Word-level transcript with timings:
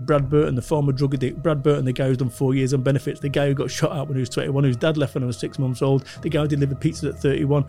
Brad 0.00 0.30
Burton, 0.30 0.54
the 0.54 0.62
former 0.62 0.92
drug 0.92 1.14
addict, 1.14 1.42
Brad 1.42 1.62
Burton, 1.62 1.84
the 1.84 1.92
guy 1.92 2.06
who's 2.06 2.18
done 2.18 2.30
four 2.30 2.54
years 2.54 2.72
on 2.72 2.82
benefits, 2.82 3.20
the 3.20 3.28
guy 3.28 3.48
who 3.48 3.54
got 3.54 3.70
shot 3.70 3.96
at 3.96 4.06
when 4.06 4.16
he 4.16 4.20
was 4.20 4.28
21, 4.28 4.64
whose 4.64 4.76
dad 4.76 4.96
left 4.96 5.14
when 5.14 5.22
he 5.22 5.26
was 5.26 5.38
six 5.38 5.58
months 5.58 5.82
old, 5.82 6.04
the 6.22 6.28
guy 6.28 6.42
who 6.42 6.48
delivered 6.48 6.80
pizzas 6.80 7.08
at 7.08 7.18
31. 7.18 7.64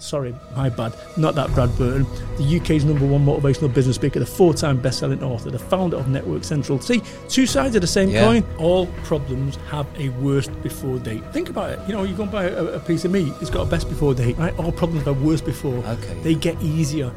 Sorry, 0.00 0.32
my 0.54 0.68
bad. 0.68 0.94
Not 1.16 1.34
that 1.34 1.52
Brad 1.54 1.76
Burton. 1.76 2.06
The 2.36 2.60
UK's 2.60 2.84
number 2.84 3.04
one 3.04 3.26
motivational 3.26 3.72
business 3.74 3.96
speaker, 3.96 4.20
the 4.20 4.26
four 4.26 4.54
time 4.54 4.76
best 4.80 5.00
selling 5.00 5.22
author, 5.24 5.50
the 5.50 5.58
founder 5.58 5.96
of 5.96 6.06
Network 6.08 6.44
Central. 6.44 6.80
See, 6.80 7.02
two 7.28 7.46
sides 7.46 7.74
of 7.74 7.80
the 7.80 7.88
same 7.88 8.08
Yeah. 8.10 8.24
coin. 8.24 8.44
All 8.58 8.86
problems 9.02 9.56
have 9.70 9.86
a 9.98 10.10
worst 10.10 10.50
before 10.62 10.98
date. 11.00 11.24
Think 11.32 11.48
about 11.50 11.70
it. 11.70 11.80
You 11.88 11.94
know, 11.94 12.04
you 12.04 12.14
go 12.14 12.22
and 12.22 12.30
buy 12.32 12.44
a, 12.44 12.64
a 12.64 12.78
piece 12.80 13.04
of 13.04 13.10
meat, 13.10 13.32
it's 13.40 13.50
got 13.50 13.62
a 13.66 13.70
best 13.70 13.88
before 13.88 14.14
date, 14.14 14.38
right? 14.38 14.56
All 14.58 14.70
problems 14.70 15.04
have 15.04 15.20
worst 15.20 15.44
before. 15.44 15.74
Okay. 15.84 16.20
They 16.22 16.34
get 16.36 16.60
easier. 16.62 17.10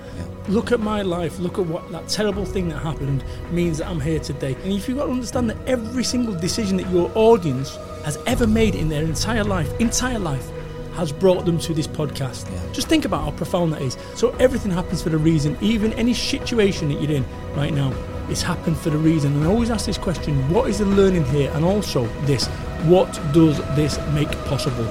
Look 0.47 0.71
at 0.71 0.79
my 0.79 1.03
life. 1.03 1.37
Look 1.37 1.59
at 1.59 1.67
what 1.67 1.91
that 1.91 2.07
terrible 2.09 2.45
thing 2.45 2.67
that 2.69 2.79
happened 2.79 3.23
means 3.51 3.77
that 3.77 3.87
I'm 3.87 3.99
here 4.01 4.19
today. 4.19 4.55
And 4.63 4.73
if 4.73 4.89
you've 4.89 4.97
got 4.97 5.05
to 5.05 5.11
understand 5.11 5.51
that 5.51 5.57
every 5.67 6.03
single 6.03 6.33
decision 6.33 6.77
that 6.77 6.89
your 6.89 7.11
audience 7.13 7.77
has 8.05 8.17
ever 8.25 8.47
made 8.47 8.73
in 8.73 8.89
their 8.89 9.03
entire 9.03 9.43
life, 9.43 9.71
entire 9.79 10.17
life, 10.17 10.49
has 10.93 11.11
brought 11.11 11.45
them 11.45 11.57
to 11.59 11.73
this 11.73 11.87
podcast. 11.87 12.45
Just 12.73 12.87
think 12.87 13.05
about 13.05 13.23
how 13.23 13.31
profound 13.31 13.73
that 13.73 13.81
is. 13.81 13.97
So 14.15 14.29
everything 14.39 14.71
happens 14.71 15.01
for 15.01 15.13
a 15.15 15.17
reason. 15.17 15.57
Even 15.61 15.93
any 15.93 16.13
situation 16.13 16.89
that 16.89 17.01
you're 17.01 17.11
in 17.11 17.25
right 17.55 17.73
now, 17.73 17.93
it's 18.29 18.41
happened 18.41 18.77
for 18.77 18.89
a 18.89 18.97
reason. 18.97 19.33
And 19.33 19.43
I 19.45 19.47
always 19.47 19.69
ask 19.69 19.85
this 19.85 19.97
question: 19.97 20.35
What 20.53 20.69
is 20.69 20.79
the 20.79 20.85
learning 20.85 21.25
here? 21.25 21.51
And 21.53 21.65
also 21.65 22.05
this: 22.25 22.47
What 22.85 23.11
does 23.33 23.57
this 23.75 23.99
make 24.13 24.31
possible? 24.45 24.85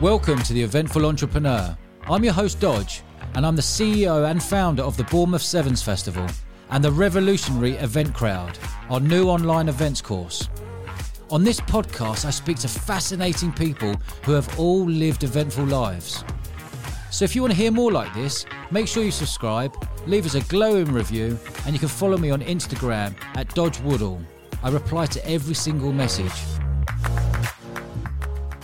Welcome 0.00 0.42
to 0.42 0.52
the 0.52 0.62
Eventful 0.62 1.06
Entrepreneur. 1.06 1.76
I'm 2.04 2.22
your 2.22 2.34
host, 2.34 2.60
Dodge, 2.60 3.02
and 3.34 3.46
I'm 3.46 3.56
the 3.56 3.62
CEO 3.62 4.30
and 4.30 4.42
founder 4.42 4.82
of 4.82 4.96
the 4.96 5.04
Bournemouth 5.04 5.42
Sevens 5.42 5.82
Festival 5.82 6.26
and 6.70 6.82
the 6.82 6.90
Revolutionary 6.90 7.72
Event 7.74 8.14
Crowd, 8.14 8.58
our 8.90 9.00
new 9.00 9.28
online 9.28 9.68
events 9.68 10.00
course. 10.00 10.48
On 11.30 11.42
this 11.42 11.60
podcast, 11.60 12.24
I 12.24 12.30
speak 12.30 12.58
to 12.58 12.68
fascinating 12.68 13.52
people 13.52 13.94
who 14.24 14.32
have 14.32 14.58
all 14.58 14.84
lived 14.84 15.24
eventful 15.24 15.64
lives. 15.64 16.24
So 17.10 17.24
if 17.24 17.34
you 17.34 17.42
want 17.42 17.52
to 17.52 17.58
hear 17.58 17.70
more 17.70 17.90
like 17.90 18.12
this, 18.14 18.46
make 18.70 18.88
sure 18.88 19.02
you 19.02 19.10
subscribe, 19.10 19.74
leave 20.06 20.26
us 20.26 20.34
a 20.34 20.40
glowing 20.42 20.92
review, 20.92 21.38
and 21.64 21.74
you 21.74 21.78
can 21.78 21.88
follow 21.88 22.16
me 22.18 22.30
on 22.30 22.42
Instagram 22.42 23.14
at 23.34 23.52
Dodge 23.54 23.80
Woodall. 23.80 24.20
I 24.62 24.70
reply 24.70 25.06
to 25.06 25.28
every 25.28 25.54
single 25.54 25.92
message. 25.92 26.32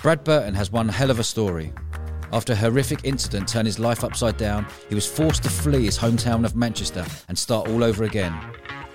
Brad 0.03 0.25
Burton 0.25 0.55
has 0.55 0.71
one 0.73 0.89
hell 0.89 1.11
of 1.11 1.19
a 1.19 1.25
story. 1.25 1.73
After 2.33 2.55
a 2.55 2.57
horrific 2.57 3.01
incident 3.05 3.47
turned 3.47 3.67
his 3.67 3.79
life 3.79 4.05
upside 4.05 4.39
down, 4.39 4.67
he 4.89 4.95
was 4.95 5.07
forced 5.07 5.43
to 5.43 5.51
flee 5.51 5.85
his 5.85 5.99
hometown 5.99 6.47
of 6.47 6.57
Manchester 6.57 7.05
and 7.29 7.39
start 7.39 7.69
all 7.69 7.85
over 7.85 8.05
again. 8.05 8.35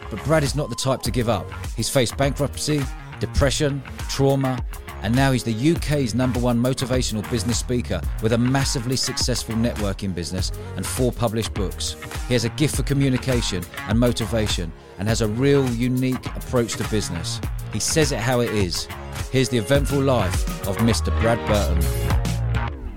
But 0.10 0.24
Brad 0.24 0.44
is 0.44 0.56
not 0.56 0.70
the 0.70 0.76
type 0.76 1.04
to 1.04 1.12
give 1.12 1.30
up. 1.30 1.48
He's 1.76 1.88
faced 1.88 2.18
bankruptcy, 2.18 2.82
depression, 3.20 3.84
trauma, 4.10 4.58
and 5.04 5.16
now 5.16 5.32
he's 5.32 5.44
the 5.44 5.76
UK's 5.76 6.16
number 6.16 6.40
one 6.40 6.60
motivational 6.60 7.30
business 7.30 7.60
speaker 7.60 8.02
with 8.24 8.34
a 8.34 8.38
massively 8.38 8.96
successful 8.96 9.54
networking 9.54 10.16
business 10.16 10.52
and 10.76 10.84
four 10.84 11.12
published 11.12 11.54
books. 11.54 11.96
He 12.28 12.34
has 12.34 12.46
a 12.46 12.50
gift 12.50 12.76
for 12.76 12.84
communication 12.84 13.64
and 13.88 14.00
motivation 14.00 14.72
and 14.98 15.08
has 15.08 15.22
a 15.22 15.28
real 15.28 15.70
unique 15.70 16.26
approach 16.36 16.74
to 16.78 16.88
business. 16.90 17.40
He 17.72 17.80
says 17.80 18.12
it 18.12 18.20
how 18.20 18.40
it 18.40 18.50
is. 18.50 18.88
Here's 19.32 19.50
the 19.50 19.60
eventful 19.60 20.02
life 20.02 20.68
of 20.68 20.78
Mr. 20.78 21.08
Brad 21.22 21.38
Burton. 21.48 22.17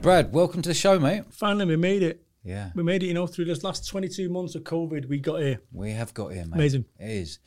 Brad, 0.03 0.33
welcome 0.33 0.63
to 0.63 0.71
the 0.71 0.75
show, 0.75 0.99
mate. 0.99 1.25
Finally, 1.31 1.67
we 1.67 1.77
made 1.77 2.03
it. 2.03 2.23
Yeah, 2.43 2.71
We 2.75 2.83
made 2.83 3.03
it. 3.03 3.07
You 3.07 3.15
know, 3.15 3.27
through 3.27 3.45
this 3.45 3.63
last 3.63 3.87
22 3.87 4.31
months 4.31 4.55
of 4.55 4.65
COVID, 4.65 5.07
we 5.07 5.19
got 5.19 5.43
here. 5.43 5.61
we 5.73 5.91
have 5.91 6.15
got 6.15 6.29
here, 6.29 6.47
mate. 6.47 6.55
Amazing. 6.55 6.87
It 6.99 7.11
is. 7.11 7.39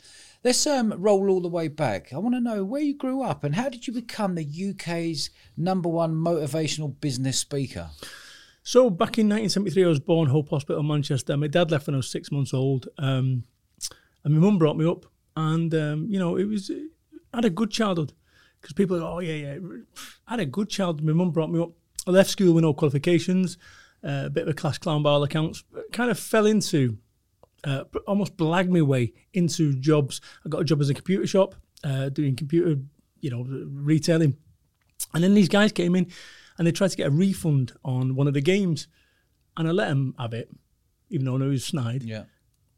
Let's 0.44 0.68
um, 0.68 0.94
roll 0.98 1.32
all 1.32 1.42
the 1.42 1.48
way 1.48 1.68
back. 1.68 2.14
I 2.14 2.20
want 2.20 2.36
to 2.36 2.42
know 2.42 2.64
where 2.64 2.82
you 2.82 2.96
grew 2.96 3.24
up 3.24 3.44
and 3.44 3.56
how 3.56 3.70
did 3.70 3.88
you 3.88 3.94
become 3.94 4.36
the 4.36 4.46
UK's 4.46 5.32
number 5.58 5.90
one 5.90 6.14
motivational 6.14 6.94
business 7.02 7.40
speaker? 7.40 7.90
So 8.62 8.92
back 8.92 9.18
in 9.18 9.28
1973, 9.30 9.86
I 9.86 9.88
was 9.88 10.00
born 10.00 10.30
Hope 10.30 10.50
Hospital, 10.50 10.84
Manchester. 10.84 11.36
My 11.36 11.48
dad 11.48 11.72
left 11.72 11.88
when 11.88 11.96
I 11.96 11.98
was 11.98 12.12
six 12.12 12.32
months 12.32 12.54
old, 12.54 12.88
um, 13.00 13.46
and 14.24 14.34
my 14.36 14.40
mum 14.40 14.60
brought 14.60 14.78
me 14.78 14.86
up. 14.86 15.08
And 15.36 15.74
um, 15.74 16.06
you 16.08 16.20
know, 16.20 16.36
it 16.36 16.46
was 16.46 16.70
I 16.70 17.38
had 17.38 17.46
a 17.46 17.50
good 17.50 17.72
childhood 17.72 18.14
because 18.62 18.74
people, 18.74 19.02
are, 19.04 19.16
oh 19.16 19.20
yeah, 19.20 19.34
yeah, 19.34 19.58
I 20.28 20.32
had 20.32 20.40
a 20.40 20.46
good 20.46 20.70
childhood. 20.70 21.04
My 21.04 21.14
mum 21.14 21.32
brought 21.32 21.52
me 21.52 21.60
up. 21.60 21.72
I 22.06 22.12
left 22.12 22.30
school 22.30 22.54
with 22.54 22.64
no 22.64 22.74
qualifications, 22.74 23.58
uh, 24.04 24.24
a 24.26 24.30
bit 24.30 24.44
of 24.44 24.50
a 24.50 24.54
class 24.54 24.78
clown 24.78 25.04
by 25.04 25.12
all 25.12 25.24
accounts. 25.24 25.64
Kind 25.92 26.12
of 26.12 26.20
fell 26.20 26.46
into, 26.46 26.98
uh, 27.64 27.86
almost 28.08 28.36
blagged 28.36 28.70
my 28.70 28.82
way 28.82 29.14
into 29.34 29.74
jobs. 29.76 30.22
I 30.46 30.50
got 30.50 30.62
a 30.62 30.66
job 30.66 30.82
as 30.82 30.90
a 30.90 30.94
computer 30.94 31.26
shop, 31.26 31.56
uh, 31.84 32.10
doing 32.10 32.36
computer, 32.36 32.82
you 33.22 33.30
know, 33.30 33.46
retailing. 33.48 34.38
And 35.14 35.24
then 35.24 35.34
these 35.34 35.50
guys 35.50 35.72
came 35.72 35.96
in 35.96 36.12
and 36.58 36.68
they 36.68 36.72
tried 36.72 36.92
to 36.92 36.98
get 36.98 37.08
a 37.08 37.12
refund 37.12 37.74
on 37.84 38.16
one 38.16 38.28
of 38.28 38.34
the 38.34 38.42
games. 38.42 38.88
And 39.56 39.68
I 39.68 39.72
let 39.72 39.90
them 39.90 40.16
have 40.18 40.34
it, 40.34 40.50
even 41.10 41.26
though 41.26 41.36
I 41.36 41.38
knew 41.38 41.48
it 41.48 41.50
was 41.50 41.66
snide. 41.66 42.04
Yeah. 42.04 42.24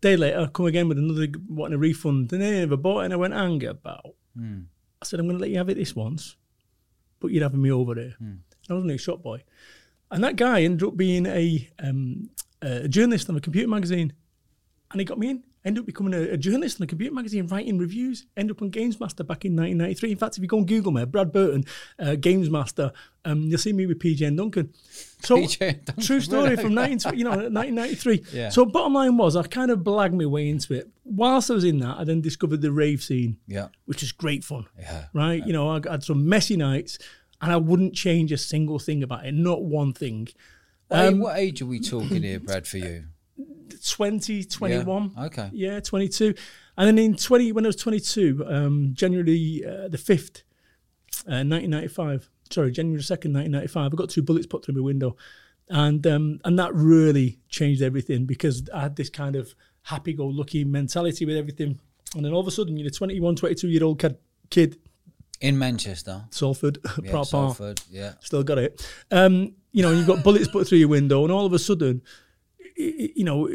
Day 0.01 0.17
later, 0.17 0.47
come 0.53 0.65
again 0.65 0.87
with 0.87 0.97
another 0.97 1.27
wanting 1.47 1.75
a 1.75 1.79
refund. 1.79 2.31
And 2.31 2.41
they 2.41 2.59
never 2.59 2.77
bought 2.77 3.01
it. 3.01 3.05
And 3.05 3.13
I 3.13 3.17
went, 3.17 3.33
hang 3.33 3.65
about. 3.65 4.15
Hmm. 4.37 4.63
I 5.01 5.05
said, 5.05 5.19
I'm 5.19 5.27
going 5.27 5.37
to 5.37 5.41
let 5.41 5.49
you 5.49 5.57
have 5.57 5.69
it 5.69 5.77
this 5.77 5.95
once, 5.95 6.35
but 7.19 7.31
you're 7.31 7.43
having 7.43 7.61
me 7.61 7.71
over 7.71 7.95
there. 7.95 8.15
Hmm. 8.19 8.33
I 8.69 8.73
was 8.73 8.81
only 8.83 8.95
a 8.95 8.99
shop 8.99 9.21
boy. 9.21 9.43
And 10.11 10.23
that 10.23 10.35
guy 10.35 10.63
ended 10.63 10.87
up 10.87 10.95
being 10.97 11.25
a, 11.25 11.69
um, 11.79 12.29
a 12.61 12.87
journalist 12.87 13.29
on 13.29 13.35
a 13.35 13.41
computer 13.41 13.67
magazine. 13.67 14.13
And 14.91 15.01
he 15.01 15.05
got 15.05 15.17
me 15.19 15.29
in. 15.31 15.43
Ended 15.65 15.81
up 15.81 15.87
becoming 15.87 16.13
a, 16.13 16.33
a 16.33 16.37
journalist 16.37 16.79
on 16.79 16.83
a 16.83 16.87
computer 16.87 17.11
magazine, 17.13 17.47
writing 17.47 17.79
reviews. 17.79 18.27
Ended 18.37 18.55
up 18.55 18.61
on 18.61 18.69
Games 18.69 18.99
Master 18.99 19.23
back 19.23 19.45
in 19.45 19.53
1993. 19.55 20.11
In 20.11 20.17
fact, 20.17 20.37
if 20.37 20.43
you 20.43 20.47
go 20.47 20.59
on 20.59 20.65
Google 20.67 20.91
me, 20.91 21.03
Brad 21.05 21.31
Burton, 21.31 21.65
uh, 21.97 22.13
Games 22.13 22.51
Master, 22.51 22.91
um, 23.25 23.41
you'll 23.41 23.57
see 23.57 23.73
me 23.73 23.87
with 23.87 23.97
PJ 23.97 24.27
and 24.27 24.37
Duncan. 24.37 24.71
So, 25.23 25.37
PJ 25.37 25.85
Duncan, 25.85 26.03
true 26.03 26.21
story 26.21 26.55
from 26.63 26.75
19, 26.75 27.17
you 27.17 27.23
know, 27.23 27.31
1993. 27.31 28.25
Yeah. 28.31 28.49
So, 28.49 28.63
bottom 28.65 28.93
line 28.93 29.17
was, 29.17 29.35
I 29.35 29.41
kind 29.47 29.71
of 29.71 29.79
blagged 29.79 30.13
my 30.13 30.27
way 30.27 30.49
into 30.49 30.75
it. 30.75 30.87
Whilst 31.03 31.49
I 31.49 31.55
was 31.55 31.63
in 31.63 31.79
that, 31.79 31.97
I 31.97 32.03
then 32.03 32.21
discovered 32.21 32.61
the 32.61 32.71
rave 32.71 33.01
scene, 33.01 33.37
Yeah. 33.47 33.69
which 33.85 34.03
is 34.03 34.11
great 34.11 34.43
fun 34.43 34.67
Yeah. 34.79 35.05
right? 35.13 35.43
You 35.43 35.51
know, 35.53 35.67
I 35.71 35.81
had 35.89 36.03
some 36.03 36.29
messy 36.29 36.57
nights, 36.57 36.99
and 37.41 37.51
I 37.51 37.57
wouldn't 37.57 37.93
change 37.93 38.31
a 38.31 38.37
single 38.37 38.79
thing 38.79 39.03
about 39.03 39.25
it, 39.25 39.33
not 39.33 39.63
one 39.63 39.93
thing. 39.93 40.27
What, 40.87 41.05
Um, 41.05 41.19
what 41.19 41.37
age 41.37 41.61
are 41.61 41.65
we 41.65 41.79
talking 41.79 42.23
here, 42.23 42.39
Brad, 42.39 42.67
for 42.67 42.77
you? 42.77 43.05
20, 43.87 44.43
21. 44.43 45.11
Yeah. 45.15 45.25
Okay. 45.25 45.49
Yeah, 45.53 45.79
22. 45.79 46.33
And 46.77 46.87
then 46.87 46.97
in 46.97 47.15
20, 47.15 47.51
when 47.51 47.65
I 47.65 47.67
was 47.67 47.75
22, 47.75 48.45
um, 48.47 48.91
January 48.93 49.63
uh, 49.65 49.87
the 49.87 49.97
5th, 49.97 50.43
uh, 51.27 51.43
1995, 51.43 52.29
sorry, 52.51 52.71
January 52.71 53.01
2nd, 53.01 53.33
1995, 53.33 53.93
I 53.93 53.95
got 53.95 54.09
two 54.09 54.21
bullets 54.21 54.45
put 54.45 54.65
through 54.65 54.75
my 54.75 54.81
window. 54.81 55.15
And 55.67 56.05
um, 56.05 56.39
and 56.45 56.59
that 56.59 56.75
really 56.75 57.39
changed 57.49 57.81
everything 57.81 58.25
because 58.25 58.69
I 58.71 58.81
had 58.81 58.95
this 58.97 59.09
kind 59.09 59.35
of 59.35 59.55
happy 59.81 60.13
go 60.13 60.27
lucky 60.27 60.63
mentality 60.63 61.25
with 61.25 61.37
everything. 61.37 61.79
And 62.15 62.23
then 62.23 62.33
all 62.33 62.39
of 62.41 62.47
a 62.47 62.51
sudden, 62.51 62.77
you're 62.77 62.87
a 62.87 62.91
21, 62.91 63.35
22 63.35 63.67
year 63.69 63.83
old 63.83 63.99
kid, 63.99 64.17
kid 64.51 64.77
In 65.41 65.57
Manchester. 65.59 66.25
Salford, 66.31 66.79
Yeah, 67.03 67.11
Proud 67.11 67.27
Park. 67.29 67.57
Salford. 67.57 67.81
Yeah. 67.91 68.13
still 68.21 68.43
got 68.43 68.57
it. 68.57 68.87
Um, 69.11 69.53
you 69.71 69.81
know, 69.83 69.91
you've 69.91 70.07
got 70.07 70.23
bullets 70.23 70.47
put 70.47 70.67
through 70.67 70.77
your 70.77 70.87
window, 70.87 71.23
and 71.23 71.31
all 71.31 71.45
of 71.45 71.53
a 71.53 71.59
sudden, 71.59 72.01
you 72.77 73.23
know, 73.23 73.49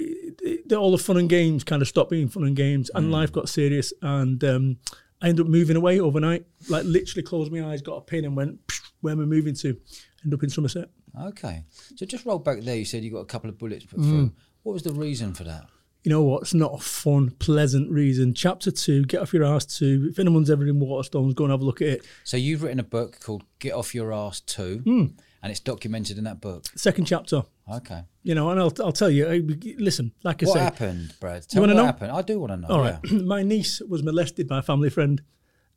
all 0.76 0.90
the 0.92 0.98
fun 0.98 1.16
and 1.16 1.28
games 1.28 1.64
kind 1.64 1.82
of 1.82 1.88
stopped 1.88 2.10
being 2.10 2.28
fun 2.28 2.44
and 2.44 2.56
games, 2.56 2.90
and 2.94 3.10
life 3.10 3.32
got 3.32 3.48
serious. 3.48 3.92
And 4.02 4.42
um, 4.44 4.76
I 5.22 5.28
ended 5.28 5.46
up 5.46 5.50
moving 5.50 5.76
away 5.76 6.00
overnight. 6.00 6.44
Like 6.68 6.84
literally, 6.84 7.22
closed 7.22 7.50
my 7.52 7.64
eyes, 7.66 7.82
got 7.82 7.96
a 7.96 8.00
pin, 8.02 8.24
and 8.24 8.36
went, 8.36 8.58
"Where 9.00 9.12
am 9.12 9.20
I 9.20 9.24
moving 9.24 9.54
to?" 9.56 9.76
End 10.24 10.34
up 10.34 10.42
in 10.42 10.50
Somerset. 10.50 10.90
Okay. 11.18 11.64
So 11.96 12.04
just 12.06 12.24
roll 12.26 12.38
back 12.38 12.60
there. 12.60 12.76
You 12.76 12.84
said 12.84 13.02
you 13.02 13.10
got 13.10 13.20
a 13.20 13.24
couple 13.26 13.48
of 13.50 13.58
bullets 13.58 13.84
put 13.86 14.00
Mm. 14.00 14.04
through. 14.08 14.32
What 14.62 14.74
was 14.74 14.82
the 14.82 14.92
reason 14.92 15.32
for 15.34 15.44
that? 15.44 15.64
You 16.02 16.10
know 16.10 16.22
what? 16.22 16.42
It's 16.42 16.54
not 16.54 16.72
a 16.74 16.78
fun, 16.78 17.30
pleasant 17.32 17.90
reason. 17.90 18.32
Chapter 18.32 18.70
two, 18.70 19.04
get 19.04 19.20
off 19.20 19.34
your 19.34 19.44
ass 19.44 19.66
two. 19.66 20.08
If 20.10 20.18
anyone's 20.18 20.50
ever 20.50 20.66
in 20.66 20.80
Waterstones, 20.80 21.34
go 21.34 21.44
and 21.44 21.50
have 21.50 21.60
a 21.60 21.64
look 21.64 21.82
at 21.82 21.88
it. 21.88 22.06
So 22.24 22.36
you've 22.38 22.62
written 22.62 22.80
a 22.80 22.84
book 22.84 23.20
called 23.20 23.44
Get 23.58 23.72
Off 23.74 23.94
Your 23.94 24.10
Ass 24.12 24.40
2, 24.40 24.78
Hmm. 24.84 25.04
and 25.42 25.50
it's 25.50 25.60
documented 25.60 26.16
in 26.16 26.24
that 26.24 26.40
book. 26.40 26.64
Second 26.74 27.04
chapter. 27.04 27.42
Okay. 27.70 28.02
You 28.22 28.34
know, 28.34 28.48
and 28.50 28.58
I'll, 28.58 28.72
I'll 28.82 28.92
tell 28.92 29.10
you. 29.10 29.46
Listen, 29.78 30.12
like 30.24 30.42
I 30.42 30.46
said. 30.46 30.48
What 30.48 30.54
say, 30.54 30.60
happened, 30.64 31.14
Brad? 31.20 31.46
Tell 31.48 31.60
wanna 31.62 31.74
me 31.74 31.76
what 31.76 31.82
know? 31.82 31.86
happened. 31.86 32.12
I 32.12 32.22
do 32.22 32.40
want 32.40 32.52
to 32.52 32.56
know. 32.56 32.68
All 32.68 32.80
right. 32.80 32.98
yeah. 33.04 33.18
My 33.22 33.42
niece 33.42 33.80
was 33.86 34.02
molested 34.02 34.48
by 34.48 34.60
a 34.60 34.62
family 34.62 34.88
friend. 34.90 35.22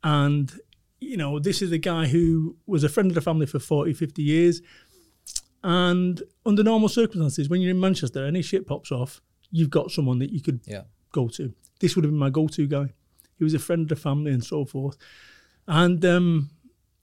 And, 0.02 0.50
you 1.00 1.16
know, 1.18 1.38
this 1.38 1.60
is 1.62 1.70
a 1.70 1.78
guy 1.78 2.06
who 2.06 2.56
was 2.66 2.82
a 2.82 2.88
friend 2.88 3.10
of 3.10 3.14
the 3.14 3.20
family 3.20 3.44
for 3.46 3.58
40, 3.58 3.92
50 3.92 4.22
years. 4.22 4.62
And 5.62 6.22
under 6.44 6.62
normal 6.62 6.88
circumstances, 6.88 7.48
when 7.48 7.60
you're 7.60 7.70
in 7.70 7.80
Manchester, 7.80 8.26
any 8.26 8.42
shit 8.42 8.66
pops 8.66 8.90
off, 8.92 9.22
you've 9.56 9.70
got 9.78 9.90
someone 9.90 10.18
that 10.18 10.30
you 10.32 10.40
could 10.46 10.60
Yeah. 10.66 10.82
go 11.12 11.28
to. 11.28 11.44
This 11.80 11.94
would 11.94 12.04
have 12.04 12.12
been 12.12 12.18
my 12.18 12.30
go 12.30 12.46
to 12.48 12.66
guy. 12.66 12.92
He 13.38 13.44
was 13.44 13.54
a 13.54 13.58
friend 13.58 13.82
of 13.82 13.88
the 13.88 13.96
family 14.08 14.32
and 14.32 14.44
so 14.44 14.64
forth. 14.64 14.96
And, 15.66 16.04
um, 16.04 16.50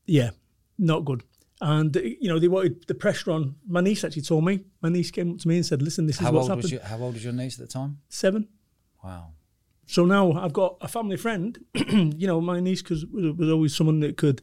yeah, 0.06 0.32
not 0.78 1.06
good. 1.06 1.24
And 1.62 1.96
you 1.96 2.28
know 2.30 2.40
they 2.40 2.48
wanted 2.48 2.88
the 2.88 2.96
pressure 2.96 3.32
on. 3.32 3.56
My 3.68 3.82
niece 3.82 4.04
actually 4.04 4.24
told 4.24 4.44
me. 4.46 4.66
My 4.82 4.90
niece 4.90 5.12
came 5.12 5.32
up 5.34 5.38
to 5.42 5.48
me 5.48 5.58
and 5.58 5.66
said, 5.66 5.80
"Listen, 5.84 6.08
this 6.08 6.16
is 6.16 6.22
How 6.26 6.32
what's 6.32 6.50
old 6.50 6.58
happened." 6.58 6.72
your 6.72 6.82
How 6.82 6.98
old 6.98 7.14
was 7.14 7.24
your 7.24 7.34
niece 7.34 7.60
at 7.60 7.68
the 7.68 7.72
time? 7.72 8.00
Seven. 8.10 8.48
Wow. 9.04 9.34
So 9.86 10.06
now 10.06 10.32
I've 10.32 10.54
got 10.54 10.78
a 10.82 10.88
family 10.88 11.18
friend. 11.18 11.60
you 12.22 12.26
know, 12.26 12.42
my 12.42 12.60
niece 12.62 12.82
because 12.82 13.06
was, 13.06 13.38
was 13.38 13.50
always 13.52 13.76
someone 13.76 14.00
that 14.00 14.18
could. 14.18 14.42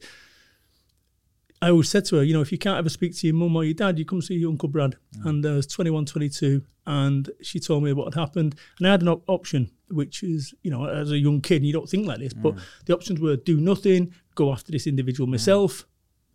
I 1.61 1.71
always 1.71 1.89
said 1.89 2.05
to 2.05 2.17
her, 2.17 2.23
you 2.23 2.33
know, 2.33 2.41
if 2.41 2.51
you 2.53 2.57
can't 2.57 2.77
ever 2.77 2.89
speak 2.89 3.15
to 3.17 3.27
your 3.27 3.35
mum 3.35 3.55
or 3.55 3.65
your 3.65 3.73
dad, 3.73 3.99
you 3.99 4.05
come 4.05 4.21
see 4.21 4.35
your 4.35 4.49
Uncle 4.49 4.69
Brad. 4.69 4.95
And 5.25 5.45
uh, 5.45 5.49
I 5.49 5.55
was 5.55 5.67
21, 5.67 6.05
22, 6.05 6.61
and 6.87 7.29
she 7.41 7.59
told 7.59 7.83
me 7.83 7.91
what 7.91 8.13
had 8.13 8.19
happened. 8.19 8.55
And 8.77 8.87
I 8.87 8.91
had 8.91 9.01
an 9.01 9.09
op- 9.09 9.27
option, 9.27 9.69
which 9.89 10.23
is, 10.23 10.53
you 10.63 10.71
know, 10.71 10.85
as 10.85 11.11
a 11.11 11.17
young 11.17 11.41
kid, 11.41 11.63
you 11.65 11.73
don't 11.73 11.89
think 11.89 12.07
like 12.07 12.19
this, 12.19 12.33
but 12.33 12.55
the 12.85 12.93
options 12.95 13.19
were 13.19 13.35
do 13.35 13.59
nothing, 13.59 14.13
go 14.35 14.51
after 14.53 14.71
this 14.71 14.87
individual 14.87 15.27
myself, 15.27 15.85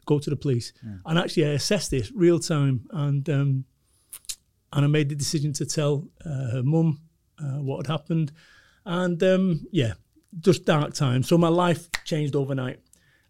go 0.04 0.18
to 0.18 0.28
the 0.28 0.36
police. 0.36 0.72
And 1.06 1.18
actually, 1.18 1.46
I 1.46 1.50
assessed 1.50 1.90
this 1.90 2.12
real 2.12 2.38
time, 2.38 2.86
and 2.90 3.26
um, 3.30 3.64
and 4.74 4.84
I 4.84 4.88
made 4.88 5.08
the 5.08 5.14
decision 5.14 5.52
to 5.54 5.64
tell 5.64 6.06
uh, 6.26 6.50
her 6.50 6.62
mum 6.62 7.00
uh, 7.38 7.62
what 7.62 7.86
had 7.86 7.90
happened. 7.90 8.32
And 8.84 9.22
um, 9.22 9.66
yeah, 9.70 9.94
just 10.40 10.64
dark 10.66 10.92
times. 10.94 11.28
So 11.28 11.38
my 11.38 11.48
life 11.48 11.88
changed 12.04 12.36
overnight. 12.36 12.80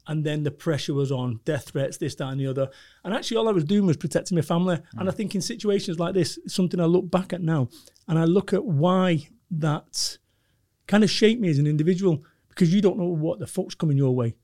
And 0.06 0.25
then 0.25 0.43
the 0.43 0.51
pressure 0.51 0.95
was 0.95 1.11
on, 1.11 1.41
death 1.45 1.71
threats, 1.71 1.97
this, 1.97 2.15
that, 2.17 2.29
and 2.29 2.41
the 2.41 2.47
other. 2.47 2.69
And 3.05 3.15
actually, 3.15 3.39
all 3.39 3.49
I 3.49 3.53
was 3.53 3.65
doing 3.65 3.87
was 3.87 3.97
protecting 3.97 4.37
my 4.37 4.43
family. 4.43 4.79
And 4.99 5.09
I 5.09 5.12
mm. 5.12 5.17
think 5.17 5.35
in 5.35 5.41
situations 5.41 5.99
like 5.99 6.15
this, 6.15 6.39
something 6.47 6.79
I 6.79 6.85
look 6.85 7.11
back 7.11 7.33
at 7.33 7.41
now 7.41 7.69
and 8.06 8.19
I 8.19 8.25
look 8.25 8.53
at 8.53 8.65
why 8.65 9.29
that 9.51 10.19
kind 10.87 11.05
of 11.05 11.11
shaped 11.11 11.41
me 11.41 11.49
as 11.49 11.59
an 11.59 11.67
individual 11.67 12.23
because 12.49 12.73
you 12.73 12.81
don't 12.81 12.99
know 12.99 13.05
what 13.05 13.39
the 13.39 13.47
fuck's 13.47 13.75
coming 13.75 13.97
your 13.97 14.15
way, 14.15 14.35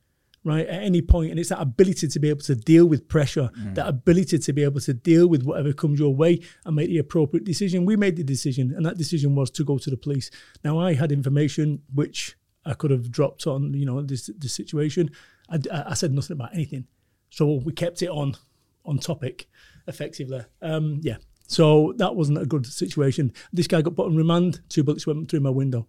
right? 0.45 0.67
At 0.67 0.83
any 0.83 1.03
point. 1.03 1.31
And 1.31 1.39
it's 1.39 1.51
that 1.51 1.61
ability 1.61 2.09
to 2.09 2.19
be 2.19 2.29
able 2.29 2.41
to 2.41 2.55
deal 2.55 2.87
with 2.87 3.09
pressure, 3.09 3.51
mm. 3.59 3.75
that 3.75 3.87
ability 3.87 4.39
to 4.39 4.53
be 4.53 4.65
able 4.65 4.81
to 4.81 4.95
deal 4.95 5.29
with 5.29 5.43
whatever 5.43 5.73
comes 5.73 6.01
your 6.01 6.15
way 6.15 6.41
and 6.65 6.75
make 6.75 6.89
the 6.89 6.99
appropriate 6.99 7.45
decision. 7.45 7.85
We 7.85 7.97
made 7.97 8.17
the 8.17 8.25
decision, 8.25 8.73
and 8.75 8.85
that 8.87 8.99
decision 8.99 9.35
was 9.35 9.51
to 9.53 9.65
go 9.65 9.79
to 9.79 9.91
the 9.91 9.97
police. 9.97 10.31
Now, 10.65 10.79
I 10.79 10.95
had 10.95 11.13
information 11.13 11.83
which 11.95 12.37
I 12.65 12.75
could 12.75 12.91
have 12.91 13.11
dropped 13.11 13.47
on, 13.47 13.73
you 13.75 13.87
know, 13.87 14.03
this, 14.03 14.31
this 14.39 14.55
situation. 14.55 15.11
I, 15.51 15.59
I 15.91 15.95
said 15.95 16.13
nothing 16.13 16.35
about 16.37 16.55
anything. 16.55 16.87
So 17.31 17.55
we 17.65 17.73
kept 17.73 18.03
it 18.03 18.09
on 18.09 18.37
on 18.85 18.99
topic 18.99 19.49
effectively. 19.87 20.43
Um, 20.63 21.01
yeah. 21.03 21.17
So 21.47 21.95
that 21.99 22.15
wasn't 22.15 22.39
a 22.39 22.47
good 22.47 22.65
situation. 22.67 23.33
This 23.53 23.67
guy 23.67 23.83
got 23.83 23.97
put 23.97 24.07
on 24.07 24.17
remand, 24.17 24.61
two 24.69 24.85
bullets 24.85 25.07
went 25.07 25.29
through 25.31 25.41
my 25.41 25.51
window. 25.51 25.87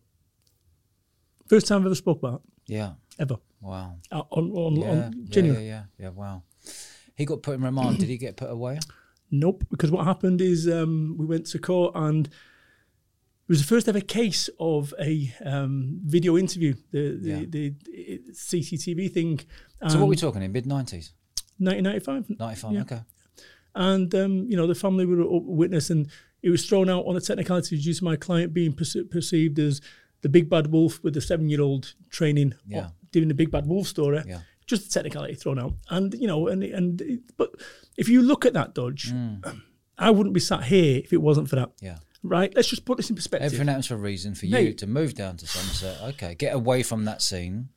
First 1.47 1.67
time 1.67 1.81
I've 1.81 1.85
ever 1.87 1.95
spoke 1.95 2.19
about 2.19 2.41
it, 2.67 2.73
Yeah. 2.73 2.93
ever. 3.19 3.37
Wow. 3.59 3.97
Uh, 4.11 4.23
on, 4.31 4.51
on, 4.51 4.75
Yeah. 4.77 4.89
on 4.89 4.97
yeah, 4.97 5.09
genuine. 5.29 5.61
yeah. 5.63 5.67
Yeah. 5.67 5.83
Yeah. 6.05 6.09
Wow. 6.09 6.43
He 7.15 7.25
got 7.25 7.43
put 7.43 7.55
in 7.55 7.61
remand. 7.61 7.99
Did 7.99 8.09
he 8.09 8.17
get 8.17 8.37
put 8.37 8.49
away? 8.49 8.79
Nope, 9.33 9.63
because 9.71 9.89
what 9.91 10.03
happened 10.05 10.41
is 10.41 10.67
um, 10.67 11.15
we 11.17 11.25
went 11.25 11.45
to 11.47 11.57
court 11.59 11.93
and 11.95 12.27
was 13.51 13.62
the 13.62 13.68
first 13.68 13.88
ever 13.88 14.01
case 14.01 14.50
of 14.59 14.94
a 15.00 15.33
um, 15.45 16.00
video 16.03 16.38
interview, 16.38 16.74
the 16.92 17.03
the, 17.25 17.30
Yeah. 17.30 17.45
the, 17.56 17.69
the 17.86 18.21
CCTV 18.33 19.12
thing. 19.12 19.39
So 19.89 19.98
what 19.98 20.06
are 20.06 20.06
we 20.06 20.15
talking 20.15 20.42
in 20.44 20.51
mid 20.51 20.65
nineties? 20.65 21.13
1995. 21.57 22.39
Ninety 22.39 22.59
five. 22.62 22.74
Yeah. 22.74 22.81
Okay. 22.81 23.01
and 23.75 24.13
um, 24.15 24.33
you 24.50 24.57
know 24.57 24.68
the 24.68 24.75
family 24.75 25.06
were 25.06 25.21
a 25.21 25.38
witness, 25.38 25.89
and 25.89 26.07
it 26.42 26.50
was 26.50 26.65
thrown 26.68 26.89
out 26.89 27.06
on 27.06 27.15
a 27.15 27.21
technicality 27.21 27.77
due 27.77 27.94
to 27.94 28.03
my 28.03 28.15
client 28.15 28.53
being 28.53 28.74
perce- 28.74 29.07
perceived 29.09 29.59
as 29.59 29.81
the 30.21 30.30
big 30.30 30.50
bad 30.50 30.68
wolf 30.68 31.04
with 31.04 31.13
the 31.13 31.21
seven-year-old 31.21 31.94
training, 32.09 32.54
Yeah. 32.68 32.89
doing 33.12 33.27
the 33.27 33.33
big 33.33 33.50
bad 33.51 33.65
wolf 33.68 33.88
story. 33.88 34.21
Yeah. 34.27 34.42
Just 34.68 34.83
the 34.86 34.89
technicality 34.94 35.36
thrown 35.36 35.59
out, 35.59 35.74
and 35.89 36.13
you 36.13 36.27
know, 36.27 36.47
and 36.47 36.63
and 36.63 37.01
but 37.38 37.50
if 37.97 38.07
you 38.09 38.21
look 38.21 38.45
at 38.45 38.54
that 38.54 38.74
dodge, 38.75 39.12
I 39.97 40.09
wouldn't 40.12 40.33
be 40.33 40.39
sat 40.39 40.63
here 40.65 41.01
if 41.04 41.12
it 41.13 41.21
wasn't 41.21 41.50
for 41.50 41.56
that. 41.57 41.69
Mm. 41.77 41.81
Yeah. 41.81 41.97
Right? 42.23 42.53
Let's 42.56 42.68
just 42.69 42.85
put 42.85 42.97
this 42.97 43.09
in 43.09 43.15
perspective. 43.15 43.45
Everything 43.47 43.68
happens 43.68 43.88
for 43.88 43.95
a 43.95 43.97
reason 43.97 44.35
for 44.35 44.45
you 44.45 44.51
Mate. 44.53 44.77
to 44.79 44.88
move 44.88 45.15
down 45.15 45.38
to 45.38 45.47
Somerset. 45.47 46.00
Okay. 46.13 46.35
Get 46.35 46.53
away 46.53 46.83
from 46.83 47.06
that 47.06 47.21
scene. 47.21 47.69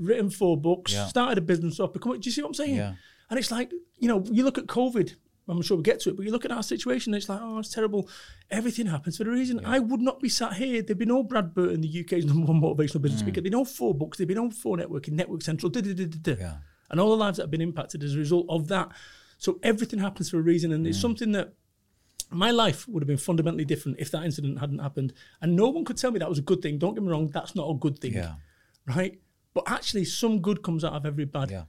written 0.00 0.30
four 0.30 0.56
books, 0.56 0.92
Yeah. 0.92 1.06
started 1.08 1.38
a 1.38 1.40
business 1.40 1.80
up. 1.80 1.92
Become, 1.92 2.20
do 2.20 2.28
you 2.28 2.30
see 2.30 2.40
what 2.40 2.48
I'm 2.50 2.54
saying? 2.54 2.76
Yeah. 2.76 2.94
And 3.30 3.36
it's 3.36 3.50
like, 3.50 3.72
you 3.98 4.06
know, 4.06 4.22
you 4.30 4.44
look 4.44 4.56
at 4.56 4.66
COVID, 4.66 5.16
I'm 5.48 5.60
sure 5.60 5.76
we'll 5.76 5.82
get 5.82 5.98
to 6.02 6.10
it, 6.10 6.16
but 6.16 6.24
you 6.24 6.30
look 6.30 6.44
at 6.44 6.52
our 6.52 6.62
situation, 6.62 7.12
it's 7.14 7.28
like, 7.28 7.40
oh, 7.42 7.58
it's 7.58 7.70
terrible. 7.74 8.08
Everything 8.48 8.86
happens 8.86 9.16
for 9.16 9.24
a 9.24 9.32
reason. 9.32 9.58
I 9.64 9.80
would 9.80 10.00
not 10.00 10.20
be 10.20 10.28
sat 10.28 10.52
here. 10.52 10.82
There'd 10.82 10.98
be 10.98 11.04
no 11.04 11.24
Brad 11.24 11.52
Burton, 11.52 11.80
the 11.80 11.88
UK's 11.88 12.24
number 12.26 12.46
one 12.46 12.60
motivational 12.60 12.98
Mm. 13.00 13.02
business 13.02 13.20
speaker. 13.22 13.34
There'd 13.40 13.44
be 13.44 13.50
no 13.50 13.64
four 13.64 13.92
books. 13.92 14.18
There'd 14.18 14.28
be 14.28 14.34
no 14.36 14.50
4Networking, 14.50 15.14
Network 15.14 15.42
Central, 15.42 15.68
da, 15.68 15.80
da, 15.80 15.92
da, 15.94 16.04
da, 16.06 16.18
da. 16.34 16.40
Yeah. 16.40 16.56
and 16.90 17.00
all 17.00 17.10
the 17.10 17.16
lives 17.16 17.38
that 17.38 17.42
have 17.42 17.50
been 17.50 17.60
impacted 17.60 18.04
as 18.04 18.14
a 18.14 18.18
result 18.18 18.46
of 18.48 18.68
that. 18.68 18.90
So 19.36 19.58
everything 19.64 19.98
happens 19.98 20.30
for 20.30 20.38
a 20.38 20.42
reason, 20.42 20.70
and 20.70 20.86
Mm. 20.86 20.90
it's 20.90 21.00
something 21.00 21.32
that 21.32 21.54
my 22.30 22.50
life 22.50 22.86
would 22.88 23.02
have 23.02 23.08
been 23.08 23.16
fundamentally 23.16 23.64
different 23.64 23.98
if 24.00 24.10
that 24.10 24.24
incident 24.24 24.58
hadn't 24.60 24.78
happened. 24.80 25.12
And 25.40 25.56
no 25.56 25.68
one 25.68 25.84
could 25.84 25.96
tell 25.96 26.10
me 26.10 26.18
that 26.18 26.28
was 26.28 26.38
a 26.38 26.42
good 26.42 26.60
thing. 26.62 26.78
Don't 26.78 26.94
get 26.94 27.02
me 27.02 27.10
wrong, 27.10 27.28
that's 27.28 27.54
not 27.54 27.68
a 27.70 27.74
good 27.74 27.98
thing 27.98 28.12
Yeah. 28.14 28.34
right? 28.86 29.18
But 29.54 29.64
actually, 29.66 30.04
some 30.04 30.40
good 30.40 30.62
comes 30.62 30.84
out 30.84 30.92
of 30.92 31.06
every 31.06 31.24
bad. 31.24 31.50
Yeah. 31.50 31.64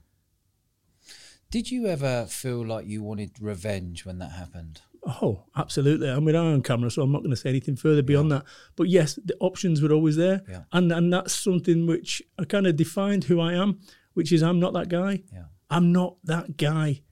Did 1.50 1.70
you 1.70 1.86
ever 1.86 2.26
feel 2.26 2.64
like 2.64 2.86
you 2.86 3.02
wanted 3.02 3.32
revenge 3.40 4.04
when 4.04 4.18
that 4.18 4.32
happened? 4.32 4.82
Oh, 5.04 5.44
absolutely. 5.56 6.08
I'm 6.08 6.24
with 6.24 6.36
eye 6.36 6.38
on 6.38 6.62
camera, 6.62 6.90
so 6.90 7.02
I'm 7.02 7.10
not 7.10 7.20
going 7.20 7.30
to 7.30 7.36
say 7.36 7.48
anything 7.48 7.74
further 7.74 8.02
beyond 8.02 8.30
that. 8.30 8.44
But 8.76 8.88
yes, 8.88 9.18
the 9.24 9.34
options 9.40 9.80
were 9.82 9.92
always 9.92 10.16
there, 10.16 10.42
Yeah. 10.48 10.64
and 10.72 10.92
and 10.92 11.12
that's 11.12 11.32
something 11.32 11.86
which 11.86 12.22
I 12.38 12.44
kind 12.44 12.66
of 12.66 12.76
defined 12.76 13.24
who 13.24 13.40
I 13.40 13.54
am, 13.54 13.80
which 14.14 14.30
is 14.30 14.42
I'm 14.42 14.60
not 14.60 14.74
that 14.74 14.88
guy. 14.88 15.22
Yeah. 15.32 15.44
I'm 15.70 15.90
not 15.90 16.16
that 16.24 16.56
guy, 16.56 17.02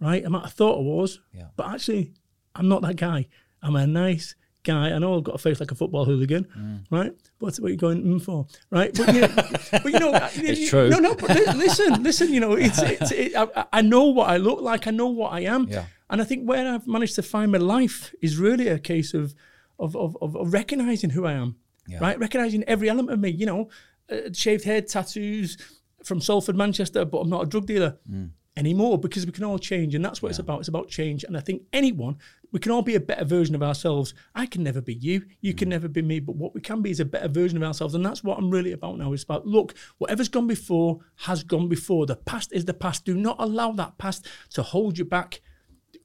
right? 0.00 0.24
I 0.24 0.28
might 0.28 0.44
have 0.44 0.52
thought 0.52 0.78
I 0.78 0.82
was, 0.82 1.20
Yeah. 1.34 1.48
but 1.56 1.66
actually, 1.66 2.14
I'm 2.54 2.68
not 2.68 2.82
that 2.82 2.96
guy. 2.96 3.28
I'm 3.62 3.76
a 3.76 3.86
nice 3.86 4.34
guy. 4.64 4.90
I 4.92 4.98
know 4.98 5.16
I've 5.16 5.24
got 5.24 5.34
a 5.34 5.38
face 5.38 5.58
like 5.60 5.70
a 5.70 5.74
football 5.74 6.04
hooligan, 6.04 6.44
Mm. 6.56 6.84
right? 6.90 7.12
What's 7.38 7.58
what 7.60 7.70
you 7.72 7.76
going 7.76 8.02
mm 8.04 8.22
for, 8.22 8.46
right? 8.70 8.92
But 8.96 9.14
you 9.14 9.20
know, 9.22 9.28
but 9.36 9.84
you 9.92 9.98
know, 9.98 10.12
It's 10.34 10.68
true. 10.70 10.88
No, 10.88 10.98
no. 10.98 11.14
But 11.14 11.30
li- 11.36 11.52
listen, 11.56 12.02
listen. 12.02 12.32
You 12.32 12.40
know, 12.40 12.52
it's, 12.52 12.80
it's 12.80 13.10
it, 13.12 13.34
I, 13.36 13.64
I 13.72 13.82
know 13.82 14.04
what 14.04 14.28
I 14.30 14.36
look 14.36 14.60
like. 14.60 14.86
I 14.86 14.90
know 14.90 15.08
what 15.08 15.32
I 15.32 15.40
am. 15.40 15.66
Yeah. 15.68 15.86
And 16.10 16.20
I 16.20 16.24
think 16.24 16.46
where 16.48 16.66
I've 16.72 16.86
managed 16.86 17.14
to 17.16 17.22
find 17.22 17.50
my 17.52 17.58
life 17.58 18.14
is 18.20 18.36
really 18.38 18.68
a 18.68 18.78
case 18.78 19.14
of 19.14 19.34
of 19.78 19.96
of, 19.96 20.16
of, 20.20 20.36
of 20.36 20.52
recognizing 20.52 21.10
who 21.10 21.24
I 21.26 21.32
am, 21.32 21.56
Yeah. 21.88 21.98
right? 22.00 22.18
Recognizing 22.18 22.62
every 22.64 22.88
element 22.90 23.10
of 23.14 23.20
me. 23.20 23.30
You 23.30 23.46
know, 23.46 23.70
uh, 24.10 24.32
shaved 24.32 24.64
head, 24.64 24.86
tattoos 24.88 25.56
from 26.04 26.20
Salford, 26.20 26.56
Manchester, 26.56 27.04
but 27.04 27.18
I'm 27.20 27.30
not 27.30 27.42
a 27.44 27.46
drug 27.46 27.66
dealer 27.66 27.96
Mm. 28.10 28.30
Anymore 28.56 28.98
because 28.98 29.24
we 29.26 29.32
can 29.32 29.44
all 29.44 29.58
change, 29.58 29.94
and 29.94 30.04
that's 30.04 30.22
what 30.22 30.30
it's 30.30 30.38
about. 30.38 30.60
It's 30.60 30.68
about 30.68 30.88
change, 30.88 31.24
and 31.24 31.36
I 31.36 31.40
think 31.40 31.62
anyone 31.72 32.16
we 32.52 32.60
can 32.60 32.70
all 32.70 32.82
be 32.82 32.94
a 32.94 33.00
better 33.00 33.24
version 33.24 33.54
of 33.54 33.62
ourselves. 33.62 34.12
I 34.34 34.44
can 34.44 34.62
never 34.62 34.82
be 34.82 34.92
you. 34.92 35.24
You 35.40 35.54
Mm. 35.54 35.56
can 35.56 35.68
never 35.70 35.88
be 35.88 36.02
me. 36.02 36.20
But 36.20 36.36
what 36.36 36.54
we 36.54 36.60
can 36.60 36.82
be 36.82 36.90
is 36.90 37.00
a 37.00 37.04
better 37.06 37.28
version 37.28 37.56
of 37.56 37.62
ourselves, 37.62 37.94
and 37.94 38.04
that's 38.04 38.22
what 38.22 38.36
I'm 38.36 38.50
really 38.50 38.72
about 38.72 38.98
now. 38.98 39.12
It's 39.14 39.22
about 39.22 39.46
look, 39.46 39.74
whatever's 39.98 40.28
gone 40.28 40.46
before 40.46 41.00
has 41.16 41.42
gone 41.44 41.68
before. 41.68 42.04
The 42.04 42.16
past 42.16 42.52
is 42.52 42.66
the 42.66 42.74
past. 42.74 43.06
Do 43.06 43.14
not 43.14 43.36
allow 43.38 43.72
that 43.72 43.96
past 43.96 44.26
to 44.50 44.62
hold 44.62 44.98
you 44.98 45.04
back 45.06 45.40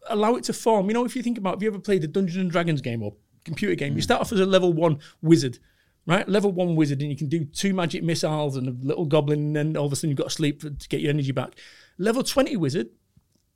allow 0.09 0.35
it 0.35 0.43
to 0.45 0.53
form. 0.53 0.87
You 0.87 0.93
know, 0.93 1.05
if 1.05 1.15
you 1.17 1.21
think 1.23 1.37
about, 1.37 1.55
have 1.55 1.63
you 1.63 1.69
ever 1.69 1.79
played 1.79 2.01
the 2.01 2.07
Dungeons 2.07 2.37
and 2.37 2.49
Dragons 2.51 2.79
game 2.81 3.03
or 3.03 3.13
computer 3.43 3.75
game? 3.75 3.95
You 3.95 4.01
start 4.01 4.21
off 4.21 4.31
as 4.31 4.39
a 4.39 4.45
level 4.45 4.71
one 4.71 4.99
wizard, 5.21 5.59
right? 6.05 6.27
Level 6.29 6.51
one 6.51 6.75
wizard, 6.77 7.01
and 7.01 7.09
you 7.09 7.17
can 7.17 7.27
do 7.27 7.43
two 7.43 7.73
magic 7.73 8.03
missiles 8.03 8.55
and 8.55 8.67
a 8.69 8.75
little 8.87 9.05
goblin, 9.05 9.39
and 9.39 9.55
then 9.55 9.77
all 9.77 9.85
of 9.85 9.91
a 9.91 9.95
sudden 9.97 10.09
you've 10.09 10.17
got 10.17 10.29
to 10.29 10.35
sleep 10.35 10.61
to 10.61 10.87
get 10.89 11.01
your 11.01 11.09
energy 11.09 11.31
back. 11.33 11.55
Level 11.97 12.23
20 12.23 12.55
wizard, 12.57 12.89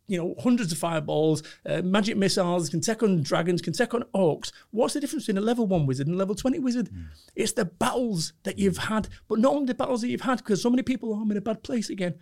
you 0.08 0.18
know, 0.18 0.36
hundreds 0.40 0.72
of 0.72 0.78
fireballs, 0.78 1.42
uh, 1.66 1.82
magic 1.82 2.18
missiles, 2.18 2.70
can 2.70 2.82
take 2.82 3.02
on 3.02 3.22
dragons, 3.22 3.62
can 3.62 3.74
take 3.74 3.94
on 3.94 4.04
orcs. 4.14 4.52
What's 4.72 4.94
the 4.94 5.00
difference 5.00 5.26
between 5.26 5.42
a 5.42 5.46
level 5.46 5.68
one 5.68 5.86
wizard 5.86 6.08
and 6.08 6.16
a 6.16 6.20
level 6.20 6.36
20 6.36 6.60
wizard? 6.60 6.90
It's 7.36 7.54
the 7.54 7.66
battles 7.66 8.34
that 8.44 8.60
you've 8.60 8.78
had, 8.78 9.08
but 9.30 9.40
not 9.40 9.54
only 9.54 9.68
the 9.68 9.74
battles 9.74 10.02
that 10.02 10.10
you've 10.10 10.22
had, 10.22 10.40
because 10.40 10.62
so 10.62 10.70
many 10.70 10.84
people, 10.84 11.14
I'm 11.14 11.32
in 11.32 11.38
a 11.38 11.42
bad 11.42 11.64
place 11.64 11.90
again. 11.90 12.16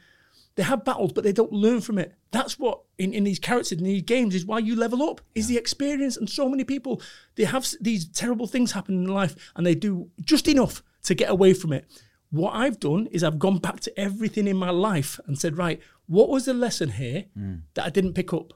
They 0.56 0.64
have 0.64 0.84
battles, 0.84 1.14
but 1.14 1.24
they 1.24 1.32
don't 1.32 1.54
learn 1.54 1.82
from 1.82 1.98
it. 1.98 2.14
That's 2.32 2.60
what 2.60 2.82
in, 2.98 3.14
in 3.14 3.24
these 3.24 3.40
characters, 3.40 3.80
in 3.80 3.84
these 3.86 4.02
games, 4.02 4.36
is 4.36 4.46
why 4.46 4.60
you 4.60 4.76
level 4.76 5.02
up, 5.02 5.22
is 5.34 5.48
the 5.48 5.58
experience. 5.58 6.18
And 6.18 6.30
so 6.30 6.50
many 6.50 6.64
people, 6.64 7.02
they 7.36 7.46
have 7.46 7.66
these 7.80 8.08
terrible 8.10 8.46
things 8.46 8.74
happen 8.74 8.96
in 8.96 9.08
life 9.08 9.36
and 9.56 9.66
they 9.66 9.74
do 9.74 10.10
just 10.22 10.48
enough 10.48 10.84
to 11.04 11.16
get 11.16 11.30
away 11.30 11.54
from 11.54 11.74
it. 11.74 11.86
What 12.32 12.54
I've 12.54 12.80
done 12.80 13.08
is 13.12 13.24
I've 13.24 13.40
gone 13.40 13.58
back 13.58 13.80
to 13.82 14.00
everything 14.00 14.48
in 14.48 14.56
my 14.58 14.70
life 14.70 15.20
and 15.26 15.38
said, 15.40 15.58
right, 15.58 15.80
what 16.08 16.30
was 16.30 16.46
the 16.46 16.54
lesson 16.54 16.90
here 16.92 17.26
that 17.74 17.86
I 17.86 17.90
didn't 17.90 18.14
pick 18.14 18.34
up? 18.34 18.54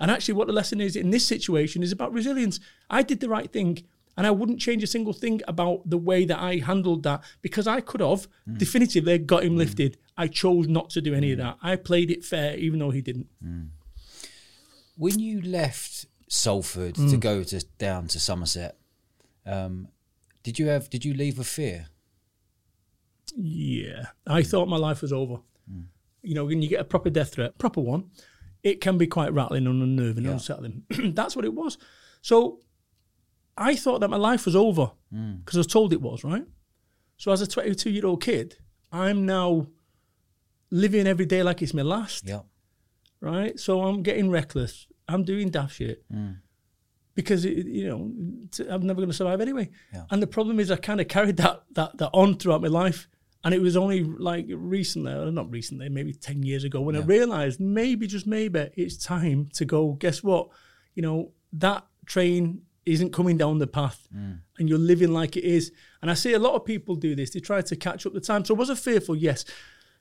And 0.00 0.10
actually, 0.10 0.34
what 0.34 0.46
the 0.46 0.52
lesson 0.52 0.80
is 0.80 0.94
in 0.94 1.10
this 1.10 1.26
situation 1.26 1.82
is 1.82 1.90
about 1.90 2.12
resilience. 2.12 2.60
I 2.88 3.02
did 3.02 3.18
the 3.18 3.28
right 3.28 3.50
thing, 3.52 3.82
and 4.16 4.24
I 4.26 4.30
wouldn't 4.30 4.60
change 4.60 4.84
a 4.84 4.86
single 4.86 5.12
thing 5.12 5.40
about 5.48 5.90
the 5.90 5.98
way 5.98 6.24
that 6.24 6.38
I 6.38 6.58
handled 6.58 7.02
that 7.02 7.22
because 7.42 7.66
I 7.66 7.80
could 7.80 8.00
have 8.00 8.28
definitively 8.58 9.18
got 9.18 9.42
him 9.42 9.56
lifted. 9.56 9.96
I 10.16 10.28
chose 10.28 10.68
not 10.68 10.90
to 10.90 11.00
do 11.00 11.14
any 11.14 11.32
of 11.32 11.38
that. 11.38 11.58
I 11.62 11.74
played 11.74 12.10
it 12.12 12.24
fair, 12.24 12.56
even 12.56 12.78
though 12.78 12.90
he 12.90 13.00
didn't. 13.02 13.26
When 14.96 15.18
you 15.18 15.40
left 15.42 16.06
Salford 16.28 16.94
to 16.96 17.00
Mm. 17.16 17.20
go 17.20 17.42
to 17.44 17.64
down 17.78 18.06
to 18.08 18.18
Somerset, 18.20 18.76
um, 19.46 19.88
did 20.42 20.58
you 20.58 20.66
have 20.68 20.88
did 20.90 21.04
you 21.04 21.14
leave 21.14 21.38
with 21.38 21.46
fear? 21.48 21.86
Yeah, 23.36 24.06
I 24.26 24.42
thought 24.42 24.68
my 24.68 24.76
life 24.76 25.02
was 25.02 25.12
over. 25.12 25.38
You 26.22 26.34
know, 26.34 26.44
when 26.46 26.62
you 26.62 26.68
get 26.68 26.80
a 26.80 26.84
proper 26.84 27.10
death 27.10 27.32
threat, 27.34 27.58
proper 27.58 27.80
one, 27.80 28.10
it 28.62 28.80
can 28.80 28.98
be 28.98 29.06
quite 29.06 29.32
rattling 29.32 29.66
and 29.66 29.82
unnerving 29.82 30.24
and 30.24 30.34
unsettling. 30.34 30.82
That's 31.14 31.36
what 31.36 31.44
it 31.44 31.54
was. 31.54 31.78
So 32.22 32.60
I 33.56 33.76
thought 33.76 34.00
that 34.00 34.08
my 34.10 34.16
life 34.16 34.44
was 34.46 34.56
over 34.56 34.90
Mm. 35.14 35.38
because 35.42 35.56
I 35.56 35.60
was 35.60 35.66
told 35.68 35.92
it 35.94 36.02
was, 36.02 36.22
right? 36.24 36.44
So 37.16 37.32
as 37.32 37.40
a 37.40 37.46
22 37.46 37.88
year 37.90 38.04
old 38.04 38.22
kid, 38.22 38.56
I'm 38.92 39.24
now 39.24 39.68
living 40.70 41.06
every 41.06 41.24
day 41.24 41.42
like 41.42 41.62
it's 41.62 41.72
my 41.72 41.82
last, 41.82 42.26
Yeah. 42.26 42.40
right? 43.20 43.58
So 43.58 43.82
I'm 43.82 44.02
getting 44.02 44.28
reckless. 44.30 44.86
I'm 45.08 45.22
doing 45.24 45.48
daft 45.50 45.76
shit 45.76 46.04
Mm. 46.12 46.40
because 47.14 47.44
it, 47.46 47.66
you 47.66 47.86
know 47.88 48.10
t- 48.50 48.68
I'm 48.68 48.82
never 48.86 49.00
going 49.00 49.08
to 49.08 49.16
survive 49.16 49.40
anyway. 49.40 49.70
Yeah. 49.94 50.04
And 50.10 50.22
the 50.22 50.26
problem 50.26 50.60
is 50.60 50.70
I 50.70 50.76
kind 50.76 51.00
of 51.00 51.08
carried 51.08 51.36
that 51.38 51.62
that 51.72 51.96
that 51.98 52.10
on 52.12 52.34
throughout 52.36 52.60
my 52.60 52.68
life. 52.68 53.08
And 53.44 53.54
it 53.54 53.60
was 53.60 53.76
only 53.76 54.02
like 54.02 54.46
recently, 54.48 55.12
or 55.12 55.30
not 55.30 55.50
recently, 55.50 55.88
maybe 55.88 56.12
10 56.12 56.42
years 56.42 56.64
ago, 56.64 56.80
when 56.80 56.96
I 56.96 57.00
realized 57.00 57.60
maybe, 57.60 58.06
just 58.06 58.26
maybe, 58.26 58.68
it's 58.74 58.96
time 58.96 59.48
to 59.54 59.64
go, 59.64 59.92
guess 59.92 60.22
what? 60.24 60.48
You 60.94 61.02
know, 61.02 61.32
that 61.52 61.86
train 62.04 62.62
isn't 62.84 63.12
coming 63.12 63.36
down 63.36 63.58
the 63.58 63.66
path 63.66 64.08
mm. 64.14 64.38
and 64.58 64.68
you're 64.68 64.78
living 64.78 65.12
like 65.12 65.36
it 65.36 65.44
is. 65.44 65.72
And 66.02 66.10
I 66.10 66.14
see 66.14 66.32
a 66.32 66.38
lot 66.38 66.54
of 66.54 66.64
people 66.64 66.96
do 66.96 67.14
this. 67.14 67.30
They 67.30 67.40
try 67.40 67.60
to 67.62 67.76
catch 67.76 68.06
up 68.06 68.12
the 68.12 68.20
time. 68.20 68.44
So 68.44 68.54
was 68.54 68.70
I 68.70 68.74
fearful? 68.74 69.14
Yes. 69.14 69.44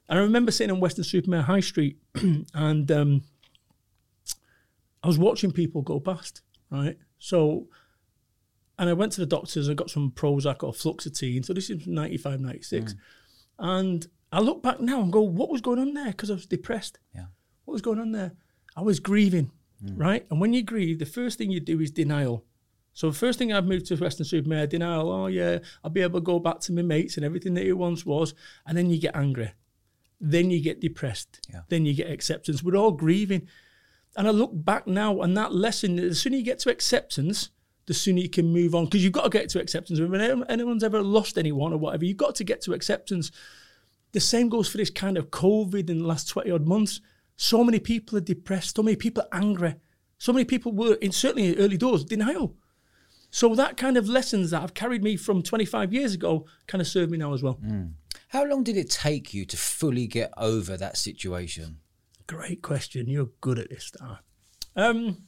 And 0.10 0.18
I 0.18 0.22
remember 0.22 0.52
sitting 0.52 0.74
on 0.74 0.80
Weston-super-Mare 0.80 1.44
High 1.44 1.60
Street 1.60 1.98
and 2.54 2.92
um, 2.92 3.24
I 5.04 5.08
was 5.08 5.20
watching 5.20 5.52
people 5.52 5.82
go 5.82 6.00
past, 6.00 6.42
right? 6.72 6.98
So, 7.20 7.68
and 8.80 8.90
I 8.90 8.94
went 8.94 9.12
to 9.14 9.20
the 9.20 9.26
doctors, 9.28 9.70
I 9.70 9.74
got 9.74 9.90
some 9.90 10.12
Prozac 10.12 10.64
or 10.64 10.72
Fluoxetine. 10.72 11.46
So 11.46 11.54
this 11.54 11.70
is 11.70 11.86
95, 11.86 12.40
96. 12.40 12.94
Mm. 12.94 12.98
And 13.60 14.06
I 14.32 14.40
look 14.40 14.62
back 14.62 14.80
now 14.80 15.02
and 15.02 15.12
go, 15.12 15.22
what 15.22 15.50
was 15.50 15.62
going 15.62 15.80
on 15.80 15.94
there? 15.94 16.08
Because 16.08 16.30
I 16.30 16.34
was 16.34 16.46
depressed. 16.46 17.00
Yeah. 17.16 17.26
What 17.66 17.74
was 17.74 17.82
going 17.82 18.00
on 18.00 18.12
there? 18.12 18.34
I 18.76 18.82
was 18.82 19.00
grieving, 19.00 19.52
mm. 19.84 19.94
right? 19.96 20.26
And 20.30 20.40
when 20.40 20.54
you 20.54 20.64
grieve, 20.64 21.00
the 21.00 21.06
first 21.06 21.38
thing 21.38 21.52
you 21.52 21.60
do 21.60 21.80
is 21.80 21.92
denial. 21.92 22.46
So 22.94 23.10
the 23.10 23.18
first 23.18 23.38
thing 23.38 23.54
I've 23.54 23.66
moved 23.66 23.86
to 23.88 23.96
Weston-super-Mare, 23.96 24.68
denial, 24.68 25.12
oh 25.12 25.28
yeah, 25.28 25.60
I'll 25.84 25.92
be 25.92 26.02
able 26.02 26.20
to 26.20 26.24
go 26.24 26.40
back 26.40 26.60
to 26.62 26.72
my 26.72 26.82
mates 26.82 27.16
and 27.16 27.26
everything 27.26 27.54
that 27.56 27.66
it 27.66 27.74
once 27.74 28.06
was. 28.06 28.34
And 28.66 28.78
then 28.78 28.90
you 28.90 29.00
get 29.00 29.16
angry. 29.16 29.54
Then 30.20 30.50
you 30.50 30.62
get 30.62 30.82
depressed. 30.82 31.48
Yeah. 31.52 31.62
Then 31.70 31.86
you 31.86 31.94
get 31.94 32.10
acceptance. 32.10 32.64
We're 32.64 32.76
all 32.76 32.92
grieving. 32.92 33.48
And 34.16 34.28
I 34.28 34.32
look 34.32 34.52
back 34.54 34.88
now 34.88 35.22
and 35.22 35.38
that 35.38 35.54
lesson, 35.54 36.00
as 36.00 36.20
soon 36.20 36.34
as 36.34 36.40
you 36.40 36.46
get 36.46 36.60
to 36.60 36.72
acceptance, 36.72 37.50
the 37.88 37.94
sooner 37.94 38.20
you 38.20 38.30
can 38.30 38.54
move 38.54 38.76
on. 38.76 38.86
Because 38.86 39.04
you've 39.04 39.14
got 39.14 39.24
to 39.24 39.30
get 39.30 39.50
to 39.50 39.60
acceptance. 39.60 40.00
When 40.00 40.44
anyone's 40.50 40.84
ever 40.84 41.02
lost 41.02 41.38
anyone 41.38 41.74
or 41.74 41.78
whatever, 41.78 42.06
you've 42.06 42.18
got 42.18 42.36
to 42.36 42.44
get 42.44 42.62
to 42.62 42.74
acceptance. 42.74 43.32
The 44.12 44.20
same 44.20 44.50
goes 44.50 44.70
for 44.70 44.78
this 44.78 44.90
kind 44.90 45.18
of 45.18 45.32
COVID 45.32 45.90
in 45.90 46.00
the 46.00 46.08
last 46.08 46.30
20 46.30 46.52
odd 46.52 46.68
months. 46.68 47.02
So 47.36 47.64
many 47.64 47.80
people 47.80 48.18
are 48.18 48.22
depressed. 48.22 48.76
So 48.76 48.84
many 48.84 48.96
people 48.96 49.24
are 49.24 49.40
angry. 49.40 49.76
So 50.18 50.34
many 50.34 50.46
people 50.46 50.72
were, 50.72 50.96
in 50.96 51.12
certainly 51.12 51.54
in 51.54 51.60
early 51.60 51.78
doors, 51.78 52.04
denial. 52.04 52.56
So 53.30 53.54
that 53.56 53.78
kind 53.78 53.98
of 53.98 54.08
lessons 54.08 54.52
that 54.52 54.62
have 54.62 54.74
carried 54.74 55.04
me 55.04 55.16
from 55.18 55.44
25 55.44 55.94
years 55.94 56.14
ago 56.14 56.46
kind 56.66 56.82
of 56.82 56.88
serve 56.88 57.10
me 57.10 57.18
now 57.18 57.34
as 57.34 57.44
well. 57.44 57.60
How 58.30 58.44
long 58.46 58.64
did 58.64 58.78
it 58.78 58.90
take 58.90 59.34
you 59.34 59.46
to 59.46 59.58
fully 59.58 60.08
get 60.08 60.34
over 60.38 60.76
that 60.78 60.98
situation? 60.98 61.80
Great 62.26 62.62
question. 62.62 63.08
You're 63.08 63.30
good 63.40 63.60
at 63.60 63.70
this, 63.70 63.86
Star. 63.86 64.20
Um, 64.76 65.28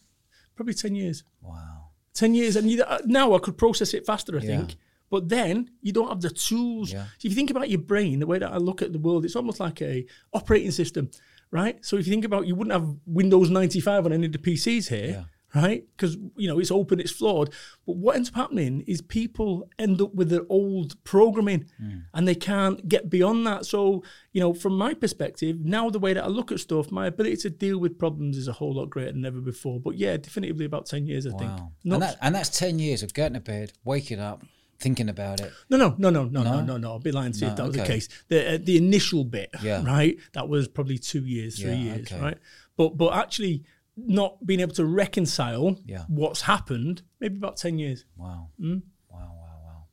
probably 0.55 0.73
10 0.73 0.95
years. 0.95 1.23
Wow. 1.41 1.78
10 2.13 2.33
years. 2.35 2.55
And 2.55 2.69
you, 2.69 2.83
uh, 2.83 2.99
now 3.05 3.33
I 3.33 3.39
could 3.39 3.57
process 3.57 3.93
it 3.93 4.05
faster, 4.05 4.37
I 4.37 4.41
Yeah. 4.41 4.57
think. 4.57 4.75
But 5.09 5.29
then 5.29 5.71
you 5.81 5.91
don't 5.91 6.07
have 6.09 6.21
the 6.21 6.29
tools. 6.29 6.91
Yeah. 6.91 7.05
So 7.17 7.25
if 7.25 7.31
you 7.31 7.35
think 7.35 7.49
about 7.49 7.69
your 7.69 7.79
brain, 7.81 8.19
the 8.19 8.27
way 8.27 8.37
that 8.39 8.51
I 8.51 8.57
look 8.57 8.81
at 8.81 8.93
the 8.93 8.99
world, 8.99 9.25
it's 9.25 9.35
almost 9.35 9.59
like 9.59 9.81
a 9.81 10.05
operating 10.33 10.71
system, 10.71 11.09
right? 11.51 11.83
So 11.83 11.97
if 11.97 12.05
you 12.05 12.11
think 12.13 12.25
about, 12.25 12.45
you 12.45 12.53
wouldn't 12.55 12.73
have 12.73 12.87
Windows 13.07 13.49
95 13.49 14.05
on 14.05 14.13
any 14.13 14.27
of 14.27 14.33
the 14.33 14.37
PCs 14.37 14.89
here, 14.89 15.25
right? 15.55 15.83
Because 15.95 16.15
you 16.35 16.47
know 16.47 16.59
it's 16.59 16.71
open, 16.71 16.99
it's 16.99 17.11
flawed. 17.11 17.53
But 17.85 17.95
what 17.97 18.15
ends 18.15 18.29
up 18.29 18.35
happening 18.35 18.81
is 18.87 19.01
people 19.01 19.67
end 19.77 20.01
up 20.01 20.13
with 20.15 20.29
their 20.29 20.45
old 20.49 21.01
programming, 21.03 21.65
and 22.13 22.27
they 22.27 22.35
can't 22.35 22.87
get 22.87 23.09
beyond 23.09 23.45
that. 23.47 23.65
So 23.65 24.03
you 24.33 24.41
know, 24.41 24.53
from 24.53 24.77
my 24.77 24.93
perspective, 24.93 25.59
now 25.63 25.89
the 25.89 25.99
way 25.99 26.13
that 26.13 26.23
I 26.23 26.27
look 26.27 26.51
at 26.51 26.59
stuff, 26.59 26.91
my 26.91 27.07
ability 27.07 27.37
to 27.37 27.49
deal 27.49 27.77
with 27.79 27.97
problems 27.97 28.37
is 28.37 28.47
a 28.47 28.53
whole 28.53 28.73
lot 28.73 28.89
greater 28.89 29.11
than 29.11 29.25
ever 29.25 29.41
before. 29.41 29.79
But 29.79 29.97
yeah, 29.97 30.17
definitively 30.17 30.65
about 30.65 30.85
ten 30.85 31.07
years, 31.07 31.25
I 31.25 31.31
think. 31.31 31.41
Wow. 31.51 31.71
Not 31.83 31.93
And, 31.95 32.03
that, 32.03 32.17
and 32.21 32.35
that's 32.35 32.49
10 32.59 32.79
years 32.79 33.03
of 33.03 33.13
getting 33.13 33.33
to 33.33 33.39
bed, 33.39 33.71
waking 33.83 34.19
up, 34.19 34.43
thinking 34.79 35.09
about 35.09 35.39
it. 35.41 35.51
No, 35.69 35.77
no, 35.77 35.95
no, 35.97 36.09
no, 36.09 36.25
no, 36.25 36.43
no, 36.43 36.61
no, 36.61 36.77
no. 36.77 36.95
I'd 36.95 37.03
be 37.03 37.11
lying 37.11 37.31
to 37.33 37.39
you 37.39 37.47
if 37.47 37.55
that 37.55 37.65
was 37.67 37.75
the 37.75 37.83
case. 37.85 38.07
The 38.27 38.55
uh, 38.55 38.57
the 38.61 38.77
initial 38.77 39.23
bit, 39.23 39.49
Yeah. 39.61 39.83
right? 39.85 40.17
That 40.33 40.47
was 40.49 40.67
probably 40.67 40.97
two 40.97 41.25
years, 41.25 41.59
three 41.59 41.71
Yeah, 41.71 41.95
years, 41.95 42.11
okay. 42.11 42.21
right? 42.21 42.37
But 42.77 42.97
but 42.97 43.13
actually, 43.13 43.63
not 44.07 44.45
being 44.45 44.59
able 44.59 44.73
to 44.75 44.85
reconcile 44.85 45.77
Yeah. 45.85 46.05
what's 46.07 46.41
happened, 46.41 47.01
maybe 47.19 47.37
about 47.37 47.57
ten 47.57 47.77
years. 47.79 48.05
Wow. 48.15 48.49
Mm. 48.59 48.81
Wow, 49.09 49.35
wow, 49.35 49.59
wow. 49.65 49.83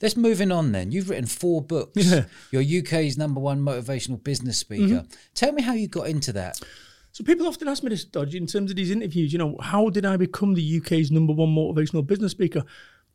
Let's 0.00 0.16
moving 0.16 0.52
on 0.52 0.72
then. 0.72 0.92
You've 0.92 1.08
written 1.10 1.26
four 1.26 1.62
books. 1.62 2.04
Yeah. 2.04 2.24
You're 2.50 2.80
UK's 2.82 3.16
number 3.16 3.40
one 3.40 3.60
motivational 3.60 4.22
business 4.22 4.58
speaker. 4.58 4.82
Mm-hmm. 5.02 5.14
Tell 5.34 5.52
me 5.52 5.62
how 5.62 5.72
you 5.72 5.88
got 5.88 6.08
into 6.08 6.32
that. 6.34 6.60
So 7.12 7.22
people 7.22 7.46
often 7.46 7.68
ask 7.68 7.82
me 7.84 7.90
this, 7.90 8.04
Dodge, 8.04 8.34
in 8.34 8.46
terms 8.46 8.70
of 8.72 8.76
these 8.76 8.90
interviews. 8.90 9.32
You 9.32 9.38
know, 9.38 9.56
how 9.60 9.88
did 9.88 10.04
I 10.04 10.16
become 10.16 10.54
the 10.54 10.78
UK's 10.78 11.12
number 11.12 11.32
one 11.32 11.48
motivational 11.54 12.04
business 12.04 12.32
speaker? 12.32 12.64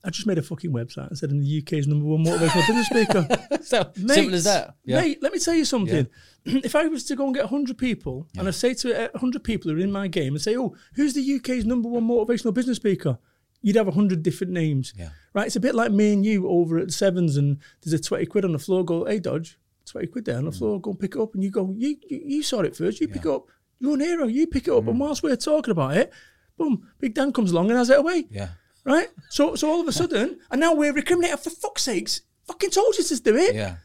I 0.04 0.10
just 0.12 0.26
made 0.28 0.38
a 0.38 0.42
fucking 0.42 0.72
website 0.72 1.10
and 1.10 1.18
said 1.18 1.30
I'm 1.32 1.40
the 1.42 1.60
UK's 1.62 1.86
number 1.88 2.06
one 2.06 2.24
motivational 2.24 2.68
business 2.68 2.88
speaker. 2.88 3.28
So 3.64 3.92
Mate, 3.98 4.14
simple 4.16 4.36
as 4.36 4.46
that. 4.46 4.76
Yeah. 4.86 5.02
Mate, 5.02 5.22
let 5.22 5.34
me 5.34 5.40
tell 5.40 5.54
you 5.54 5.66
something. 5.66 6.08
if 6.46 6.76
I 6.76 6.88
was 6.88 7.04
to 7.06 7.16
go 7.16 7.26
and 7.26 7.36
get 7.36 7.44
100 7.52 7.78
people 7.78 8.28
and 8.38 8.48
I 8.48 8.52
say 8.52 8.74
to 8.76 9.06
uh, 9.06 9.10
100 9.12 9.44
people 9.44 9.70
who 9.70 9.78
are 9.78 9.82
in 9.82 9.92
my 9.92 10.08
game 10.08 10.34
and 10.34 10.42
say, 10.42 10.56
oh, 10.58 10.74
who's 10.96 11.14
the 11.14 11.36
UK's 11.36 11.66
number 11.66 11.90
one 11.90 12.08
motivational 12.08 12.54
business 12.54 12.78
speaker? 12.78 13.20
You'd 13.62 13.76
have 13.76 13.88
100 13.88 14.24
different 14.24 14.54
names. 14.54 14.94
Yeah. 14.98 15.10
Right? 15.34 15.48
It's 15.48 15.58
a 15.58 15.60
bit 15.60 15.76
like 15.76 15.92
me 15.92 16.14
and 16.14 16.26
you 16.26 16.48
over 16.48 16.78
at 16.80 16.92
Sevens 16.92 17.36
and 17.36 17.58
there's 17.84 17.94
a 17.94 18.02
20 18.02 18.26
quid 18.28 18.46
on 18.46 18.54
the 18.54 18.60
floor. 18.60 18.86
Go, 18.86 19.04
hey, 19.06 19.20
Dodge, 19.20 19.60
20 19.86 20.08
quid 20.08 20.26
there 20.26 20.38
on 20.38 20.44
Mm. 20.46 20.52
the 20.52 20.58
floor. 20.58 20.80
Go 20.82 20.92
and 20.92 21.00
pick 21.00 21.16
it 21.16 21.22
up. 21.22 21.34
And 21.36 21.44
you 21.44 21.52
go, 21.52 21.76
you, 21.78 21.98
you, 22.08 22.22
you 22.26 22.44
saw 22.44 22.62
it 22.62 22.76
first. 22.76 23.02
You 23.02 23.10
pick 23.10 23.26
it 23.26 23.32
up. 23.32 23.44
You're 23.80 23.96
an 23.96 24.00
hero. 24.00 24.26
You 24.28 24.48
pick 24.48 24.68
it 24.70 24.74
up. 24.74 24.86
Mm. 24.86 24.92
And 24.92 25.00
whilst 25.02 25.22
we're 25.22 25.36
talking 25.36 25.72
about 25.74 25.98
it, 25.98 26.12
boom, 26.58 26.88
Big 27.00 27.14
Dan 27.14 27.34
comes 27.34 27.52
along 27.52 27.70
and 27.70 27.78
has 27.78 27.90
it 27.90 28.00
away 28.00 28.28
Yeah. 28.32 28.50
Right? 28.86 29.10
So 29.30 29.56
so 29.56 29.70
all 29.70 29.82
of 29.82 29.88
a 29.88 29.92
sudden, 29.92 30.40
and 30.52 30.60
now 30.62 30.74
we're 30.74 30.94
recriminating 30.94 31.38
for 31.40 31.50
fuck's 31.50 31.84
sakes. 31.84 32.22
Fucking 32.48 32.72
told 32.72 32.98
you 32.98 33.04
to 33.04 33.16
do 33.22 33.36
it. 33.36 33.56
Yeah. 33.56 33.76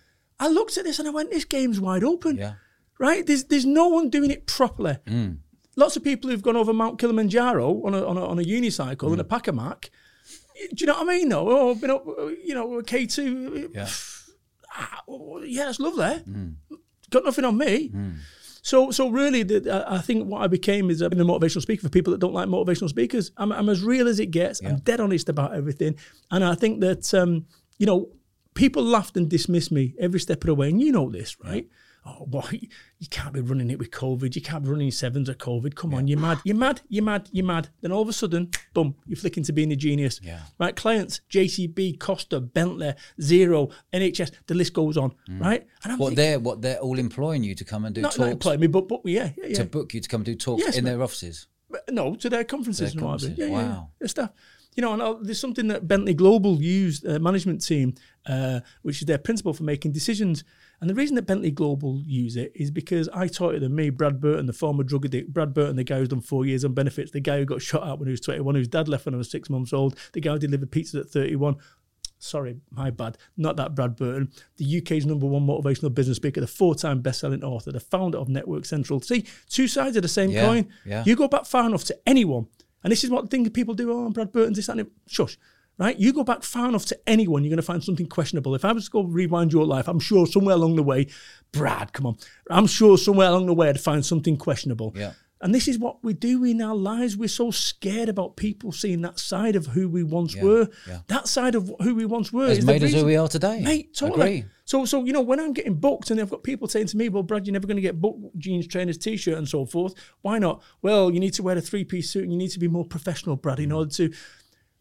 I 0.40 0.48
looked 0.48 0.76
at 0.78 0.84
this 0.84 0.98
and 0.98 1.06
I 1.06 1.10
went, 1.12 1.30
this 1.30 1.44
game's 1.44 1.78
wide 1.80 2.02
open. 2.02 2.36
Yeah. 2.36 2.54
Right? 2.98 3.26
There's 3.26 3.44
there's 3.44 3.66
no 3.66 3.88
one 3.88 4.08
doing 4.10 4.30
it 4.30 4.46
properly. 4.46 4.96
Mm. 5.06 5.38
Lots 5.76 5.96
of 5.96 6.04
people 6.04 6.30
who've 6.30 6.42
gone 6.42 6.56
over 6.56 6.72
Mount 6.72 6.98
Kilimanjaro 6.98 7.82
on 7.84 7.94
a 7.94 8.06
on 8.06 8.16
a, 8.16 8.24
on 8.26 8.38
a 8.38 8.42
unicycle 8.42 9.08
Mm. 9.08 9.12
and 9.12 9.20
a 9.20 9.24
pack 9.24 9.48
a 9.48 9.52
Mac. 9.52 9.90
Do 10.70 10.76
you 10.78 10.86
know 10.86 10.94
what 10.94 11.08
I 11.08 11.16
mean? 11.16 11.28
though? 11.28 11.48
oh, 11.50 11.70
I've 11.72 11.80
been 11.80 11.90
up, 11.90 12.04
you 12.44 12.54
know, 12.54 12.80
K 12.82 13.06
two. 13.06 13.70
Yeah. 13.74 13.88
Yeah, 15.46 15.68
it's 15.68 15.78
lovely. 15.78 16.04
Mm. 16.28 16.54
Got 17.10 17.24
nothing 17.24 17.44
on 17.44 17.56
me. 17.58 17.92
So, 18.64 18.90
so 18.90 19.10
really, 19.10 19.42
the, 19.42 19.84
I 19.86 19.98
think 19.98 20.26
what 20.26 20.40
I 20.40 20.46
became 20.46 20.88
is 20.88 21.02
I've 21.02 21.10
been 21.10 21.20
a 21.20 21.24
motivational 21.24 21.60
speaker 21.60 21.82
for 21.82 21.90
people 21.90 22.12
that 22.12 22.18
don't 22.18 22.32
like 22.32 22.48
motivational 22.48 22.88
speakers. 22.88 23.30
I'm, 23.36 23.52
I'm 23.52 23.68
as 23.68 23.82
real 23.84 24.08
as 24.08 24.18
it 24.18 24.30
gets. 24.30 24.62
I'm 24.64 24.78
dead 24.78 25.00
honest 25.00 25.28
about 25.28 25.54
everything, 25.54 25.96
and 26.30 26.42
I 26.42 26.54
think 26.54 26.80
that 26.80 27.12
um, 27.12 27.44
you 27.76 27.84
know 27.84 28.08
people 28.54 28.82
laughed 28.82 29.18
and 29.18 29.28
dismissed 29.28 29.70
me 29.70 29.94
every 30.00 30.18
step 30.18 30.42
of 30.44 30.46
the 30.46 30.54
way, 30.54 30.70
and 30.70 30.80
you 30.80 30.92
know 30.92 31.10
this, 31.10 31.36
right? 31.44 31.68
Oh, 32.06 32.26
boy, 32.26 32.42
you 32.98 33.08
can't 33.08 33.32
be 33.32 33.40
running 33.40 33.70
it 33.70 33.78
with 33.78 33.90
COVID. 33.90 34.34
You 34.36 34.42
can't 34.42 34.62
be 34.62 34.68
running 34.70 34.90
sevens 34.90 35.28
of 35.28 35.38
COVID. 35.38 35.74
Come 35.74 35.94
on, 35.94 36.06
you're 36.06 36.18
mad. 36.20 36.38
You're 36.44 36.56
mad. 36.56 36.82
You're 36.88 37.04
mad. 37.04 37.28
You're 37.32 37.46
mad. 37.46 37.68
Then 37.80 37.92
all 37.92 38.02
of 38.02 38.08
a 38.08 38.12
sudden, 38.12 38.50
boom, 38.74 38.94
you're 39.06 39.16
flicking 39.16 39.42
to 39.44 39.52
being 39.52 39.72
a 39.72 39.76
genius. 39.76 40.20
Yeah. 40.22 40.40
Right? 40.58 40.76
Clients, 40.76 41.22
JCB, 41.30 41.98
Costa, 41.98 42.40
Bentley, 42.40 42.92
Zero, 43.20 43.70
NHS, 43.92 44.32
the 44.46 44.54
list 44.54 44.74
goes 44.74 44.96
on. 44.98 45.14
Right? 45.28 45.66
And 45.82 45.92
I'm 45.92 45.98
What 45.98 46.10
thinking, 46.10 46.24
they're 46.24 46.38
what 46.40 46.60
they're 46.62 46.78
all 46.78 46.98
employing 46.98 47.42
you 47.42 47.54
to 47.54 47.64
come 47.64 47.84
and 47.86 47.94
do 47.94 48.02
not, 48.02 48.18
not 48.18 48.24
talks 48.26 48.32
employ 48.32 48.56
me, 48.58 48.66
but, 48.66 48.86
but 48.88 49.00
yeah, 49.04 49.30
yeah, 49.38 49.46
yeah. 49.46 49.54
to 49.56 49.64
book 49.64 49.94
you 49.94 50.00
to 50.00 50.08
come 50.08 50.20
and 50.20 50.26
do 50.26 50.34
talks 50.34 50.62
Yes, 50.62 50.76
in 50.76 50.84
their 50.84 51.02
offices. 51.02 51.46
No, 51.90 52.14
to 52.16 52.28
their 52.28 52.44
conferences 52.44 52.92
Their 52.92 53.00
and 53.02 53.10
what 53.10 53.20
have 53.22 53.30
you. 53.30 53.36
conferences, 53.36 53.38
Yeah, 53.38 53.60
yeah, 53.68 53.74
wow. 53.76 53.90
yeah, 54.00 54.06
stuff. 54.06 54.30
You 54.76 54.82
know, 54.82 54.92
and 54.92 55.02
uh, 55.02 55.14
there's 55.22 55.40
something 55.40 55.68
that 55.68 55.86
Bentley 55.88 56.14
Global 56.14 56.60
used, 56.60 57.06
uh, 57.06 57.18
management 57.20 57.64
team, 57.64 57.94
uh, 58.26 58.60
which 58.82 59.00
is 59.00 59.06
their 59.06 59.18
principle 59.18 59.54
for 59.54 59.62
making 59.62 59.92
decisions. 59.92 60.42
And 60.84 60.90
the 60.90 60.94
reason 60.94 61.14
that 61.16 61.22
Bentley 61.22 61.50
Global 61.50 62.02
use 62.04 62.36
it 62.36 62.52
is 62.54 62.70
because 62.70 63.08
I 63.14 63.26
taught 63.26 63.54
it 63.54 63.60
them, 63.60 63.74
me, 63.74 63.88
Brad 63.88 64.20
Burton, 64.20 64.44
the 64.44 64.52
former 64.52 64.82
drug 64.84 65.06
addict, 65.06 65.32
Brad 65.32 65.54
Burton, 65.54 65.76
the 65.76 65.82
guy 65.82 65.96
who's 65.96 66.08
done 66.10 66.20
four 66.20 66.44
years 66.44 66.62
on 66.62 66.74
benefits, 66.74 67.10
the 67.10 67.20
guy 67.20 67.38
who 67.38 67.46
got 67.46 67.62
shot 67.62 67.88
at 67.88 67.98
when 67.98 68.06
he 68.06 68.10
was 68.10 68.20
21, 68.20 68.54
whose 68.54 68.68
dad 68.68 68.86
left 68.86 69.06
when 69.06 69.14
I 69.14 69.16
was 69.16 69.30
six 69.30 69.48
months 69.48 69.72
old, 69.72 69.98
the 70.12 70.20
guy 70.20 70.32
who 70.32 70.38
delivered 70.40 70.70
pizzas 70.70 71.00
at 71.00 71.08
31. 71.08 71.56
Sorry, 72.18 72.56
my 72.70 72.90
bad. 72.90 73.16
Not 73.38 73.56
that 73.56 73.74
Brad 73.74 73.96
Burton. 73.96 74.30
The 74.58 74.78
UK's 74.82 75.06
number 75.06 75.24
one 75.24 75.46
motivational 75.46 75.94
business 75.94 76.18
speaker, 76.18 76.42
the 76.42 76.46
four-time 76.46 77.00
best-selling 77.00 77.42
author, 77.42 77.72
the 77.72 77.80
founder 77.80 78.18
of 78.18 78.28
Network 78.28 78.66
Central. 78.66 79.00
See, 79.00 79.24
two 79.48 79.66
sides 79.66 79.96
of 79.96 80.02
the 80.02 80.08
same 80.08 80.32
Yeah, 80.32 80.44
coin. 80.46 80.68
yeah. 80.84 81.02
You 81.06 81.16
go 81.16 81.28
back 81.28 81.46
far 81.46 81.66
enough 81.66 81.84
to 81.84 81.98
anyone, 82.06 82.48
and 82.82 82.92
this 82.92 83.04
is 83.04 83.08
what 83.08 83.30
things 83.30 83.48
people 83.48 83.72
do. 83.72 83.90
Oh, 83.90 84.10
Brad 84.10 84.32
Burton's 84.32 84.56
this 84.58 84.68
and 84.68 84.80
it. 84.80 84.88
shush. 85.06 85.38
Right? 85.76 85.98
You 85.98 86.12
go 86.12 86.22
back 86.22 86.44
far 86.44 86.68
enough 86.68 86.86
to 86.86 86.98
anyone, 87.06 87.42
you're 87.42 87.50
going 87.50 87.56
to 87.56 87.62
find 87.62 87.82
something 87.82 88.06
questionable. 88.06 88.54
If 88.54 88.64
I 88.64 88.72
was 88.72 88.84
to 88.84 88.90
go 88.90 89.02
rewind 89.02 89.52
your 89.52 89.66
life, 89.66 89.88
I'm 89.88 89.98
sure 89.98 90.26
somewhere 90.26 90.54
along 90.54 90.76
the 90.76 90.84
way, 90.84 91.08
Brad, 91.50 91.92
come 91.92 92.06
on, 92.06 92.16
I'm 92.48 92.66
sure 92.66 92.96
somewhere 92.96 93.28
along 93.28 93.46
the 93.46 93.54
way 93.54 93.68
I'd 93.68 93.80
find 93.80 94.06
something 94.06 94.36
questionable. 94.36 94.92
Yeah. 94.94 95.14
And 95.40 95.54
this 95.54 95.68
is 95.68 95.78
what 95.78 96.02
we 96.02 96.14
do 96.14 96.42
in 96.44 96.62
our 96.62 96.74
lives. 96.74 97.18
We're 97.18 97.28
so 97.28 97.50
scared 97.50 98.08
about 98.08 98.36
people 98.36 98.72
seeing 98.72 99.02
that 99.02 99.18
side 99.18 99.56
of 99.56 99.66
who 99.66 99.90
we 99.90 100.02
once 100.02 100.34
Yeah, 100.34 100.42
were. 100.42 100.68
yeah. 100.88 101.00
That 101.08 101.28
side 101.28 101.54
of 101.54 101.70
who 101.82 101.94
we 101.94 102.06
once 102.06 102.32
were 102.32 102.48
Has 102.48 102.58
is 102.58 102.64
made 102.64 102.82
us 102.82 102.94
who 102.94 103.04
we 103.04 103.16
are 103.16 103.28
today. 103.28 103.60
Mate, 103.60 103.94
totally. 103.94 104.38
Agree. 104.38 104.44
So, 104.64 104.86
so 104.86 105.04
you 105.04 105.12
know, 105.12 105.20
when 105.20 105.38
I'm 105.38 105.52
getting 105.52 105.74
booked, 105.74 106.10
and 106.10 106.18
I've 106.18 106.30
got 106.30 106.44
people 106.44 106.66
saying 106.66 106.86
to 106.86 106.96
me, 106.96 107.10
"Well, 107.10 107.22
Brad, 107.22 107.46
you're 107.46 107.52
never 107.52 107.66
going 107.66 107.76
to 107.76 107.82
get 107.82 108.00
booked, 108.00 108.38
jeans, 108.38 108.66
trainers, 108.66 108.96
t-shirt, 108.96 109.36
and 109.36 109.46
so 109.46 109.66
forth. 109.66 109.92
Why 110.22 110.38
not? 110.38 110.62
Well, 110.80 111.10
you 111.10 111.20
need 111.20 111.34
to 111.34 111.42
wear 111.42 111.58
a 111.58 111.60
three-piece 111.60 112.08
suit, 112.08 112.22
and 112.22 112.32
you 112.32 112.38
need 112.38 112.52
to 112.52 112.58
be 112.58 112.68
more 112.68 112.86
professional, 112.86 113.36
Brad, 113.36 113.60
in 113.60 113.68
mm. 113.68 113.76
order 113.76 113.90
to." 113.90 114.14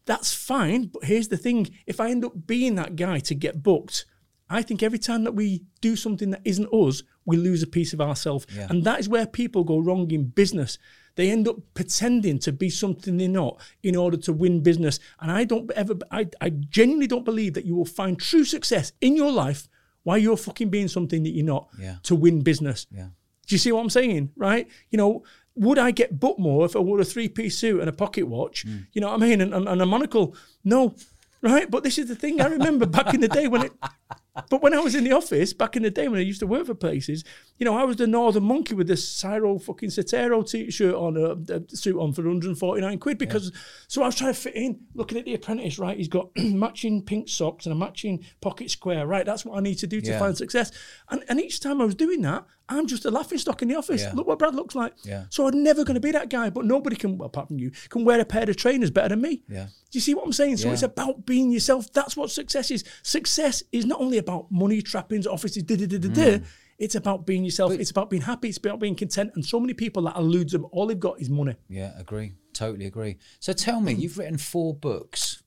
That's 0.06 0.32
fine, 0.34 0.86
but 0.92 1.04
here's 1.04 1.28
the 1.28 1.36
thing: 1.36 1.70
if 1.86 2.00
I 2.00 2.10
end 2.10 2.24
up 2.24 2.46
being 2.46 2.74
that 2.76 2.96
guy 2.96 3.18
to 3.20 3.34
get 3.34 3.62
booked, 3.62 4.04
I 4.50 4.62
think 4.62 4.82
every 4.82 4.98
time 4.98 5.24
that 5.24 5.32
we 5.32 5.62
do 5.80 5.96
something 5.96 6.30
that 6.30 6.42
isn't 6.44 6.72
us, 6.72 7.02
we 7.24 7.36
lose 7.38 7.62
a 7.62 7.66
piece 7.66 7.92
of 7.94 8.00
ourselves, 8.00 8.46
Yeah. 8.54 8.66
and 8.68 8.84
that 8.84 9.00
is 9.00 9.08
where 9.08 9.26
people 9.26 9.64
go 9.64 9.78
wrong 9.78 10.10
in 10.10 10.24
business. 10.26 10.78
They 11.16 11.30
end 11.30 11.46
up 11.48 11.56
pretending 11.74 12.38
to 12.40 12.52
be 12.52 12.68
something 12.68 13.16
they're 13.16 13.28
not 13.28 13.60
in 13.82 13.94
order 13.96 14.16
to 14.18 14.32
win 14.32 14.60
business. 14.62 14.98
And 15.20 15.30
I 15.30 15.44
don't 15.44 15.70
ever, 15.72 15.94
I, 16.10 16.26
I 16.40 16.50
genuinely 16.50 17.06
don't 17.06 17.24
believe 17.24 17.54
that 17.54 17.64
you 17.64 17.76
will 17.76 17.84
find 17.84 18.18
true 18.18 18.44
success 18.44 18.92
in 19.00 19.14
your 19.16 19.30
life 19.30 19.68
while 20.02 20.18
you're 20.18 20.36
fucking 20.36 20.70
being 20.70 20.88
something 20.88 21.22
that 21.22 21.30
you're 21.30 21.46
not 21.46 21.68
Yeah. 21.80 21.96
to 22.02 22.16
win 22.16 22.40
business. 22.42 22.88
Yeah. 22.90 23.10
Do 23.46 23.54
you 23.54 23.58
see 23.58 23.70
what 23.70 23.80
I'm 23.80 23.90
saying? 23.90 24.32
Right? 24.36 24.66
You 24.90 24.98
know, 24.98 25.22
would 25.56 25.78
I 25.78 25.90
get 25.90 26.18
booked 26.18 26.40
more 26.40 26.64
if 26.64 26.74
I 26.76 26.80
wore 26.80 27.00
a 27.00 27.04
three 27.04 27.28
piece 27.28 27.58
suit 27.58 27.80
and 27.80 27.88
a 27.88 27.92
pocket 27.92 28.24
watch? 28.24 28.66
Mm. 28.66 28.86
You 28.92 29.00
know 29.00 29.08
what 29.08 29.22
I 29.22 29.26
mean? 29.26 29.40
And, 29.40 29.54
and, 29.54 29.68
and 29.68 29.82
a 29.82 29.86
monocle? 29.86 30.36
No. 30.64 30.94
Right? 31.42 31.70
But 31.70 31.84
this 31.84 31.98
is 31.98 32.08
the 32.08 32.16
thing. 32.16 32.40
I 32.40 32.46
remember 32.46 32.86
back 32.86 33.14
in 33.14 33.20
the 33.20 33.28
day 33.28 33.48
when 33.48 33.62
it. 33.62 33.72
But 34.50 34.62
when 34.62 34.74
I 34.74 34.80
was 34.80 34.96
in 34.96 35.04
the 35.04 35.12
office 35.12 35.52
back 35.52 35.76
in 35.76 35.84
the 35.84 35.90
day 35.90 36.08
when 36.08 36.18
I 36.18 36.22
used 36.22 36.40
to 36.40 36.46
work 36.46 36.66
for 36.66 36.74
places, 36.74 37.22
you 37.58 37.64
know, 37.64 37.76
I 37.76 37.84
was 37.84 37.96
the 37.96 38.08
northern 38.08 38.42
monkey 38.42 38.74
with 38.74 38.88
the 38.88 38.96
Cyro 38.96 39.58
fucking 39.60 39.90
Sotero 39.90 40.48
t-shirt 40.48 40.92
on, 40.94 41.16
a, 41.16 41.54
a 41.54 41.62
suit 41.76 41.96
on 41.96 42.12
for 42.12 42.22
149 42.22 42.98
quid 42.98 43.16
because. 43.18 43.52
So 43.86 44.02
I 44.02 44.06
was 44.06 44.16
trying 44.16 44.34
to 44.34 44.40
fit 44.40 44.56
in, 44.56 44.80
looking 44.94 45.18
at 45.18 45.24
the 45.24 45.34
apprentice. 45.34 45.78
Right, 45.78 45.96
he's 45.96 46.08
got 46.08 46.30
matching 46.36 47.02
pink 47.02 47.28
socks 47.28 47.66
and 47.66 47.72
a 47.72 47.76
matching 47.76 48.24
pocket 48.40 48.70
square. 48.72 49.06
Right, 49.06 49.24
that's 49.24 49.44
what 49.44 49.56
I 49.56 49.60
need 49.60 49.76
to 49.78 49.86
do 49.86 50.00
to 50.00 50.10
Yeah. 50.10 50.18
find 50.18 50.36
success. 50.36 50.72
And 51.10 51.22
and 51.28 51.40
each 51.40 51.60
time 51.60 51.80
I 51.80 51.84
was 51.84 51.94
doing 51.94 52.22
that, 52.22 52.44
I'm 52.68 52.86
just 52.88 53.04
a 53.04 53.10
laughing 53.12 53.38
stock 53.38 53.62
in 53.62 53.68
the 53.68 53.76
office. 53.76 54.02
Yeah. 54.02 54.12
Look 54.14 54.26
what 54.26 54.38
Brad 54.40 54.54
looks 54.56 54.74
like. 54.74 54.94
Yeah. 55.04 55.24
So 55.30 55.46
I'm 55.46 55.62
never 55.62 55.84
going 55.84 55.94
to 55.94 56.00
be 56.00 56.10
that 56.12 56.28
guy. 56.30 56.48
But 56.50 56.64
nobody 56.64 56.96
can, 56.96 57.18
well, 57.18 57.26
apart 57.26 57.48
from 57.48 57.58
you, 57.58 57.70
can 57.90 58.04
wear 58.04 58.18
a 58.18 58.24
pair 58.24 58.48
of 58.48 58.56
trainers 58.56 58.90
better 58.90 59.10
than 59.10 59.20
me. 59.20 59.42
Yeah. 59.48 59.66
Do 59.66 59.98
you 59.98 60.00
see 60.00 60.14
what 60.14 60.24
I'm 60.24 60.32
saying? 60.32 60.56
So 60.56 60.68
Yeah. 60.68 60.72
it's 60.72 60.82
about 60.82 61.26
being 61.26 61.52
yourself. 61.52 61.92
That's 61.92 62.16
what 62.16 62.30
success 62.30 62.70
is. 62.70 62.82
Success 63.02 63.62
is 63.70 63.84
not 63.84 64.00
only 64.00 64.16
about 64.24 64.50
money, 64.50 64.80
trappings, 64.82 65.26
offices, 65.26 65.62
da 65.62 65.76
da 65.76 65.86
da 65.86 65.98
da 65.98 66.08
da. 66.08 66.38
Mm. 66.38 66.44
It's 66.78 66.96
about 66.96 67.24
being 67.24 67.44
yourself. 67.44 67.72
it's 67.72 67.90
about 67.92 68.10
being 68.10 68.22
happy. 68.22 68.48
It's 68.48 68.58
about 68.58 68.80
being 68.80 68.96
content. 68.96 69.30
And 69.36 69.44
so 69.44 69.60
many 69.60 69.74
people 69.74 70.02
that 70.04 70.16
eludes 70.16 70.52
them. 70.52 70.66
All 70.72 70.86
they've 70.88 70.98
got 71.08 71.20
is 71.20 71.30
money. 71.30 71.54
Yeah, 71.68 71.92
agree. 71.98 72.32
Totally 72.52 72.86
agree. 72.86 73.16
So 73.38 73.52
tell 73.52 73.80
me, 73.80 73.92
you've 73.92 74.18
written 74.18 74.38
four 74.38 74.74
books. 74.74 75.42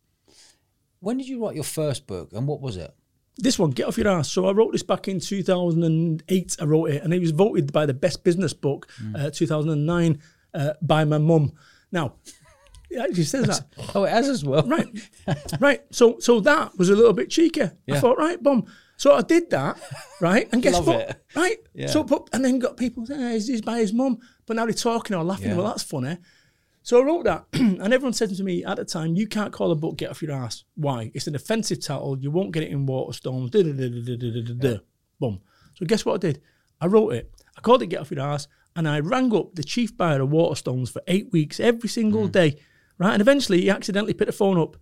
When 1.00 1.18
did 1.18 1.28
you 1.28 1.44
write 1.44 1.56
your 1.56 1.64
first 1.66 2.08
book 2.08 2.32
and 2.34 2.48
what 2.48 2.62
was 2.62 2.78
it? 2.78 2.94
This 3.40 3.60
one, 3.60 3.70
get 3.72 3.88
off 3.88 3.98
your 3.98 4.08
ass. 4.08 4.32
So 4.32 4.48
I 4.48 4.52
wrote 4.52 4.72
this 4.72 4.84
back 4.84 5.08
in 5.08 5.20
2008. 5.20 6.56
I 6.60 6.66
wrote 6.66 6.86
it, 6.92 7.04
and 7.04 7.14
it 7.14 7.20
was 7.20 7.32
voted 7.32 7.72
by 7.72 7.86
the 7.86 7.94
best 7.94 8.24
business 8.24 8.54
book, 8.54 8.88
Mm. 9.04 9.26
uh, 9.26 9.30
2009, 9.30 10.20
uh, 10.56 10.74
by 10.82 11.04
my 11.06 11.18
mum. 11.20 11.52
Now, 11.92 12.16
it 12.89 13.00
actually 13.00 13.24
says 13.24 13.48
that. 13.48 13.65
Oh, 13.96 14.03
it 14.06 14.10
has 14.12 14.27
as 14.29 14.44
well. 14.46 14.63
right, 14.67 14.88
right. 15.60 15.82
So, 15.91 16.17
so 16.20 16.39
that 16.41 16.77
was 16.77 16.89
a 16.89 16.96
little 16.96 17.13
bit 17.13 17.29
cheeky. 17.29 17.63
I 17.63 17.72
Yeah. 17.86 18.00
thought, 18.00 18.17
right, 18.17 18.41
boom. 18.41 18.65
So 18.98 19.13
I 19.13 19.22
did 19.22 19.50
that, 19.51 19.77
right, 20.22 20.50
and 20.51 20.62
guess 20.63 20.74
Love 20.74 20.88
what? 20.88 21.00
it. 21.01 21.24
Right. 21.36 21.58
Yeah. 21.75 21.88
So, 21.88 22.03
but, 22.03 22.27
and 22.34 22.44
then 22.44 22.58
got 22.60 22.77
people 22.77 23.06
saying, 23.06 23.22
eh, 23.22 23.34
he's, 23.34 23.62
by 23.62 23.77
his 23.79 23.94
mum, 23.94 24.17
but 24.48 24.56
now 24.56 24.65
they're 24.65 24.74
talking 24.74 25.15
or 25.15 25.24
laughing. 25.24 25.50
Yeah. 25.50 25.58
Well, 25.58 25.67
that's 25.67 25.84
funny. 25.84 26.17
So 26.82 27.00
I 27.01 27.06
wrote 27.06 27.25
that, 27.25 27.46
and 27.53 27.94
everyone 27.94 28.13
said 28.13 28.29
to 28.36 28.44
me 28.44 28.63
at 28.63 28.77
the 28.77 28.86
time, 28.86 29.13
"You 29.15 29.27
can't 29.27 29.51
call 29.51 29.72
a 29.72 29.75
book 29.75 29.98
"Get 29.98 30.10
Off 30.10 30.22
Your 30.24 30.32
Ass." 30.32 30.63
Why? 30.75 31.12
It's 31.13 31.27
an 31.27 31.36
offensive 31.36 31.82
title. 31.82 32.17
You 32.17 32.32
won't 32.32 32.52
get 32.54 32.63
it 32.63 32.71
in 32.71 32.88
Waterstones. 32.88 33.52
Da, 33.52 33.62
da, 33.62 33.71
da, 33.73 33.89
da, 33.89 34.15
da, 34.15 34.32
da, 34.32 34.54
da, 34.54 34.73
da. 34.76 34.80
Boom. 35.19 35.41
So 35.76 35.86
guess 35.86 36.06
what 36.06 36.13
I 36.15 36.17
did? 36.17 36.41
I 36.80 36.86
wrote 36.88 37.10
it. 37.13 37.30
I 37.58 37.62
called 37.62 37.82
it 37.84 37.88
"Get 37.88 38.00
Off 38.00 38.10
Your 38.10 38.21
Ass," 38.21 38.47
and 38.76 38.88
I 38.88 39.02
rang 39.02 39.36
up 39.36 39.54
the 39.56 39.63
chief 39.65 39.95
buyer 39.97 40.21
of 40.21 40.30
Waterstones 40.30 40.89
for 40.89 41.02
eight 41.08 41.30
weeks, 41.34 41.60
every 41.60 41.89
single 41.89 42.28
day. 42.30 42.58
Right, 43.00 43.14
and 43.14 43.22
eventually 43.22 43.62
he 43.62 43.70
accidentally 43.70 44.14
picked 44.14 44.28
the 44.32 44.38
phone 44.38 44.58
up. 44.58 44.76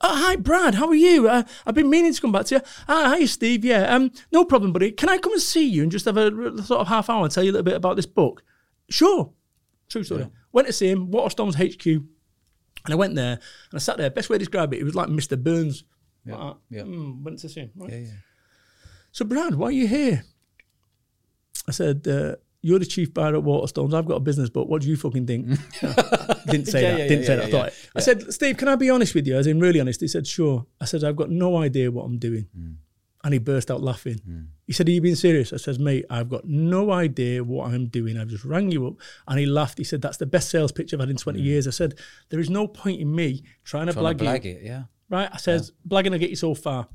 Oh, 0.00 0.14
hi, 0.14 0.36
Brad. 0.36 0.74
How 0.74 0.88
are 0.88 0.94
you? 0.94 1.28
Uh, 1.28 1.44
I've 1.64 1.74
been 1.74 1.88
meaning 1.88 2.12
to 2.12 2.20
come 2.20 2.32
back 2.32 2.46
to 2.46 2.56
you. 2.56 2.60
Ah, 2.88 3.08
hi, 3.16 3.24
Steve. 3.24 3.64
Yeah, 3.64 3.84
um, 3.94 4.10
no 4.32 4.44
problem, 4.44 4.72
buddy. 4.72 4.90
Can 4.90 5.08
I 5.08 5.16
come 5.18 5.32
and 5.32 5.40
see 5.40 5.66
you 5.66 5.82
and 5.82 5.90
just 5.90 6.04
have 6.04 6.16
a 6.18 6.30
sort 6.62 6.80
of 6.80 6.88
half 6.88 7.08
hour 7.08 7.22
and 7.24 7.32
tell 7.32 7.42
you 7.44 7.50
a 7.50 7.54
little 7.54 7.64
bit 7.64 7.74
about 7.76 7.96
this 7.96 8.04
book? 8.06 8.42
Sure. 8.90 9.32
True 9.88 10.04
story. 10.04 10.28
Went 10.52 10.66
to 10.66 10.72
see 10.72 10.88
him, 10.90 11.10
Waterstones 11.10 11.54
HQ, 11.54 11.86
and 11.86 12.92
I 12.92 12.96
went 12.96 13.14
there 13.14 13.32
and 13.70 13.74
I 13.74 13.78
sat 13.78 13.96
there. 13.96 14.10
Best 14.10 14.28
way 14.28 14.34
to 14.34 14.40
describe 14.40 14.74
it, 14.74 14.80
it 14.80 14.84
was 14.84 14.94
like 14.94 15.08
Mr. 15.08 15.42
Burns. 15.42 15.84
Yeah, 16.26 16.36
Like 16.36 16.56
yeah. 16.70 16.82
Mm, 16.82 17.22
went 17.22 17.38
to 17.40 17.48
see 17.48 17.60
him. 17.60 17.70
Right. 17.76 17.90
Yeah, 17.92 17.98
yeah. 17.98 18.10
So, 19.12 19.24
Brad, 19.24 19.54
why 19.54 19.68
are 19.68 19.72
you 19.72 19.86
here? 19.86 20.24
I 21.68 21.70
said, 21.70 22.06
uh, 22.08 22.36
You're 22.64 22.78
the 22.78 22.86
chief 22.86 23.12
buyer 23.12 23.36
at 23.36 23.42
Waterstones. 23.42 23.92
I've 23.92 24.06
got 24.06 24.14
a 24.14 24.20
business, 24.20 24.48
but 24.48 24.68
what 24.68 24.80
do 24.82 24.88
you 24.88 24.96
fucking 24.96 25.26
think? 25.26 25.46
didn't 26.46 26.66
say 26.66 26.82
Yeah, 26.82 26.90
that. 26.92 26.98
yeah, 26.98 27.08
didn't 27.08 27.20
yeah, 27.20 27.26
say 27.26 27.36
that. 27.36 27.44
I 27.44 27.50
thought 27.50 27.68
it. 27.68 27.90
I 27.94 28.00
said, 28.00 28.32
Steve, 28.32 28.56
can 28.56 28.68
I 28.68 28.76
be 28.76 28.88
honest 28.90 29.14
with 29.14 29.26
you? 29.26 29.36
As 29.36 29.46
in, 29.46 29.60
really 29.60 29.80
honest. 29.80 30.00
He 30.00 30.08
said, 30.08 30.26
Sure. 30.26 30.64
I 30.80 30.86
said, 30.86 31.04
I've 31.04 31.16
got 31.16 31.30
no 31.30 31.56
idea 31.58 31.90
what 31.90 32.04
I'm 32.04 32.18
doing. 32.18 32.46
Hmm. 32.56 32.72
And 33.22 33.32
he 33.32 33.38
burst 33.38 33.70
out 33.70 33.82
laughing. 33.82 34.18
Hmm. 34.24 34.40
He 34.66 34.72
said, 34.72 34.88
Are 34.88 34.92
you 34.92 35.00
being 35.00 35.14
serious? 35.14 35.52
I 35.52 35.56
says, 35.58 35.78
Mate, 35.78 36.06
I've 36.08 36.28
got 36.30 36.46
no 36.46 36.90
idea 36.90 37.44
what 37.44 37.72
I'm 37.72 37.86
doing. 37.86 38.18
I've 38.18 38.28
just 38.28 38.44
rang 38.44 38.70
you 38.70 38.86
up. 38.86 38.94
And 39.28 39.38
he 39.38 39.46
laughed. 39.46 39.76
He 39.78 39.84
said, 39.84 40.00
That's 40.00 40.16
the 40.16 40.26
best 40.26 40.48
sales 40.50 40.72
pitch 40.72 40.94
I've 40.94 41.00
had 41.00 41.10
in 41.10 41.16
20 41.16 41.40
years. 41.40 41.66
I 41.66 41.70
said, 41.70 41.94
There 42.30 42.40
is 42.40 42.48
no 42.50 42.66
point 42.66 43.00
in 43.00 43.14
me 43.14 43.42
trying 43.64 43.86
to 43.88 43.92
blag 43.92 44.18
to 44.18 44.24
you 44.24 44.30
blag 44.30 44.44
it, 44.46 44.62
yeah. 44.62 44.84
right? 45.10 45.28
I 45.32 45.36
says, 45.36 45.72
blagging 45.86 46.10
will 46.12 46.18
get 46.18 46.30
you 46.30 46.36
so 46.36 46.54
far. 46.54 46.88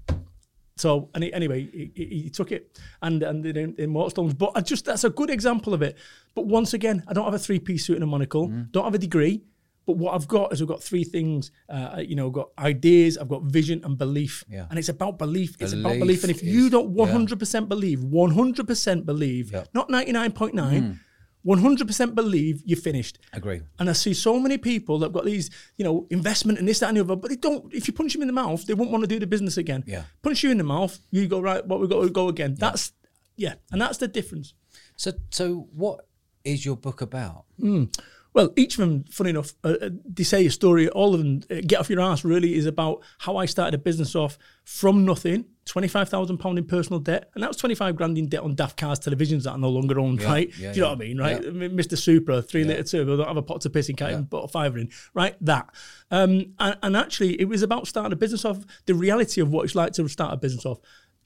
So, 0.79 1.09
anyway, 1.13 1.69
he, 1.71 1.91
he, 1.93 2.05
he 2.23 2.29
took 2.29 2.51
it 2.51 2.79
and 3.01 3.21
and 3.23 3.45
in, 3.45 3.75
in 3.77 3.91
Waterstones. 3.91 4.37
But 4.37 4.51
I 4.55 4.61
just 4.61 4.85
that's 4.85 5.03
a 5.03 5.09
good 5.09 5.29
example 5.29 5.73
of 5.73 5.81
it. 5.81 5.97
But 6.35 6.45
once 6.47 6.73
again, 6.73 7.03
I 7.07 7.13
don't 7.13 7.25
have 7.25 7.33
a 7.33 7.39
three 7.39 7.59
piece 7.59 7.85
suit 7.85 7.95
and 7.95 8.03
a 8.03 8.07
monocle. 8.07 8.47
Mm. 8.47 8.71
Don't 8.71 8.85
have 8.85 8.95
a 8.95 8.99
degree. 8.99 9.41
But 9.85 9.97
what 9.97 10.13
I've 10.13 10.27
got 10.27 10.53
is 10.53 10.61
I've 10.61 10.67
got 10.67 10.83
three 10.83 11.03
things. 11.03 11.51
Uh, 11.67 12.03
you 12.05 12.15
know, 12.15 12.27
I've 12.27 12.33
got 12.33 12.49
ideas, 12.59 13.17
I've 13.17 13.27
got 13.27 13.41
vision 13.43 13.81
and 13.83 13.97
belief. 13.97 14.43
Yeah. 14.47 14.67
And 14.69 14.77
it's 14.77 14.89
about 14.89 15.17
belief. 15.17 15.55
It's 15.59 15.73
about 15.73 15.97
Belief 15.97 15.99
belief. 15.99 16.23
And 16.23 16.31
if 16.31 16.43
is- 16.43 16.53
you 16.53 16.69
don't 16.69 16.93
100% 16.95 17.67
believe, 17.67 17.99
100% 18.01 19.05
believe, 19.05 19.51
Yeah. 19.51 19.61
Mm. 19.61 19.67
not 19.73 19.89
99.9, 19.89 20.99
100% 21.45 22.15
believe, 22.15 22.61
you're 22.65 22.77
finished. 22.77 23.19
Agree. 23.33 23.61
And 23.79 23.89
I 23.89 23.93
see 23.93 24.13
so 24.13 24.39
many 24.39 24.57
people 24.57 24.99
that've 24.99 25.13
got 25.13 25.25
these, 25.25 25.49
you 25.77 25.85
know, 25.85 26.05
investment 26.09 26.59
and 26.59 26.67
this, 26.67 26.79
that, 26.79 26.89
and 26.89 26.97
the 26.97 27.01
other, 27.01 27.15
but 27.15 27.29
they 27.29 27.37
don't. 27.37 27.73
If 27.73 27.87
you 27.87 27.93
punch 27.93 28.13
them 28.13 28.21
in 28.21 28.27
the 28.27 28.33
mouth, 28.33 28.65
they 28.65 28.73
won't 28.73 28.91
want 28.91 29.03
to 29.03 29.07
do 29.07 29.19
the 29.19 29.27
business 29.27 29.57
again. 29.57 29.83
Yeah. 29.87 30.03
Punch 30.21 30.43
you 30.43 30.51
in 30.51 30.57
the 30.57 30.63
mouth, 30.63 30.99
you 31.11 31.27
go 31.27 31.39
right. 31.39 31.65
What 31.65 31.79
we've 31.79 31.89
got 31.89 32.01
to 32.01 32.09
go 32.09 32.27
again. 32.27 32.55
That's 32.59 32.91
yeah, 33.37 33.55
and 33.71 33.81
that's 33.81 33.97
the 33.97 34.07
difference. 34.07 34.53
So, 34.97 35.13
so 35.31 35.69
what 35.73 36.05
is 36.43 36.65
your 36.65 36.75
book 36.75 37.01
about? 37.01 37.45
Hmm. 37.57 37.85
Well, 38.33 38.51
each 38.55 38.77
of 38.77 38.87
them, 38.87 39.05
funny 39.05 39.31
enough, 39.31 39.53
uh, 39.63 39.75
uh, 39.81 39.89
they 40.05 40.23
say 40.23 40.45
a 40.45 40.51
story. 40.51 40.87
All 40.89 41.15
of 41.15 41.19
them, 41.19 41.41
uh, 41.49 41.61
get 41.65 41.79
off 41.79 41.89
your 41.89 42.01
ass. 42.01 42.23
Really, 42.23 42.55
is 42.55 42.65
about 42.65 43.01
how 43.19 43.37
I 43.37 43.45
started 43.45 43.73
a 43.73 43.77
business 43.81 44.15
off 44.15 44.37
from 44.63 45.03
nothing, 45.03 45.45
twenty 45.65 45.87
five 45.87 46.09
thousand 46.09 46.37
pound 46.37 46.59
in 46.59 46.65
personal 46.65 46.99
debt, 46.99 47.31
and 47.33 47.43
that 47.43 47.47
was 47.47 47.57
twenty 47.57 47.73
five 47.73 47.95
grand 47.95 48.17
in 48.19 48.29
debt 48.29 48.41
on 48.41 48.53
daft 48.53 48.77
cars 48.77 48.99
televisions 48.99 49.43
that 49.43 49.53
I 49.53 49.57
no 49.57 49.69
longer 49.69 49.99
own. 49.99 50.17
Yeah, 50.17 50.27
right? 50.27 50.57
yeah, 50.59 50.71
Do 50.71 50.79
you 50.79 50.81
know 50.83 50.89
yeah. 50.89 50.93
what 50.93 51.03
I 51.03 51.07
mean? 51.07 51.17
Right? 51.17 51.41
Mr. 51.75 51.97
Supra, 51.97 52.41
three 52.43 52.63
litre 52.63 52.83
turbo, 52.83 53.17
don't 53.17 53.27
have 53.27 53.37
a 53.37 53.41
pot 53.41 53.61
to 53.61 53.69
piss 53.69 53.89
in, 53.89 53.95
can't 53.95 54.11
even 54.11 54.25
put 54.27 54.43
a 54.43 54.47
fiver 54.47 54.77
in. 54.77 54.89
Right? 55.15 55.35
That. 55.41 55.69
Um, 56.11 56.53
and, 56.59 56.77
and 56.83 56.97
actually, 56.97 57.39
it 57.41 57.45
was 57.45 57.63
about 57.63 57.87
starting 57.87 58.13
a 58.13 58.15
business 58.15 58.45
off. 58.45 58.59
The 58.85 58.93
reality 58.93 59.41
of 59.41 59.49
what 59.51 59.65
it's 59.65 59.75
like 59.75 59.93
to 59.93 60.07
start 60.07 60.33
a 60.33 60.37
business 60.37 60.65
off. 60.65 60.79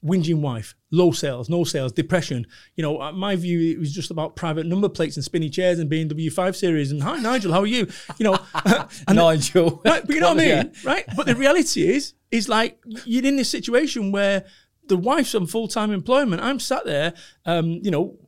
Whinging 0.04 0.40
wife, 0.40 0.74
low 0.92 1.12
sales, 1.12 1.48
no 1.48 1.64
sales, 1.64 1.90
depression. 1.92 2.46
You 2.76 2.82
know, 2.82 3.00
uh, 3.00 3.12
my 3.12 3.36
view, 3.36 3.72
it 3.72 3.78
was 3.78 3.90
just 3.92 4.10
about 4.10 4.36
private 4.36 4.66
number 4.66 4.88
plates 4.88 5.16
and 5.16 5.24
spinny 5.24 5.48
chairs 5.48 5.78
and 5.78 5.90
BMW 5.90 6.30
5 6.30 6.54
Series. 6.56 6.90
And 6.92 7.02
hi, 7.02 7.18
Nigel, 7.18 7.52
how 7.52 7.60
are 7.60 7.66
you? 7.66 7.88
You 8.18 8.24
know, 8.24 8.38
and 9.08 9.16
Nigel. 9.16 9.80
Right, 9.84 10.04
but 10.06 10.14
you 10.14 10.20
know 10.20 10.28
what 10.34 10.40
I 10.40 10.46
mean, 10.46 10.48
Yeah. 10.48 10.64
right? 10.84 11.04
But 11.16 11.26
the 11.26 11.34
reality 11.34 11.88
is, 11.88 12.12
is 12.30 12.48
like 12.48 12.78
you're 13.06 13.24
in 13.24 13.36
this 13.36 13.48
situation 13.48 14.12
where 14.12 14.44
the 14.88 14.96
wife's 14.98 15.34
on 15.34 15.46
full 15.46 15.68
time 15.68 15.90
employment. 15.90 16.42
I'm 16.42 16.60
sat 16.60 16.84
there, 16.84 17.14
um, 17.46 17.80
you 17.82 17.90
know, 17.90 18.18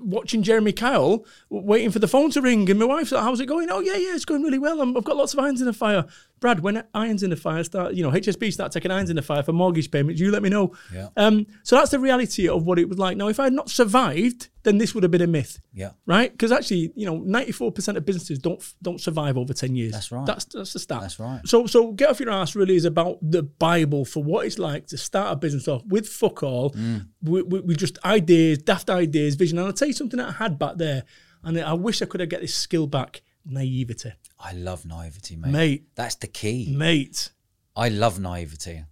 watching 0.00 0.42
Jeremy 0.42 0.72
Kyle, 0.72 1.24
waiting 1.48 1.90
for 1.90 1.98
the 2.00 2.08
phone 2.08 2.30
to 2.32 2.42
ring, 2.42 2.68
and 2.68 2.78
my 2.78 2.84
wife's 2.84 3.12
like, 3.12 3.22
"How's 3.22 3.40
it 3.40 3.46
going?" 3.46 3.68
Oh 3.70 3.80
yeah, 3.80 3.94
yeah, 3.96 4.14
it's 4.14 4.24
going 4.24 4.42
really 4.42 4.58
well. 4.58 4.80
I'm, 4.82 4.96
I've 4.96 5.04
got 5.04 5.16
lots 5.16 5.32
of 5.32 5.38
irons 5.38 5.60
in 5.60 5.66
the 5.66 5.72
fire. 5.72 6.04
Brad, 6.38 6.60
when 6.60 6.84
irons 6.92 7.22
in 7.22 7.30
the 7.30 7.36
fire 7.36 7.64
start, 7.64 7.94
you 7.94 8.02
know, 8.02 8.10
HSB 8.10 8.52
start 8.52 8.70
taking 8.70 8.90
irons 8.90 9.08
in 9.08 9.16
the 9.16 9.22
fire 9.22 9.42
for 9.42 9.52
mortgage 9.52 9.90
payments, 9.90 10.20
you 10.20 10.30
let 10.30 10.42
me 10.42 10.50
know. 10.50 10.74
Yeah. 10.92 11.08
Um, 11.16 11.46
so 11.62 11.76
that's 11.76 11.90
the 11.92 11.98
reality 11.98 12.46
of 12.46 12.64
what 12.64 12.78
it 12.78 12.88
was 12.88 12.98
like. 12.98 13.16
Now, 13.16 13.28
if 13.28 13.40
I 13.40 13.44
had 13.44 13.54
not 13.54 13.70
survived, 13.70 14.48
then 14.62 14.76
this 14.78 14.94
would 14.94 15.02
have 15.02 15.10
been 15.10 15.22
a 15.22 15.26
myth 15.26 15.60
Yeah. 15.72 15.92
right? 16.04 16.30
Because 16.30 16.52
actually, 16.52 16.92
you 16.94 17.06
know, 17.06 17.18
ninety 17.18 17.52
four 17.52 17.72
percent 17.72 17.96
of 17.96 18.04
businesses 18.04 18.38
don't 18.38 18.62
don't 18.82 19.00
survive 19.00 19.38
over 19.38 19.54
ten 19.54 19.74
years. 19.76 19.92
That's 19.92 20.12
right. 20.12 20.26
That's 20.26 20.44
that's 20.46 20.72
the 20.74 20.78
stat. 20.78 21.00
That's 21.00 21.18
right. 21.18 21.40
So 21.46 21.66
so 21.66 21.92
get 21.92 22.10
off 22.10 22.20
your 22.20 22.30
ass 22.30 22.54
really 22.54 22.76
is 22.76 22.84
about 22.84 23.18
the 23.22 23.42
Bible 23.42 24.04
for 24.04 24.22
what 24.22 24.44
it's 24.44 24.58
like 24.58 24.88
to 24.88 24.98
start 24.98 25.32
a 25.32 25.36
business 25.36 25.68
off 25.68 25.82
with 25.86 26.06
fuck 26.08 26.42
all, 26.42 26.70
Mm. 26.72 27.06
with, 27.22 27.46
with, 27.46 27.64
with 27.64 27.78
just 27.78 27.98
ideas, 28.04 28.58
daft 28.58 28.90
ideas, 28.90 29.36
vision. 29.36 29.56
And 29.58 29.68
I'll 29.68 29.72
tell 29.72 29.88
you 29.88 29.94
something 29.94 30.18
that 30.18 30.28
I 30.28 30.32
had 30.32 30.58
back 30.58 30.76
there. 30.76 31.04
And 31.44 31.58
I 31.60 31.74
wish 31.74 32.02
I 32.02 32.06
could 32.06 32.20
have 32.20 32.28
get 32.28 32.40
this 32.40 32.54
skill 32.54 32.86
back. 32.88 33.22
Naivety, 33.48 34.12
I 34.40 34.52
love 34.52 34.84
naivety, 34.84 35.36
mate. 35.36 35.50
mate, 35.52 35.84
That's 35.94 36.16
the 36.16 36.26
key. 36.26 36.74
mate. 36.76 37.30
I 37.76 37.88
love 37.88 38.18
naivety. 38.18 38.84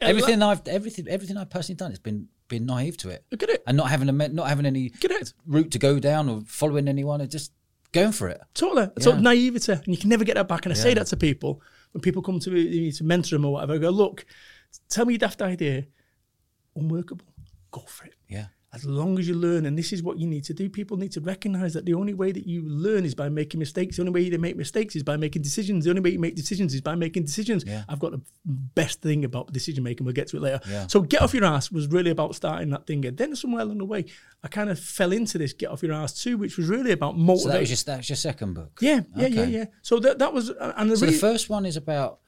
Everything 0.00 0.42
I've 0.42 0.66
everything 0.68 1.08
everything 1.08 1.36
I've 1.36 1.50
personally 1.50 1.76
done 1.76 1.90
it's 1.90 1.98
been 2.00 2.28
been 2.48 2.64
naive 2.66 2.96
to 2.98 3.08
it, 3.10 3.24
Look 3.30 3.42
at 3.42 3.48
it. 3.50 3.62
and 3.66 3.76
not 3.76 3.90
having 3.90 4.08
a 4.08 4.12
not 4.28 4.48
having 4.48 4.66
any 4.66 4.92
route 5.46 5.70
to 5.72 5.78
go 5.78 5.98
down 5.98 6.28
or 6.28 6.40
following 6.46 6.88
anyone, 6.88 7.20
or 7.20 7.26
just 7.26 7.52
going 7.92 8.12
for 8.12 8.28
it. 8.28 8.40
Totally. 8.54 8.84
Eh? 8.84 9.00
So 9.00 9.12
Yeah. 9.14 9.20
naivety. 9.20 9.72
And 9.72 9.86
you 9.88 9.96
can 9.96 10.08
never 10.10 10.24
get 10.24 10.34
that 10.36 10.48
back. 10.48 10.64
And 10.64 10.72
I 10.72 10.76
say 10.76 10.94
that 10.94 11.06
to 11.08 11.16
people 11.16 11.60
when 11.92 12.00
people 12.00 12.22
come 12.22 12.38
to 12.40 12.50
me 12.50 12.90
to 12.92 13.04
mentor 13.04 13.36
them 13.36 13.44
or 13.44 13.52
whatever. 13.54 13.74
I 13.74 13.78
go, 13.78 13.90
look, 13.90 14.24
tell 14.88 15.04
me 15.06 15.14
your 15.14 15.18
daft 15.18 15.42
idea. 15.42 15.86
Unworkable. 16.76 17.26
Go 17.72 17.80
for 17.86 18.06
it. 18.06 18.14
Yeah. 18.28 18.46
As 18.72 18.84
long 18.84 19.18
as 19.18 19.26
you 19.26 19.34
learn, 19.34 19.66
and 19.66 19.76
this 19.76 19.92
is 19.92 20.00
what 20.00 20.16
you 20.20 20.28
need 20.28 20.44
to 20.44 20.54
do, 20.54 20.70
people 20.70 20.96
need 20.96 21.10
to 21.12 21.20
recognize 21.20 21.74
that 21.74 21.86
the 21.86 21.94
only 21.94 22.14
way 22.14 22.30
that 22.30 22.46
you 22.46 22.62
learn 22.68 23.04
is 23.04 23.16
by 23.16 23.28
making 23.28 23.58
mistakes. 23.58 23.96
The 23.96 24.02
only 24.02 24.12
way 24.12 24.20
you 24.20 24.38
make 24.38 24.56
mistakes 24.56 24.94
is 24.94 25.02
by 25.02 25.16
making 25.16 25.42
decisions. 25.42 25.82
The 25.84 25.90
only 25.90 26.02
way 26.02 26.10
you 26.10 26.20
make 26.20 26.36
decisions 26.36 26.72
is 26.72 26.80
by 26.80 26.94
making 26.94 27.24
decisions. 27.24 27.64
Yeah. 27.66 27.82
I've 27.88 27.98
got 27.98 28.12
the 28.12 28.20
best 28.44 29.02
thing 29.02 29.24
about 29.24 29.52
decision 29.52 29.82
making. 29.82 30.04
We'll 30.04 30.14
get 30.14 30.28
to 30.28 30.36
it 30.36 30.40
later. 30.42 30.60
Yeah. 30.70 30.86
So, 30.86 31.00
get 31.00 31.20
off 31.20 31.34
your 31.34 31.44
ass 31.46 31.72
was 31.72 31.88
really 31.88 32.12
about 32.12 32.36
starting 32.36 32.70
that 32.70 32.86
thing. 32.86 33.04
And 33.06 33.16
then, 33.16 33.34
somewhere 33.34 33.62
along 33.62 33.78
the 33.78 33.84
way, 33.86 34.04
I 34.44 34.46
kind 34.46 34.70
of 34.70 34.78
fell 34.78 35.10
into 35.10 35.36
this 35.36 35.52
get 35.52 35.68
off 35.70 35.82
your 35.82 35.92
ass 35.92 36.22
too, 36.22 36.38
which 36.38 36.56
was 36.56 36.68
really 36.68 36.92
about 36.92 37.14
So 37.14 37.18
motivation. 37.18 37.50
that 37.50 37.60
was 37.60 37.70
your 37.70 37.76
that 37.86 37.96
was 37.96 38.08
your 38.08 38.16
second 38.16 38.54
book. 38.54 38.78
Yeah, 38.80 39.00
yeah, 39.16 39.26
yeah, 39.26 39.40
Okay. 39.42 39.50
yeah. 39.50 39.64
So 39.82 39.98
that 39.98 40.20
that 40.20 40.32
was 40.32 40.50
uh, 40.50 40.74
and 40.76 40.88
the, 40.92 40.96
So 40.96 41.06
re- 41.06 41.12
the 41.12 41.18
first 41.18 41.50
one 41.50 41.66
is 41.66 41.76
about 41.76 42.20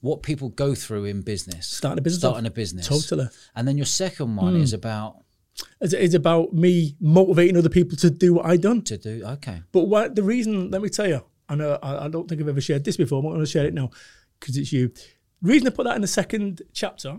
what 0.00 0.22
people 0.22 0.50
go 0.50 0.74
through 0.74 1.06
in 1.06 1.22
business, 1.22 1.66
starting 1.66 1.98
a 1.98 2.02
business, 2.02 2.20
starting 2.20 2.46
a 2.46 2.50
business, 2.50 2.86
totally. 2.88 3.28
and 3.56 3.66
then 3.66 3.78
your 3.78 3.86
second 3.86 4.36
one 4.36 4.56
is 4.56 4.74
about 4.74 5.16
It's, 5.80 5.92
it's 5.92 6.14
about 6.14 6.52
me 6.52 6.96
motivating 7.00 7.56
other 7.56 7.68
people 7.68 7.96
to 7.98 8.10
do 8.10 8.34
what 8.34 8.46
I 8.46 8.56
done. 8.56 8.82
to 8.82 8.96
do. 8.98 9.22
Okay, 9.24 9.62
But 9.72 9.84
what 9.84 10.14
the 10.16 10.22
reason? 10.22 10.70
Let 10.70 10.82
me 10.82 10.88
tell 10.88 11.08
you. 11.08 11.22
I 11.48 11.54
know 11.54 11.78
I, 11.82 12.04
I 12.06 12.08
don't 12.08 12.28
think 12.28 12.40
I've 12.40 12.48
ever 12.48 12.60
shared 12.60 12.84
this 12.84 12.96
before. 12.96 13.18
I'm 13.18 13.24
not 13.24 13.30
going 13.32 13.44
to 13.44 13.50
share 13.50 13.66
it 13.66 13.74
now 13.74 13.90
because 14.40 14.56
it's 14.56 14.72
you. 14.72 14.90
Reason 15.42 15.66
I 15.66 15.70
put 15.70 15.84
that 15.84 15.96
in 15.96 16.02
the 16.02 16.06
second 16.08 16.62
chapter, 16.72 17.18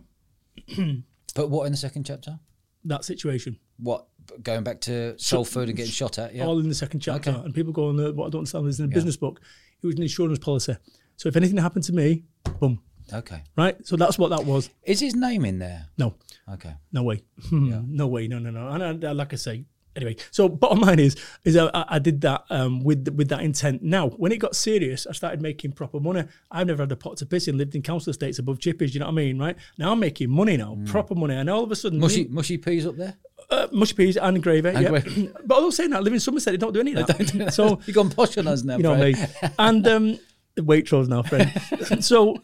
but 1.35 1.49
what 1.49 1.65
in 1.65 1.71
the 1.71 1.77
second 1.77 2.05
chapter? 2.05 2.39
that 2.85 3.05
situation, 3.05 3.57
What 3.77 4.07
going 4.41 4.61
back 4.63 4.81
to 4.81 5.17
Salford 5.17 5.69
and 5.69 5.77
getting 5.77 5.91
shot 5.91 6.17
at? 6.19 6.35
Yeah, 6.35 6.45
all 6.45 6.59
in 6.59 6.67
the 6.67 6.75
second 6.75 6.99
chapter, 6.99 7.29
Okay. 7.31 7.39
and 7.39 7.53
people 7.53 7.71
go 7.71 7.87
on 7.87 7.95
the, 7.95 8.11
what 8.11 8.25
I 8.25 8.29
don't 8.29 8.39
understand 8.39 8.67
is 8.67 8.79
in 8.79 8.85
a 8.85 8.89
business 8.89 9.15
book. 9.15 9.39
It 9.81 9.85
was 9.87 9.95
an 9.95 10.01
insurance 10.01 10.39
policy. 10.39 10.75
So 11.15 11.29
if 11.29 11.37
anything 11.37 11.57
happened 11.57 11.85
to 11.85 11.93
me, 11.93 12.23
boom, 12.59 12.81
okay. 13.11 13.41
right? 13.57 13.75
So 13.85 13.95
that's 13.95 14.17
what 14.17 14.29
that 14.29 14.45
was. 14.45 14.69
Is 14.83 14.99
his 14.99 15.15
name 15.15 15.45
in 15.45 15.59
there? 15.59 15.87
No, 15.97 16.15
Okay, 16.53 16.73
No 16.91 17.03
way. 17.03 17.23
No 17.51 18.07
way. 18.07 18.27
No, 18.27 18.39
no, 18.39 18.51
no. 18.51 18.67
And 18.69 19.03
I, 19.05 19.09
I- 19.09 19.13
like 19.13 19.33
I 19.33 19.37
say, 19.37 19.65
anyway. 19.95 20.15
So 20.31 20.49
bottom 20.49 20.79
line 20.81 20.99
is, 20.99 21.15
is 21.45 21.55
I, 21.55 21.69
I 21.73 21.99
did 21.99 22.21
that 22.21 22.43
um, 22.49 22.83
with 22.83 23.07
with 23.15 23.29
that 23.29 23.41
intent. 23.41 23.81
Now, 23.83 24.09
when 24.09 24.31
it 24.31 24.37
got 24.37 24.55
serious, 24.55 25.07
I 25.07 25.13
started 25.13 25.41
making 25.41 25.71
proper 25.73 25.99
money. 25.99 26.23
I've 26.51 26.67
never 26.67 26.83
had 26.83 26.91
a 26.91 26.95
pot 26.95 27.17
to 27.17 27.25
piss 27.25 27.47
in. 27.47 27.57
Lived 27.57 27.75
in 27.75 27.81
council 27.81 28.11
estates 28.11 28.39
above 28.39 28.57
chippies. 28.59 28.93
You 28.93 28.99
know 28.99 29.05
what 29.05 29.13
I 29.13 29.15
mean, 29.15 29.39
right? 29.39 29.55
Now 29.77 29.91
I'm 29.91 29.99
making 29.99 30.29
money 30.31 30.57
now, 30.57 30.77
proper 30.85 31.15
money, 31.15 31.35
and 31.35 31.49
all 31.49 31.63
of 31.63 31.71
a 31.71 31.75
sudden, 31.75 31.99
mushy 31.99 32.25
mushy 32.25 32.57
peas 32.57 32.85
up 32.85 32.97
there. 32.97 33.15
uh, 33.49 33.67
mushy 33.71 33.93
peas 33.95 34.17
and 34.17 34.41
gravy. 34.43 34.69
yeah. 34.71 34.89
gravy. 34.89 35.31
but 35.45 35.55
although 35.55 35.69
saying 35.69 35.91
that, 35.91 36.03
living 36.03 36.15
in 36.15 36.19
Somerset, 36.21 36.53
they 36.53 36.57
don't 36.57 36.73
do 36.73 36.79
any 36.81 36.93
of 36.95 37.07
that. 37.07 37.53
So 37.53 37.79
you 37.85 37.93
gone 37.93 38.09
posh 38.09 38.37
on 38.37 38.47
us 38.47 38.63
now, 38.63 38.77
you 38.77 38.83
know 38.83 38.95
me. 38.95 39.13
And 39.59 39.87
um, 39.87 40.19
Waitrose 40.57 41.07
now, 41.07 41.23
friend. 41.23 42.03
so 42.03 42.35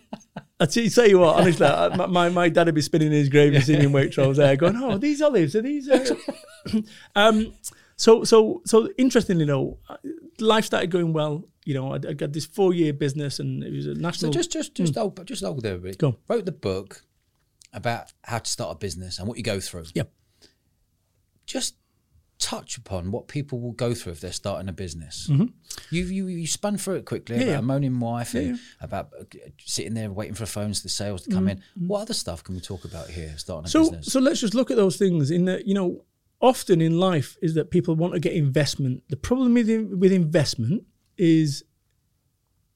I 0.59 0.65
tell 0.65 1.07
you, 1.07 1.19
what, 1.19 1.37
honestly, 1.37 1.65
I- 1.67 2.05
my, 2.07 2.29
my, 2.29 2.49
dad 2.49 2.67
would 2.67 2.75
be 2.75 2.81
spinning 2.81 3.11
his 3.11 3.29
grave 3.29 3.53
and 3.53 3.63
singing 3.63 3.89
Waitrose 3.89 4.35
there, 4.37 4.55
going, 4.55 4.75
"Oh, 4.77 4.97
these 5.05 5.21
olives 5.21 5.55
are 5.55 5.61
these." 5.61 5.89
Uh... 5.89 6.15
um, 7.15 7.53
so 7.95 8.23
so 8.23 8.61
so 8.65 8.89
interestingly, 8.97 9.45
though, 9.45 9.77
life 10.39 10.65
started 10.65 10.91
going 10.91 11.13
well. 11.13 11.45
You 11.65 11.75
know, 11.75 11.93
I, 11.93 11.95
I 11.95 12.13
got 12.13 12.33
this 12.33 12.45
four 12.45 12.73
year 12.73 12.93
business, 12.93 13.39
and 13.39 13.63
it 13.63 13.71
was 13.73 13.85
a 13.85 13.95
So 13.95 14.01
national. 14.01 14.31
just 14.31 14.51
just 14.51 14.75
just 14.75 14.95
hold 14.95 15.25
just 15.25 15.43
hold 15.43 15.61
there 15.63 15.75
a 15.75 15.79
bit. 15.79 15.97
Go. 15.97 16.15
Wrote 16.27 16.45
the 16.45 16.51
book 16.51 17.03
about 17.73 18.13
how 18.23 18.39
to 18.39 18.49
start 18.49 18.75
a 18.75 18.79
business 18.79 19.19
and 19.19 19.27
what 19.27 19.37
you 19.37 19.43
go 19.43 19.59
through. 19.59 19.85
yeah, 19.93 20.03
Just 21.45 21.75
touch 22.39 22.77
upon 22.77 23.11
what 23.11 23.27
people 23.27 23.59
will 23.59 23.73
go 23.73 23.93
through 23.93 24.13
if 24.13 24.21
they're 24.21 24.31
starting 24.31 24.69
a 24.69 24.73
business. 24.73 25.29
You, 25.29 26.03
you 26.05 26.27
you 26.27 26.47
spun 26.47 26.77
through 26.77 26.95
it 26.95 27.05
quickly 27.05 27.35
Mm-hmm. 27.35 27.41
Yeah, 27.47 27.53
about 27.53 27.53
yeah. 27.53 27.59
a 27.59 27.61
moaning 27.61 27.99
wife 27.99 28.33
and 28.33 28.59
about 28.81 29.09
uh, 29.19 29.23
sitting 29.63 29.93
there 29.93 30.09
waiting 30.09 30.35
for 30.35 30.45
phones, 30.45 30.81
the 30.81 30.89
sales 30.89 31.23
to 31.23 31.31
come 31.31 31.47
in. 31.49 31.61
What 31.75 32.01
other 32.03 32.13
stuff 32.13 32.43
can 32.43 32.55
we 32.55 32.61
talk 32.61 32.85
about 32.85 33.09
here? 33.09 33.33
Starting 33.37 33.65
a 33.65 33.67
Mm-hmm. 33.67 33.71
So 33.71 33.91
business. 33.91 34.13
so 34.13 34.19
let's 34.19 34.39
just 34.39 34.55
look 34.55 34.71
at 34.71 34.77
those 34.77 34.95
things. 34.97 35.29
In 35.31 35.45
that, 35.45 35.67
you 35.67 35.73
know, 35.73 36.05
often 36.41 36.79
in 36.81 36.97
life 36.99 37.35
is 37.41 37.53
that 37.55 37.69
people 37.71 37.95
want 37.95 38.13
to 38.13 38.19
get 38.19 38.33
investment. 38.33 39.03
The 39.09 39.17
problem 39.17 39.53
with 39.53 39.69
with 39.69 40.11
investment 40.13 40.83
is 41.17 41.63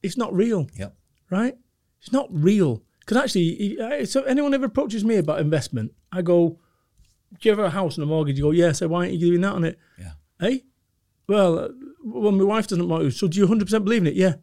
it's 0.02 0.18
not 0.18 0.34
real. 0.34 0.68
Yep. 0.76 0.96
right? 1.30 1.56
It's 2.02 2.12
not 2.12 2.28
real. 2.32 2.84
Because 3.00 3.18
actually, 3.18 4.06
so 4.06 4.24
anyone 4.24 4.54
ever 4.54 4.66
approaches 4.66 5.04
me 5.06 5.16
about 5.18 5.40
investment, 5.40 5.92
I 6.12 6.22
go, 6.22 6.60
"Do 7.40 7.50
you 7.50 7.56
have 7.56 7.60
a 7.60 7.70
house 7.70 7.98
and 7.98 8.04
a 8.04 8.08
mortgage?" 8.08 8.38
You 8.38 8.44
go, 8.46 8.52
"Yeah." 8.52 8.72
So 8.72 8.88
why 8.88 9.00
aren't 9.02 9.14
you 9.14 9.20
doing 9.20 9.42
that 9.42 9.54
on 9.54 9.64
it? 9.64 9.78
Yeah. 10.00 10.12
Hey, 10.40 10.64
well, 11.28 11.60
uh, 11.60 11.70
well, 12.04 12.32
my 12.32 12.44
wife 12.44 12.68
doesn't 12.68 12.88
want 12.88 13.04
to. 13.04 13.12
So 13.12 13.28
do 13.28 13.38
you 13.38 13.48
100% 13.48 13.84
believe 13.84 14.02
in 14.02 14.08
it? 14.08 14.16
Yeah. 14.16 14.36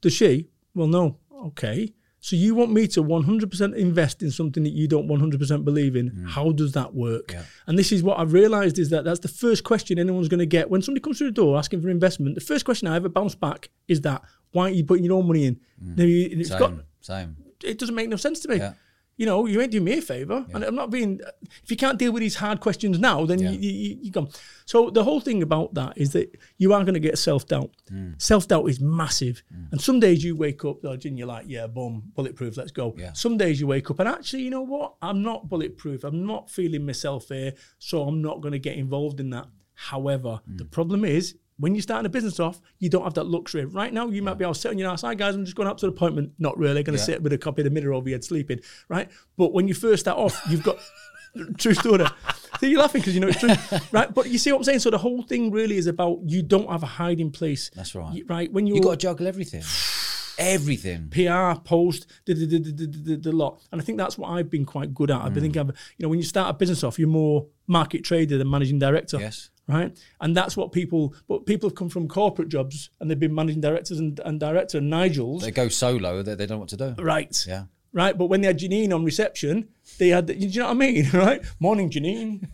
Does 0.00 0.12
she? 0.12 0.48
Well, 0.74 0.86
no. 0.86 1.18
Okay. 1.32 1.92
So 2.20 2.36
you 2.36 2.54
want 2.54 2.72
me 2.72 2.86
to 2.88 3.02
100% 3.02 3.76
invest 3.76 4.22
in 4.22 4.30
something 4.30 4.62
that 4.62 4.72
you 4.72 4.88
don't 4.88 5.06
100% 5.06 5.62
believe 5.62 5.94
in? 5.94 6.24
How 6.26 6.52
does 6.52 6.72
that 6.72 6.94
work? 6.94 7.32
Yeah. 7.32 7.42
And 7.66 7.78
this 7.78 7.92
is 7.92 8.02
what 8.02 8.18
I've 8.18 8.32
realised 8.32 8.78
is 8.78 8.88
that 8.90 9.04
that's 9.04 9.20
the 9.20 9.28
first 9.28 9.62
question 9.62 9.98
anyone's 9.98 10.28
going 10.28 10.38
to 10.38 10.46
get 10.46 10.70
when 10.70 10.80
somebody 10.80 11.02
comes 11.02 11.18
through 11.18 11.26
the 11.28 11.32
door 11.34 11.58
asking 11.58 11.82
for 11.82 11.90
investment. 11.90 12.34
The 12.34 12.40
first 12.40 12.64
question 12.64 12.88
I 12.88 12.96
ever 12.96 13.10
bounce 13.10 13.34
back 13.34 13.68
is 13.88 14.00
that 14.02 14.22
why 14.52 14.64
aren't 14.64 14.76
you 14.76 14.84
putting 14.84 15.04
your 15.04 15.18
own 15.18 15.26
money 15.26 15.44
in? 15.44 15.60
Now, 15.78 16.04
it's 16.06 16.48
Same. 16.48 16.58
got 16.58 16.72
same. 17.02 17.36
it 17.62 17.78
doesn't 17.78 17.94
make 17.94 18.08
no 18.08 18.16
sense 18.16 18.40
to 18.40 18.48
me. 18.48 18.56
Yeah. 18.56 18.72
You 19.16 19.26
know, 19.26 19.46
you 19.46 19.60
ain't 19.60 19.70
doing 19.70 19.84
me 19.84 19.98
a 19.98 20.02
favour, 20.02 20.44
and 20.52 20.64
I'm 20.64 20.74
not 20.74 20.90
being. 20.90 21.20
If 21.62 21.70
you 21.70 21.76
can't 21.76 21.98
deal 21.98 22.10
with 22.12 22.20
these 22.20 22.34
hard 22.34 22.58
questions 22.60 22.98
now, 22.98 23.24
then 23.26 23.38
Yeah. 23.38 23.50
you, 23.50 23.70
you, 23.70 23.98
you 24.02 24.10
go. 24.10 24.28
So 24.66 24.90
the 24.90 25.04
whole 25.04 25.20
thing 25.20 25.40
about 25.42 25.74
that 25.74 25.92
is 25.96 26.12
that 26.14 26.36
you 26.58 26.72
are 26.72 26.82
going 26.82 26.94
to 26.94 27.00
get 27.00 27.16
self 27.18 27.46
doubt. 27.46 27.70
Mm. 27.92 28.20
Self 28.20 28.48
doubt 28.48 28.68
is 28.68 28.80
massive, 28.80 29.42
and 29.70 29.80
some 29.80 30.00
days 30.00 30.24
you 30.24 30.34
wake 30.34 30.64
up, 30.64 30.82
Dodge, 30.82 31.06
and 31.06 31.16
you're 31.16 31.28
like, 31.28 31.44
"Yeah, 31.48 31.68
boom, 31.68 32.02
bulletproof, 32.16 32.56
let's 32.56 32.72
go." 32.72 32.94
Yeah. 32.98 33.12
Some 33.12 33.36
days 33.36 33.60
you 33.60 33.68
wake 33.68 33.88
up, 33.90 34.00
and 34.00 34.08
actually, 34.08 34.42
you 34.42 34.50
know 34.50 34.62
what? 34.62 34.94
I'm 35.00 35.22
not 35.22 35.48
bulletproof. 35.48 36.02
I'm 36.02 36.26
not 36.26 36.50
feeling 36.50 36.84
myself 36.84 37.28
here, 37.28 37.52
so 37.78 38.02
I'm 38.08 38.20
not 38.20 38.40
going 38.40 38.52
to 38.52 38.58
get 38.58 38.76
involved 38.76 39.20
in 39.20 39.30
that. 39.30 39.46
However, 39.74 40.40
Mm. 40.50 40.58
the 40.58 40.64
problem 40.64 41.04
is 41.04 41.36
when 41.58 41.74
you're 41.74 41.82
starting 41.82 42.06
a 42.06 42.08
business 42.08 42.40
off, 42.40 42.60
you 42.80 42.88
don't 42.90 43.04
have 43.04 43.14
that 43.14 43.26
luxury. 43.26 43.64
Right 43.64 43.92
now, 43.92 44.08
you 44.08 44.22
might 44.22 44.38
be 44.38 44.44
able 44.44 44.54
to 44.54 44.60
sit 44.60 44.70
on 44.70 44.78
your 44.78 44.90
ass. 44.90 45.02
Hi, 45.02 45.14
guys, 45.14 45.34
I'm 45.36 45.44
just 45.44 45.56
going 45.56 45.68
up 45.68 45.76
to 45.78 45.86
an 45.86 45.92
appointment. 45.92 46.32
Not 46.38 46.58
really. 46.58 46.82
Going 46.82 46.96
to 46.96 47.00
Yeah. 47.02 47.06
sit 47.06 47.22
with 47.22 47.32
a 47.32 47.38
copy 47.38 47.62
of 47.62 47.64
the 47.64 47.70
mirror 47.70 47.92
over 47.92 48.08
your 48.08 48.16
head 48.16 48.24
sleeping, 48.24 48.58
right? 48.88 49.08
But 49.36 49.52
when 49.52 49.68
you 49.68 49.74
first 49.74 50.00
start 50.00 50.18
off, 50.18 50.40
you've 50.50 50.64
got 50.64 50.78
true 51.58 51.74
story. 51.74 52.04
See, 52.60 52.70
you're 52.70 52.80
laughing 52.80 53.00
because 53.02 53.14
you 53.14 53.20
know 53.20 53.28
it's 53.28 53.38
true, 53.38 53.50
right? 53.92 54.12
But 54.12 54.28
you 54.30 54.38
see 54.38 54.50
what 54.52 54.58
I'm 54.58 54.64
saying? 54.64 54.80
So 54.80 54.90
the 54.90 54.98
whole 54.98 55.22
thing 55.22 55.50
really 55.52 55.76
is 55.76 55.86
about 55.86 56.20
you 56.24 56.42
don't 56.42 56.68
have 56.68 56.82
a 56.82 56.86
hiding 56.86 57.30
place. 57.30 57.70
That's 57.74 57.94
right. 57.94 58.12
You- 58.14 58.24
right? 58.28 58.52
When 58.52 58.66
You 58.66 58.80
got 58.80 58.90
to 58.92 58.96
juggle 58.96 59.26
everything. 59.28 59.62
everything. 60.38 61.08
PR, 61.10 61.60
post, 61.60 62.06
the, 62.26 62.34
the, 62.34 62.58
the, 62.58 63.16
the, 63.16 63.32
lot. 63.32 63.60
And 63.70 63.80
I 63.80 63.84
think 63.84 63.98
that's 63.98 64.18
what 64.18 64.30
I've 64.30 64.50
been 64.50 64.64
quite 64.64 64.92
good 64.92 65.10
at. 65.10 65.20
I've 65.22 65.32
been 65.34 65.44
Mm. 65.44 65.54
thinking, 65.54 65.66
you 65.98 66.02
know, 66.02 66.08
when 66.08 66.18
you 66.18 66.24
start 66.24 66.50
a 66.50 66.54
business 66.54 66.82
off, 66.82 66.98
you're 66.98 67.08
more 67.08 67.46
market 67.68 68.02
trader 68.04 68.36
than 68.38 68.50
managing 68.50 68.78
director. 68.80 69.18
Yes. 69.20 69.50
Right. 69.66 69.96
And 70.20 70.36
that's 70.36 70.56
what 70.56 70.72
people, 70.72 71.14
but 71.26 71.46
people 71.46 71.70
have 71.70 71.74
come 71.76 71.88
from 71.88 72.06
corporate 72.06 72.48
jobs 72.50 72.90
and 73.00 73.10
they've 73.10 73.18
been 73.18 73.34
managing 73.34 73.62
directors 73.62 73.98
and, 73.98 74.20
and 74.20 74.38
director. 74.38 74.78
And 74.78 74.90
Nigel's, 74.90 75.42
They 75.42 75.50
go 75.50 75.68
solo. 75.68 76.22
They, 76.22 76.34
they 76.34 76.44
don't 76.46 76.56
know 76.56 76.60
what 76.60 76.68
to 76.70 76.76
do. 76.76 76.94
right. 77.02 77.44
Yeah. 77.48 77.64
Right. 77.92 78.16
But 78.18 78.26
when 78.26 78.40
they 78.42 78.48
had 78.48 78.58
Janine 78.58 78.92
on 78.94 79.04
reception, 79.04 79.68
they 79.98 80.08
had, 80.08 80.26
the, 80.26 80.36
you 80.36 80.60
know 80.60 80.66
what 80.66 80.72
I 80.72 80.74
mean? 80.74 81.08
Right. 81.14 81.42
Morning, 81.60 81.88
Janine. 81.90 82.46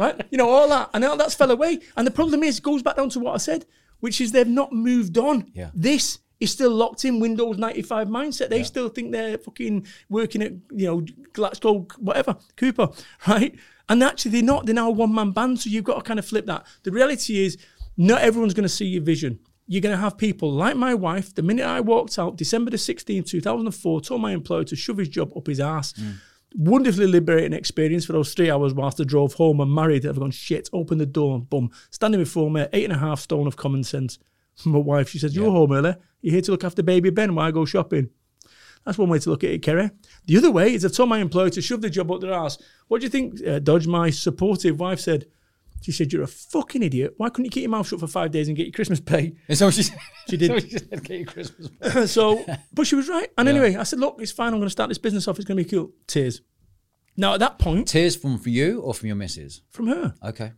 right. 0.00 0.20
You 0.30 0.38
know, 0.38 0.48
all 0.48 0.68
that. 0.70 0.90
And 0.94 1.04
all 1.04 1.16
that's 1.16 1.34
fell 1.34 1.50
away. 1.50 1.78
And 1.96 2.06
the 2.06 2.10
problem 2.10 2.42
is, 2.42 2.58
it 2.58 2.62
goes 2.64 2.82
back 2.82 2.96
down 2.96 3.10
to 3.10 3.20
what 3.20 3.34
I 3.34 3.38
said, 3.38 3.66
which 4.00 4.20
is 4.20 4.32
they've 4.32 4.46
not 4.48 4.72
moved 4.72 5.16
on. 5.18 5.50
Yeah. 5.54 5.70
This 5.74 6.18
is 6.40 6.50
still 6.52 6.70
locked 6.70 7.04
in 7.04 7.20
Windows 7.20 7.58
95 7.58 8.08
mindset. 8.08 8.48
They 8.48 8.62
still 8.62 8.88
think 8.88 9.12
they're 9.12 9.38
fucking 9.38 9.86
working 10.08 10.42
at, 10.42 10.52
you 10.72 10.86
know, 10.86 11.04
Glasgow, 11.32 11.86
whatever, 11.98 12.36
Cooper, 12.56 12.88
right? 13.28 13.54
And 13.88 14.02
actually, 14.02 14.32
they're 14.32 14.42
not. 14.42 14.66
They're 14.66 14.74
now 14.74 14.88
a 14.88 14.92
one 14.92 15.14
man 15.14 15.30
band. 15.30 15.60
So 15.60 15.70
you've 15.70 15.84
got 15.84 15.96
to 15.96 16.02
kind 16.02 16.18
of 16.18 16.26
flip 16.26 16.46
that. 16.46 16.66
The 16.82 16.90
reality 16.90 17.44
is, 17.44 17.56
not 17.96 18.20
everyone's 18.22 18.54
going 18.54 18.64
to 18.64 18.68
see 18.68 18.86
your 18.86 19.02
vision. 19.02 19.40
You're 19.66 19.82
going 19.82 19.94
to 19.94 20.00
have 20.00 20.16
people 20.16 20.50
like 20.50 20.76
my 20.76 20.94
wife. 20.94 21.34
The 21.34 21.42
minute 21.42 21.66
I 21.66 21.80
walked 21.80 22.18
out, 22.18 22.36
December 22.36 22.70
the 22.70 22.76
16th, 22.76 23.26
2004, 23.26 24.00
told 24.00 24.20
my 24.22 24.32
employer 24.32 24.64
to 24.64 24.76
shove 24.76 24.96
his 24.96 25.08
job 25.08 25.32
up 25.36 25.46
his 25.46 25.60
ass. 25.60 25.92
Mm. 25.92 26.14
Wonderfully 26.54 27.06
liberating 27.06 27.52
experience 27.52 28.06
for 28.06 28.14
those 28.14 28.32
three 28.32 28.50
hours 28.50 28.72
whilst 28.72 29.00
I 29.00 29.04
drove 29.04 29.34
home 29.34 29.60
and 29.60 29.74
married. 29.74 30.06
I've 30.06 30.18
gone, 30.18 30.30
shit, 30.30 30.70
open 30.72 30.96
the 30.96 31.06
door, 31.06 31.40
boom. 31.40 31.70
Standing 31.90 32.20
before 32.20 32.50
me, 32.50 32.66
eight 32.72 32.84
and 32.84 32.94
a 32.94 32.98
half 32.98 33.20
stone 33.20 33.46
of 33.46 33.56
common 33.56 33.84
sense. 33.84 34.18
My 34.64 34.78
wife, 34.78 35.10
she 35.10 35.18
says, 35.18 35.36
You're 35.36 35.50
home 35.50 35.72
early. 35.72 35.94
You're 36.22 36.32
here 36.32 36.42
to 36.42 36.50
look 36.52 36.64
after 36.64 36.82
baby 36.82 37.10
Ben 37.10 37.34
while 37.34 37.46
I 37.46 37.50
go 37.50 37.64
shopping. 37.64 38.10
That's 38.84 38.98
one 38.98 39.08
way 39.08 39.18
to 39.18 39.30
look 39.30 39.44
at 39.44 39.50
it, 39.50 39.62
Kerry. 39.62 39.90
The 40.26 40.36
other 40.38 40.50
way 40.50 40.72
is 40.74 40.84
I 40.84 40.88
told 40.88 41.08
my 41.08 41.18
employer 41.18 41.50
to 41.50 41.60
shove 41.62 41.82
the 41.82 41.90
job 41.90 42.10
up 42.10 42.20
their 42.20 42.32
ass. 42.32 42.58
What 42.88 43.00
do 43.00 43.04
you 43.06 43.10
think, 43.10 43.46
uh, 43.46 43.58
Dodge? 43.58 43.86
My 43.86 44.10
supportive 44.10 44.80
wife 44.80 45.00
said, 45.00 45.26
She 45.80 45.92
said, 45.92 46.12
"You're 46.12 46.24
a 46.24 46.26
fucking 46.26 46.82
idiot. 46.82 47.14
Why 47.18 47.28
couldn't 47.28 47.44
you 47.44 47.50
keep 47.52 47.62
your 47.62 47.70
mouth 47.70 47.86
shut 47.86 48.00
for 48.00 48.08
five 48.08 48.32
days 48.32 48.48
and 48.48 48.56
get 48.56 48.66
your 48.66 48.72
Christmas 48.72 48.98
pay?" 48.98 49.34
And 49.48 49.56
so 49.56 49.70
she 49.70 49.84
said? 49.84 49.98
She 50.28 50.36
did. 50.36 50.50
What 50.54 50.62
she 50.64 50.70
said? 50.70 51.04
Get 51.04 51.18
your 51.18 51.26
Christmas. 51.26 52.10
so, 52.12 52.44
but 52.72 52.84
she 52.88 52.96
was 52.96 53.08
right. 53.08 53.30
And 53.38 53.48
anyway, 53.48 53.76
I 53.76 53.84
said, 53.84 54.00
"Look, 54.00 54.16
it's 54.18 54.32
fine. 54.32 54.48
I'm 54.52 54.58
going 54.58 54.66
to 54.66 54.70
start 54.70 54.88
this 54.88 54.98
business 54.98 55.28
off. 55.28 55.36
It's 55.38 55.44
going 55.46 55.56
to 55.58 55.62
be 55.64 55.70
cool." 55.70 55.92
Tears. 56.08 56.40
Now 57.16 57.34
at 57.34 57.40
that 57.40 57.58
point, 57.60 57.86
Tears 57.88 58.16
from 58.16 58.38
for 58.38 58.48
you 58.48 58.80
or 58.80 58.92
from 58.92 59.06
your 59.06 59.14
missus? 59.16 59.62
from 59.70 59.86
her, 59.88 60.14
Okay. 60.24 60.52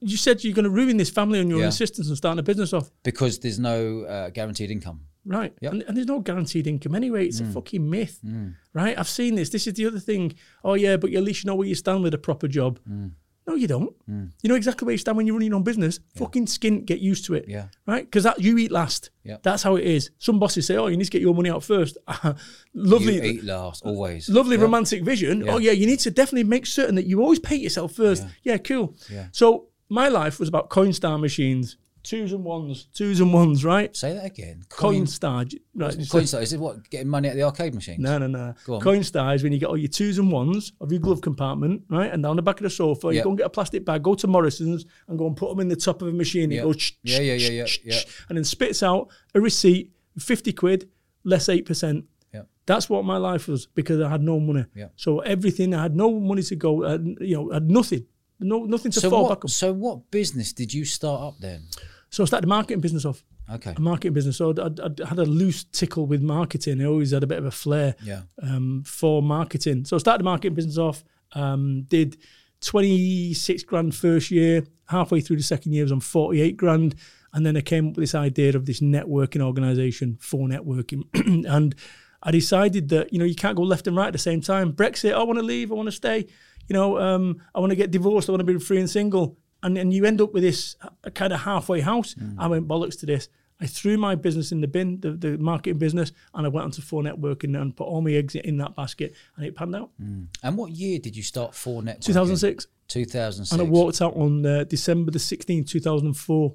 you 0.00 0.16
said 0.16 0.44
you're 0.44 0.54
going 0.54 0.64
to 0.64 0.70
ruin 0.70 0.96
this 0.98 1.10
family 1.10 1.40
on 1.40 1.48
your 1.48 1.58
Yeah. 1.58 1.64
own 1.64 1.68
assistance 1.70 2.06
and 2.08 2.16
starting 2.16 2.38
a 2.38 2.42
business 2.44 2.72
off. 2.72 2.90
Because 3.02 3.40
there's 3.40 3.58
no 3.58 4.02
uh, 4.02 4.30
guaranteed 4.30 4.70
income. 4.70 5.00
Right. 5.24 5.52
Yep. 5.60 5.72
And, 5.72 5.82
and 5.82 5.96
there's 5.96 6.06
no 6.06 6.20
guaranteed 6.20 6.66
income 6.66 6.94
anyway. 6.94 7.26
It's 7.26 7.40
a 7.40 7.44
mm. 7.44 7.52
fucking 7.52 7.88
myth. 7.88 8.18
Mm. 8.24 8.54
Right. 8.72 8.98
I've 8.98 9.08
seen 9.08 9.34
this. 9.34 9.50
This 9.50 9.66
is 9.66 9.74
the 9.74 9.86
other 9.86 10.00
thing. 10.00 10.34
Oh, 10.64 10.74
yeah, 10.74 10.96
but 10.96 11.12
at 11.12 11.22
least 11.22 11.44
you 11.44 11.48
know 11.48 11.54
where 11.54 11.68
you 11.68 11.74
stand 11.74 12.02
with 12.02 12.14
a 12.14 12.18
proper 12.18 12.48
job. 12.48 12.80
Mm. 12.88 13.12
No, 13.48 13.54
you 13.54 13.66
don't. 13.66 13.94
You 14.06 14.48
know 14.50 14.56
exactly 14.56 14.84
where 14.84 14.92
you 14.92 14.98
stand 14.98 15.16
when 15.16 15.26
you're 15.26 15.34
running 15.34 15.48
your 15.48 15.56
own 15.56 15.62
business. 15.62 16.00
Fucking 16.16 16.46
skin, 16.46 16.84
get 16.84 17.00
used 17.00 17.24
to 17.24 17.34
it. 17.34 17.46
Yeah. 17.48 17.68
Right? 17.86 18.04
Because 18.04 18.24
that 18.24 18.42
you 18.42 18.58
eat 18.58 18.70
last. 18.70 19.08
Yep. 19.24 19.42
That's 19.42 19.62
how 19.62 19.76
it 19.76 19.86
is. 19.86 20.10
Some 20.18 20.38
bosses 20.38 20.66
say, 20.66 20.76
oh, 20.76 20.88
you 20.88 20.98
need 20.98 21.04
to 21.04 21.10
get 21.10 21.22
your 21.22 21.34
money 21.34 21.48
out 21.48 21.64
first. 21.64 21.96
Lovely. 22.74 23.14
You 23.14 23.22
eat 23.22 23.44
last, 23.44 23.86
always. 23.86 24.28
Lovely 24.28 24.56
Yeah. 24.56 24.62
romantic 24.62 25.02
vision. 25.02 25.48
Oh 25.48 25.56
yeah, 25.56 25.72
you 25.72 25.86
need 25.86 26.00
to 26.00 26.10
definitely 26.10 26.44
make 26.44 26.66
certain 26.66 26.94
that 26.96 27.06
you 27.06 27.22
always 27.22 27.38
pay 27.38 27.56
yourself 27.56 27.92
first. 27.92 28.26
Yeah, 28.42 28.58
cool. 28.58 28.94
Yeah. 29.10 29.28
So 29.32 29.68
my 29.88 30.08
life 30.08 30.38
was 30.38 30.50
about 30.50 30.68
Coinstar 30.68 31.18
machines, 31.18 31.78
twos 32.08 32.32
and 32.32 32.42
ones, 32.42 32.88
twos 32.94 33.20
and 33.20 33.34
ones, 33.34 33.64
right? 33.64 33.94
Say 33.94 34.14
that 34.14 34.24
again. 34.24 34.64
Coin, 34.70 35.04
Coinstar, 35.04 35.52
right? 35.74 36.08
coin 36.10 36.26
style. 36.26 36.40
Is 36.40 36.54
it 36.54 36.60
what? 36.60 36.88
Getting 36.88 37.08
money 37.08 37.28
at 37.28 37.36
the 37.36 37.42
arcade 37.42 37.74
machines? 37.74 37.98
No, 37.98 38.16
no, 38.16 38.26
no. 38.26 38.54
Go 38.64 38.76
on. 38.76 38.80
Coinstar 38.80 39.34
is 39.34 39.42
when 39.42 39.52
you 39.52 39.58
get 39.58 39.66
all 39.66 39.76
your 39.76 39.88
twos 39.88 40.18
and 40.18 40.32
ones 40.32 40.72
of 40.80 40.90
your 40.90 41.00
glove 41.00 41.20
compartment, 41.20 41.82
right? 41.90 42.10
And 42.10 42.22
down 42.22 42.36
the 42.36 42.42
back 42.42 42.60
of 42.60 42.64
the 42.64 42.70
sofa, 42.70 43.14
you 43.14 43.22
go 43.22 43.28
and 43.28 43.38
get 43.38 43.46
a 43.46 43.50
plastic 43.50 43.84
bag, 43.84 44.02
go 44.02 44.14
to 44.14 44.26
Morrison's 44.26 44.86
and 45.06 45.18
go 45.18 45.26
and 45.26 45.36
put 45.36 45.50
them 45.50 45.60
in 45.60 45.68
the 45.68 45.76
top 45.76 46.00
of 46.00 46.08
a 46.08 46.12
machine. 46.12 46.50
It 46.50 46.62
goes, 46.62 46.92
Yeah, 47.02 47.20
yeah, 47.20 47.34
yeah, 47.34 47.50
yeah, 47.50 47.66
yeah. 47.84 48.00
and 48.30 48.38
then 48.38 48.44
spits 48.44 48.82
out 48.82 49.08
a 49.34 49.40
receipt, 49.40 49.92
50 50.18 50.52
quid, 50.54 50.88
less 51.24 51.48
8%. 51.48 52.04
Yeah. 52.32 52.42
That's 52.64 52.88
what 52.88 53.04
my 53.04 53.18
life 53.18 53.48
was 53.48 53.66
because 53.66 54.00
I 54.00 54.08
had 54.08 54.22
no 54.22 54.40
money. 54.40 54.64
Yeah. 54.74 54.88
So 54.96 55.20
everything, 55.20 55.74
I 55.74 55.82
had 55.82 55.94
no 55.94 56.18
money 56.18 56.42
to 56.42 56.56
go, 56.56 56.86
I 56.86 56.92
had, 56.92 57.16
you 57.20 57.34
know, 57.36 57.50
I 57.50 57.54
had 57.54 57.70
nothing, 57.70 58.06
no 58.40 58.64
nothing 58.64 58.92
to 58.92 59.00
So 59.00 59.10
fall 59.10 59.28
back 59.28 59.44
on. 59.44 59.48
So 59.48 59.72
what 59.72 60.10
business 60.10 60.52
did 60.52 60.72
you 60.72 60.84
start 60.84 61.20
up 61.20 61.34
then? 61.40 61.64
So 62.10 62.22
I 62.22 62.26
started 62.26 62.46
a 62.46 62.48
marketing 62.48 62.80
business 62.80 63.04
off. 63.04 63.24
Okay. 63.52 63.74
A 63.76 63.80
marketing 63.80 64.12
business. 64.14 64.36
So 64.38 64.50
I'd 64.50 64.98
had 65.06 65.18
a 65.18 65.24
loose 65.24 65.64
tickle 65.64 66.06
with 66.06 66.22
marketing. 66.22 66.80
I 66.80 66.84
always 66.86 67.12
had 67.12 67.22
a 67.22 67.26
bit 67.26 67.38
of 67.38 67.44
a 67.46 67.50
flair 67.50 67.94
Yeah. 68.02 68.22
um, 68.42 68.82
for 68.86 69.22
marketing. 69.22 69.84
So 69.84 69.96
I 69.96 69.98
started 69.98 70.22
a 70.22 70.24
marketing 70.24 70.54
business 70.54 70.78
off, 70.78 71.04
um, 71.32 71.82
did 71.88 72.16
26 72.60 73.62
grand 73.64 73.94
first 73.94 74.30
year. 74.30 74.64
Halfway 74.88 75.20
through 75.20 75.36
the 75.36 75.42
second 75.42 75.72
year, 75.72 75.82
I 75.82 75.86
was 75.86 75.92
on 75.92 76.00
48 76.00 76.56
grand. 76.56 76.94
And 77.34 77.44
then 77.44 77.56
I 77.56 77.60
came 77.60 77.88
up 77.88 77.96
with 77.96 78.02
this 78.04 78.14
idea 78.14 78.56
of 78.56 78.64
this 78.64 78.80
networking 78.80 79.40
organization 79.42 80.16
for 80.20 80.48
networking. 80.48 81.02
and 81.46 81.74
I 82.22 82.30
decided 82.30 82.88
that, 82.88 83.12
you 83.12 83.18
know, 83.18 83.24
you 83.26 83.34
can't 83.34 83.56
go 83.56 83.62
left 83.62 83.86
and 83.86 83.96
right 83.96 84.06
at 84.06 84.12
the 84.12 84.18
same 84.18 84.40
time. 84.40 84.72
Brexit, 84.72 85.12
I 85.12 85.22
want 85.22 85.38
to 85.38 85.44
leave, 85.44 85.70
I 85.70 85.74
want 85.74 85.88
to 85.88 85.92
stay. 85.92 86.26
You 86.68 86.74
know, 86.74 86.98
um, 86.98 87.40
I 87.54 87.60
want 87.60 87.70
to 87.70 87.76
get 87.76 87.90
divorced, 87.90 88.28
I 88.28 88.32
want 88.32 88.40
to 88.40 88.44
be 88.52 88.58
free 88.58 88.78
and 88.78 88.88
single. 88.90 89.36
And, 89.62 89.76
and 89.76 89.92
you 89.92 90.04
end 90.04 90.20
up 90.20 90.32
with 90.32 90.42
this 90.42 90.76
uh, 90.82 91.10
kind 91.10 91.32
of 91.32 91.40
halfway 91.40 91.80
house. 91.80 92.14
I 92.38 92.46
went 92.46 92.68
bollocks 92.68 92.98
to 93.00 93.06
this. 93.06 93.28
I 93.60 93.66
threw 93.66 93.98
my 93.98 94.14
business 94.14 94.52
in 94.52 94.60
the 94.60 94.68
bin, 94.68 95.00
the, 95.00 95.10
the 95.10 95.36
marketing 95.36 95.78
business, 95.78 96.12
and 96.32 96.46
I 96.46 96.48
went 96.48 96.64
onto 96.64 96.80
4Networking 96.80 97.60
and 97.60 97.74
put 97.74 97.88
all 97.88 98.00
my 98.02 98.12
eggs 98.12 98.36
in 98.36 98.56
that 98.58 98.76
basket, 98.76 99.14
and 99.36 99.44
it 99.44 99.56
panned 99.56 99.74
out. 99.74 99.90
And 99.98 100.56
what 100.56 100.70
year 100.70 101.00
did 101.00 101.16
you 101.16 101.24
start 101.24 101.52
4Networking? 101.52 102.04
2006, 102.04 102.66
2006. 102.86 103.52
and 103.52 103.60
I 103.60 103.64
walked 103.64 104.00
out 104.00 104.14
on 104.14 104.46
uh, 104.46 104.62
December 104.62 105.10
the 105.10 105.18
16th, 105.18 105.66
2004. 105.68 106.54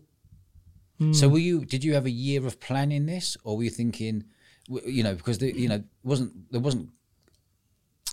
So 1.11 1.27
were 1.27 1.39
you? 1.39 1.65
Did 1.65 1.83
you 1.83 1.93
have 1.95 2.05
a 2.05 2.09
year 2.11 2.45
of 2.47 2.61
planning 2.61 3.05
this, 3.05 3.35
or 3.43 3.57
were 3.57 3.63
you 3.63 3.69
thinking, 3.69 4.23
you 4.85 5.03
know, 5.03 5.15
because 5.15 5.39
the, 5.39 5.51
you 5.53 5.67
know 5.67 5.83
wasn't 6.03 6.49
there 6.49 6.61
wasn't 6.61 6.87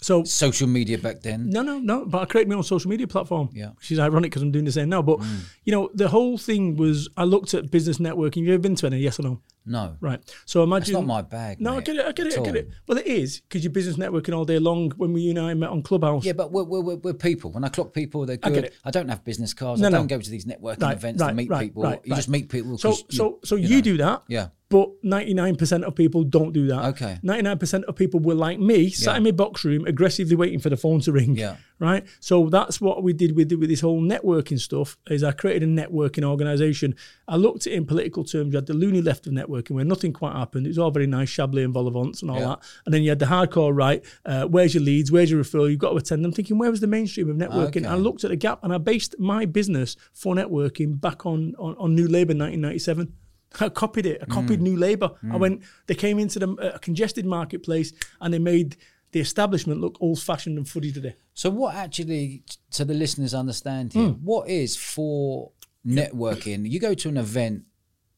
So 0.03 0.25
social 0.25 0.67
media 0.67 0.99
back 0.99 1.21
then? 1.21 1.51
no, 1.51 1.63
no, 1.63 1.79
no. 1.79 2.07
But 2.07 2.23
I 2.23 2.25
created 2.25 2.49
my 2.49 2.57
own 2.57 2.63
social 2.63 2.91
media 2.91 3.07
platform. 3.07 3.51
Yeah. 3.53 3.71
which 3.77 3.91
is 3.93 3.99
ironic 3.99 4.31
because 4.31 4.43
I'm 4.43 4.51
doing 4.51 4.65
the 4.65 4.73
same 4.73 4.89
now. 4.89 5.03
But 5.03 5.19
mm. 5.19 5.41
you 5.65 5.73
know, 5.73 5.91
the 5.95 6.09
whole 6.09 6.39
thing 6.39 6.77
was 6.77 7.09
I 7.17 7.25
looked 7.25 7.55
at 7.55 7.71
business 7.71 7.99
networking. 7.99 8.39
You 8.39 8.55
ever 8.55 8.59
been 8.59 8.77
to 8.77 8.87
any? 8.87 8.99
Yes 8.99 9.21
or 9.21 9.25
no? 9.25 9.41
No, 9.71 9.97
Right. 10.01 10.21
So 10.47 10.63
imagine. 10.63 10.83
it's 10.83 10.91
not 10.93 11.07
my 11.07 11.23
bag. 11.23 11.61
No, 11.61 11.77
I 11.79 11.81
get 11.81 11.97
it. 11.97 12.05
I 12.05 12.13
get 12.13 12.27
it. 12.27 12.33
I 12.39 12.43
get 12.43 12.49
all. 12.49 12.57
it. 12.57 12.71
Well, 12.89 12.99
it 12.99 13.07
is 13.07 13.41
because 13.41 13.63
you're 13.65 13.73
business 13.73 13.97
networking 13.97 14.37
all 14.37 14.45
day 14.45 14.59
long. 14.59 14.91
When 14.97 15.13
we 15.13 15.21
you 15.23 15.31
and 15.31 15.39
I 15.39 15.55
met 15.55 15.71
on 15.71 15.83
Clubhouse. 15.83 16.25
Yeah, 16.25 16.33
but 16.33 16.51
we're, 16.53 16.65
we're, 16.65 16.97
we're, 16.97 17.13
people. 17.15 17.53
When 17.53 17.65
I 17.65 17.69
clock 17.69 17.93
people, 17.93 18.27
they're 18.27 18.37
get 18.37 18.53
good. 18.53 18.65
it. 18.65 18.75
I, 18.85 18.91
don't 18.91 19.09
have 19.09 19.25
business 19.25 19.55
cards. 19.55 19.81
No, 19.81 19.89
I 19.89 19.91
don't 19.93 20.09
go 20.09 20.21
to 20.21 20.31
these 20.31 20.45
networking 20.45 20.83
Right, 20.83 20.97
events 20.97 21.23
to 21.23 21.33
meet 21.33 21.49
right, 21.49 21.61
people. 21.69 21.83
right, 21.85 22.01
you 22.05 22.15
just 22.17 22.29
meet 22.29 22.49
people. 22.49 22.77
So 22.79 22.91
'cause 22.91 23.05
so 23.11 23.39
so 23.45 23.55
you 23.57 23.69
you, 23.69 23.77
know. 23.77 23.81
do 23.83 23.97
that. 23.99 24.23
Yeah. 24.29 24.49
But 24.69 25.03
99% 25.03 25.83
of 25.83 25.97
people 25.97 26.23
don't 26.23 26.53
do 26.53 26.69
that. 26.69 26.85
Okay. 26.91 27.19
99% 27.25 27.83
of 27.85 27.97
people 27.97 28.21
were 28.21 28.37
like 28.37 28.61
me, 28.61 28.89
sat 28.89 29.13
Yeah. 29.13 29.17
in 29.17 29.23
my 29.25 29.31
box 29.33 29.65
room, 29.65 29.85
aggressively 29.85 30.37
waiting 30.37 30.61
for 30.61 30.71
the 30.71 30.77
phone 30.77 31.01
to 31.01 31.11
ring. 31.13 31.35
Yeah. 31.37 31.57
Right. 31.81 32.07
So 32.21 32.49
that's 32.49 32.81
what 32.81 33.03
we 33.03 33.13
did 33.13 33.35
with 33.35 33.51
with 33.53 33.69
this 33.69 33.81
whole 33.81 34.01
networking 34.01 34.61
stuff. 34.61 34.97
Is 35.09 35.25
I 35.25 35.33
created 35.33 35.69
a 35.69 35.73
networking 35.73 36.23
organization. 36.23 36.95
I 37.27 37.35
looked 37.37 37.67
at 37.67 37.73
it 37.73 37.77
in 37.77 37.85
political 37.87 38.23
terms. 38.23 38.53
You 38.53 38.59
had 38.59 38.67
the 38.67 38.75
loony 38.75 39.03
left 39.03 39.27
of 39.27 39.33
networking 39.33 39.60
where 39.69 39.85
nothing 39.85 40.13
quite 40.13 40.33
happened. 40.35 40.67
It 40.67 40.71
was 40.71 40.79
all 40.79 40.91
very 40.91 41.07
nice, 41.07 41.29
Chablis 41.29 41.65
and 41.65 41.75
vol-au-vents 41.75 42.23
and 42.23 42.31
all 42.31 42.39
Yeah. 42.39 42.47
that. 42.47 42.59
And 42.87 42.95
then 42.95 43.03
you 43.03 43.11
had 43.11 43.19
the 43.19 43.27
hardcore 43.27 43.75
right. 43.77 44.03
Uh, 44.25 44.45
where's 44.47 44.75
your 44.75 44.83
leads? 44.83 45.13
Where's 45.13 45.31
your 45.31 45.43
referral? 45.45 45.69
You've 45.71 45.79
got 45.81 45.91
to 45.91 45.97
attend. 45.97 46.25
I'm 46.25 46.33
thinking, 46.33 46.57
where 46.59 46.71
was 46.71 46.81
the 46.81 46.87
mainstream 46.87 47.29
of 47.29 47.37
networking? 47.37 47.79
Okay. 47.79 47.87
I 47.87 47.97
looked 47.97 48.25
at 48.25 48.31
the 48.31 48.37
gap 48.37 48.61
and 48.63 48.73
I 48.73 48.79
based 48.79 49.15
my 49.19 49.45
business 49.45 49.97
4Networking 50.15 51.01
back 51.01 51.27
on 51.27 51.55
on, 51.59 51.77
on 51.79 51.95
New 51.95 52.07
Labour 52.09 52.35
1997. 52.35 53.13
I 53.61 53.69
copied 53.69 54.07
it. 54.07 54.23
I 54.23 54.27
copied 54.27 54.61
Mm. 54.61 54.63
New 54.63 54.77
Labour. 54.77 55.11
I 55.31 55.37
went. 55.37 55.63
They 55.89 55.95
came 55.95 56.19
into 56.21 56.39
the 56.39 56.49
uh, 56.55 56.79
congested 56.79 57.27
marketplace 57.27 57.93
and 58.21 58.33
they 58.33 58.39
made 58.39 58.77
the 59.13 59.19
establishment 59.19 59.81
look 59.81 59.97
old-fashioned 60.01 60.57
and 60.57 60.69
fuddy 60.69 60.93
today. 60.93 61.17
So 61.35 61.51
what 61.51 61.75
actually, 61.75 62.45
so 62.71 62.85
the 62.85 62.95
listeners 62.95 63.35
understand 63.35 63.93
here, 63.93 64.11
Hmm. 64.11 64.25
what 64.25 64.49
is 64.49 64.77
for 64.77 65.51
networking? 65.85 66.71
You 66.71 66.79
go 66.79 66.95
to 66.95 67.09
an 67.09 67.17
event. 67.17 67.65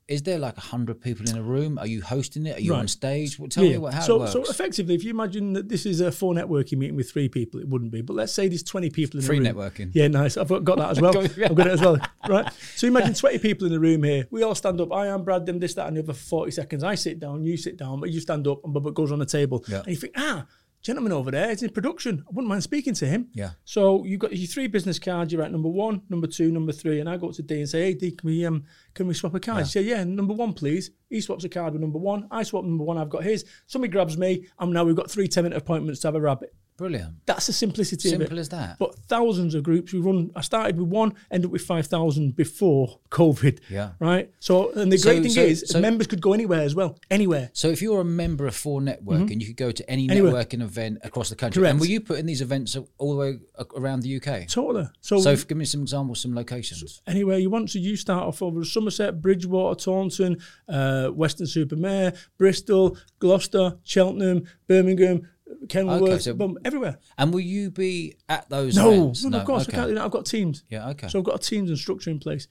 Is 0.09 0.23
there 0.23 0.39
like 0.39 0.57
hundred 0.57 1.01
people 1.01 1.29
in 1.29 1.37
a 1.37 1.43
room? 1.43 1.79
Are 1.79 1.87
you 1.87 2.03
hosting 2.03 2.47
it? 2.47 2.59
Are 2.59 2.61
you 2.61 2.75
on 2.75 2.89
stage? 2.89 3.39
Well, 3.39 3.49
tell 3.49 3.65
me 3.65 3.79
what, 3.79 3.95
how 3.95 4.01
so, 4.01 4.17
it 4.17 4.19
works. 4.21 4.33
so 4.33 4.43
effectively, 4.43 4.95
if 4.95 5.05
you 5.05 5.11
imagine 5.11 5.53
that 5.53 5.69
this 5.69 5.87
is 5.87 6.01
a 6.01 6.09
4Networking 6.09 6.79
meeting 6.79 6.97
with 6.97 7.11
three 7.11 7.29
people, 7.29 7.61
it 7.61 7.69
wouldn't 7.69 7.93
be. 7.93 8.03
But 8.03 8.15
let's 8.15 8.33
say 8.33 8.49
there's 8.49 8.63
20 8.63 8.91
people 8.91 9.21
in 9.21 9.27
Free 9.27 9.39
the 9.39 9.53
room. 9.53 9.57
networking. 9.57 9.91
Yeah, 9.95 10.09
nice. 10.09 10.37
I've 10.37 10.49
got 10.49 10.79
that 10.79 10.91
as 10.91 11.01
well. 11.01 11.17
I've 11.23 11.55
got 11.55 11.67
it 11.67 11.73
as 11.73 11.81
well. 11.81 11.99
Right. 12.29 12.53
So 12.77 12.87
imagine 12.89 13.15
20 13.15 13.39
people 13.39 13.67
in 13.67 13.73
the 13.73 13.81
room 13.81 14.03
here. 14.03 14.27
We 14.31 14.43
all 14.43 14.55
stand 14.55 14.81
up. 14.81 14.93
I 14.93 15.07
am 15.07 15.25
Brad, 15.25 15.47
them, 15.47 15.61
this, 15.61 15.75
that, 15.75 15.87
and 15.87 15.97
the 15.97 16.03
other 16.03 16.13
for 16.13 16.19
40 16.19 16.51
seconds. 16.51 16.85
I 16.85 16.95
sit 16.97 17.21
down, 17.21 17.45
you 17.45 17.57
sit 17.57 17.77
down, 17.77 18.01
but 18.01 18.11
you 18.11 18.21
stand 18.21 18.47
up, 18.49 18.65
and 18.65 18.75
Bubba 18.75 18.93
goes 18.93 19.13
on 19.13 19.21
the 19.21 19.27
table. 19.27 19.65
Yeah. 19.69 19.79
And 19.79 19.89
you 19.89 19.97
think, 19.97 20.15
ah, 20.17 20.47
gentleman 20.83 21.13
over 21.13 21.31
there 21.31 21.51
is 21.51 21.63
in 21.63 21.71
production. 21.71 22.25
I 22.27 22.31
wouldn't 22.33 22.49
mind 22.49 22.63
speaking 22.63 22.95
to 22.95 23.07
him. 23.07 23.29
Yeah. 23.33 23.51
So 23.65 24.05
you've 24.05 24.21
got 24.21 24.37
your 24.37 24.47
three 24.47 24.67
business 24.67 24.99
cards. 24.99 25.33
You're 25.33 25.43
at 25.43 25.53
number 25.53 25.69
one, 25.69 26.03
number 26.09 26.27
two, 26.27 26.51
number 26.51 26.73
three, 26.73 27.01
and 27.01 27.09
I 27.09 27.17
go 27.17 27.29
up 27.29 27.35
to 27.37 27.43
D 27.43 27.61
and 27.61 27.69
say, 27.69 27.83
"Hey, 27.83 27.95
D, 27.95 28.11
can 28.11 28.27
we 28.29 28.45
um 28.45 28.65
can 28.95 29.07
we 29.07 29.15
swap 29.15 29.35
a 29.35 29.41
card?" 29.41 29.65
He 29.65 29.71
say, 29.71 29.83
"Yeah, 29.83 30.05
number 30.05 30.35
one, 30.35 30.53
please." 30.53 30.91
He 31.09 31.21
swaps 31.21 31.45
a 31.45 31.49
card 31.49 31.73
with 31.73 31.83
number 31.83 31.99
one. 31.99 32.27
I 32.31 32.43
swap 32.43 32.65
number 32.65 32.85
one. 32.85 32.99
I've 32.99 33.11
got 33.11 33.23
his. 33.23 33.45
Somebody 33.67 33.93
grabs 33.93 34.19
me, 34.19 34.47
and 34.59 34.73
now 34.73 34.85
we've 34.85 34.97
got 34.97 35.11
three 35.11 35.29
10 35.29 35.45
minute 35.45 35.57
appointments 35.57 36.01
to 36.01 36.09
have 36.09 36.15
a 36.15 36.21
rabbit. 36.21 36.55
Brilliant. 36.83 37.15
That's 37.27 37.47
the 37.47 37.53
simplicity 37.53 38.09
of 38.13 38.19
Simple 38.19 38.39
as 38.41 38.49
that. 38.49 38.77
But 38.81 38.97
thousands 39.07 39.55
of 39.55 39.63
groups. 39.63 39.93
We 39.93 40.01
run. 40.01 40.31
I 40.35 40.41
started 40.41 40.77
with 40.81 40.89
one, 40.89 41.15
ended 41.31 41.47
up 41.47 41.53
with 41.53 41.63
five 41.63 41.87
thousand 41.87 42.35
before 42.35 42.99
COVID. 43.11 43.61
Yeah. 43.71 43.91
Right. 44.01 44.33
So 44.41 44.73
and 44.73 44.91
the 44.91 44.99
So- 44.99 45.11
great 45.11 45.23
thing 45.23 45.31
so- 45.31 45.43
is, 45.43 45.65
so- 45.69 45.81
members 45.81 46.09
could 46.09 46.21
go 46.21 46.33
anywhere 46.33 46.63
as 46.63 46.75
well. 46.75 46.99
Anywhere. 47.09 47.51
So 47.53 47.69
if 47.69 47.81
you're 47.81 48.01
a 48.01 48.05
member 48.05 48.47
of 48.49 48.55
4Networking, 48.55 49.41
you 49.41 49.47
could 49.47 49.57
go 49.57 49.71
to 49.71 49.89
any 49.89 50.03
Mm-hmm. 50.09 50.11
Anywhere. 50.11 50.33
networking 50.45 50.63
event 50.63 50.99
across 51.05 51.29
the 51.29 51.37
country. 51.37 51.61
Correct. 51.61 51.71
And 51.71 51.81
were 51.81 51.87
you 51.87 52.01
putting 52.01 52.27
these 52.27 52.41
events 52.41 52.77
all 52.99 53.11
the 53.13 53.17
way 53.17 53.39
around 53.77 54.01
the 54.01 54.17
UK? 54.17 54.49
Totally. 54.49 54.89
So, 55.01 55.21
So 55.21 55.37
give 55.37 55.57
me 55.57 55.65
some 55.65 55.83
examples, 55.83 56.21
some 56.21 56.35
locations. 56.35 57.01
anywhere 57.07 57.39
you 57.39 57.51
want. 57.51 57.71
So 57.71 57.79
you 57.79 57.95
start 57.97 58.25
off 58.27 58.43
over 58.43 58.65
Somerset, 58.65 59.23
Bridgwater, 59.23 59.79
Taunton, 59.85 60.39
uh, 60.69 61.11
Weston-super-Mare, 61.15 62.15
Bristol, 62.39 62.97
Gloucester, 63.21 63.79
Cheltenham, 63.85 64.45
Birmingham, 64.67 65.29
Kenilworth, 65.69 66.03
Okay, 66.11 66.19
so- 66.19 66.35
boom, 66.35 66.59
everywhere. 66.65 66.99
And 67.19 67.33
will 67.33 67.41
you 67.41 67.71
be 67.71 68.17
at 68.29 68.49
those 68.49 68.77
No, 68.77 68.91
events? 68.93 69.25
no, 69.25 69.31
no, 69.31 69.39
of 69.41 69.47
course 69.47 69.63
okay. 69.69 69.73
I 69.73 69.81
can't 69.81 69.89
do 69.91 69.95
that. 69.97 70.05
I've 70.05 70.11
got 70.11 70.27
teams. 70.27 70.65
Yeah, 70.71 70.89
okay. 70.91 71.09
So 71.09 71.19
I've 71.19 71.25
got 71.25 71.37
a 71.37 71.39
teams 71.39 71.71
and 71.71 71.79
structure 71.79 72.11
in 72.11 72.19
place. 72.19 72.49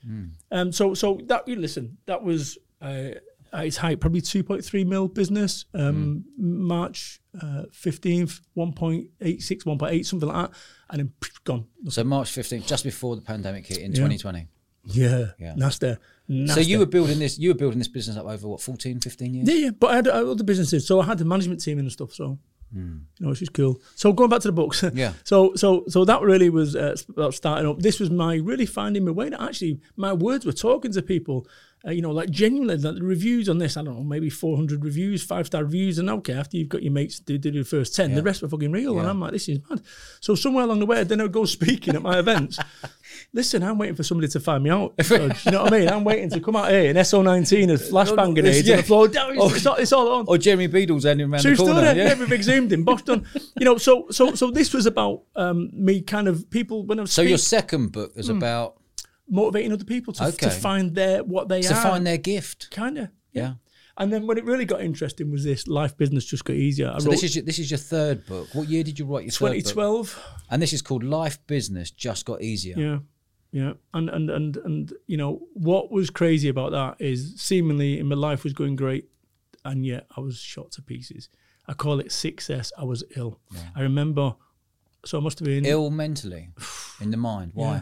Um, 0.52 0.72
so 0.72 0.94
so 0.94 1.20
that 1.28 1.48
you 1.48 1.56
listen, 1.56 1.98
that 2.06 2.24
was 2.24 2.58
uh, 2.82 3.10
at 3.54 3.66
its 3.66 3.78
height, 3.78 4.00
probably 4.00 4.22
2.3 4.22 4.86
mil 4.88 5.08
business. 5.10 5.66
Um, 5.74 6.24
March 6.38 7.20
uh, 7.42 7.64
15th, 7.74 8.40
1.86, 8.58 9.64
1.8, 9.66 10.06
something 10.06 10.30
like 10.30 10.50
that, 10.50 10.58
and 10.90 11.00
then 11.00 11.14
gone. 11.44 11.66
So 11.90 12.04
March 12.04 12.32
15th, 12.32 12.66
just 12.68 12.84
before 12.84 13.16
the 13.16 13.22
pandemic 13.22 13.68
hit 13.68 13.80
in 13.80 13.92
2020. 13.94 14.48
Yeah, 14.86 15.28
Yeah. 15.40 15.54
nasty. 15.56 15.96
So 16.48 16.60
you 16.62 16.80
were 16.80 16.86
building 16.86 17.20
this, 17.20 17.38
you 17.38 17.50
were 17.50 17.56
building 17.56 17.78
this 17.78 17.88
business 17.90 18.16
up 18.18 18.26
over 18.26 18.48
what, 18.48 18.62
14, 18.62 19.00
15 19.00 19.34
years? 19.34 19.48
Yeah, 19.50 19.56
yeah, 19.66 19.70
but 19.72 19.92
I 19.92 19.96
had, 19.98 20.08
I 20.08 20.18
had 20.18 20.26
other 20.28 20.44
businesses, 20.46 20.88
so 20.88 21.02
I 21.02 21.06
had 21.06 21.18
the 21.18 21.26
management 21.26 21.62
team 21.62 21.78
and 21.78 21.92
stuff. 21.92 22.14
So 22.14 22.40
You 22.74 23.02
know, 23.20 23.30
which 23.30 23.42
is 23.42 23.50
cool. 23.50 23.82
So 23.96 24.14
going 24.14 24.30
back 24.30 24.42
to 24.42 24.48
the 24.48 24.54
books, 24.54 24.84
Yeah. 24.94 25.14
So 25.24 25.54
so 25.56 25.84
so 25.88 26.06
that 26.06 26.22
really 26.22 26.50
was 26.50 26.76
uh, 26.76 26.96
about 27.10 27.34
starting 27.34 27.68
up. 27.70 27.80
This 27.80 28.00
was 28.00 28.10
my 28.10 28.36
really 28.36 28.66
finding 28.66 29.06
my 29.06 29.12
way. 29.12 29.30
That 29.30 29.42
actually, 29.42 29.82
my 29.96 30.14
words 30.14 30.46
were 30.46 30.54
talking 30.54 30.92
to 30.94 31.02
people. 31.02 31.48
Uh, 31.86 31.90
you 31.92 32.02
know, 32.02 32.12
like 32.12 32.30
genuinely, 32.30 32.78
like 32.78 32.94
the 32.96 33.04
reviews 33.04 33.50
on 33.50 33.58
this. 33.58 33.76
I 33.76 33.84
don't 33.84 33.96
know, 33.98 34.04
maybe 34.04 34.30
four 34.30 34.56
hundred 34.56 34.86
reviews, 34.86 35.24
five 35.24 35.48
star 35.48 35.64
reviews, 35.64 35.98
and 35.98 36.10
okay, 36.12 36.34
after 36.34 36.56
you've 36.58 36.70
got 36.70 36.84
your 36.84 36.92
mates 36.94 37.20
do, 37.20 37.38
do 37.40 37.50
the 37.52 37.64
first 37.64 37.96
ten, 37.96 38.14
the 38.14 38.22
rest 38.22 38.44
were 38.44 38.50
fucking 38.50 38.72
real. 38.72 39.00
And 39.00 39.08
I'm 39.10 39.20
like, 39.20 39.32
this 39.32 39.50
is 39.50 39.60
mad. 39.70 39.82
So 40.20 40.36
somewhere 40.36 40.64
along 40.66 40.80
the 40.80 40.86
way, 40.86 41.04
then 41.04 41.20
I 41.22 41.28
go 41.28 41.46
speaking 41.46 41.96
at 41.96 42.04
my 42.04 42.20
events. 42.20 42.60
Listen, 43.34 43.64
I'm 43.64 43.78
waiting 43.78 43.96
for 43.96 44.04
somebody 44.04 44.28
to 44.30 44.40
find 44.40 44.64
me 44.64 44.70
out. 44.70 44.94
You 45.12 45.52
know 45.52 45.64
what 45.64 45.74
I 45.74 45.80
mean? 45.80 45.90
I'm 45.90 46.04
waiting 46.04 46.30
to 46.32 46.40
come 46.40 46.56
out 46.56 46.70
here 46.70 46.90
in 46.92 46.96
SO19 46.98 47.70
as 47.72 47.90
flashbang 47.90 48.34
grenades 48.34 48.68
Yeah. 48.68 48.76
on 48.76 48.82
the 48.82 48.84
floor. 48.84 49.08
It's, 49.12 49.56
it's, 49.56 49.66
all, 49.66 49.76
it's 49.76 49.92
all 49.94 50.08
on. 50.16 50.26
Or 50.28 50.38
Jeremy 50.38 50.68
Beadle's 50.68 51.06
ending 51.06 51.32
around 51.32 51.42
True 51.42 51.52
the 51.56 51.64
corner. 51.64 51.82
story. 51.82 51.98
yeah. 51.98 52.04
Everything's 52.06 52.46
zoomed 52.46 52.72
in, 52.74 52.84
Boston. 52.84 53.26
You 53.60 53.66
know, 53.66 53.78
so 53.78 54.08
so 54.12 54.36
so 54.36 54.52
this 54.52 54.74
was 54.74 54.86
about 54.86 55.24
um, 55.36 55.70
me 55.74 56.02
kind 56.02 56.28
of 56.28 56.50
people 56.50 56.86
when 56.86 57.00
I 57.00 57.02
was 57.04 57.12
So 57.12 57.22
your 57.22 57.38
second 57.38 57.92
book 57.92 58.12
is 58.16 58.30
about 58.30 58.76
motivating 59.32 59.72
other 59.74 59.86
people 59.86 60.14
to, 60.14 60.26
Okay. 60.26 60.46
to 60.48 60.50
find 60.52 60.94
their 60.94 61.24
what 61.24 61.48
they 61.50 61.64
have. 61.64 61.72
to 61.72 61.76
are. 61.78 61.82
find 61.92 62.06
their 62.06 62.18
gift. 62.18 62.70
kind 62.72 62.98
of. 63.00 63.10
Yeah. 63.32 63.54
And 63.98 64.12
then 64.12 64.26
when 64.28 64.38
it 64.38 64.46
really 64.46 64.66
got 64.66 64.82
interesting 64.82 65.32
was 65.32 65.44
this 65.44 65.68
life 65.68 65.96
business 65.98 66.26
just 66.26 66.46
got 66.46 66.56
easier. 66.56 66.90
I 66.94 67.00
So 67.00 67.06
wrote 67.06 67.12
this 67.12 67.24
is 67.24 67.36
your, 67.36 67.46
this 67.46 67.60
is 67.60 67.72
your 67.72 67.78
third 67.78 68.26
book. 68.26 68.48
What 68.54 68.68
year 68.70 68.84
did 68.84 68.98
you 69.00 69.06
write 69.06 69.24
your 69.24 69.32
third 69.32 69.48
book? 69.64 69.66
2012. 69.66 70.24
And 70.50 70.62
this 70.62 70.74
is 70.74 70.82
called 70.82 71.04
Life 71.04 71.40
Business 71.48 71.92
Just 71.92 72.26
Got 72.26 72.42
Easier. 72.42 72.78
Yeah. 72.78 73.00
Yeah. 73.52 73.74
And 73.94 74.10
and 74.10 74.30
and 74.30 74.58
and 74.58 74.94
you 75.08 75.18
know, 75.18 75.42
what 75.54 75.92
was 75.92 76.10
crazy 76.10 76.48
about 76.50 76.72
that 76.72 77.06
is 77.06 77.34
seemingly 77.42 78.00
in 78.00 78.08
my 78.08 78.16
life 78.16 78.44
was 78.44 78.54
going 78.54 78.76
great 78.76 79.06
and 79.66 79.86
yet 79.86 80.08
I 80.18 80.22
was 80.22 80.38
shot 80.40 80.72
to 80.74 80.82
pieces. 80.82 81.30
I 81.68 81.74
call 81.74 82.00
it 82.00 82.12
success. 82.12 82.72
I 82.78 82.84
was 82.86 83.04
ill. 83.16 83.40
I 83.76 83.82
remember 83.82 84.36
so 85.06 85.18
I 85.18 85.22
must 85.22 85.40
have 85.40 85.46
been 85.46 85.66
Ill 85.66 85.90
mentally, 85.90 86.50
in 87.02 87.12
the 87.12 87.18
mind. 87.18 87.52
Why? 87.56 87.74
Yeah. 87.74 87.82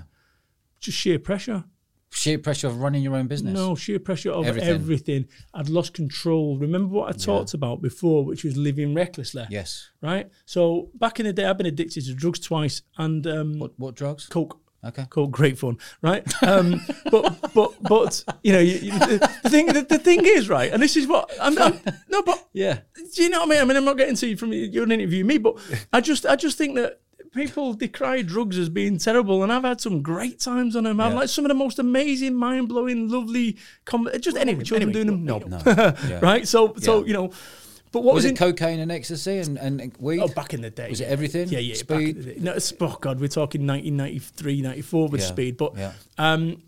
Just 0.79 0.97
sheer 0.97 1.19
pressure. 1.19 1.63
Sheer 2.11 2.39
pressure 2.39 2.65
of 2.67 2.81
running 2.81 3.03
your 3.03 3.15
own 3.15 3.27
business. 3.27 3.53
No, 3.53 3.75
sheer 3.75 3.99
pressure 3.99 4.31
of 4.31 4.45
Everything. 4.47 4.69
everything. 4.69 5.25
I'd 5.53 5.69
lost 5.69 5.93
control. 5.93 6.57
Remember 6.57 6.91
what 6.91 7.09
I 7.09 7.17
talked 7.17 7.53
about 7.53 7.83
before, 7.83 8.25
which 8.25 8.43
was 8.43 8.57
living 8.57 8.95
recklessly. 8.95 9.45
Yes. 9.51 9.91
Right? 10.01 10.27
So 10.45 10.89
back 10.95 11.19
in 11.19 11.27
the 11.27 11.33
day, 11.33 11.45
I've 11.45 11.57
been 11.59 11.67
addicted 11.67 12.05
to 12.05 12.13
drugs 12.15 12.39
twice 12.39 12.81
and 12.97 13.25
um, 13.27 13.59
What 13.59 13.73
what 13.77 13.95
drugs? 13.95 14.25
coke. 14.25 14.59
Okay. 14.83 15.05
Coke, 15.09 15.29
great 15.29 15.59
fun, 15.59 15.77
right? 16.01 16.25
Um, 16.41 16.81
but 17.11 17.37
but 17.53 17.73
but 17.83 18.23
you 18.43 18.53
know, 18.53 18.59
you, 18.59 18.75
you, 18.79 18.91
the, 18.97 19.39
the 19.43 19.49
thing 19.49 19.65
the, 19.67 19.81
the 19.83 19.99
thing 19.99 20.21
is 20.23 20.47
right, 20.49 20.71
and 20.71 20.81
this 20.81 20.95
is 20.95 21.05
what 21.05 21.29
I'm, 21.39 21.57
I'm 21.61 21.79
no, 22.09 22.23
but 22.23 22.47
Yeah. 22.53 22.79
do 23.13 23.21
you 23.23 23.29
know 23.29 23.39
what 23.41 23.49
I 23.49 23.51
mean? 23.51 23.61
I 23.61 23.65
mean, 23.65 23.77
I'm 23.77 23.83
not 23.85 23.97
getting 23.97 24.15
to 24.15 24.27
you 24.27 24.37
from 24.37 24.51
you're 24.53 24.85
an 24.85 24.91
interview 24.93 25.25
me, 25.25 25.37
but 25.37 25.57
I 25.93 25.99
just 26.01 26.25
I 26.25 26.37
just 26.37 26.57
think 26.57 26.75
that 26.75 27.01
people 27.33 27.73
decry 27.73 28.21
drugs 28.21 28.57
as 28.57 28.69
being 28.69 28.97
terrible, 28.97 29.43
and 29.43 29.51
I've 29.51 29.63
had 29.63 29.81
some 29.81 30.01
great 30.01 30.39
times 30.39 30.75
on 30.75 30.83
them. 30.85 30.99
I've 30.99 31.11
Yeah. 31.13 31.19
like 31.19 31.29
some 31.29 31.45
of 31.45 31.49
the 31.49 31.55
most 31.55 31.79
amazing, 31.79 32.35
mind 32.35 32.67
blowing, 32.69 33.09
lovely. 33.09 33.57
Com- 33.85 34.09
just 34.19 34.37
anyway, 34.37 34.63
children 34.63 34.91
doing 34.91 35.07
them, 35.07 35.25
no, 35.25 35.41
Yeah. 35.65 36.19
right? 36.21 36.47
So 36.47 36.73
so 36.79 37.05
you 37.05 37.13
know, 37.13 37.31
but 37.91 38.03
what 38.03 38.13
Was 38.13 38.23
was, 38.23 38.25
it 38.25 38.29
in, 38.29 38.35
cocaine 38.37 38.79
and 38.79 38.91
ecstasy 38.91 39.39
and, 39.39 39.57
and, 39.57 39.91
weed? 39.99 40.19
Oh, 40.19 40.27
back 40.27 40.53
in 40.53 40.61
the 40.61 40.69
day. 40.69 40.89
Was 40.89 41.01
it 41.01 41.07
everything? 41.07 41.49
Yeah, 41.49 41.59
yeah. 41.59 41.73
Speed? 41.73 42.41
No, 42.41 42.55
oh, 42.81 42.97
God, 43.01 43.19
we're 43.19 43.27
talking 43.27 43.65
1993, 43.65 44.61
94 44.61 45.07
with 45.07 45.21
Yeah, 45.21 45.27
speed. 45.27 45.57
But 45.57 45.75
yeah. 45.75 45.93
um, 46.19 46.61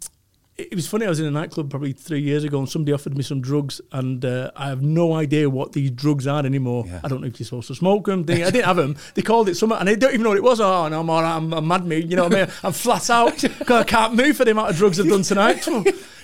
it, 0.70 0.76
was 0.76 0.88
funny. 0.88 1.06
I 1.06 1.10
was 1.10 1.20
in 1.20 1.26
a 1.26 1.32
nightclub 1.32 1.70
probably 1.70 1.94
three 1.94 2.22
years 2.22 2.44
ago 2.44 2.60
and 2.60 2.70
somebody 2.70 2.94
offered 2.94 3.18
me 3.18 3.24
some 3.24 3.42
drugs. 3.42 3.82
And 3.92 4.24
uh, 4.24 4.52
I 4.56 4.70
have 4.70 4.82
no 4.82 5.14
idea 5.14 5.50
what 5.50 5.74
these 5.74 5.92
drugs 5.92 6.28
are 6.28 6.46
anymore. 6.46 6.86
Yeah. 6.88 7.02
I 7.04 7.08
don't 7.08 7.22
know 7.22 7.28
if 7.28 7.40
you're 7.40 7.46
supposed 7.46 7.68
to 7.68 7.76
smoke 7.76 8.06
them. 8.06 8.26
They, 8.26 8.44
I 8.44 8.52
didn't 8.52 8.66
have 8.66 8.78
them. 8.78 8.98
They 9.16 9.22
called 9.22 9.50
it 9.50 9.56
something 9.56 9.78
and 9.80 9.90
I 9.90 9.96
don't 9.96 10.14
even 10.14 10.24
know 10.24 10.30
what 10.30 10.38
it 10.38 10.44
was. 10.44 10.62
Oh, 10.62 10.88
no, 10.88 11.00
I'm, 11.00 11.10
all 11.10 11.22
right, 11.22 11.36
I'm, 11.36 11.54
I'm 11.54 11.68
mad 11.68 11.86
me. 11.86 11.98
You 11.98 12.16
know 12.16 12.24
what 12.24 12.36
I 12.36 12.46
mean? 12.46 12.54
I'm 12.64 12.74
flat 12.74 13.10
out 13.10 13.42
because 13.42 13.82
I 13.82 13.84
can't 13.84 14.16
move 14.16 14.38
for 14.38 14.46
the 14.46 14.52
amount 14.52 14.70
of 14.70 14.78
drugs 14.78 15.00
I've 15.00 15.08
done 15.10 15.24
tonight. 15.24 15.68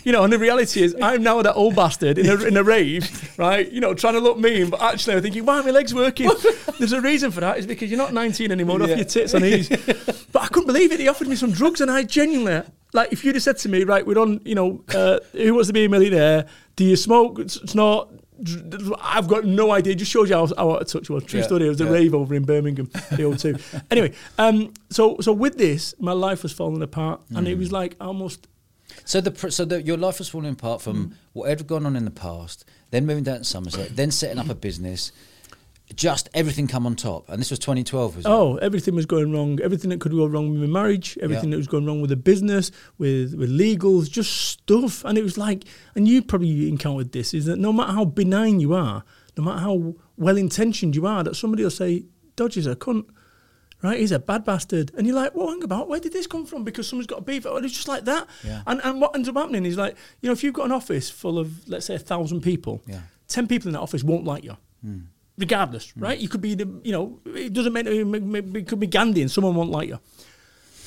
You 0.07 0.13
know, 0.13 0.23
and 0.23 0.31
the 0.31 0.39
reality 0.39 0.83
is, 0.83 0.95
I'm 1.01 1.21
now 1.21 1.41
that 1.41 1.55
old 1.55 1.75
bastard 1.75 2.17
in 2.17 2.29
a, 2.29 2.41
in 2.45 2.55
a 2.55 2.63
rave, 2.63 3.37
right? 3.37 3.69
You 3.69 3.81
know, 3.81 3.93
trying 3.93 4.13
to 4.13 4.21
look 4.21 4.37
mean, 4.37 4.69
but 4.69 4.81
actually, 4.81 5.17
I'm 5.17 5.21
thinking, 5.21 5.45
why 5.45 5.59
are 5.59 5.63
my 5.63 5.71
legs 5.71 5.93
working? 5.93 6.31
There's 6.79 6.93
a 6.93 7.01
reason 7.01 7.29
for 7.29 7.41
that. 7.41 7.57
Is 7.57 7.67
because 7.67 7.91
you're 7.91 7.97
not 7.97 8.13
19 8.13 8.49
anymore, 8.49 8.81
off 8.81 8.87
your 8.87 9.03
tits 9.03 9.33
and 9.33 9.43
knees. 9.43 9.67
But 9.67 10.43
I 10.43 10.47
couldn't 10.47 10.67
believe 10.67 10.93
it. 10.93 11.01
He 11.01 11.09
offered 11.09 11.27
me 11.27 11.35
some 11.35 11.51
drugs, 11.51 11.81
and 11.81 11.91
I 11.91 12.03
genuinely, 12.03 12.65
like, 12.93 13.11
if 13.11 13.23
you'd 13.25 13.35
have 13.35 13.43
said 13.43 13.57
to 13.59 13.69
me, 13.69 13.83
right, 13.83 14.05
we're 14.05 14.19
on, 14.19 14.41
you 14.45 14.55
know, 14.55 14.83
uh, 14.93 15.19
Who 15.33 15.53
Wants 15.53 15.67
to 15.67 15.73
Be 15.73 15.85
a 15.85 15.89
Millionaire? 15.89 16.45
Do 16.75 16.83
you 16.85 16.95
smoke? 16.95 17.39
It's 17.39 17.75
not. 17.75 18.09
I've 19.01 19.27
got 19.27 19.45
no 19.45 19.71
idea. 19.71 19.93
It 19.93 19.97
just 19.97 20.11
shows 20.11 20.29
you 20.29 20.35
how, 20.35 20.45
how 20.47 20.71
out 20.71 20.81
of 20.83 20.87
touch 20.87 21.09
was. 21.09 21.23
True 21.23 21.39
Yeah, 21.39 21.45
story. 21.47 21.65
It 21.65 21.69
was 21.69 21.81
a 21.81 21.85
yeah. 21.85 21.89
rave 21.91 22.13
over 22.13 22.35
in 22.35 22.43
Birmingham, 22.43 22.85
the 22.93 23.23
O2. 23.23 23.83
anyway, 23.91 24.13
um, 24.37 24.73
so 24.91 25.17
so 25.21 25.33
with 25.33 25.57
this, 25.57 25.95
my 25.99 26.11
life 26.11 26.43
was 26.43 26.51
falling 26.53 26.81
apart, 26.83 27.21
and 27.35 27.47
Mm. 27.47 27.51
it 27.51 27.57
was 27.57 27.71
like 27.71 27.95
almost 27.99 28.47
So 29.05 29.21
the 29.21 29.51
so 29.51 29.65
the, 29.65 29.81
your 29.81 29.97
life 29.97 30.19
was 30.19 30.29
falling 30.29 30.51
apart 30.53 30.81
from 30.81 31.15
what 31.33 31.49
had 31.49 31.65
gone 31.65 31.85
on 31.87 31.95
in 31.95 32.05
the 32.05 32.11
past, 32.11 32.63
then 32.91 33.05
moving 33.07 33.23
down 33.23 33.39
to 33.39 33.43
Somerset, 33.43 33.95
then 33.95 34.11
setting 34.11 34.37
up 34.39 34.49
a 34.49 34.55
business. 34.55 35.11
Just 35.95 36.27
everything 36.33 36.67
come 36.67 36.85
on 36.85 36.95
top, 36.97 37.29
and 37.29 37.39
this 37.39 37.49
was 37.49 37.59
2012, 37.59 38.17
was 38.17 38.25
it? 38.25 38.29
Oh, 38.29 38.57
everything 38.57 38.93
was 38.93 39.05
going 39.05 39.31
wrong. 39.31 39.59
Everything 39.61 39.89
that 39.91 40.01
could 40.01 40.11
go 40.11 40.25
wrong 40.25 40.51
with 40.51 40.59
my 40.59 40.67
marriage, 40.67 41.17
everything 41.21 41.45
Yeah. 41.49 41.51
that 41.51 41.57
was 41.59 41.67
going 41.67 41.85
wrong 41.85 42.01
with 42.01 42.09
the 42.09 42.17
business, 42.17 42.71
with 42.97 43.33
with 43.35 43.49
legals, 43.49 44.09
just 44.11 44.31
stuff. 44.33 45.05
And 45.05 45.17
it 45.17 45.23
was 45.23 45.37
like, 45.37 45.63
and 45.95 46.05
you 46.07 46.21
probably 46.21 46.67
encountered 46.67 47.13
this, 47.13 47.33
is 47.33 47.45
that 47.45 47.57
no 47.57 47.71
matter 47.71 47.93
how 47.93 48.03
benign 48.05 48.59
you 48.59 48.73
are, 48.73 49.05
no 49.37 49.43
matter 49.45 49.59
how 49.59 49.95
well 50.17 50.35
intentioned 50.37 50.95
you 50.95 51.07
are, 51.07 51.23
that 51.23 51.35
somebody 51.37 51.63
will 51.63 51.71
say, 51.71 52.03
Dodge 52.35 52.57
is 52.57 52.67
a 52.67 52.75
cunt, 52.75 53.05
right? 53.81 53.97
He's 53.99 54.11
a 54.11 54.19
bad 54.19 54.43
bastard. 54.43 54.91
And 54.97 55.07
you're 55.07 55.15
like, 55.15 55.35
well, 55.35 55.47
hang 55.49 55.63
about, 55.63 55.87
where 55.87 55.99
did 56.01 56.11
this 56.11 56.27
come 56.27 56.45
from? 56.45 56.63
Because 56.65 56.87
someone's 56.89 57.07
got 57.07 57.19
a 57.19 57.23
beef. 57.23 57.45
And 57.45 57.63
it's 57.63 57.73
just 57.73 57.87
like 57.87 58.03
that. 58.05 58.27
Yeah. 58.43 58.61
And, 58.67 58.81
and 58.83 58.99
what 58.99 59.15
ends 59.15 59.29
up 59.29 59.35
happening 59.35 59.65
is 59.65 59.77
like, 59.77 59.95
you 60.21 60.27
know, 60.27 60.33
if 60.33 60.43
you've 60.43 60.53
got 60.53 60.65
an 60.65 60.71
office 60.73 61.09
full 61.09 61.39
of, 61.39 61.67
let's 61.69 61.85
say, 61.85 61.95
a 61.95 61.99
thousand 61.99 62.41
people, 62.41 62.83
Yeah. 62.87 63.01
10 63.29 63.47
people 63.47 63.69
in 63.69 63.73
that 63.73 63.79
office 63.81 64.03
won't 64.03 64.23
like 64.25 64.43
you 64.43 64.55
hmm. 64.81 64.99
Regardless, 65.37 65.95
right? 65.97 66.17
You 66.17 66.27
could 66.29 66.41
be 66.41 66.55
the, 66.55 66.67
you 66.83 66.91
know, 66.91 67.19
it 67.25 67.53
doesn't 67.53 67.73
matter. 67.73 67.91
It 67.91 68.67
could 68.67 68.79
be 68.79 68.87
Gandhi 68.87 69.21
and 69.21 69.31
someone 69.31 69.55
won't 69.55 69.71
like 69.71 69.87
you. 69.89 69.99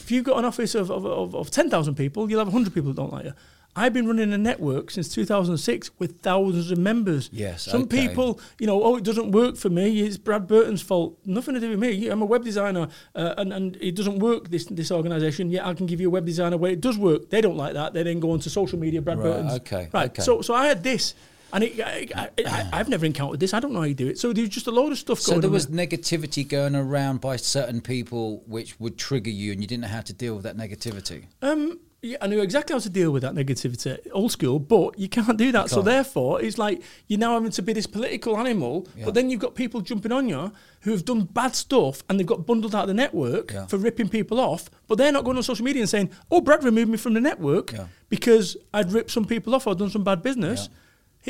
If 0.03 0.11
you've 0.11 0.25
got 0.25 0.39
an 0.39 0.45
office 0.45 0.75
of, 0.75 0.91
of, 0.91 1.07
of, 1.07 1.35
of 1.37 1.51
10,000 1.51 1.95
people, 1.95 2.29
you'll 2.29 2.41
have 2.41 2.49
100 2.49 2.75
people 2.75 2.91
that 2.93 2.97
don't 2.97 3.13
like 3.13 3.27
you. 3.27 3.33
I've 3.77 3.93
been 3.93 4.09
running 4.09 4.33
a 4.33 4.39
network 4.39 4.91
since 4.91 5.09
2006 5.15 5.93
with 6.01 6.21
thousands 6.23 6.73
of 6.73 6.79
members. 6.79 7.31
Yes, 7.33 7.63
Some 7.63 7.83
okay. 7.83 8.09
people, 8.09 8.41
you 8.59 8.67
know, 8.67 8.83
oh, 8.83 8.97
it 8.97 9.05
doesn't 9.05 9.31
work 9.31 9.57
for 9.57 9.69
me. 9.71 10.01
It's 10.01 10.17
Brad 10.19 10.49
Burton's 10.49 10.83
fault. 10.83 11.17
Nothing 11.25 11.55
to 11.55 11.61
do 11.61 11.71
with 11.71 11.79
me. 11.79 12.09
I'm 12.09 12.21
a 12.21 12.25
web 12.25 12.43
designer 12.43 12.89
uh, 13.15 13.35
and, 13.39 13.53
and 13.53 13.77
it 13.81 13.95
doesn't 13.95 14.19
work, 14.19 14.49
this 14.51 14.65
this 14.65 14.91
organisation. 14.91 15.51
Yeah, 15.53 15.69
I 15.69 15.75
can 15.75 15.87
give 15.87 16.01
you 16.01 16.09
a 16.09 16.11
web 16.11 16.27
designer 16.27 16.57
where 16.57 16.73
it 16.73 16.81
does 16.81 16.99
work. 16.99 17.31
They 17.31 17.41
don't 17.41 17.57
like 17.57 17.75
that. 17.75 17.93
They 17.93 18.03
then 18.03 18.19
go 18.19 18.33
onto 18.33 18.51
social 18.51 18.77
media, 18.81 19.01
Brad 19.01 19.19
Right, 19.19 19.25
Burton's. 19.25 19.53
okay, 19.61 19.89
Right. 19.93 20.11
okay. 20.11 20.23
So, 20.23 20.43
so 20.43 20.53
I 20.53 20.67
had 20.67 20.83
this. 20.83 21.15
And 21.53 21.65
it, 21.65 21.81
I, 21.81 22.07
I, 22.15 22.29
I, 22.47 22.69
I've 22.73 22.89
never 22.89 23.05
encountered 23.07 23.41
this. 23.41 23.53
I 23.55 23.61
don't 23.61 23.73
know 23.73 23.81
how 23.81 23.87
you 23.87 23.95
do 23.95 24.09
it. 24.09 24.19
So 24.19 24.33
there 24.33 24.43
was 24.43 24.51
just 24.51 24.67
a 24.67 24.71
load 24.71 24.93
of 24.93 24.99
stuff 24.99 25.19
So 25.21 25.33
going 25.33 25.39
on. 25.39 25.43
So 25.43 25.49
there 25.49 25.51
was 25.53 25.67
there. 25.67 25.87
negativity 25.87 26.47
going 26.49 26.77
around 26.77 27.21
by 27.21 27.37
certain 27.37 27.81
people, 27.81 28.43
which 28.47 28.79
would 28.79 28.97
trigger 28.99 29.31
you, 29.31 29.53
and 29.53 29.61
you 29.61 29.67
didn't 29.67 29.83
know 29.83 29.89
how 29.89 30.01
to 30.03 30.13
deal 30.13 30.35
with 30.35 30.45
that 30.45 30.57
negativity. 30.57 31.25
Um, 31.43 31.81
yeah, 32.03 32.17
I 32.23 32.29
knew 32.29 32.41
exactly 32.41 32.73
how 32.73 32.79
to 32.81 32.89
deal 32.89 33.11
with 33.11 33.23
that 33.25 33.35
negativity, 33.35 33.99
old 34.13 34.33
school, 34.33 34.59
but 34.59 34.99
you 34.99 35.07
can't 35.07 35.37
do 35.37 35.53
that. 35.53 35.69
So 35.69 35.77
can't. 35.77 35.85
therefore, 35.87 36.41
it's 36.41 36.57
like 36.57 36.83
you're 37.09 37.19
now 37.19 37.35
having 37.35 37.51
to 37.51 37.61
be 37.63 37.75
this 37.75 37.87
political 37.87 38.39
animal, 38.39 38.89
Yeah. 38.97 39.05
but 39.05 39.13
then 39.15 39.29
you've 39.29 39.41
got 39.41 39.55
people 39.55 39.83
jumping 39.83 40.11
on 40.11 40.27
you 40.27 40.51
who 40.81 40.93
have 40.93 41.05
done 41.05 41.25
bad 41.25 41.55
stuff 41.55 42.03
and 42.09 42.19
they've 42.19 42.27
got 42.27 42.47
bundled 42.47 42.75
out 42.75 42.83
of 42.85 42.89
the 42.89 42.95
network 42.95 43.53
Yeah. 43.53 43.67
for 43.67 43.77
ripping 43.77 44.09
people 44.09 44.41
off, 44.41 44.71
but 44.89 44.97
they're 44.97 45.13
not 45.13 45.25
going 45.25 45.37
on 45.37 45.43
social 45.43 45.65
media 45.65 45.83
and 45.83 45.91
saying, 45.91 46.09
"Oh, 46.31 46.41
Brad 46.41 46.65
removed 46.65 46.91
me 46.91 46.97
from 46.97 47.13
the 47.13 47.21
network 47.21 47.73
Yeah. 47.73 47.89
because 48.09 48.57
I'd 48.73 48.93
ripped 48.93 49.11
some 49.11 49.27
people 49.27 49.55
off 49.55 49.67
or 49.67 49.75
done 49.75 49.91
some 49.91 50.03
bad 50.05 50.23
business." 50.23 50.71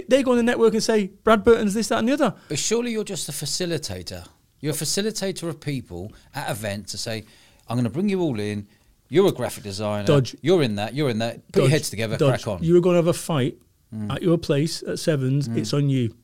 They 0.08 0.22
go 0.22 0.30
on 0.32 0.36
the 0.36 0.42
network 0.42 0.72
and 0.74 0.82
say, 0.82 1.08
"Brad 1.24 1.42
Burton's 1.44 1.74
this, 1.74 1.88
that, 1.88 1.98
and 1.98 2.08
the 2.08 2.12
other." 2.12 2.34
But 2.48 2.58
surely 2.58 2.92
you're 2.92 3.04
just 3.04 3.28
a 3.28 3.32
facilitator. 3.32 4.26
You're 4.60 4.72
a 4.72 4.76
facilitator 4.76 5.48
of 5.48 5.58
people 5.60 6.12
at 6.34 6.50
events 6.50 6.92
to 6.92 6.98
say, 6.98 7.24
I'm 7.68 7.76
going 7.76 7.84
to 7.84 7.90
bring 7.90 8.08
you 8.08 8.20
all 8.20 8.38
in. 8.38 8.66
You're 9.08 9.28
a 9.28 9.32
graphic 9.32 9.64
designer. 9.64 10.06
Dodge. 10.06 10.36
You're 10.42 10.62
in 10.62 10.74
that. 10.76 10.94
You're 10.94 11.08
in 11.10 11.18
that. 11.18 11.50
Put 11.52 11.62
your 11.62 11.70
heads 11.70 11.88
together. 11.88 12.16
Dodge, 12.16 12.42
Crack 12.42 12.48
on. 12.48 12.60
Mm. 12.60 12.64
You 12.64 12.74
were 12.74 12.80
going 12.80 12.94
to 12.94 12.98
have 12.98 13.06
a 13.06 13.12
fight 13.12 13.56
at 14.10 14.22
your 14.22 14.38
place 14.38 14.82
at 14.82 14.98
Sevens. 14.98 15.48
It's 15.48 15.72
on 15.72 15.88
you, 15.88 16.14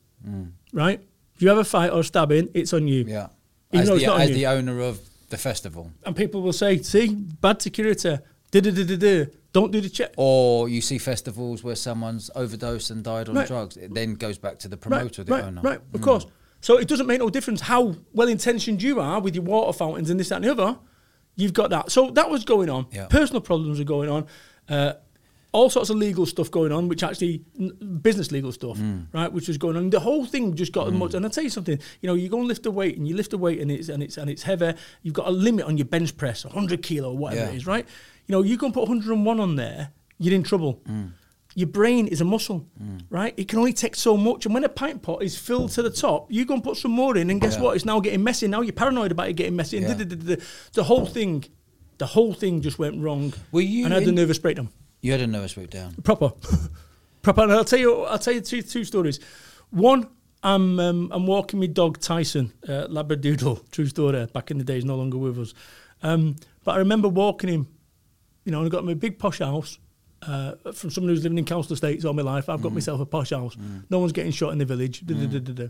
right? 0.71 1.01
If 1.35 1.41
you 1.41 1.49
have 1.49 1.57
a 1.57 1.63
fight 1.63 1.91
or 1.91 1.99
a 1.99 2.03
stabbing, 2.03 2.49
it's 2.53 2.73
on 2.73 2.87
you. 2.87 3.05
yeah. 3.07 3.27
Even 3.73 3.81
As, 3.81 3.87
though 3.89 3.95
the, 3.95 4.01
it's 4.01 4.07
not 4.07 4.21
as 4.21 4.29
the 4.29 4.47
owner 4.47 4.79
of 4.79 4.99
the 5.29 5.37
festival. 5.37 5.91
And 6.05 6.15
people 6.15 6.41
will 6.41 6.53
say, 6.53 6.81
"See, 6.81 7.13
bad 7.13 7.61
security. 7.61 8.17
Da 8.51 8.61
da 8.61 8.71
da 8.71 8.83
da 8.85 8.95
da. 8.95 9.25
Don't 9.53 9.71
do 9.71 9.81
the 9.81 9.89
check." 9.89 10.13
Or 10.17 10.69
you 10.69 10.81
see 10.81 10.97
festivals 10.97 11.63
where 11.63 11.75
someone's 11.75 12.29
overdosed 12.35 12.91
and 12.91 13.03
died 13.03 13.29
on 13.29 13.35
Right. 13.35 13.47
drugs. 13.47 13.77
It 13.77 13.93
then 13.93 14.15
goes 14.15 14.37
back 14.37 14.59
to 14.59 14.67
the 14.67 14.75
Right, 14.75 14.81
promoter, 14.81 15.23
the 15.23 15.31
right, 15.31 15.43
owner. 15.45 15.61
right. 15.61 15.79
Mm. 15.91 15.95
Of 15.95 16.01
course. 16.01 16.25
So 16.61 16.77
it 16.77 16.87
doesn't 16.87 17.05
make 17.07 17.19
no 17.19 17.29
difference 17.29 17.61
how 17.61 17.95
well 18.13 18.27
intentioned 18.27 18.81
you 18.81 18.99
are 18.99 19.19
with 19.21 19.35
your 19.35 19.43
water 19.43 19.71
fountains 19.77 20.09
and 20.09 20.19
this, 20.19 20.29
that, 20.29 20.37
and 20.37 20.45
the 20.45 20.51
other. 20.51 20.77
You've 21.35 21.53
got 21.53 21.69
that. 21.69 21.91
So 21.91 22.09
that 22.11 22.29
was 22.31 22.43
going 22.45 22.69
on. 22.69 22.87
Yeah. 22.91 23.05
Personal 23.07 23.41
problems 23.41 23.77
were 23.77 23.85
going 23.85 24.09
on. 24.09 24.25
Uh, 24.67 24.93
all 25.53 25.69
sorts 25.69 25.89
of 25.89 25.95
legal 25.97 26.25
stuff 26.25 26.51
going 26.51 26.71
on, 26.71 26.87
which 26.89 27.03
actually 27.03 27.41
n- 27.59 27.99
business 28.01 28.31
legal 28.31 28.51
stuff, 28.51 28.77
right, 29.13 29.31
which 29.31 29.47
was 29.47 29.57
going 29.57 29.77
on. 29.77 29.89
The 29.91 29.99
whole 30.01 30.25
thing 30.25 30.55
just 30.55 30.71
got 30.73 30.91
much. 30.93 31.13
And 31.13 31.25
I 31.25 31.29
tell 31.29 31.43
you 31.43 31.49
something, 31.49 31.79
you 32.01 32.07
know, 32.07 32.15
you 32.15 32.27
go 32.27 32.39
and 32.39 32.47
lift 32.47 32.65
a 32.65 32.71
weight, 32.71 32.97
and 32.97 33.07
you 33.07 33.15
lift 33.15 33.33
a 33.33 33.37
weight, 33.37 33.59
and 33.61 33.71
it's 33.71 33.87
and 33.87 34.03
it's 34.03 34.17
and 34.17 34.29
it's 34.29 34.43
heavy. 34.43 34.73
You've 35.03 35.13
got 35.13 35.27
a 35.27 35.31
limit 35.31 35.65
on 35.65 35.77
your 35.77 35.85
bench 35.85 36.17
press, 36.17 36.43
100 36.43 36.83
kilo, 36.83 37.13
whatever 37.13 37.43
Yeah. 37.43 37.49
it 37.51 37.55
is, 37.55 37.65
right? 37.65 37.87
You 38.27 38.33
know, 38.33 38.43
you 38.43 38.57
go 38.57 38.65
and 38.67 38.73
put 38.73 38.81
101 38.87 39.39
on 39.39 39.55
there, 39.55 39.91
you're 40.19 40.33
in 40.35 40.43
trouble. 40.43 40.81
Your 41.55 41.67
brain 41.67 42.05
is 42.07 42.21
a 42.21 42.25
muscle, 42.25 42.67
right? 43.09 43.33
It 43.37 43.47
can 43.47 43.57
only 43.59 43.73
take 43.73 43.95
so 43.95 44.15
much. 44.15 44.45
And 44.45 44.53
when 44.53 44.63
a 44.63 44.69
pint 44.69 45.01
pot 45.01 45.23
is 45.23 45.37
filled 45.37 45.71
to 45.71 45.81
the 45.81 45.89
top, 45.89 46.31
you 46.31 46.45
go 46.45 46.53
and 46.53 46.63
put 46.63 46.77
some 46.77 46.91
more 46.91 47.17
in, 47.17 47.29
and 47.31 47.41
guess 47.41 47.55
Yeah. 47.55 47.61
what? 47.63 47.75
It's 47.75 47.85
now 47.85 47.99
getting 47.99 48.23
messy. 48.23 48.47
Now 48.47 48.61
you're 48.61 48.73
paranoid 48.73 49.11
about 49.11 49.29
it 49.29 49.33
getting 49.37 49.55
messy. 49.55 49.77
And 49.77 49.87
Yeah. 49.87 50.35
the, 50.73 50.83
whole 50.83 51.05
thing, 51.05 51.45
the 51.97 52.05
whole 52.05 52.33
thing 52.33 52.61
just 52.61 52.77
went 52.77 53.01
wrong. 53.01 53.33
Were 53.51 53.61
you 53.61 53.85
And 53.85 53.93
I 53.93 53.99
had 53.99 54.07
a 54.07 54.11
nervous 54.11 54.37
breakdown. 54.37 54.69
You 55.01 55.13
had 55.13 55.21
a 55.21 55.27
nervous 55.27 55.53
breakdown. 55.53 55.95
Proper, 56.03 56.31
proper. 57.23 57.41
And 57.43 57.51
I'll 57.53 57.63
tell 57.65 57.79
you, 57.79 58.01
I'll 58.03 58.19
tell 58.19 58.33
you 58.33 58.41
two, 58.41 58.61
two 58.61 58.83
stories. 58.83 59.19
One, 59.71 60.07
I'm 60.43 60.79
um, 60.79 61.09
I'm 61.11 61.25
walking 61.25 61.59
my 61.59 61.65
dog 61.65 61.99
Tyson, 61.99 62.53
uh, 62.67 62.87
Labradoodle, 62.87 63.71
true 63.71 63.87
story. 63.87 64.25
Back 64.27 64.51
in 64.51 64.57
the 64.59 64.63
days, 64.63 64.85
no 64.85 64.95
longer 64.95 65.17
with 65.17 65.39
us. 65.39 65.53
Um, 66.03 66.35
but 66.63 66.75
I 66.75 66.77
remember 66.79 67.07
walking 67.07 67.49
him. 67.49 67.67
You 68.47 68.51
know, 68.53 68.59
and 68.59 68.67
I 68.67 68.69
got 68.69 68.85
my 68.85 68.93
big 68.93 69.19
posh 69.19 69.39
house. 69.39 69.77
Uh, 70.21 70.53
from 70.73 70.89
someone 70.89 71.09
who's 71.09 71.21
living 71.21 71.37
in 71.37 71.43
council 71.43 71.73
estates 71.73 72.05
all 72.05 72.13
my 72.13 72.21
life, 72.21 72.47
I've 72.47 72.61
got 72.61 72.71
myself 72.71 73.01
a 73.01 73.05
posh 73.05 73.31
house. 73.31 73.57
No 73.89 73.99
one's 73.99 74.13
getting 74.13 74.31
shot 74.31 74.53
in 74.53 74.57
the 74.57 74.63
village. 74.63 75.05
da, 75.05 75.13
da, 75.13 75.27
da, 75.39 75.53
da. 75.53 75.63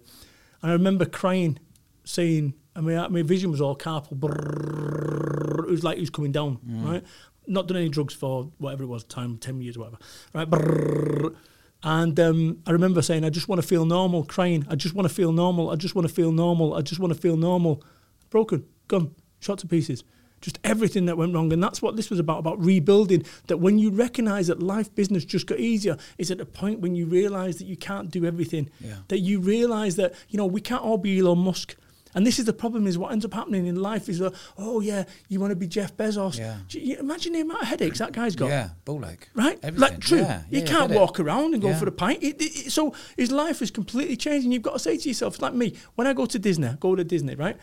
And 0.62 0.72
I 0.72 0.74
remember 0.74 1.06
crying, 1.06 1.58
saying, 2.04 2.54
I 2.76 2.82
mean, 2.82 2.96
my 3.12 3.24
vision 3.24 3.50
was 3.50 3.62
all 3.62 3.76
carpal. 3.76 4.20
brrrr. 4.20 5.64
It 5.64 5.72
was 5.72 5.84
like 5.84 5.96
he 5.98 6.02
was 6.02 6.12
coming 6.12 6.32
down, 6.32 6.60
right? 6.86 7.04
Not 7.48 7.68
done 7.68 7.78
any 7.78 7.90
drugs 7.90 8.14
for 8.14 8.52
whatever 8.60 8.84
it 8.84 8.88
was, 8.88 9.04
time, 9.04 9.38
10 9.40 9.60
years, 9.60 9.76
whatever, 9.76 9.98
right? 10.36 10.48
Brrrr. 10.48 11.36
And 11.82 12.20
um, 12.20 12.60
I 12.68 12.72
remember 12.72 13.02
saying, 13.02 13.24
I 13.26 13.30
just 13.32 13.48
want 13.48 13.60
to 13.60 13.68
feel 13.68 13.86
normal, 13.86 14.24
crying. 14.24 14.68
I 14.70 14.76
just 14.76 14.94
want 14.96 15.08
to 15.08 15.14
feel 15.14 15.32
normal. 15.32 15.72
I 15.72 15.76
just 15.76 15.96
want 15.96 16.08
to 16.08 16.14
feel 16.14 16.32
normal. 16.32 16.74
I 16.76 16.82
just 16.82 17.00
want 17.00 17.12
to 17.14 17.20
feel 17.20 17.38
normal. 17.38 17.84
Broken, 18.30 18.66
gone, 18.88 19.16
shot 19.40 19.58
to 19.60 19.68
pieces. 19.68 20.04
Just 20.42 20.60
everything 20.64 21.06
that 21.08 21.18
went 21.18 21.34
wrong. 21.34 21.52
And 21.52 21.62
that's 21.64 21.82
what 21.82 21.96
this 21.96 22.10
was 22.10 22.20
about, 22.20 22.40
about 22.40 22.64
rebuilding. 22.64 23.26
That 23.48 23.58
when 23.58 23.80
you 23.80 23.90
recognize 23.90 24.48
that 24.48 24.62
life 24.62 24.94
business 24.94 25.26
just 25.26 25.48
got 25.48 25.60
easier, 25.60 25.98
is 26.18 26.30
at 26.32 26.40
a 26.40 26.46
point 26.46 26.80
when 26.80 26.96
you 26.96 27.06
realize 27.08 27.58
that 27.58 27.66
you 27.66 27.76
can't 27.78 28.12
do 28.12 28.24
everything. 28.26 28.70
Yeah. 28.80 28.98
That 29.08 29.20
you 29.20 29.40
realize 29.40 29.96
that, 29.96 30.14
you 30.30 30.38
know, 30.38 30.46
we 30.46 30.62
can't 30.62 30.84
all 30.84 30.98
be 30.98 31.20
Elon 31.20 31.40
Musk. 31.40 31.76
And 32.16 32.26
this 32.26 32.40
is 32.40 32.46
the 32.46 32.54
problem 32.54 32.88
is 32.88 32.98
what 32.98 33.12
ends 33.12 33.26
up 33.26 33.34
happening 33.34 33.68
in 33.68 33.76
life 33.76 34.10
is 34.10 34.20
that, 34.20 34.34
oh, 34.58 34.80
yeah, 34.80 35.04
you 35.28 35.40
want 35.40 35.52
to 35.52 35.56
be 35.56 35.68
Jeff 35.68 35.96
Bezos. 35.98 36.38
Yeah. 36.40 36.58
You- 36.72 36.98
imagine 37.00 37.34
the 37.34 37.42
amount 37.42 37.62
of 37.64 37.68
headaches 37.68 38.00
that 38.00 38.12
guy's 38.12 38.36
got. 38.36 38.50
Yeah, 38.50 38.70
ball 38.86 39.06
ache. 39.06 39.30
Right? 39.36 39.60
Everything. 39.62 39.80
Like, 39.94 40.00
true. 40.00 40.20
Yeah, 40.20 40.42
you 40.50 40.62
yeah, 40.62 40.66
can't 40.66 40.92
walk 40.94 41.20
around 41.20 41.54
and 41.54 41.62
go 41.62 41.74
for 41.76 41.88
a 41.88 41.92
pint. 41.92 42.24
It, 42.24 42.42
it, 42.42 42.66
it- 42.68 42.72
so 42.72 42.94
his 43.18 43.32
life 43.32 43.62
is 43.62 43.70
completely 43.72 44.16
changed. 44.18 44.46
And 44.46 44.54
you've 44.54 44.64
got 44.64 44.74
to 44.74 44.80
say 44.80 44.98
to 44.98 45.08
yourself, 45.08 45.42
like 45.42 45.54
me, 45.54 45.76
when 45.96 46.08
I 46.08 46.14
go 46.14 46.26
to 46.26 46.40
Disney, 46.40 46.68
I 46.68 46.74
go 46.80 46.96
to 46.96 47.04
Disney, 47.04 47.36
right? 47.36 47.58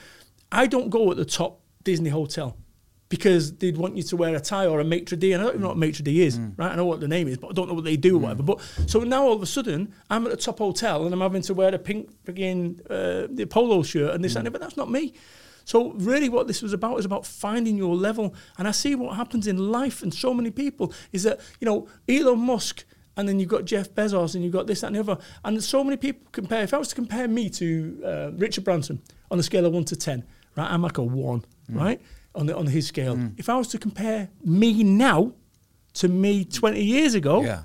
I 0.53 0.67
don't 0.67 0.89
go 0.91 1.11
at 1.11 1.17
the 1.17 1.25
top 1.25 1.61
Disney 1.83 2.11
hotel 2.11 2.57
because 3.09 3.53
they'd 3.57 3.77
want 3.77 3.97
you 3.97 4.03
to 4.03 4.17
wear 4.17 4.35
a 4.35 4.41
tie 4.41 4.67
or 4.67 4.81
a 4.81 4.85
maitre 4.85 5.17
d'. 5.17 5.33
And 5.33 5.41
I 5.43 5.45
don't 5.45 5.55
even 5.55 5.63
know 5.63 5.69
what 5.69 5.79
maitre 5.79 6.03
d' 6.03 6.09
is, 6.21 6.39
Mm. 6.39 6.55
right? 6.59 6.73
I 6.73 6.77
know 6.77 6.87
what 6.87 7.01
the 7.01 7.09
name 7.09 7.29
is, 7.29 7.37
but 7.39 7.49
I 7.51 7.53
don't 7.53 7.69
know 7.69 7.75
what 7.75 7.85
they 7.85 7.97
do 7.97 8.17
or 8.17 8.21
whatever. 8.21 8.43
But 8.43 8.61
so 8.87 9.01
now 9.01 9.25
all 9.25 9.35
of 9.35 9.43
a 9.43 9.47
sudden, 9.47 9.93
I'm 10.11 10.27
at 10.27 10.33
a 10.33 10.37
top 10.37 10.59
hotel 10.59 11.05
and 11.05 11.13
I'm 11.15 11.21
having 11.21 11.43
to 11.43 11.55
wear 11.55 11.75
a 11.75 11.79
pink 11.79 12.11
frigging 12.25 12.81
uh, 12.91 13.29
the 13.31 13.45
polo 13.47 13.83
shirt 13.83 14.15
and 14.15 14.25
this 14.25 14.33
Mm. 14.33 14.37
and 14.39 14.47
that, 14.47 14.51
but 14.53 14.61
that's 14.61 14.77
not 14.77 14.91
me. 14.91 15.13
So 15.67 15.93
really 15.93 16.29
what 16.29 16.47
this 16.47 16.61
was 16.63 16.73
about 16.73 16.99
is 16.99 17.05
about 17.05 17.25
finding 17.27 17.77
your 17.79 17.95
level. 17.97 18.35
And 18.59 18.67
I 18.67 18.71
see 18.73 18.95
what 18.95 19.17
happens 19.17 19.47
in 19.47 19.71
life 19.71 20.03
and 20.03 20.13
so 20.13 20.35
many 20.35 20.51
people 20.51 20.93
is 21.13 21.23
that, 21.23 21.41
you 21.61 21.65
know, 21.67 21.87
Elon 22.09 22.41
Musk 22.41 22.85
and 23.17 23.29
then 23.29 23.39
you've 23.39 23.49
got 23.49 23.65
Jeff 23.65 23.95
Bezos 23.95 24.35
and 24.35 24.43
you've 24.43 24.53
got 24.53 24.67
this, 24.67 24.81
that 24.81 24.89
and 24.89 24.97
the 24.97 25.01
other. 25.01 25.19
And 25.45 25.63
so 25.63 25.85
many 25.85 25.97
people 25.97 26.27
compare, 26.33 26.63
if 26.65 26.75
I 26.75 26.79
was 26.79 26.89
to 26.89 26.95
compare 26.95 27.29
me 27.29 27.49
to 27.51 28.03
uh, 28.05 28.31
Richard 28.37 28.65
Branson 28.65 29.01
on 29.31 29.39
a 29.39 29.43
scale 29.43 29.65
of 29.67 29.73
one 29.73 29.85
to 29.85 29.97
10, 29.97 30.25
right, 30.57 30.71
I'm 30.71 30.83
like 30.83 30.99
a 30.99 31.03
one, 31.03 31.45
right, 31.69 32.01
on, 32.35 32.47
the, 32.47 32.57
on 32.57 32.67
his 32.67 32.87
scale. 32.87 33.19
If 33.37 33.49
I 33.49 33.57
was 33.57 33.69
to 33.69 33.79
compare 33.79 34.29
me 34.45 34.83
now 34.83 35.33
to 35.95 36.09
me 36.09 36.45
20 36.45 36.83
years 36.83 37.15
ago, 37.15 37.43
Yeah. 37.43 37.63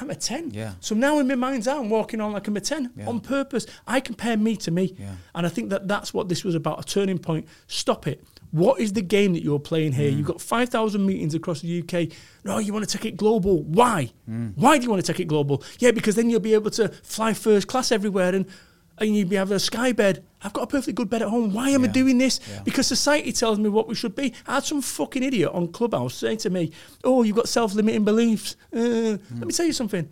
I'm 0.00 0.10
a 0.10 0.14
10. 0.16 0.50
Yeah. 0.50 0.72
So 0.80 0.94
now 0.96 1.20
in 1.20 1.28
my 1.28 1.36
mind's 1.36 1.68
eye, 1.68 1.76
I'm 1.78 1.88
walking 1.88 2.20
on 2.20 2.32
like 2.32 2.48
I'm 2.48 2.56
a 2.56 2.60
10 2.60 2.90
Yeah. 2.96 3.06
on 3.08 3.20
purpose. 3.20 3.64
I 3.86 4.00
compare 4.00 4.36
me 4.36 4.56
to 4.56 4.70
me. 4.72 4.94
Yeah. 4.98 5.12
And 5.36 5.46
I 5.46 5.48
think 5.48 5.70
that 5.70 5.86
that's 5.86 6.12
what 6.12 6.28
this 6.28 6.42
was 6.42 6.56
about 6.56 6.80
a 6.80 6.82
turning 6.84 7.18
point. 7.18 7.46
Stop 7.68 8.08
it. 8.08 8.24
What 8.50 8.80
is 8.80 8.92
the 8.92 9.02
game 9.02 9.32
that 9.34 9.42
you're 9.44 9.60
playing 9.60 9.92
here? 9.92 10.10
Mm. 10.10 10.16
You've 10.18 10.26
got 10.26 10.40
5,000 10.40 11.04
meetings 11.06 11.34
across 11.34 11.60
the 11.60 11.78
UK. 11.80 12.08
No, 12.44 12.58
you 12.58 12.72
want 12.72 12.88
to 12.88 12.98
take 12.98 13.04
it 13.06 13.16
global. 13.16 13.62
Why? 13.62 14.12
Mm. 14.28 14.52
Why 14.56 14.78
do 14.78 14.84
you 14.84 14.90
want 14.90 15.04
to 15.04 15.12
take 15.12 15.20
it 15.20 15.26
global? 15.28 15.62
Yeah, 15.78 15.92
because 15.92 16.16
then 16.16 16.28
you'll 16.28 16.40
be 16.40 16.54
able 16.54 16.70
to 16.72 16.88
fly 16.88 17.32
first 17.32 17.68
class 17.68 17.90
everywhere 17.92 18.34
and, 18.34 18.46
and 18.98 19.28
be 19.28 19.36
having 19.36 19.56
a 19.56 19.60
sky 19.60 19.92
bed. 19.92 20.24
I've 20.42 20.52
got 20.52 20.62
a 20.62 20.66
perfectly 20.66 20.92
good 20.92 21.10
bed 21.10 21.22
at 21.22 21.28
home. 21.28 21.52
Why 21.52 21.70
am 21.70 21.84
I 21.84 21.86
doing 21.88 22.18
this? 22.18 22.40
Yeah. 22.48 22.60
Because 22.64 22.86
society 22.86 23.32
tells 23.32 23.58
me 23.58 23.68
what 23.68 23.88
we 23.88 23.94
should 23.94 24.14
be. 24.14 24.34
I 24.46 24.54
had 24.54 24.64
some 24.64 24.82
fucking 24.82 25.22
idiot 25.22 25.50
on 25.52 25.68
Clubhouse 25.68 26.14
say 26.14 26.36
to 26.36 26.50
me, 26.50 26.72
Oh, 27.02 27.22
you've 27.22 27.36
got 27.36 27.48
self 27.48 27.74
limiting 27.74 28.04
beliefs. 28.04 28.56
Uh, 28.72 28.78
hmm. 28.78 29.38
Let 29.38 29.46
me 29.46 29.52
tell 29.52 29.66
you 29.66 29.72
something. 29.72 30.08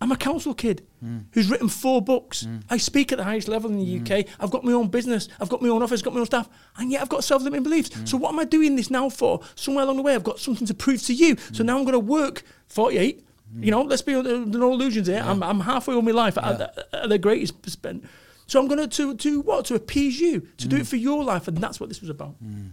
I'm 0.00 0.12
a 0.12 0.16
council 0.16 0.54
kid 0.54 0.86
hmm. 1.00 1.18
who's 1.32 1.50
written 1.50 1.68
four 1.68 2.00
books. 2.00 2.42
Hmm. 2.42 2.58
I 2.70 2.76
speak 2.76 3.10
at 3.12 3.18
the 3.18 3.24
highest 3.24 3.48
level 3.48 3.70
in 3.70 3.78
the 3.78 4.00
UK. 4.00 4.26
I've 4.38 4.50
got 4.50 4.64
my 4.64 4.72
own 4.72 4.88
business. 4.88 5.28
I've 5.40 5.48
got 5.48 5.60
my 5.60 5.68
own 5.68 5.82
office, 5.82 6.02
got 6.02 6.14
my 6.14 6.20
own 6.20 6.26
staff, 6.26 6.48
and 6.76 6.90
yet 6.90 7.02
I've 7.02 7.08
got 7.08 7.24
self-limiting 7.24 7.64
beliefs. 7.64 7.90
So 8.04 8.16
what 8.16 8.32
am 8.32 8.38
I 8.38 8.44
doing 8.44 8.76
this 8.76 8.90
now 8.90 9.08
for? 9.08 9.40
Somewhere 9.56 9.84
along 9.84 9.96
the 9.96 10.02
way, 10.02 10.14
I've 10.14 10.24
got 10.24 10.38
something 10.38 10.66
to 10.68 10.74
prove 10.74 11.02
to 11.04 11.14
you. 11.14 11.36
So 11.52 11.64
now 11.64 11.76
I'm 11.76 11.84
going 11.84 11.92
to 11.94 11.98
work 11.98 12.42
48. 12.68 13.24
You 13.56 13.70
know, 13.70 13.82
let's 13.82 14.02
be 14.02 14.14
under 14.14 14.38
no 14.38 14.72
illusions 14.72 15.06
here. 15.06 15.22
I'm, 15.24 15.42
I'm 15.42 15.60
halfway 15.60 15.94
on 15.94 16.04
my 16.04 16.10
life 16.10 16.36
at, 16.38 16.60
at, 16.60 16.88
at 16.92 17.08
the 17.08 17.18
greatest 17.18 17.68
spent. 17.70 18.04
So 18.46 18.60
I'm 18.60 18.68
going 18.68 18.78
to 18.78 18.88
to 18.88 19.14
to 19.16 19.40
what 19.42 19.66
to 19.66 19.74
appease 19.74 20.18
you 20.20 20.48
to 20.56 20.68
do 20.68 20.76
it 20.76 20.82
mm. 20.82 20.86
for 20.86 20.96
your 20.96 21.22
life, 21.22 21.48
and 21.48 21.58
that's 21.58 21.78
what 21.80 21.88
this 21.88 22.00
was 22.00 22.10
about. 22.10 22.42
Mm. 22.42 22.70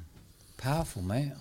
Powerful, 0.57 1.01
mate. 1.01 1.33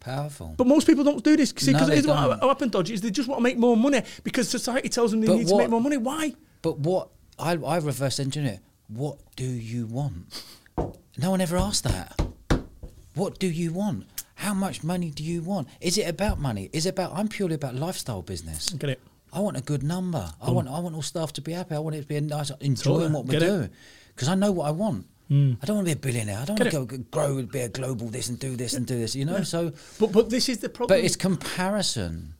Powerful. 0.00 0.54
But 0.56 0.66
most 0.66 0.86
people 0.86 1.04
don't 1.04 1.22
do 1.22 1.36
this 1.36 1.52
because 1.52 1.68
No, 1.68 1.86
they 1.86 2.00
what 2.02 2.40
what 2.40 2.42
happened, 2.42 2.72
Dodgy, 2.72 2.94
is 2.94 3.00
they 3.00 3.10
just 3.10 3.28
want 3.28 3.38
to 3.38 3.42
make 3.42 3.56
more 3.56 3.76
money 3.76 4.02
because 4.24 4.48
society 4.48 4.88
tells 4.88 5.12
them 5.12 5.20
they 5.20 5.28
But 5.28 5.36
need 5.36 5.48
to 5.48 5.56
make 5.56 5.70
more 5.70 5.80
money. 5.80 5.96
Why? 5.96 6.34
But 6.60 6.78
what 6.78 7.08
I 7.38 7.52
I 7.52 7.78
reverse 7.78 8.18
engineer. 8.18 8.60
What 8.88 9.18
do 9.36 9.44
you 9.44 9.86
want? 9.86 10.42
No 11.16 11.30
one 11.30 11.40
ever 11.40 11.56
asked 11.56 11.84
that. 11.84 12.20
What 13.14 13.38
do 13.38 13.46
you 13.46 13.72
want? 13.72 14.06
How 14.42 14.54
much 14.54 14.82
money 14.82 15.10
do 15.10 15.22
you 15.22 15.40
want? 15.42 15.68
Is 15.80 15.96
it 15.98 16.08
about 16.08 16.40
money? 16.40 16.68
Is 16.72 16.84
it 16.86 16.90
about? 16.90 17.12
I'm 17.14 17.28
purely 17.28 17.54
about 17.54 17.74
lifestyle 17.76 18.22
business. 18.22 18.70
Get 18.70 18.90
it? 18.90 19.00
I 19.32 19.38
want 19.40 19.56
a 19.56 19.60
good 19.62 19.82
number. 19.84 20.32
I 20.40 20.50
want 20.50 20.66
I 20.68 20.78
want 20.80 20.94
all 20.96 21.02
staff 21.02 21.32
to 21.34 21.40
be 21.40 21.52
happy. 21.52 21.74
I 21.74 21.78
want 21.78 21.94
it 21.96 22.02
to 22.02 22.06
be 22.08 22.16
a 22.16 22.20
nice 22.20 22.50
enjoying 22.60 23.12
what 23.12 23.26
we 23.26 23.38
do 23.38 23.68
because 24.14 24.28
I 24.28 24.34
know 24.34 24.50
what 24.50 24.66
I 24.66 24.72
want. 24.72 25.06
Hmm. 25.28 25.52
I 25.62 25.66
don't 25.66 25.76
want 25.76 25.88
to 25.88 25.94
be 25.94 25.98
a 26.00 26.02
billionaire. 26.12 26.40
I 26.40 26.44
don't 26.44 26.56
Get 26.58 26.74
want 26.74 26.90
to 26.90 26.96
go 26.98 27.04
grow, 27.10 27.42
be 27.42 27.60
a 27.60 27.68
global 27.68 28.08
this 28.08 28.28
and 28.28 28.38
do 28.38 28.56
this 28.56 28.74
and 28.74 28.84
do 28.84 28.98
this. 28.98 29.14
You 29.14 29.24
know, 29.24 29.42
so 29.44 29.72
But 30.00 30.10
but 30.12 30.28
this 30.28 30.48
is 30.48 30.58
the 30.58 30.68
problem. 30.68 30.98
but 30.98 31.04
it's 31.04 31.14
comparison. 31.16 32.34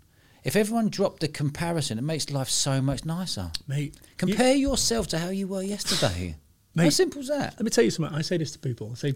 If 0.45 0.57
everyone 0.57 0.89
dropped 0.89 1.21
the 1.21 1.29
comparison, 1.29 1.99
it 1.99 2.03
makes 2.03 2.31
life 2.31 2.49
so 2.49 2.83
much 2.83 3.05
nicer. 3.05 3.53
mate. 3.69 3.95
you- 3.95 4.01
Compare 4.17 4.55
yourself 4.57 5.07
to 5.09 5.19
how 5.21 5.29
you 5.29 5.47
were 5.47 5.63
yesterday. 5.63 6.35
How 6.77 6.89
simple 6.91 7.21
is 7.21 7.29
that? 7.29 7.55
let 7.59 7.63
me 7.63 7.71
tell 7.71 7.85
you 7.85 7.91
something. 7.93 8.13
I 8.13 8.23
say 8.23 8.39
this 8.39 8.51
to 8.53 8.59
people. 8.59 8.91
I 8.91 8.95
say, 8.97 9.15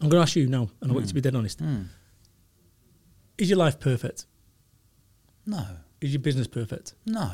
I'm 0.00 0.08
going 0.08 0.20
to 0.20 0.22
ask 0.22 0.36
you 0.36 0.46
now, 0.46 0.70
and 0.80 0.90
I 0.90 0.94
want 0.94 1.06
you 1.06 1.08
to 1.08 1.14
be 1.14 1.20
hmm. 1.20 1.24
dead 1.24 1.34
honest. 1.34 1.60
Hmm. 1.60 1.82
Is 3.36 3.48
your 3.50 3.58
life 3.58 3.78
perfect? 3.80 4.26
No, 5.46 5.64
Is 6.00 6.12
your 6.12 6.20
business 6.20 6.46
perfect? 6.46 6.94
no. 7.06 7.30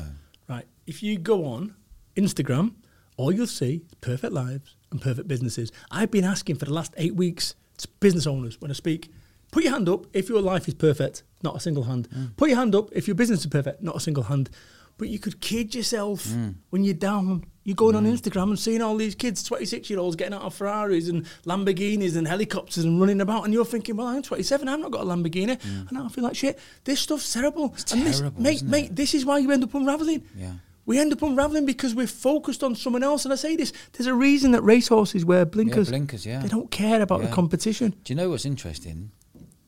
Right. 0.47 0.65
If 0.85 1.01
you 1.01 1.17
go 1.17 1.45
on 1.45 1.73
Instagram, 2.15 2.75
all 3.17 3.31
you'll 3.31 3.47
see 3.47 3.81
is 3.87 3.95
perfect 3.99 4.31
lives 4.31 4.75
and 4.91 5.01
perfect 5.01 5.27
businesses. 5.27 5.71
I've 5.89 6.11
been 6.11 6.23
asking 6.23 6.57
for 6.57 6.65
the 6.65 6.73
last 6.73 6.93
eight 6.97 7.15
weeks 7.15 7.55
to 7.77 7.87
business 7.99 8.27
owners 8.27 8.61
when 8.61 8.69
I 8.69 8.75
speak, 8.75 9.09
put 9.51 9.63
your 9.63 9.73
hand 9.73 9.89
up 9.89 10.05
if 10.13 10.29
your 10.29 10.41
life 10.41 10.67
is 10.67 10.75
perfect, 10.75 11.23
not 11.41 11.55
a 11.55 11.59
single 11.59 11.83
hand. 11.85 12.07
Hmm. 12.13 12.25
Put 12.37 12.49
your 12.49 12.59
hand 12.59 12.75
up 12.75 12.89
if 12.93 13.07
your 13.07 13.15
business 13.15 13.39
is 13.39 13.47
perfect, 13.47 13.81
not 13.81 13.95
a 13.95 13.99
single 13.99 14.23
hand. 14.23 14.49
But 14.97 15.09
you 15.09 15.19
could 15.19 15.41
kid 15.41 15.75
yourself 15.75 16.25
hmm. 16.25 16.51
when 16.69 16.83
you're 16.83 16.93
down. 16.93 17.45
You're 17.63 17.75
going 17.75 17.95
on 17.95 18.05
hmm. 18.05 18.11
Instagram 18.11 18.49
and 18.49 18.59
seeing 18.59 18.81
all 18.81 18.95
these 18.95 19.15
kids, 19.15 19.43
26 19.43 19.89
year 19.89 19.99
olds, 19.99 20.15
getting 20.15 20.35
out 20.35 20.43
of 20.43 20.53
Ferraris 20.53 21.09
and 21.09 21.25
Lamborghinis 21.45 22.15
and 22.15 22.27
helicopters 22.27 22.85
and 22.85 22.99
running 22.99 23.19
about. 23.19 23.43
And 23.43 23.53
you're 23.53 23.65
thinking, 23.65 23.97
well, 23.97 24.07
I'm 24.07 24.21
27, 24.21 24.67
I've 24.69 24.79
not 24.79 24.91
got 24.91 25.01
a 25.01 25.05
Lamborghini. 25.05 25.61
Hmm. 25.61 25.87
And 25.89 25.97
I 25.97 26.07
feel 26.09 26.23
like 26.23 26.35
shit. 26.35 26.59
This 26.83 26.99
stuff's 26.99 27.33
terrible. 27.33 27.75
and 27.91 28.05
this, 28.05 28.21
mate, 28.37 28.63
mate, 28.63 28.85
it? 28.85 28.95
this 28.95 29.13
is 29.13 29.25
why 29.25 29.39
you 29.39 29.51
end 29.51 29.63
up 29.63 29.73
unraveling. 29.73 30.23
Yeah. 30.35 30.53
We 30.85 30.99
end 30.99 31.11
up 31.11 31.21
unraveling 31.23 31.65
because 31.65 31.95
we're 31.95 32.07
focused 32.07 32.63
on 32.63 32.75
someone 32.75 33.03
else. 33.03 33.25
And 33.25 33.33
I 33.33 33.37
say 33.37 33.55
this: 33.55 33.73
there's 33.93 34.07
a 34.07 34.13
reason 34.13 34.51
that 34.51 34.61
racehorses 34.61 35.25
wear 35.25 35.45
blinkers. 35.45 35.89
blinkers, 35.89 36.25
yeah. 36.25 36.39
They 36.39 36.47
don't 36.47 36.69
care 36.69 37.01
about 37.01 37.21
Yeah. 37.21 37.27
the 37.27 37.33
competition. 37.33 37.95
Do 38.03 38.13
you 38.13 38.15
know 38.15 38.29
what's 38.29 38.45
interesting? 38.45 39.11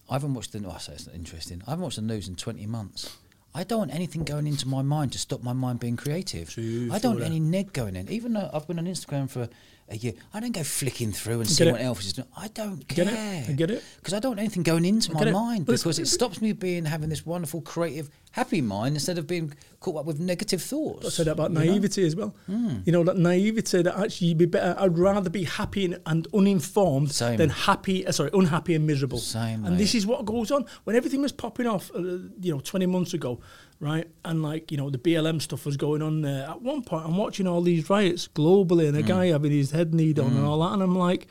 I 0.09 0.13
haven't 0.13 0.35
watched 0.35 0.53
the. 0.53 0.63
Oh, 0.65 0.71
I 0.71 0.77
say 0.77 0.93
it's 0.93 1.07
not 1.07 1.15
interesting. 1.15 1.61
I 1.65 1.71
haven't 1.71 1.83
watched 1.83 1.97
the 1.97 2.03
news 2.03 2.27
in 2.27 2.35
twenty 2.35 2.67
months. 2.67 3.17
I 3.57 3.63
don't 3.63 3.79
want 3.79 3.93
anything 3.93 4.23
going 4.23 4.45
into 4.45 4.67
my 4.67 4.83
mind 4.83 5.13
to 5.13 5.17
stop 5.17 5.41
my 5.41 5.51
mind 5.51 5.79
being 5.79 5.97
creative. 5.97 6.51
True, 6.51 6.89
I 6.91 6.99
don't 6.99 7.15
want 7.15 7.25
any 7.25 7.39
neg 7.39 7.73
going 7.73 7.95
in. 7.95 8.07
Even 8.07 8.33
though 8.33 8.47
I've 8.53 8.67
been 8.67 8.77
on 8.77 8.85
Instagram 8.85 9.27
for 9.27 9.49
I 9.89 10.39
don't 10.41 10.51
go 10.51 10.63
flicking 10.63 11.13
through 11.13 11.39
and 11.39 11.47
Get 11.47 11.55
see 11.55 11.63
it. 11.67 11.71
what 11.71 11.79
else 11.81 12.05
is 12.05 12.13
doing. 12.13 12.27
I 12.35 12.49
don't 12.49 12.85
Get 12.89 13.07
care. 13.07 13.43
it? 13.43 13.49
I 13.49 13.53
get 13.53 13.71
it. 13.71 13.81
Because 13.97 14.13
I 14.13 14.19
don't 14.19 14.31
want 14.31 14.39
anything 14.41 14.63
going 14.63 14.83
into 14.83 15.13
my 15.13 15.21
it. 15.21 15.31
mind 15.31 15.65
But 15.65 15.77
because 15.77 15.97
it 15.97 16.07
stops 16.07 16.41
me 16.41 16.51
being 16.51 16.83
having 16.83 17.07
this 17.07 17.25
wonderful, 17.25 17.61
creative, 17.61 18.09
happy 18.31 18.59
mind 18.61 18.95
instead 18.95 19.17
of 19.17 19.27
being 19.27 19.53
caught 19.79 19.95
up 19.99 20.05
with 20.05 20.19
negative 20.19 20.61
thoughts. 20.61 21.05
I 21.05 21.09
said 21.09 21.27
that 21.27 21.31
about 21.33 21.51
you 21.51 21.59
know? 21.59 21.63
naivety 21.71 22.05
as 22.05 22.17
well. 22.17 22.35
You 22.47 22.91
know, 22.91 23.03
that 23.05 23.17
naivety 23.17 23.81
that 23.83 23.97
actually 23.97 24.27
you'd 24.27 24.37
be 24.37 24.45
better. 24.45 24.75
I'd 24.77 24.97
rather 24.97 25.29
be 25.29 25.45
happy 25.45 25.85
and, 25.85 25.99
and 26.05 26.27
uninformed 26.33 27.11
Same. 27.13 27.37
than 27.37 27.49
happy, 27.49 28.05
uh, 28.05 28.11
sorry, 28.11 28.29
unhappy 28.33 28.75
and 28.75 28.85
miserable. 28.85 29.19
Same, 29.19 29.63
And 29.65 29.77
this 29.77 29.95
is 29.95 30.05
what 30.05 30.25
goes 30.25 30.51
on. 30.51 30.65
When 30.83 30.97
everything 30.97 31.21
was 31.21 31.31
popping 31.31 31.65
off, 31.65 31.91
uh, 31.95 31.99
you 32.41 32.53
know, 32.53 32.59
20 32.59 32.85
months 32.87 33.13
ago, 33.13 33.39
right? 33.79 34.07
And 34.25 34.41
like, 34.41 34.71
you 34.71 34.77
know, 34.77 34.89
the 34.89 34.97
BLM 34.97 35.41
stuff 35.41 35.65
was 35.65 35.77
going 35.77 36.01
on 36.01 36.21
there. 36.21 36.47
At 36.49 36.61
one 36.61 36.81
point, 36.83 37.05
I'm 37.05 37.17
watching 37.17 37.47
all 37.47 37.61
these 37.61 37.89
riots 37.89 38.27
globally 38.27 38.85
Mm. 38.85 38.89
and 38.89 38.97
a 38.97 39.03
guy 39.03 39.25
having 39.27 39.51
his 39.51 39.71
head 39.71 39.93
kneed 39.93 40.19
on 40.19 40.31
and 40.35 40.45
all 40.45 40.59
that. 40.61 40.73
And 40.73 40.81
I'm 40.83 40.97
like, 40.97 41.27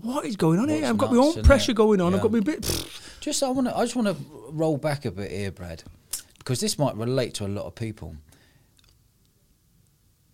what 0.00 0.24
is 0.26 0.36
going 0.36 0.58
on 0.58 0.68
here? 0.68 0.84
I've 0.86 0.98
got 0.98 1.12
my 1.12 1.18
own 1.18 1.42
pressure 1.44 1.72
going 1.72 2.00
on. 2.00 2.08
I've 2.14 2.18
Yeah. 2.18 2.22
got 2.22 2.32
my 2.32 2.40
bit. 2.40 2.62
pfft. 2.62 3.20
Just 3.20 3.42
I 3.42 3.50
want 3.50 3.68
to. 3.68 3.76
I 3.76 3.82
just 3.84 3.96
want 3.96 4.08
to 4.08 4.16
roll 4.50 4.76
back 4.76 5.04
a 5.04 5.10
bit 5.10 5.30
here, 5.30 5.50
Brad, 5.52 5.82
because 6.38 6.60
this 6.60 6.78
might 6.78 6.96
relate 6.96 7.32
to 7.34 7.46
a 7.46 7.48
lot 7.48 7.64
of 7.66 7.74
people. 7.74 8.16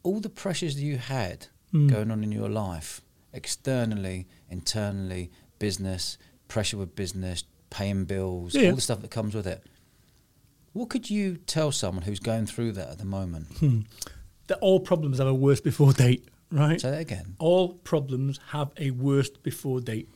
All 0.02 0.20
the 0.20 0.30
pressures 0.30 0.76
that 0.76 0.82
you 0.82 0.96
had 0.98 1.46
Hmm. 1.72 1.86
going 1.88 2.10
on 2.10 2.24
in 2.24 2.32
your 2.32 2.48
life, 2.48 3.00
externally, 3.32 4.26
internally, 4.48 5.30
business, 5.58 6.16
pressure 6.48 6.78
with 6.78 6.96
business, 6.96 7.44
paying 7.68 8.06
bills, 8.06 8.54
Yeah. 8.54 8.70
all 8.70 8.74
the 8.76 8.80
stuff 8.80 9.02
that 9.02 9.10
comes 9.10 9.34
with 9.34 9.46
it. 9.46 9.62
What 10.72 10.88
could 10.88 11.10
you 11.10 11.36
tell 11.36 11.72
someone 11.72 12.04
who's 12.04 12.20
going 12.20 12.46
through 12.46 12.72
that 12.72 12.88
at 12.90 12.98
the 12.98 13.04
moment? 13.04 13.46
Hmm. 13.58 13.80
That 14.46 14.58
all 14.60 14.80
problems 14.80 15.18
have 15.18 15.26
a 15.28 15.34
worst 15.34 15.62
before 15.64 15.92
date, 15.92 16.26
right? 16.50 16.80
Say 16.80 16.90
that 16.90 17.00
again. 17.00 17.34
all 17.38 17.74
problems 17.74 18.40
have 18.48 18.70
a 18.78 18.90
worst 18.90 19.42
before 19.42 19.80
date. 19.80 20.08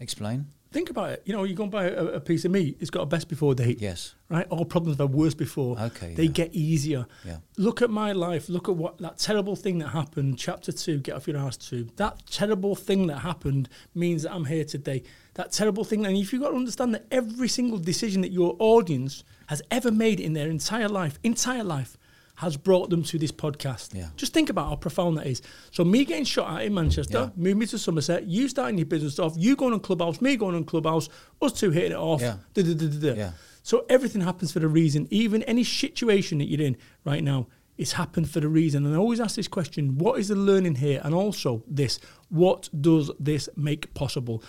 Explain. 0.00 0.46
Think 0.72 0.90
about 0.90 1.10
it. 1.10 1.22
You 1.24 1.32
know, 1.32 1.44
you 1.44 1.54
go 1.54 1.62
and 1.62 1.72
buy 1.72 1.84
a, 1.84 2.04
a 2.06 2.20
piece 2.20 2.44
of 2.44 2.50
meat, 2.50 2.76
it's 2.80 2.90
got 2.90 3.00
a 3.02 3.06
best 3.06 3.28
before 3.28 3.54
date. 3.54 3.80
Yes. 3.80 4.14
Right? 4.28 4.46
All 4.50 4.64
problems 4.64 4.98
have 4.98 5.08
a 5.08 5.16
worst 5.16 5.38
before. 5.38 5.78
Okay, 5.78 6.12
They 6.14 6.24
yeah. 6.24 6.30
get 6.32 6.54
easier. 6.54 7.06
Yeah. 7.24 7.36
Look 7.56 7.80
at 7.82 7.88
my 7.88 8.12
life. 8.12 8.48
Look 8.48 8.68
at 8.68 8.76
what 8.76 8.98
that 8.98 9.16
terrible 9.18 9.56
thing 9.56 9.78
that 9.78 9.88
happened, 9.88 10.38
chapter 10.38 10.72
two, 10.72 10.98
get 10.98 11.14
off 11.14 11.28
your 11.28 11.38
ass 11.38 11.56
two. 11.56 11.88
That 11.96 12.26
terrible 12.26 12.74
thing 12.74 13.06
that 13.06 13.18
happened 13.18 13.68
means 13.94 14.24
that 14.24 14.32
I'm 14.34 14.44
here 14.44 14.64
today. 14.64 15.04
That 15.34 15.52
terrible 15.52 15.84
thing, 15.84 16.04
and 16.04 16.16
if 16.16 16.32
you've 16.32 16.42
got 16.42 16.50
to 16.50 16.56
understand 16.56 16.92
that 16.94 17.06
every 17.10 17.48
single 17.48 17.78
decision 17.78 18.20
that 18.22 18.32
your 18.32 18.56
audience 18.58 19.22
has 19.46 19.62
ever 19.70 19.90
made 19.90 20.20
in 20.20 20.32
their 20.32 20.48
entire 20.48 20.88
life, 20.88 21.18
entire 21.22 21.64
life, 21.64 21.96
has 22.36 22.56
brought 22.56 22.90
them 22.90 23.02
to 23.02 23.18
this 23.18 23.32
podcast. 23.32 23.94
Yeah. 23.94 24.08
Just 24.16 24.34
think 24.34 24.50
about 24.50 24.68
how 24.68 24.76
profound 24.76 25.16
that 25.16 25.26
is. 25.26 25.40
So 25.70 25.84
me 25.84 26.04
getting 26.04 26.24
shot 26.24 26.54
at 26.60 26.66
in 26.66 26.74
Manchester, 26.74 27.18
Yeah. 27.34 27.42
move 27.42 27.56
me 27.56 27.66
to 27.66 27.78
Somerset, 27.78 28.26
you 28.26 28.48
starting 28.48 28.76
your 28.76 28.86
business 28.86 29.18
off, 29.18 29.32
you 29.38 29.56
going 29.56 29.72
on 29.72 29.80
Clubhouse, 29.80 30.20
me 30.20 30.36
going 30.36 30.54
on 30.54 30.64
Clubhouse, 30.64 31.08
us 31.40 31.52
two 31.52 31.70
hitting 31.70 31.92
it 31.92 31.96
off. 31.98 32.20
Yeah. 32.20 32.36
da, 32.52 32.62
da, 32.62 32.74
da. 32.74 33.14
Yeah. 33.14 33.30
So 33.62 33.86
everything 33.88 34.20
happens 34.20 34.52
for 34.52 34.64
a 34.64 34.68
reason. 34.68 35.08
Even 35.10 35.42
any 35.44 35.64
situation 35.64 36.38
that 36.38 36.44
you're 36.44 36.60
in 36.66 36.76
right 37.04 37.24
now, 37.24 37.46
it's 37.78 37.92
happened 37.92 38.28
for 38.30 38.40
the 38.40 38.48
reason. 38.48 38.84
And 38.86 38.94
I 38.94 38.98
always 38.98 39.18
ask 39.20 39.34
this 39.36 39.48
question: 39.48 39.98
What 39.98 40.20
is 40.20 40.28
the 40.28 40.34
learning 40.36 40.76
here? 40.76 41.00
And 41.04 41.14
also 41.14 41.62
this: 41.66 41.98
What 42.28 42.68
does 42.80 43.10
this 43.18 43.48
make 43.56 43.92
possible? 43.94 44.42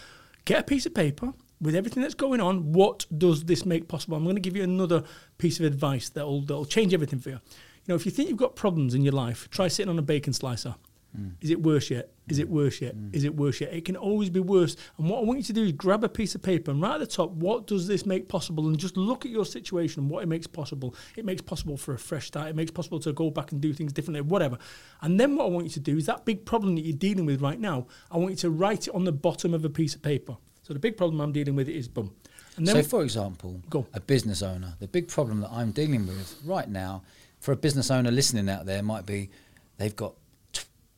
Get 0.45 0.59
a 0.59 0.63
piece 0.63 0.85
of 0.85 0.93
paper 0.93 1.33
with 1.62 1.76
everything 1.76 2.03
that's 2.03 2.16
going 2.16 2.41
on. 2.41 2.72
What 2.74 3.05
does 3.18 3.45
this 3.45 3.66
make 3.66 3.88
possible? 3.88 4.18
I'm 4.18 4.24
going 4.24 4.36
to 4.36 4.41
give 4.41 4.55
you 4.55 4.64
another 4.64 5.03
piece 5.38 5.60
of 5.60 5.66
advice 5.66 6.10
that'll 6.10 6.41
that'll 6.41 6.66
change 6.66 6.93
everything 6.93 7.20
for 7.20 7.30
you. 7.30 7.39
You 7.86 7.93
know, 7.93 7.95
if 7.95 8.05
you 8.05 8.12
think 8.12 8.30
you've 8.30 8.38
got 8.38 8.55
problems 8.55 8.93
in 8.93 9.03
your 9.03 9.14
life, 9.14 9.49
try 9.49 9.68
sitting 9.68 9.89
on 9.89 9.97
a 9.97 10.03
bacon 10.03 10.34
slicer. 10.34 10.76
Mm. 11.18 11.34
Is 11.41 11.49
it 11.49 11.62
worse 11.62 11.89
yet? 11.89 12.12
Is 12.28 12.39
it 12.39 12.47
mm. 12.47 12.51
worse 12.51 12.82
yet? 12.82 12.95
Mm. 12.95 13.16
Is 13.16 13.24
it 13.24 13.36
worse 13.36 13.62
yet? 13.62 13.74
It 13.74 13.86
can 13.86 13.95
always 13.95 14.30
be 14.30 14.39
worse. 14.39 14.76
And 14.97 15.10
what 15.10 15.20
I 15.20 15.24
want 15.24 15.39
you 15.39 15.45
to 15.45 15.53
do 15.53 15.64
is 15.64 15.72
grab 15.72 16.03
a 16.03 16.10
piece 16.10 16.36
of 16.36 16.41
paper 16.41 16.72
and 16.72 16.82
right 16.82 16.95
at 16.95 16.99
the 16.99 17.08
top, 17.08 17.32
what 17.32 17.66
does 17.66 17.88
this 17.88 18.05
make 18.05 18.28
possible? 18.28 18.68
And 18.68 18.78
just 18.78 18.97
look 18.97 19.26
at 19.26 19.32
your 19.32 19.45
situation 19.45 20.03
and 20.03 20.10
what 20.10 20.24
it 20.24 20.28
makes 20.28 20.47
possible. 20.47 20.95
It 21.16 21.26
makes 21.26 21.41
possible 21.41 21.78
for 21.78 21.93
a 21.93 21.99
fresh 21.99 22.28
start. 22.28 22.49
It 22.49 22.55
makes 22.55 22.72
possible 22.72 22.99
to 22.99 23.14
go 23.14 23.30
back 23.30 23.51
and 23.51 23.62
do 23.62 23.74
things 23.74 23.93
differently, 23.93 24.22
whatever. 24.22 24.58
And 25.01 25.20
then 25.20 25.36
what 25.36 25.45
I 25.45 25.49
want 25.49 25.66
you 25.66 25.72
to 25.72 25.80
do 25.80 25.97
is 25.97 26.05
that 26.08 26.26
big 26.26 26.45
problem 26.45 26.76
that 26.76 26.82
you're 26.82 26.97
dealing 26.97 27.26
with 27.26 27.41
right 27.41 27.60
now, 27.60 27.88
I 28.12 28.18
want 28.18 28.32
you 28.32 28.38
to 28.38 28.49
write 28.49 28.88
it 28.88 28.93
on 28.93 29.05
the 29.05 29.12
bottom 29.12 29.53
of 29.53 29.64
a 29.64 29.70
piece 29.70 29.95
of 29.95 30.01
paper. 30.01 30.38
So 30.68 30.74
the 30.74 30.80
big 30.80 30.97
problem 30.97 31.22
I'm 31.22 31.32
dealing 31.32 31.55
with 31.55 31.70
is 31.70 31.88
boom. 31.88 32.13
And 32.57 32.68
then 32.68 32.76
so, 32.76 32.84
for 32.84 33.03
example, 33.03 33.61
Go. 33.70 33.86
a 33.93 33.99
business 34.01 34.41
owner, 34.41 34.74
the 34.80 34.88
big 34.88 35.07
problem 35.07 35.39
that 35.41 35.49
I'm 35.51 35.72
dealing 35.72 36.05
with 36.05 36.36
right 36.43 36.68
now, 36.68 37.03
for 37.39 37.53
a 37.53 37.55
business 37.55 37.89
owner 37.89 38.11
listening 38.11 38.49
out 38.49 38.65
there, 38.65 38.84
might 38.84 39.05
be 39.05 39.30
they've 39.78 39.95
got 39.95 40.15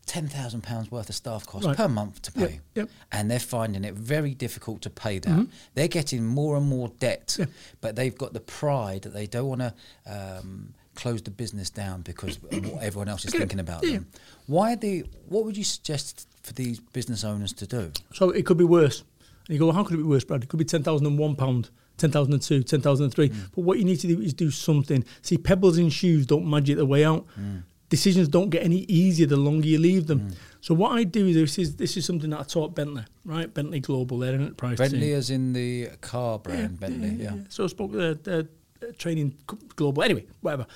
ten 0.07 0.28
thousand 0.28 0.61
pounds 0.63 0.89
worth 0.89 1.07
of 1.09 1.13
staff 1.15 1.45
costs 1.45 1.67
Right. 1.67 1.78
per 1.78 1.88
month 1.88 2.22
to 2.24 2.32
pay, 2.32 2.61
yep. 2.74 2.89
and 3.11 3.30
they're 3.30 3.39
finding 3.39 3.84
it 3.84 3.93
very 3.93 4.34
difficult 4.34 4.82
to 4.82 4.89
pay 4.89 5.20
that. 5.20 5.47
They're 5.76 5.88
getting 5.88 6.26
more 6.26 6.57
and 6.57 6.65
more 6.65 6.88
debt, 6.99 7.36
Yeah. 7.38 7.45
but 7.80 7.95
they've 7.95 8.17
got 8.17 8.34
the 8.34 8.39
pride 8.39 9.03
that 9.03 9.13
they 9.13 9.28
don't 9.28 9.47
want 9.49 9.61
to. 9.61 9.74
Um, 10.07 10.74
close 10.95 11.22
the 11.22 11.32
business 11.32 11.70
down 11.70 12.01
because 12.01 12.36
of 12.36 12.65
what 12.74 12.84
everyone 12.84 13.07
else 13.07 13.24
is 13.24 13.32
thinking 13.39 13.59
about 13.59 13.86
Yeah. 13.86 13.91
them. 13.99 14.07
Why 14.47 14.74
are 14.74 14.76
they? 14.76 15.03
What 15.30 15.45
would 15.45 15.55
you 15.55 15.63
suggest 15.63 16.28
for 16.43 16.51
these 16.53 16.82
business 16.82 17.24
owners 17.24 17.53
to 17.53 17.67
do? 17.67 17.91
So 18.13 18.32
it 18.32 18.45
could 18.45 18.57
be 18.57 18.65
worse. 18.65 19.03
And 19.49 19.55
you 19.55 19.59
go, 19.59 19.65
well, 19.65 19.75
how 19.75 19.83
could 19.83 19.95
it 19.95 19.97
be 19.97 20.03
worse, 20.03 20.23
Brad? 20.23 20.43
It 20.43 20.49
could 20.49 20.59
be 20.59 20.63
ten 20.63 20.83
thousand 20.83 21.07
and 21.07 21.17
one 21.17 21.35
pound, 21.35 21.71
ten 21.97 22.11
thousand 22.11 22.33
and 22.33 22.41
two, 22.41 22.61
ten 22.61 22.81
thousand 22.81 23.05
and 23.05 23.13
three. 23.13 23.29
Hmm. 23.29 23.39
But 23.55 23.61
what 23.63 23.79
you 23.79 23.83
need 23.83 23.99
to 24.01 24.07
do 24.07 24.21
is 24.21 24.31
do 24.31 24.51
something. 24.51 25.03
See, 25.23 25.39
pebbles 25.39 25.79
in 25.79 25.89
shoes 25.89 26.27
don't 26.27 26.47
magic 26.47 26.77
their 26.77 26.85
way 26.85 27.03
out. 27.03 27.25
Hmm. 27.33 27.57
Decisions 27.89 28.27
don't 28.27 28.51
get 28.51 28.63
any 28.63 28.81
easier 28.81 29.25
the 29.25 29.37
longer 29.37 29.67
you 29.67 29.79
leave 29.79 30.05
them. 30.05 30.19
Hmm. 30.19 30.29
So 30.61 30.75
what 30.75 30.91
I 30.91 31.03
do 31.03 31.25
is 31.25 31.35
this 31.35 31.57
is 31.57 31.75
this 31.77 31.97
is 31.97 32.05
something 32.05 32.29
that 32.29 32.39
I 32.41 32.43
taught 32.43 32.75
Bentley, 32.75 33.05
right? 33.25 33.51
Bentley 33.51 33.79
Global, 33.79 34.19
they're 34.19 34.35
an 34.35 34.41
enterprise 34.41 34.77
Bentley 34.77 34.99
team. 34.99 35.15
is 35.15 35.31
in 35.31 35.53
the 35.53 35.87
car 36.01 36.37
brand, 36.37 36.79
Bentley. 36.79 37.23
Yeah. 37.23 37.33
So 37.49 37.63
I 37.63 37.67
spoke 37.67 37.93
to 37.93 37.97
the, 37.97 38.47
the 38.79 38.93
training 38.93 39.35
global. 39.75 40.03
Anyway, 40.03 40.27
whatever. 40.41 40.67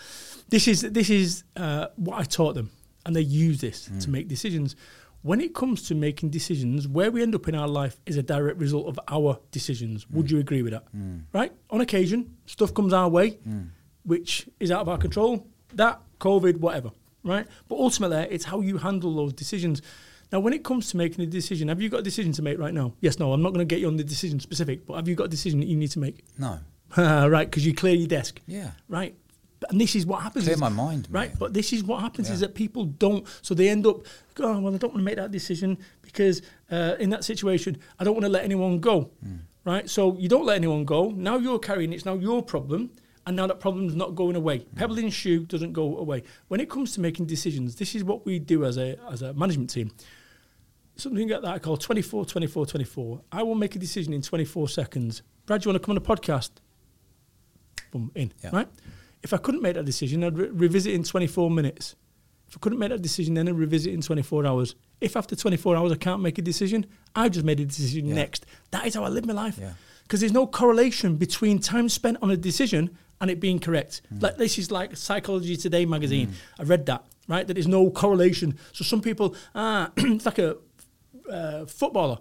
This 0.49 0.67
is 0.67 0.82
this 0.82 1.11
is 1.11 1.43
uh, 1.55 1.88
what 1.97 2.19
I 2.19 2.24
taught 2.24 2.55
them, 2.55 2.71
and 3.05 3.15
they 3.15 3.21
use 3.21 3.61
this 3.61 3.89
to 3.99 4.09
make 4.09 4.28
decisions. 4.28 4.76
When 5.24 5.39
it 5.39 5.55
comes 5.55 5.84
to 5.84 5.95
making 5.95 6.30
decisions, 6.30 6.86
where 6.86 7.09
we 7.09 7.21
end 7.21 7.34
up 7.34 7.47
in 7.47 7.55
our 7.55 7.67
life 7.67 7.97
is 8.05 8.17
a 8.17 8.24
direct 8.24 8.59
result 8.59 8.88
of 8.88 8.99
our 9.07 9.39
decisions. 9.51 10.07
Would 10.09 10.28
mm. 10.28 10.32
you 10.32 10.39
agree 10.39 10.61
with 10.61 10.74
that? 10.74 10.84
Mm. 10.93 11.24
Right? 11.32 11.53
On 11.69 11.80
occasion, 11.80 12.36
stuff 12.45 12.74
comes 12.74 12.91
our 12.91 13.07
way, 13.07 13.39
mm. 13.47 13.69
which 14.03 14.49
is 14.59 14.69
out 14.69 14.82
of 14.82 14.89
our 14.89 14.97
control. 14.97 15.47
That 15.76 16.01
COVID, 16.19 16.57
whatever. 16.57 16.91
Right? 17.24 17.47
But 17.69 17.80
ultimately, 17.80 18.28
it's 18.32 18.43
how 18.43 18.59
you 18.59 18.78
handle 18.78 19.15
those 19.15 19.32
decisions. 19.32 19.82
Now, 20.34 20.41
when 20.41 20.51
it 20.51 20.65
comes 20.65 20.89
to 20.91 20.97
making 20.97 21.24
a 21.24 21.28
decision, 21.28 21.69
have 21.69 21.82
you 21.82 21.88
got 21.88 22.01
a 22.01 22.03
decision 22.03 22.34
to 22.34 22.41
make 22.41 22.59
right 22.59 22.74
now? 22.74 22.93
Yes, 22.99 23.17
no. 23.17 23.32
I'm 23.32 23.41
not 23.41 23.53
going 23.53 23.65
to 23.65 23.76
get 23.76 23.80
you 23.80 23.88
on 23.88 23.95
the 23.95 24.03
decision 24.03 24.41
specific, 24.41 24.86
but 24.86 24.95
have 24.95 25.07
you 25.07 25.15
got 25.15 25.26
a 25.26 25.30
decision 25.30 25.61
that 25.61 25.67
you 25.67 25.78
need 25.78 25.91
to 25.91 25.99
make? 25.99 26.26
No. 26.38 26.59
right, 26.97 27.49
because 27.49 27.65
you 27.65 27.74
clear 27.74 27.95
your 27.95 28.07
desk. 28.07 28.41
Yeah. 28.45 28.71
Right. 28.89 29.15
And 29.70 29.80
this 29.80 29.95
is 29.95 30.05
what 30.05 30.22
happens. 30.24 30.45
Clear 30.45 30.55
is- 30.55 30.59
my 30.59 30.70
mind, 30.70 31.07
Right. 31.11 31.32
But 31.38 31.53
this 31.53 31.74
is 31.74 31.84
what 31.84 32.01
happens 32.01 32.30
is 32.30 32.39
that 32.41 32.55
people 32.55 32.86
don't. 32.86 33.26
So 33.41 33.53
they 33.53 33.70
end 33.70 33.86
up, 33.88 34.05
oh, 34.39 34.59
well, 34.59 34.74
I 34.74 34.78
don't 34.78 34.93
want 34.93 34.97
to 34.97 35.03
make 35.03 35.16
that 35.18 35.32
decision 35.32 35.78
because 36.01 36.41
uh, 36.72 36.95
in 36.99 37.09
that 37.11 37.24
situation, 37.24 37.78
I 37.99 38.03
don't 38.03 38.14
want 38.14 38.26
to 38.26 38.30
let 38.32 38.43
anyone 38.43 38.80
go. 38.80 39.11
Hmm. 39.24 39.36
Right. 39.66 39.89
So 39.89 40.18
you 40.18 40.28
don't 40.28 40.45
let 40.45 40.55
anyone 40.57 40.84
go. 40.86 41.09
Now 41.11 41.38
you're 41.38 41.59
carrying 41.59 41.91
it. 41.93 41.95
It's 41.95 42.05
now 42.05 42.16
your 42.16 42.43
problem. 42.43 42.91
And 43.26 43.38
now 43.38 43.47
that 43.47 43.61
problem's 43.61 43.95
not 43.95 44.16
going 44.16 44.36
away. 44.36 44.59
Hmm. 44.59 44.78
Pebble 44.78 44.97
in 44.97 45.09
shoe 45.09 45.45
doesn't 45.45 45.72
go 45.74 45.97
away. 45.97 46.24
When 46.49 46.59
it 46.59 46.70
comes 46.70 46.91
to 46.93 47.01
making 47.01 47.26
decisions, 47.28 47.76
this 47.76 47.95
is 47.95 48.03
what 48.03 48.26
we 48.26 48.39
do 48.39 48.66
as 48.66 48.78
a, 48.78 48.97
as 49.09 49.22
a 49.22 49.34
management 49.34 49.70
team 49.70 49.91
something 50.95 51.28
like 51.28 51.41
that 51.41 51.49
I 51.55 51.57
call 51.57 51.76
24, 51.76 52.26
24, 52.26 52.68
24. 52.68 53.22
I 53.32 53.41
will 53.41 53.55
make 53.55 53.76
a 53.76 53.80
decision 53.80 54.14
in 54.14 54.22
24 54.22 54.70
seconds. 54.70 55.24
Brad, 55.47 55.66
you 55.66 55.72
want 55.72 55.82
to 55.82 55.84
come 55.84 55.93
on 55.93 55.97
a 55.97 56.01
podcast? 56.01 56.51
Boom, 57.91 58.11
in, 58.16 58.32
Yeah. 58.43 58.49
right? 58.53 58.68
If 59.24 59.34
I 59.34 59.38
couldn't 59.38 59.61
make 59.61 59.76
that 59.76 59.86
decision, 59.86 60.24
I'd 60.24 60.38
re- 60.38 60.49
revisit 60.49 60.93
in 60.93 61.03
24 61.03 61.49
minutes. 61.49 61.95
If 62.47 62.57
I 62.57 62.59
couldn't 62.59 62.78
make 62.80 62.89
that 62.89 63.01
decision, 63.01 63.34
then 63.34 63.47
I'd 63.47 63.55
revisit 63.55 63.93
in 63.93 64.01
24 64.01 64.45
hours. 64.45 64.76
If 65.01 65.15
after 65.15 65.36
24 65.36 65.76
hours 65.76 65.91
I 65.91 65.95
can't 65.95 66.21
make 66.21 66.38
a 66.38 66.41
decision, 66.41 66.86
I 67.15 67.30
just 67.30 67.45
made 67.45 67.59
a 67.59 67.65
decision 67.65 68.05
Yeah. 68.07 68.15
next. 68.15 68.45
That 68.71 68.86
is 68.86 68.93
how 68.95 69.03
I 69.03 69.09
live 69.09 69.26
my 69.26 69.34
life. 69.34 69.57
Yeah. 69.59 69.74
Because 70.03 70.19
there's 70.19 70.34
no 70.34 70.45
correlation 70.45 71.15
between 71.15 71.59
time 71.59 71.88
spent 71.89 72.17
on 72.21 72.30
a 72.30 72.38
decision 72.38 72.89
and 73.21 73.32
it 73.32 73.39
being 73.39 73.59
correct. 73.59 74.01
Hmm. 74.09 74.19
Like 74.19 74.38
this 74.38 74.57
is 74.57 74.69
like 74.69 74.97
Psychology 74.97 75.55
Today 75.55 75.86
magazine. 75.86 76.34
I 76.59 76.63
read 76.63 76.86
that, 76.88 77.05
right? 77.28 77.47
That 77.47 77.53
there's 77.53 77.67
no 77.67 77.89
correlation. 77.89 78.59
So 78.74 78.84
some 78.84 79.01
people, 79.01 79.36
ah, 79.55 79.91
it's 79.97 80.26
like 80.26 80.39
a 80.39 80.57
uh, 81.32 81.65
footballer, 81.65 82.17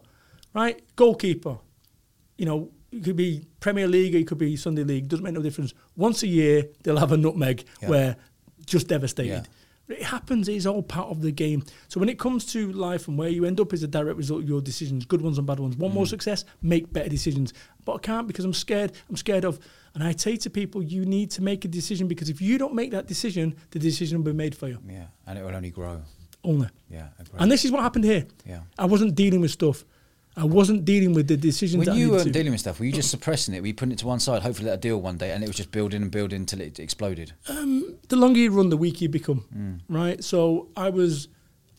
right? 0.55 0.81
Goalkeeper. 0.95 1.59
You 2.39 2.47
know, 2.47 2.71
it 2.93 3.05
could 3.05 3.17
be 3.17 3.47
Premier 3.61 3.89
League, 3.89 4.15
it 4.15 4.27
could 4.27 4.39
be 4.39 4.57
Sunday 4.57 4.85
League. 4.85 5.09
Doesn't 5.09 5.25
make 5.25 5.35
no 5.35 5.43
difference. 5.43 5.73
Once 5.97 6.23
a 6.23 6.27
year, 6.27 6.69
they'll 6.83 6.99
have 6.99 7.13
a 7.13 7.17
nutmeg 7.17 7.65
Yeah. 7.81 7.89
where 7.89 8.17
just 8.67 8.89
devastated. 8.89 9.49
Yeah. 9.89 9.97
It 9.97 10.03
happens. 10.03 10.49
It's 10.49 10.65
all 10.65 10.83
part 10.83 11.09
of 11.09 11.21
the 11.23 11.33
game. 11.33 11.65
So 11.89 11.99
when 11.99 12.09
it 12.09 12.19
comes 12.19 12.47
to 12.53 12.73
life 12.73 13.09
and 13.09 13.19
where 13.19 13.29
you 13.29 13.45
end 13.45 13.61
up 13.61 13.73
is 13.73 13.83
a 13.83 13.89
direct 13.89 14.17
result 14.17 14.43
of 14.43 14.49
your 14.49 14.61
decisions, 14.61 15.05
good 15.05 15.21
ones 15.21 15.39
and 15.39 15.47
bad 15.47 15.59
ones. 15.59 15.77
Want 15.77 15.93
more 15.93 16.05
mm. 16.05 16.09
success? 16.09 16.45
Make 16.63 16.93
better 16.93 17.09
decisions. 17.09 17.53
But 17.85 17.95
I 17.95 17.99
can't 17.99 18.27
because 18.27 18.45
I'm 18.45 18.55
scared. 18.55 18.93
I'm 19.11 19.17
scared 19.17 19.45
of. 19.45 19.59
And 19.95 20.03
I 20.03 20.13
say 20.13 20.37
to 20.37 20.51
people, 20.51 20.83
you 20.83 21.05
need 21.05 21.31
to 21.33 21.43
make 21.43 21.65
a 21.65 21.69
decision 21.69 22.09
because 22.09 22.31
if 22.31 22.41
you 22.41 22.59
don't 22.59 22.75
make 22.75 22.93
that 22.93 23.07
decision, 23.07 23.57
the 23.71 23.79
decision 23.79 24.19
will 24.19 24.33
be 24.33 24.37
made 24.37 24.55
for 24.55 24.69
you. 24.69 24.79
Yeah, 24.89 25.07
and 25.27 25.39
it 25.39 25.45
will 25.45 25.55
only 25.55 25.71
grow. 25.71 26.03
Only. 26.45 26.69
Yeah, 26.89 27.09
agree. 27.19 27.39
And 27.39 27.51
this 27.51 27.65
is 27.65 27.71
what 27.71 27.83
happened 27.83 28.05
here. 28.05 28.27
Yeah. 28.47 28.61
I 28.79 28.87
wasn't 28.87 29.15
dealing 29.15 29.41
with 29.41 29.51
stuff. 29.51 29.85
I 30.37 30.45
wasn't 30.45 30.85
dealing 30.85 31.13
with 31.13 31.29
the 31.29 31.37
decisions 31.37 31.79
when 31.79 31.95
that 31.95 32.01
you 32.01 32.13
weren't 32.13 32.33
dealing 32.33 32.53
with 32.53 32.61
stuff, 32.61 32.81
were 32.81 32.87
you 32.87 32.93
just 32.93 33.11
suppressing 33.11 33.55
it? 33.55 33.61
Were 33.61 33.67
you 33.67 33.75
putting 33.75 33.93
it 33.93 33.99
to 33.99 34.07
one 34.07 34.21
side, 34.21 34.43
hopefully 34.43 34.71
a 34.71 34.77
deal 34.77 35.01
one 35.01 35.19
day, 35.19 35.31
and 35.31 35.45
it 35.45 35.47
was 35.47 35.57
just 35.57 35.71
building 35.71 36.01
and 36.01 36.11
building 36.11 36.41
until 36.41 36.61
it 36.61 36.79
exploded? 36.79 37.33
the 37.47 38.17
longer 38.17 38.39
you 38.41 38.51
run, 38.51 38.71
the 38.71 38.77
weaker 38.77 38.99
you 38.99 39.09
become. 39.09 39.45
Mm. 39.55 39.81
Right. 39.89 40.23
So 40.23 40.69
I 40.77 40.91
was, 40.91 41.29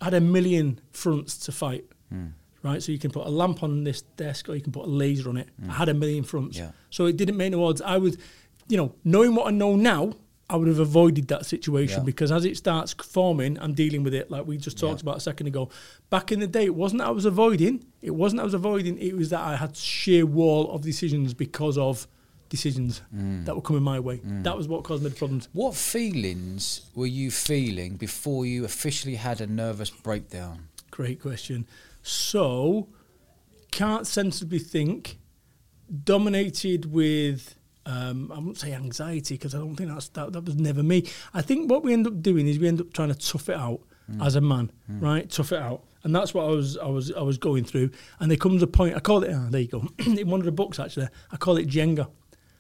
I 0.02 0.06
had 0.06 0.14
a 0.14 0.22
million 0.22 0.80
fronts 0.92 1.38
to 1.46 1.52
fight. 1.52 1.86
Mm. 2.14 2.34
Right. 2.62 2.82
So 2.82 2.92
you 2.92 3.00
can 3.00 3.12
put 3.12 3.26
a 3.26 3.30
lamp 3.30 3.64
on 3.64 3.84
this 3.84 4.02
desk, 4.02 4.50
or 4.50 4.56
you 4.56 4.62
can 4.62 4.72
put 4.72 4.86
a 4.86 4.90
laser 4.90 5.30
on 5.30 5.38
it. 5.38 5.50
I 5.68 5.74
had 5.74 5.90
a 5.90 5.94
million 5.94 6.24
fronts. 6.24 6.58
Mm. 6.58 6.62
Yeah. 6.62 6.72
So 6.90 7.06
it 7.08 7.18
didn't 7.18 7.38
make 7.38 7.52
no 7.52 7.66
odds. 7.66 7.82
I 7.82 7.98
was, 7.98 8.18
you 8.68 8.78
know, 8.78 8.96
knowing 9.04 9.36
what 9.36 9.48
I 9.48 9.52
know 9.52 9.76
now, 9.76 10.14
I 10.50 10.58
would 10.58 10.68
have 10.68 10.80
avoided 10.80 11.30
that 11.30 11.46
situation 11.46 12.00
Yeah. 12.02 12.06
because 12.06 12.32
as 12.32 12.44
it 12.46 12.58
starts 12.58 12.94
forming, 12.94 13.58
I'm 13.60 13.74
dealing 13.74 14.04
with 14.04 14.14
it 14.14 14.30
like 14.30 14.46
we 14.46 14.58
just 14.58 14.78
talked 14.78 15.00
Yeah. 15.02 15.06
about 15.10 15.18
a 15.18 15.22
second 15.22 15.48
ago. 15.48 15.70
Back 16.10 16.32
in 16.32 16.40
the 16.42 16.48
day, 16.48 16.66
it 16.66 16.76
wasn't 16.76 17.00
that 17.00 17.08
I 17.08 17.12
was 17.12 17.26
avoiding. 17.26 17.86
It 18.02 18.12
wasn't 18.12 18.38
that 18.38 18.44
I 18.44 18.46
was 18.46 18.54
avoiding. 18.54 18.98
It 19.00 19.16
was 19.16 19.30
that 19.30 19.40
I 19.42 19.56
had 19.56 19.76
sheer 19.78 20.26
wall 20.26 20.70
of 20.72 20.82
decisions 20.82 21.34
because 21.34 21.78
of 21.78 22.08
decisions 22.50 23.02
Mm. 23.16 23.46
that 23.46 23.56
were 23.56 23.62
coming 23.62 23.82
my 23.84 24.00
way. 24.00 24.20
That 24.44 24.56
was 24.56 24.68
what 24.68 24.84
caused 24.84 25.02
me 25.02 25.10
the 25.10 25.16
problems. 25.16 25.48
What 25.54 25.76
feelings 25.76 26.82
were 26.94 27.08
you 27.08 27.32
feeling 27.32 27.96
before 27.96 28.46
you 28.46 28.64
officially 28.66 29.16
had 29.16 29.42
a 29.42 29.48
nervous 29.48 29.90
breakdown? 29.90 30.68
Great 30.92 31.20
question. 31.20 31.66
So, 32.04 32.90
can't 33.72 34.06
sensibly 34.06 34.60
think, 34.60 35.18
dominated 36.04 36.92
with, 36.92 37.56
um, 37.86 38.32
I 38.32 38.40
won't 38.40 38.58
say 38.58 38.74
anxiety 38.74 39.36
because 39.36 39.54
I 39.54 39.58
don't 39.58 39.76
think 39.76 39.90
that's 39.90 40.10
that, 40.10 40.34
that 40.34 40.46
was 40.46 40.56
never 40.56 40.84
me. 40.84 41.06
I 41.34 41.42
think 41.42 41.70
what 41.70 41.84
we 41.84 41.94
end 41.94 42.08
up 42.08 42.22
doing 42.22 42.48
is 42.48 42.60
we 42.60 42.68
end 42.68 42.82
up 42.82 42.94
trying 42.94 43.10
to 43.10 43.16
tough 43.16 43.50
it 43.50 43.56
out 43.56 43.82
hmm. 44.10 44.22
as 44.22 44.36
a 44.36 44.42
man, 44.42 44.72
hmm. 44.88 45.00
right? 45.00 45.30
Tough 45.30 45.52
it 45.52 45.60
out. 45.60 45.84
And 46.04 46.14
that's 46.14 46.34
what 46.34 46.46
I 46.46 46.50
was, 46.50 46.78
I 46.78 46.88
was, 46.88 47.12
I 47.14 47.22
was 47.22 47.38
going 47.38 47.64
through. 47.64 47.90
And 48.20 48.30
there 48.30 48.38
comes 48.38 48.62
a 48.62 48.68
point. 48.68 48.96
I 48.96 49.00
call 49.00 49.24
it. 49.24 49.32
Oh, 49.34 49.48
there 49.50 49.62
you 49.62 49.68
go. 49.68 49.88
In 50.06 50.30
one 50.30 50.42
of 50.42 50.46
the 50.46 50.52
books, 50.52 50.80
actually, 50.80 51.08
I 51.32 51.38
call 51.38 51.58
it 51.58 51.68
Jenga. 51.68 52.10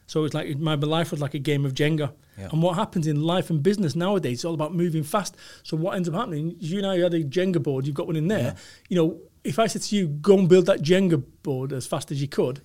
So 0.05 0.23
it's 0.25 0.33
like 0.33 0.57
my 0.57 0.75
life 0.75 1.11
was 1.11 1.21
like 1.21 1.33
a 1.33 1.39
game 1.39 1.65
of 1.65 1.73
Jenga. 1.73 2.13
Yeah. 2.37 2.49
And 2.51 2.61
what 2.61 2.75
happens 2.75 3.07
in 3.07 3.21
life 3.21 3.49
and 3.49 3.61
business 3.61 3.95
nowadays, 3.95 4.39
it's 4.39 4.45
all 4.45 4.53
about 4.53 4.73
moving 4.73 5.03
fast. 5.03 5.35
So 5.63 5.77
what 5.77 5.95
ends 5.95 6.09
up 6.09 6.15
happening, 6.15 6.55
you 6.59 6.77
and 6.79 6.87
I 6.87 6.99
had 6.99 7.13
a 7.13 7.23
Jenga 7.23 7.61
board, 7.61 7.85
you've 7.85 7.95
got 7.95 8.07
one 8.07 8.15
in 8.15 8.27
there. 8.27 8.39
Yeah. 8.39 8.55
You 8.89 8.97
know, 8.97 9.19
if 9.43 9.59
I 9.59 9.67
said 9.67 9.81
to 9.83 9.95
you, 9.95 10.07
go 10.07 10.37
and 10.37 10.49
build 10.49 10.65
that 10.65 10.81
Jenga 10.81 11.23
board 11.43 11.71
as 11.73 11.85
fast 11.85 12.11
as 12.11 12.21
you 12.21 12.27
could, 12.27 12.61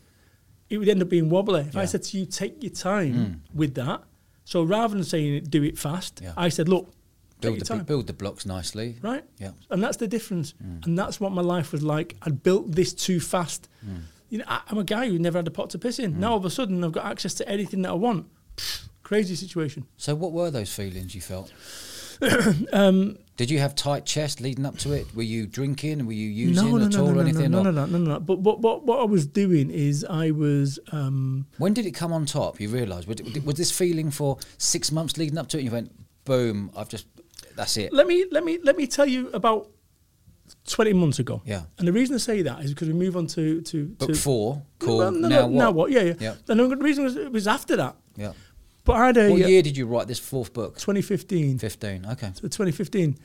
it 0.70 0.78
would 0.78 0.88
end 0.88 1.02
up 1.02 1.08
being 1.08 1.30
wobbly. 1.30 1.62
If 1.62 1.76
I 1.76 1.84
said 1.84 2.02
to 2.04 2.18
you, 2.18 2.26
take 2.26 2.62
your 2.62 2.72
time 2.72 3.14
hmm. 3.14 3.58
with 3.58 3.74
that. 3.74 4.02
So 4.44 4.62
rather 4.62 4.94
than 4.94 5.04
saying 5.04 5.44
do 5.44 5.62
it 5.62 5.78
fast, 5.78 6.20
Yeah. 6.22 6.32
I 6.36 6.48
said, 6.48 6.68
look, 6.68 6.92
Build 7.40 7.60
the, 7.60 7.64
time. 7.64 7.84
build 7.84 8.08
the 8.08 8.12
blocks 8.12 8.44
nicely. 8.46 8.96
Right? 9.00 9.22
Yeah. 9.38 9.52
And 9.70 9.80
that's 9.82 9.98
the 9.98 10.08
difference. 10.08 10.54
Hmm. 10.60 10.78
And 10.84 10.98
that's 10.98 11.20
what 11.20 11.30
my 11.32 11.42
life 11.42 11.70
was 11.70 11.82
like. 11.82 12.16
I'd 12.22 12.42
built 12.42 12.72
this 12.72 12.92
too 12.92 13.20
fast. 13.20 13.68
Hmm. 13.84 13.98
You 14.28 14.38
know, 14.38 14.44
I, 14.48 14.60
I'm 14.68 14.78
a 14.78 14.84
guy 14.84 15.08
who 15.08 15.18
never 15.18 15.38
had 15.38 15.46
a 15.46 15.50
pot 15.50 15.70
to 15.70 15.78
piss 15.78 15.98
in. 15.98 16.18
Now 16.18 16.32
all 16.32 16.36
of 16.38 16.44
a 16.44 16.50
sudden 16.50 16.82
I've 16.82 16.92
got 16.92 17.06
access 17.06 17.34
to 17.34 17.48
anything 17.48 17.82
that 17.82 17.90
I 17.90 17.94
want. 17.94 18.26
Pfft, 18.56 18.88
crazy 19.02 19.36
situation. 19.36 19.86
So, 19.96 20.14
what 20.14 20.32
were 20.32 20.50
those 20.50 20.72
feelings 20.74 21.14
you 21.14 21.20
felt? 21.20 21.52
Um, 22.72 23.16
Did 23.38 23.52
you 23.52 23.60
have 23.60 23.76
tight 23.76 24.04
chest 24.04 24.40
leading 24.40 24.66
up 24.66 24.76
to 24.78 24.92
it? 24.92 25.06
Were 25.14 25.22
you 25.22 25.46
drinking? 25.46 26.04
Were 26.06 26.12
you 26.12 26.28
using 26.28 26.72
no, 26.72 26.76
no, 26.76 26.86
at 26.86 26.92
no, 26.92 27.04
all 27.04 27.18
or 27.18 27.22
anything? 27.22 27.52
no, 27.52 27.62
no, 27.62 27.70
no, 27.70 27.86
no, 27.86 27.98
no, 27.98 28.14
no. 28.14 28.20
But 28.20 28.40
what, 28.40 28.58
what, 28.58 28.84
what 28.84 28.98
I 28.98 29.04
was 29.04 29.28
doing 29.28 29.70
is 29.70 30.04
I 30.04 30.32
was 30.32 30.80
um, 30.90 31.46
When 31.56 31.72
did 31.72 31.86
it 31.86 31.92
come 31.92 32.12
on 32.12 32.26
top? 32.26 32.60
You 32.60 32.68
realised 32.68 33.06
was, 33.06 33.22
was 33.44 33.54
this 33.54 33.70
feeling 33.70 34.10
for 34.10 34.38
six 34.58 34.90
months 34.90 35.16
leading 35.16 35.38
up 35.38 35.46
to 35.50 35.56
it? 35.56 35.60
And 35.60 35.66
you 35.66 35.72
went, 35.72 35.92
boom! 36.24 36.72
I've 36.76 36.88
just 36.88 37.06
that's 37.54 37.76
it. 37.76 37.92
let 37.92 38.08
me 38.08 38.26
let 38.32 38.44
me 38.44 38.58
let 38.64 38.76
me 38.76 38.88
tell 38.88 39.06
you 39.06 39.30
about 39.30 39.70
twenty 40.68 40.92
months 40.92 41.20
ago. 41.20 41.40
Yeah. 41.44 41.62
And 41.78 41.86
the 41.86 41.92
reason 41.92 42.16
I 42.16 42.18
say 42.18 42.42
that 42.42 42.64
is 42.64 42.74
because 42.74 42.88
we 42.88 42.94
move 42.94 43.16
on 43.16 43.28
to 43.28 43.60
to, 43.62 43.86
Book 43.86 44.08
to 44.08 44.14
four, 44.16 44.62
cool. 44.80 44.98
Well, 44.98 45.12
no, 45.12 45.28
now, 45.28 45.36
no, 45.36 45.46
what? 45.46 45.52
now 45.52 45.70
what? 45.70 45.90
Yeah, 45.92 46.02
yeah. 46.02 46.14
Yeah. 46.18 46.34
And 46.48 46.58
the 46.58 46.76
reason 46.76 47.04
was 47.04 47.14
it 47.14 47.30
was 47.30 47.46
after 47.46 47.76
that. 47.76 47.94
Yeah. 48.16 48.32
But 48.88 48.96
I 48.96 49.06
had 49.08 49.16
a 49.18 49.30
What 49.30 49.42
uh, 49.42 49.46
year 49.46 49.60
did 49.60 49.76
you 49.76 49.86
write 49.86 50.08
this 50.08 50.18
fourth 50.18 50.54
book? 50.54 50.78
2015. 50.78 51.58
Fifteen. 51.58 52.06
Okay. 52.06 52.28
So 52.34 52.42
2015. 52.48 53.18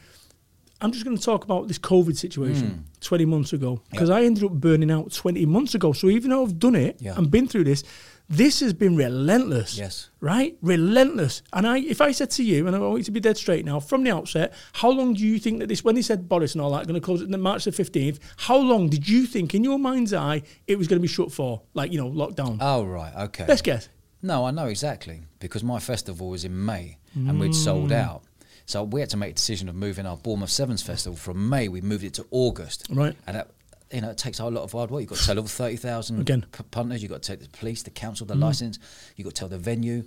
I'm 0.81 0.91
just 0.91 1.05
going 1.05 1.15
to 1.17 1.23
talk 1.23 1.45
about 1.45 1.69
this 1.69 1.79
COVID 1.79 2.17
situation 2.17 2.83
20 2.99 3.23
months 3.23 3.53
ago 3.53 3.81
because 3.89 4.09
I 4.09 4.25
ended 4.25 4.43
up 4.43 4.51
burning 4.51 4.91
out 4.91 5.13
20 5.13 5.45
months 5.45 5.73
ago. 5.73 5.93
So 5.93 6.09
even 6.09 6.31
though 6.31 6.43
I've 6.43 6.59
done 6.59 6.75
it 6.75 6.97
Yeah. 6.99 7.15
and 7.15 7.31
been 7.31 7.47
through 7.47 7.63
this, 7.63 7.85
this 8.27 8.59
has 8.59 8.73
been 8.73 8.97
relentless. 8.97 9.77
Yes. 9.77 10.09
Right? 10.19 10.57
Relentless. 10.61 11.41
And 11.53 11.65
I, 11.65 11.77
if 11.77 12.01
I 12.01 12.11
said 12.11 12.31
to 12.31 12.43
you, 12.43 12.67
and 12.67 12.75
I 12.75 12.79
want 12.79 12.97
you 12.97 13.03
to 13.05 13.11
be 13.11 13.21
dead 13.21 13.37
straight 13.37 13.63
now, 13.63 13.79
from 13.79 14.03
the 14.03 14.11
outset, 14.11 14.53
how 14.73 14.89
long 14.89 15.13
do 15.13 15.25
you 15.25 15.39
think 15.39 15.59
that 15.59 15.69
this, 15.69 15.85
when 15.85 15.95
they 15.95 16.01
said 16.01 16.27
Boris 16.27 16.51
and 16.53 16.61
all 16.61 16.71
that, 16.71 16.85
going 16.85 16.99
to 16.99 17.05
close 17.05 17.21
it 17.21 17.33
on 17.33 17.39
March 17.39 17.63
the 17.63 17.71
15th, 17.71 18.19
how 18.35 18.57
long 18.57 18.89
did 18.89 19.07
you 19.07 19.25
think 19.25 19.55
in 19.55 19.63
your 19.63 19.79
mind's 19.79 20.13
eye 20.13 20.41
it 20.67 20.77
was 20.77 20.89
going 20.89 20.97
to 20.99 21.01
be 21.01 21.07
shut 21.07 21.31
for? 21.31 21.61
Like, 21.73 21.93
you 21.93 21.97
know, 21.97 22.09
lockdown. 22.11 22.57
Oh 22.59 22.83
right. 22.83 23.13
Okay. 23.27 23.45
Let's 23.47 23.61
guess. 23.61 23.87
No, 24.23 24.45
I 24.45 24.51
know 24.51 24.65
exactly 24.67 25.21
because 25.39 25.63
my 25.63 25.79
festival 25.79 26.29
was 26.29 26.43
in 26.45 26.65
May 26.65 26.97
and 27.13 27.39
we'd 27.39 27.53
sold 27.53 27.89
Mm. 27.91 27.95
out. 27.95 28.23
So 28.65 28.83
we 28.83 29.01
had 29.01 29.09
to 29.09 29.17
make 29.17 29.31
a 29.31 29.35
decision 29.35 29.67
of 29.69 29.75
moving 29.75 30.05
our 30.05 30.15
Bournemouth 30.17 30.49
Sevens 30.49 30.81
festival 30.81 31.17
from 31.17 31.49
May. 31.49 31.67
We 31.67 31.81
moved 31.81 32.05
it 32.05 32.13
to 32.15 32.25
August. 32.31 32.87
Right. 32.89 33.15
And 33.27 33.35
that, 33.35 33.51
you 33.91 33.99
know, 34.01 34.09
it 34.09 34.17
takes 34.17 34.39
a 34.39 34.45
lot 34.45 34.63
of 34.63 34.71
hard 34.71 34.89
work. 34.89 35.01
You've 35.01 35.09
got 35.09 35.19
to 35.19 35.25
tell 35.25 35.37
all 35.39 35.45
thirty 35.47 35.75
thousand 35.75 36.21
Again. 36.21 36.45
Mm. 36.51 36.71
punters. 36.71 37.01
You've 37.03 37.11
got 37.11 37.21
to 37.21 37.27
take 37.35 37.41
the 37.41 37.49
police, 37.57 37.83
the 37.83 37.89
council, 37.91 38.25
the 38.25 38.35
license. 38.35 38.79
You've 39.17 39.25
got 39.25 39.35
to 39.35 39.39
tell 39.41 39.49
the 39.49 39.57
venue. 39.57 40.05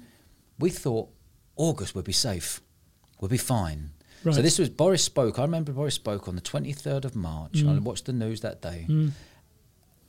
We 0.58 0.70
thought 0.70 1.10
August 1.56 1.94
would 1.94 2.06
be 2.06 2.12
safe. 2.12 2.62
We'll 3.20 3.28
be 3.28 3.36
fine. 3.38 3.90
So 4.24 4.42
this 4.42 4.58
was 4.58 4.70
Boris 4.70 5.04
spoke. 5.04 5.38
I 5.38 5.42
remember 5.42 5.70
Boris 5.72 5.94
spoke 5.94 6.26
on 6.26 6.34
the 6.34 6.40
twenty 6.40 6.72
third 6.72 7.04
of 7.04 7.14
March. 7.14 7.52
Mm. 7.62 7.76
I 7.76 7.78
watched 7.78 8.06
the 8.06 8.12
news 8.14 8.40
that 8.40 8.60
day. 8.62 8.86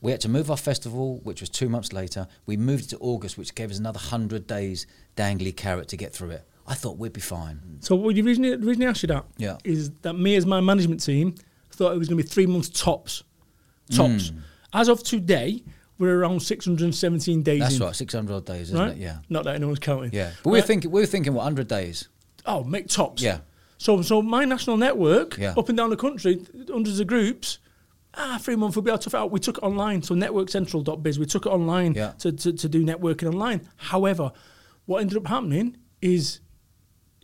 We 0.02 0.12
had 0.12 0.22
to 0.22 0.30
move 0.30 0.52
our 0.52 0.58
festival, 0.58 1.20
which 1.24 1.42
was 1.42 1.50
two 1.50 1.70
months 1.70 1.92
later. 1.92 2.28
We 2.46 2.56
moved 2.58 2.86
it 2.86 2.90
to 2.90 2.98
August, 3.00 3.38
which 3.38 3.56
gave 3.56 3.72
us 3.72 3.80
another 3.80 3.98
100 3.98 4.46
days 4.46 4.86
dangly 5.16 5.56
carrot 5.56 5.88
to 5.90 5.98
get 5.98 6.14
through 6.14 6.32
it. 6.32 6.44
I 6.68 6.74
thought 6.76 6.98
we'd 6.98 7.14
be 7.14 7.22
fine. 7.22 7.60
So 7.80 7.96
what 7.96 8.14
the 8.16 8.22
reason, 8.22 8.44
the 8.44 8.58
reason 8.58 8.84
I 8.84 8.88
asked 8.88 9.02
you 9.04 9.08
that 9.08 9.26
Yeah. 9.38 9.58
is 9.64 9.92
that 10.04 10.14
me 10.14 10.36
as 10.36 10.46
my 10.46 10.60
management 10.62 11.02
team 11.04 11.34
thought 11.72 11.94
it 11.94 11.98
was 11.98 12.08
going 12.10 12.18
to 12.18 12.24
be 12.24 12.30
three 12.30 12.46
months 12.46 12.70
tops. 12.70 13.24
Tops. 13.90 14.32
Mm. 14.32 14.40
As 14.74 14.90
of 14.90 15.02
today, 15.02 15.64
we're 15.98 16.20
around 16.20 16.42
617 16.42 17.42
days 17.42 17.60
That's 17.62 17.76
in. 17.78 17.82
right, 17.82 17.96
600 17.96 18.34
odd 18.36 18.46
days, 18.46 18.62
isn't 18.68 18.78
Right? 18.78 18.92
it? 18.92 18.98
Yeah. 18.98 19.20
Not 19.30 19.46
that 19.46 19.56
anyone's 19.56 19.80
counting. 19.80 20.12
Yeah. 20.14 20.32
But 20.44 20.50
we 20.50 20.52
were 20.52 20.58
Right? 20.60 20.68
thinking, 20.68 20.92
we 20.92 21.02
were 21.02 21.08
thinking, 21.08 21.34
what, 21.34 21.44
100 21.44 21.68
days? 21.68 22.10
Oh, 22.46 22.64
make 22.64 22.88
tops. 22.88 23.22
Yeah. 23.24 23.40
So, 23.78 24.02
so 24.02 24.22
my 24.22 24.44
national 24.46 24.78
network 24.78 25.38
Yeah. 25.38 25.54
up 25.58 25.70
and 25.70 25.78
down 25.78 25.90
the 25.90 25.96
country, 25.98 26.46
hundreds 26.70 27.00
of 27.00 27.08
groups. 27.08 27.60
Ah, 28.20 28.38
three 28.42 28.56
months 28.56 28.76
we'll 28.76 28.84
be 28.84 28.90
able 28.92 28.98
to 29.00 29.18
out. 29.18 29.32
We 29.32 29.40
took 29.40 29.58
it 29.60 29.64
online, 29.64 30.02
so 30.02 30.16
networkcentral.biz. 30.16 31.20
We 31.20 31.26
took 31.26 31.46
it 31.46 31.50
online 31.50 31.94
Yeah. 31.94 32.14
to, 32.20 32.32
to, 32.32 32.54
to 32.54 32.68
do 32.70 32.84
networking 32.84 33.28
online. 33.32 33.68
However, 33.78 34.32
what 34.86 35.02
ended 35.02 35.18
up 35.18 35.28
happening 35.28 35.78
is, 36.02 36.40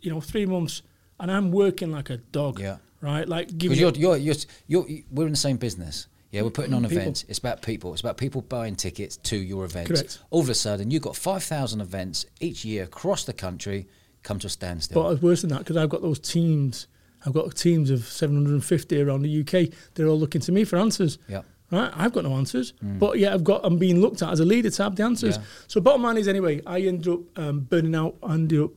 you 0.00 0.10
know, 0.10 0.20
three 0.20 0.46
months, 0.46 0.82
and 1.18 1.30
I'm 1.30 1.50
working 1.50 1.90
like 1.90 2.10
a 2.10 2.18
dog. 2.18 2.60
Yeah. 2.60 2.76
Right, 3.00 3.28
like 3.28 3.62
you- 3.62 3.70
you're, 3.72 3.90
you're, 3.90 4.16
you're, 4.16 4.34
you're, 4.66 4.86
we're 5.10 5.26
in 5.26 5.32
the 5.32 5.36
same 5.36 5.56
business. 5.58 6.06
Yeah, 6.30 6.42
we're 6.42 6.50
putting 6.50 6.74
on 6.74 6.82
People. 6.82 6.96
events. 6.98 7.24
It's 7.28 7.38
about 7.38 7.62
people. 7.62 7.92
It's 7.92 8.00
about 8.00 8.16
people 8.16 8.40
buying 8.42 8.74
tickets 8.74 9.16
to 9.18 9.36
your 9.36 9.64
events. 9.64 9.90
Correct. 9.90 10.18
All 10.30 10.40
of 10.40 10.48
a 10.48 10.54
sudden, 10.54 10.90
you've 10.90 11.02
got 11.02 11.14
5,000 11.14 11.80
events 11.80 12.26
each 12.40 12.64
year 12.64 12.82
across 12.84 13.24
the 13.24 13.32
country 13.32 13.86
come 14.24 14.38
to 14.40 14.46
a 14.48 14.50
standstill. 14.50 15.00
But 15.02 15.10
it's 15.12 15.22
worse 15.22 15.42
than 15.42 15.50
that 15.50 15.58
because 15.58 15.76
I've 15.76 15.90
got 15.90 16.02
those 16.02 16.18
teams. 16.18 16.86
I've 17.26 17.32
got 17.32 17.54
teams 17.56 17.90
of 17.90 18.04
750 18.04 19.00
around 19.00 19.22
the 19.22 19.40
UK. 19.40 19.72
They're 19.94 20.06
all 20.08 20.18
looking 20.18 20.40
to 20.42 20.52
me 20.52 20.64
for 20.64 20.76
answers. 20.76 21.18
Yeah. 21.28 21.42
Right, 21.70 21.90
I've 21.96 22.12
got 22.12 22.24
no 22.24 22.34
answers, 22.34 22.72
but 22.82 23.18
yeah, 23.18 23.32
I've 23.34 23.42
got. 23.42 23.62
I'm 23.64 23.78
being 23.78 24.00
looked 24.00 24.22
at 24.22 24.28
as 24.30 24.38
a 24.38 24.44
leader 24.44 24.70
to 24.70 24.82
have 24.82 24.96
the 24.96 25.02
answers. 25.02 25.38
Yeah. 25.38 25.42
So 25.66 25.80
bottom 25.80 26.02
line 26.02 26.18
is 26.18 26.28
anyway, 26.28 26.60
I 26.66 26.80
ended 26.80 27.08
up 27.08 27.20
um, 27.36 27.60
burning 27.60 27.94
out. 27.96 28.16
I 28.22 28.34
ended 28.34 28.60
up 28.60 28.70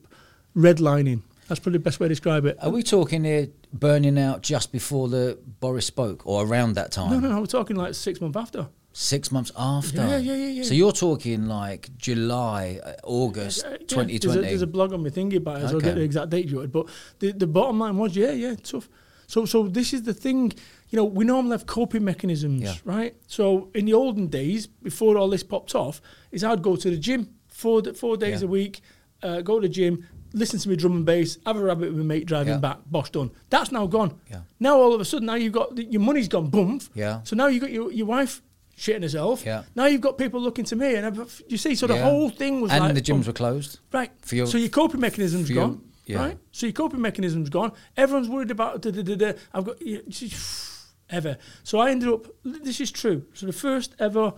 redlining. 0.55 1.21
That's 1.47 1.59
probably 1.59 1.77
the 1.77 1.83
best 1.83 1.99
way 1.99 2.05
to 2.05 2.09
describe 2.09 2.45
it. 2.45 2.57
Are 2.61 2.69
we 2.69 2.81
talking 2.83 3.23
here 3.23 3.49
burning 3.71 4.17
out 4.17 4.41
just 4.41 4.71
before 4.71 5.09
the 5.09 5.37
Boris 5.59 5.85
spoke 5.85 6.25
or 6.25 6.45
around 6.45 6.73
that 6.73 6.91
time? 6.91 7.11
no, 7.11 7.19
no, 7.19 7.29
no. 7.29 7.39
We're 7.41 7.45
talking 7.45 7.75
like 7.75 7.93
six 7.93 8.19
months 8.19 8.37
after. 8.37 8.67
Six 8.99 9.31
months 9.31 9.51
after. 9.55 9.97
Yeah, 9.97 10.17
yeah, 10.17 10.33
yeah, 10.33 10.47
yeah. 10.47 10.63
So 10.63 10.73
you're 10.73 10.91
talking 10.91 11.45
like 11.45 11.95
July, 11.99 12.79
uh, 12.83 12.93
August, 13.03 13.63
yeah, 13.63 13.77
2020. 13.85 14.17
There's 14.17 14.35
a, 14.35 14.41
there's 14.41 14.61
a 14.63 14.67
blog 14.67 14.91
on 14.91 15.03
my 15.03 15.09
thingy 15.09 15.35
about 15.35 15.61
it, 15.61 15.67
so 15.69 15.75
I'll 15.75 15.81
get 15.81 15.93
the 15.93 16.01
exact 16.01 16.31
date 16.31 16.47
you 16.49 16.65
But 16.67 16.87
the, 17.19 17.31
the 17.31 17.45
bottom 17.45 17.77
line 17.77 17.95
was, 17.95 18.15
yeah, 18.17 18.31
yeah, 18.31 18.55
tough. 18.55 18.89
So 19.27 19.45
so 19.45 19.67
this 19.67 19.93
is 19.93 20.01
the 20.01 20.15
thing, 20.15 20.51
you 20.89 20.97
know, 20.97 21.05
we 21.05 21.25
normally 21.25 21.51
have 21.51 21.67
coping 21.67 22.03
mechanisms, 22.05 22.63
Yeah. 22.63 22.73
right? 22.85 23.15
So 23.27 23.69
in 23.75 23.85
the 23.85 23.93
olden 23.93 24.27
days, 24.27 24.65
before 24.65 25.15
all 25.15 25.29
this 25.29 25.43
popped 25.43 25.75
off, 25.75 26.01
is 26.31 26.43
I'd 26.43 26.63
go 26.63 26.75
to 26.75 26.89
the 26.89 26.97
gym 26.97 27.35
four 27.49 27.83
four 27.93 28.17
days 28.17 28.41
Yeah. 28.41 28.47
a 28.47 28.49
week, 28.49 28.81
uh, 29.21 29.41
go 29.41 29.59
to 29.59 29.67
the 29.67 29.71
gym, 29.73 30.07
listen 30.33 30.59
to 30.59 30.69
me 30.69 30.75
drum 30.75 30.93
and 30.93 31.05
bass, 31.05 31.37
have 31.45 31.57
a 31.57 31.61
rabbit 31.63 31.89
with 31.89 31.97
my 31.99 32.15
mate 32.15 32.25
driving 32.25 32.53
Yeah. 32.53 32.59
back, 32.59 32.79
bosh 32.87 33.11
done. 33.11 33.29
That's 33.51 33.71
now 33.71 33.85
gone. 33.85 34.19
Yeah. 34.31 34.41
Now 34.59 34.79
all 34.81 34.95
of 34.95 35.01
a 35.01 35.05
sudden, 35.05 35.27
now 35.27 35.35
you've 35.35 35.53
got 35.53 35.77
your 35.77 36.01
money's 36.01 36.27
gone 36.27 36.49
boom. 36.49 36.79
Yeah. 36.95 37.21
So 37.23 37.35
now 37.35 37.45
you've 37.45 37.61
got 37.61 37.71
your, 37.71 37.91
your 37.91 38.07
wife 38.07 38.41
shitting 38.77 39.01
herself. 39.01 39.43
Yeah. 39.45 39.63
Now 39.75 39.85
you've 39.87 40.01
got 40.01 40.17
people 40.17 40.39
looking 40.39 40.65
to 40.65 40.75
me, 40.75 40.95
and 40.95 41.05
I've, 41.05 41.41
you 41.47 41.57
see, 41.57 41.73
so 41.75 41.87
the 41.87 41.95
Yeah. 41.95 42.03
whole 42.03 42.29
thing 42.29 42.61
was 42.61 42.71
and 42.71 42.83
like 42.83 42.93
the 42.93 43.01
gyms 43.01 43.15
bump. 43.15 43.27
were 43.27 43.33
closed. 43.33 43.79
Right. 43.91 44.11
For 44.21 44.35
your- 44.35 44.47
so 44.47 44.57
your 44.57 44.69
coping 44.69 44.99
mechanism's 45.01 45.47
for 45.47 45.53
your- 45.53 45.67
gone. 45.67 45.81
yeah. 46.05 46.17
Right. 46.19 46.37
So 46.51 46.65
your 46.67 46.73
coping 46.73 47.01
mechanism's 47.01 47.49
gone. 47.49 47.71
Everyone's 47.97 48.29
worried 48.29 48.51
about 48.51 48.81
da, 48.81 48.91
da, 48.91 49.01
da, 49.01 49.15
da. 49.15 49.33
I've 49.53 49.65
got 49.65 49.81
yeah, 49.81 49.99
ever. 51.09 51.37
So 51.63 51.79
I 51.79 51.91
ended 51.91 52.09
up. 52.09 52.27
This 52.43 52.79
is 52.79 52.91
true. 52.91 53.25
So 53.33 53.45
the 53.45 53.53
first 53.53 53.95
ever. 53.99 54.33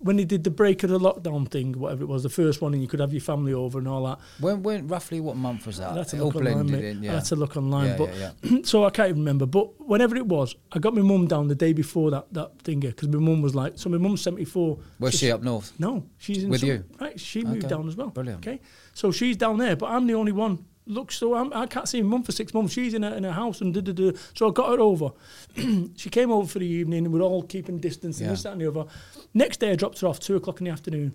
When 0.00 0.16
they 0.16 0.24
did 0.24 0.44
the 0.44 0.50
break 0.50 0.82
of 0.82 0.90
the 0.90 0.98
lockdown 0.98 1.48
thing, 1.50 1.72
whatever 1.78 2.02
it 2.02 2.06
was, 2.08 2.24
the 2.24 2.28
first 2.28 2.60
one, 2.60 2.74
and 2.74 2.82
you 2.82 2.88
could 2.88 3.00
have 3.00 3.12
your 3.12 3.22
family 3.22 3.54
over 3.54 3.78
and 3.78 3.88
all 3.88 4.04
that. 4.04 4.18
When, 4.40 4.62
when 4.62 4.86
roughly 4.88 5.18
what 5.20 5.36
month 5.36 5.66
was 5.66 5.78
that? 5.78 5.94
That's 5.94 6.12
a 6.12 6.16
It 6.16 6.22
look 6.24 6.34
online, 6.36 6.74
in. 6.74 7.02
Yeah. 7.02 7.12
That's 7.12 7.32
a 7.32 7.36
look 7.36 7.56
online. 7.56 7.86
Yeah, 7.90 7.96
but 7.96 8.10
yeah, 8.16 8.58
so 8.64 8.84
I 8.84 8.90
can't 8.90 9.10
even 9.10 9.20
remember. 9.20 9.46
But 9.46 9.80
whenever 9.88 10.16
it 10.16 10.26
was, 10.26 10.56
I 10.72 10.78
got 10.78 10.94
my 10.94 11.00
mum 11.02 11.26
down 11.28 11.48
the 11.48 11.54
day 11.54 11.72
before 11.72 12.10
that 12.10 12.26
that 12.32 12.58
thing 12.60 12.80
because 12.80 13.08
my 13.08 13.18
mum 13.18 13.40
was 13.40 13.54
like, 13.54 13.74
so 13.78 13.88
my 13.88 13.96
mum's 13.98 14.20
seventy 14.20 14.44
four. 14.44 14.78
Where's 14.98 15.14
so 15.14 15.18
she 15.26 15.32
up 15.32 15.42
north? 15.42 15.72
No, 15.78 16.04
she's 16.18 16.44
in 16.44 16.50
With 16.50 16.60
some- 16.60 16.68
you? 16.68 16.84
Right, 17.00 17.18
she 17.18 17.42
moved 17.44 17.64
Okay, 17.64 17.68
down 17.68 17.88
as 17.88 17.96
well. 17.96 18.08
brilliant. 18.08 18.46
Okay, 18.46 18.60
so 18.92 19.10
she's 19.12 19.36
down 19.36 19.56
there, 19.58 19.76
but 19.76 19.86
I'm 19.90 20.06
the 20.06 20.14
only 20.14 20.32
one. 20.32 20.66
Look, 20.86 21.12
so 21.12 21.34
I'm, 21.34 21.50
I 21.54 21.66
can't 21.66 21.88
see 21.88 22.02
my 22.02 22.08
mum 22.10 22.22
for 22.24 22.32
six 22.32 22.52
months. 22.52 22.74
She's 22.74 22.92
in 22.92 23.04
a, 23.04 23.12
in 23.14 23.24
a 23.24 23.32
house 23.32 23.62
and 23.62 23.72
da 23.72 23.80
da 23.80 23.92
da. 23.92 24.12
So 24.34 24.48
I 24.48 24.52
got 24.52 24.68
her 24.70 24.80
over. 24.80 25.12
she 25.96 26.10
came 26.10 26.30
over 26.30 26.46
for 26.46 26.58
the 26.58 26.66
evening. 26.66 27.06
and 27.06 27.14
We're 27.14 27.22
all 27.22 27.42
keeping 27.42 27.78
distance 27.78 28.18
and 28.18 28.26
Yeah. 28.26 28.32
this 28.32 28.42
that 28.42 28.52
and 28.52 28.60
the 28.60 28.68
other. 28.68 28.84
Next 29.32 29.60
day, 29.60 29.70
I 29.70 29.76
dropped 29.76 30.00
her 30.00 30.08
off 30.08 30.20
two 30.20 30.36
o'clock 30.36 30.60
in 30.60 30.66
the 30.66 30.70
afternoon, 30.70 31.14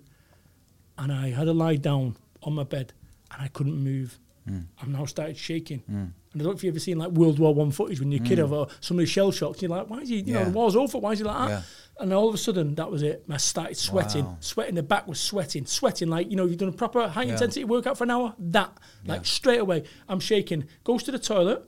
and 0.98 1.12
I 1.12 1.30
had 1.30 1.46
her 1.46 1.52
lie 1.54 1.76
down 1.76 2.16
on 2.42 2.54
my 2.54 2.64
bed, 2.64 2.92
and 3.32 3.42
I 3.42 3.48
couldn't 3.48 3.76
move. 3.76 4.18
Mm. 4.50 4.64
I'm 4.82 4.92
now 4.92 5.04
started 5.06 5.36
shaking. 5.36 5.82
And 5.88 6.12
I 6.34 6.38
don't 6.38 6.44
know 6.46 6.50
if 6.52 6.62
you've 6.64 6.72
ever 6.74 6.80
seen 6.80 6.98
like 6.98 7.10
World 7.10 7.38
War 7.38 7.54
One 7.54 7.70
footage 7.70 8.00
when 8.00 8.10
you're 8.12 8.22
a 8.22 8.26
kid 8.26 8.38
of 8.38 8.52
uh, 8.52 8.66
somebody 8.80 9.06
shell 9.06 9.30
shocked. 9.32 9.62
You're 9.62 9.70
like, 9.70 9.88
why 9.90 9.98
is 9.98 10.08
he? 10.08 10.20
You 10.20 10.34
know, 10.34 10.40
Mm. 10.40 10.44
The 10.46 10.50
war's 10.50 10.76
over. 10.76 10.98
Why 10.98 11.12
is 11.12 11.18
he 11.18 11.24
like 11.24 11.38
that? 11.38 11.50
Yeah. 11.50 11.62
And 12.02 12.12
all 12.14 12.28
of 12.28 12.34
a 12.34 12.38
sudden, 12.38 12.74
that 12.76 12.90
was 12.90 13.02
it. 13.02 13.24
I 13.28 13.36
started 13.36 13.76
sweating. 13.76 14.24
Wow. 14.24 14.36
Sweating. 14.40 14.74
The 14.76 14.82
back 14.82 15.06
was 15.06 15.20
sweating. 15.20 15.66
Sweating 15.66 16.08
like 16.08 16.30
you 16.30 16.36
know 16.36 16.46
you've 16.46 16.58
done 16.58 16.68
a 16.68 16.72
proper 16.72 17.06
high 17.08 17.24
Yeah. 17.24 17.32
intensity 17.34 17.64
workout 17.64 17.98
for 17.98 18.04
an 18.04 18.10
hour. 18.10 18.34
That 18.38 18.72
like 19.06 19.20
Yeah. 19.20 19.24
straight 19.24 19.60
away, 19.60 19.84
I'm 20.08 20.20
shaking. 20.20 20.64
Goes 20.84 21.02
to 21.04 21.12
the 21.12 21.18
toilet. 21.18 21.64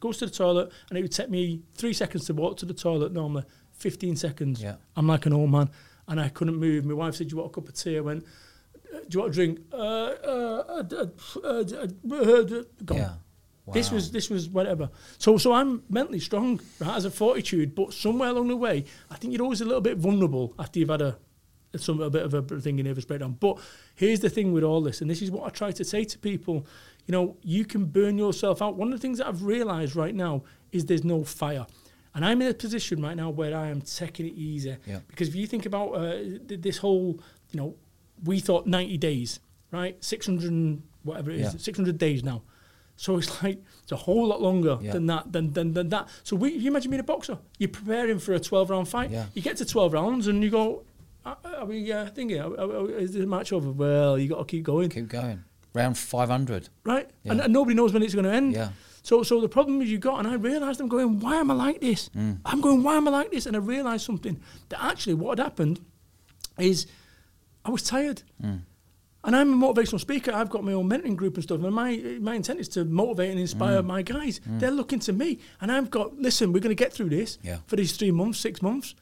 Goes 0.00 0.18
to 0.18 0.26
the 0.26 0.32
toilet, 0.32 0.70
and 0.88 0.98
it 0.98 1.02
would 1.02 1.12
take 1.12 1.28
me 1.28 1.62
three 1.74 1.92
seconds 1.92 2.24
to 2.26 2.34
walk 2.34 2.56
to 2.58 2.66
the 2.66 2.72
toilet 2.74 3.12
normally. 3.12 3.44
Fifteen 3.72 4.14
seconds. 4.16 4.62
Yeah. 4.62 4.76
I'm 4.96 5.06
like 5.08 5.26
an 5.26 5.32
old 5.32 5.50
man, 5.50 5.70
and 6.06 6.20
I 6.20 6.28
couldn't 6.28 6.56
move. 6.56 6.84
My 6.84 6.94
wife 6.94 7.16
said, 7.16 7.28
"Do 7.28 7.32
you 7.34 7.38
want 7.42 7.50
a 7.50 7.54
cup 7.54 7.68
of 7.68 7.74
tea?" 7.74 7.96
I 7.96 8.00
went. 8.00 8.24
"Uh, 8.94 8.98
Do 9.00 9.06
you 9.10 9.20
want 9.20 9.30
a 9.30 9.34
drink? 9.34 9.60
Uh, 9.72 9.76
uh, 9.76 10.64
uh, 10.68 11.06
uh, 11.42 11.48
uh, 11.48 11.64
uh, 12.10 12.62
uh. 12.90 12.94
Yeah. 12.94 13.12
This 13.72 13.90
was 13.90 14.10
this 14.10 14.30
was 14.30 14.48
whatever. 14.48 14.88
So 15.18 15.36
so 15.36 15.52
I'm 15.52 15.82
mentally 15.90 16.20
strong, 16.20 16.60
right, 16.80 16.96
as 16.96 17.04
a 17.04 17.10
fortitude, 17.10 17.74
but 17.74 17.92
somewhere 17.92 18.30
along 18.30 18.48
the 18.48 18.56
way, 18.56 18.84
I 19.10 19.16
think 19.16 19.32
you're 19.34 19.42
always 19.42 19.60
a 19.60 19.66
little 19.66 19.82
bit 19.82 19.98
vulnerable 19.98 20.54
after 20.58 20.78
you've 20.78 20.88
had 20.88 21.02
a 21.02 21.18
some 21.76 22.00
a 22.00 22.08
bit 22.08 22.22
of 22.22 22.32
a 22.32 22.42
thing 22.60 22.78
in 22.78 22.86
nervous 22.86 23.04
breakdown. 23.04 23.36
But 23.38 23.58
here's 23.94 24.20
the 24.20 24.30
thing 24.30 24.52
with 24.52 24.64
all 24.64 24.80
this, 24.80 25.02
and 25.02 25.10
this 25.10 25.20
is 25.20 25.30
what 25.30 25.44
I 25.46 25.50
try 25.50 25.70
to 25.72 25.84
say 25.84 26.04
to 26.04 26.18
people. 26.18 26.66
You 27.06 27.12
know, 27.12 27.36
you 27.42 27.64
can 27.66 27.84
burn 27.86 28.16
yourself 28.18 28.62
out. 28.62 28.76
One 28.76 28.88
of 28.88 28.94
the 28.98 29.02
things 29.02 29.18
that 29.18 29.26
I've 29.28 29.42
realised 29.42 29.94
right 29.96 30.14
now 30.14 30.44
is 30.72 30.86
there's 30.86 31.04
no 31.04 31.24
fire. 31.24 31.66
And 32.14 32.24
I'm 32.24 32.40
in 32.42 32.48
a 32.48 32.54
position 32.54 33.02
right 33.02 33.16
now 33.16 33.30
where 33.30 33.56
I 33.56 33.68
am 33.68 33.80
taking 33.82 34.26
it 34.26 34.34
easy. 34.34 34.76
Yeah. 34.86 35.00
Because 35.08 35.28
if 35.28 35.34
you 35.34 35.46
think 35.46 35.66
about 35.66 35.90
uh, 35.94 36.12
th- 36.48 36.60
this 36.60 36.78
whole, 36.78 37.20
you 37.52 37.60
know, 37.60 37.76
we 38.24 38.40
thought 38.40 38.66
90 38.66 38.96
days, 38.98 39.40
right? 39.70 40.02
600 40.02 40.82
whatever 41.02 41.30
it 41.30 41.40
is, 41.40 41.52
Yeah. 41.54 41.58
600 41.60 41.96
days 41.98 42.22
now. 42.24 42.42
So 42.96 43.16
it's 43.18 43.42
like 43.42 43.62
it's 43.82 43.92
a 43.92 43.96
whole 43.96 44.26
lot 44.26 44.40
longer 44.42 44.78
Yeah. 44.80 44.92
than 44.92 45.06
that. 45.06 45.32
Than, 45.32 45.52
than, 45.52 45.72
than 45.74 45.88
that. 45.90 46.08
So 46.24 46.36
we, 46.36 46.52
you 46.52 46.68
imagine 46.70 46.90
being 46.90 47.00
a 47.00 47.04
boxer. 47.04 47.38
You're 47.58 47.68
preparing 47.70 48.18
for 48.18 48.34
a 48.34 48.40
12 48.40 48.70
round 48.70 48.88
fight. 48.88 49.10
Yeah. 49.10 49.26
You 49.34 49.42
get 49.42 49.56
to 49.58 49.64
12 49.64 49.92
rounds 49.92 50.26
and 50.26 50.42
you 50.42 50.50
go, 50.50 50.82
are, 51.24 51.36
are 51.58 51.64
we 51.66 51.90
uh, 51.92 52.06
thinking? 52.06 52.40
Are, 52.40 52.52
are, 52.54 52.70
are- 52.86 52.90
is 52.90 53.12
the 53.12 53.26
match 53.26 53.52
over? 53.52 53.70
Well, 53.70 54.18
you 54.18 54.28
got 54.28 54.38
to 54.38 54.44
keep 54.44 54.64
going, 54.64 54.88
Keep 54.90 55.08
going. 55.08 55.44
Round 55.74 55.96
500. 55.96 56.68
right? 56.84 57.08
Yeah. 57.22 57.32
And, 57.32 57.40
and 57.42 57.52
nobody 57.52 57.74
knows 57.74 57.92
when 57.92 58.02
it's 58.02 58.14
going 58.14 58.24
to 58.24 58.32
end. 58.32 58.54
Yeah. 58.54 58.70
So, 59.02 59.22
so 59.22 59.40
the 59.40 59.48
problem 59.48 59.80
is 59.80 59.90
you 59.90 59.98
got, 59.98 60.18
and 60.18 60.26
I 60.28 60.34
realised 60.34 60.80
I'm 60.80 60.88
going, 60.88 61.20
why 61.20 61.36
am 61.36 61.50
I 61.50 61.54
like 61.54 61.80
this? 61.80 62.08
Mm. 62.10 62.40
I'm 62.44 62.60
going, 62.60 62.82
why 62.82 62.96
am 62.96 63.06
I 63.06 63.10
like 63.10 63.30
this? 63.30 63.46
And 63.46 63.54
I 63.56 63.60
realised 63.60 64.04
something 64.04 64.40
that 64.70 64.82
actually 64.84 65.14
what 65.14 65.38
had 65.38 65.44
happened 65.44 65.80
is 66.58 66.86
I 67.68 67.70
was 67.70 67.82
tired. 67.82 68.22
Mm. 68.42 68.60
And 69.24 69.36
I'm 69.36 69.52
a 69.62 69.66
motivational 69.66 70.00
speaker. 70.00 70.32
I've 70.32 70.48
got 70.48 70.64
my 70.64 70.72
own 70.72 70.88
mentoring 70.88 71.16
group 71.16 71.34
and 71.34 71.42
stuff. 71.44 71.62
And 71.62 71.74
my 71.74 71.96
my 72.20 72.34
intent 72.34 72.60
is 72.60 72.68
to 72.70 72.84
motivate 72.84 73.28
and 73.30 73.38
Mm. 73.38 73.42
inspire 73.42 73.82
my 73.82 74.00
guys. 74.02 74.40
They're 74.46 74.70
looking 74.80 75.00
to 75.00 75.12
me, 75.12 75.38
and 75.60 75.70
I've 75.70 75.90
got 75.90 76.16
listen. 76.18 76.52
We're 76.52 76.60
going 76.66 76.74
to 76.76 76.82
get 76.84 76.92
through 76.94 77.10
this 77.10 77.38
Yeah. 77.42 77.58
for 77.66 77.76
these 77.76 77.92
three 77.98 78.10
months, 78.10 78.38
six 78.38 78.62
months. 78.62 78.94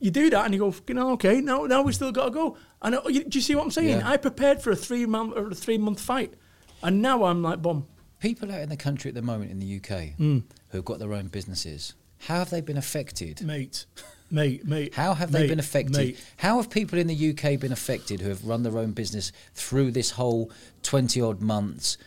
You 0.00 0.10
do 0.10 0.28
that, 0.30 0.44
and 0.44 0.52
you 0.54 0.58
go, 0.58 0.74
you 0.88 0.94
know, 0.94 1.10
okay. 1.12 1.40
Now, 1.40 1.64
now 1.66 1.82
we 1.82 1.92
still 1.92 2.10
got 2.10 2.24
to 2.24 2.30
go. 2.32 2.56
And 2.80 2.96
uh, 2.96 3.02
you, 3.06 3.22
do 3.22 3.38
you 3.38 3.42
see 3.42 3.54
what 3.54 3.62
I'm 3.64 3.70
saying? 3.70 4.00
Yeah. 4.00 4.08
I 4.10 4.16
prepared 4.16 4.60
for 4.60 4.72
a 4.72 4.76
three 4.76 5.06
month 5.06 5.34
or 5.36 5.46
a 5.48 5.54
three 5.54 5.78
month 5.78 6.00
fight, 6.00 6.34
and 6.82 7.00
now 7.00 7.22
I'm 7.24 7.42
like, 7.42 7.62
bomb. 7.62 7.86
People 8.18 8.50
out 8.50 8.60
in 8.60 8.68
the 8.70 8.76
country 8.76 9.08
at 9.10 9.14
the 9.14 9.22
moment 9.22 9.50
in 9.52 9.60
the 9.60 9.76
UK 9.76 10.16
Mm. 10.18 10.42
who've 10.70 10.84
got 10.84 10.98
their 10.98 11.12
own 11.12 11.28
businesses, 11.28 11.94
how 12.26 12.38
have 12.38 12.50
they 12.50 12.60
been 12.60 12.76
affected? 12.78 13.42
mate, 13.42 13.86
mate, 14.32 14.64
mate. 14.66 14.94
How 14.94 15.14
have 15.14 15.30
they 15.30 15.40
mate, 15.40 15.48
been 15.48 15.58
affected? 15.58 15.96
Mate. 15.96 16.24
How 16.38 16.56
have 16.56 16.70
people 16.70 16.98
in 16.98 17.06
the 17.06 17.30
UK 17.30 17.60
been 17.60 17.72
affected 17.72 18.20
who 18.20 18.28
have 18.30 18.44
run 18.44 18.62
their 18.62 18.78
own 18.78 18.92
business 18.92 19.30
through 19.54 19.92
this 19.92 20.12
whole 20.12 20.50
20 20.82 21.20
odd 21.20 21.40
months 21.40 21.98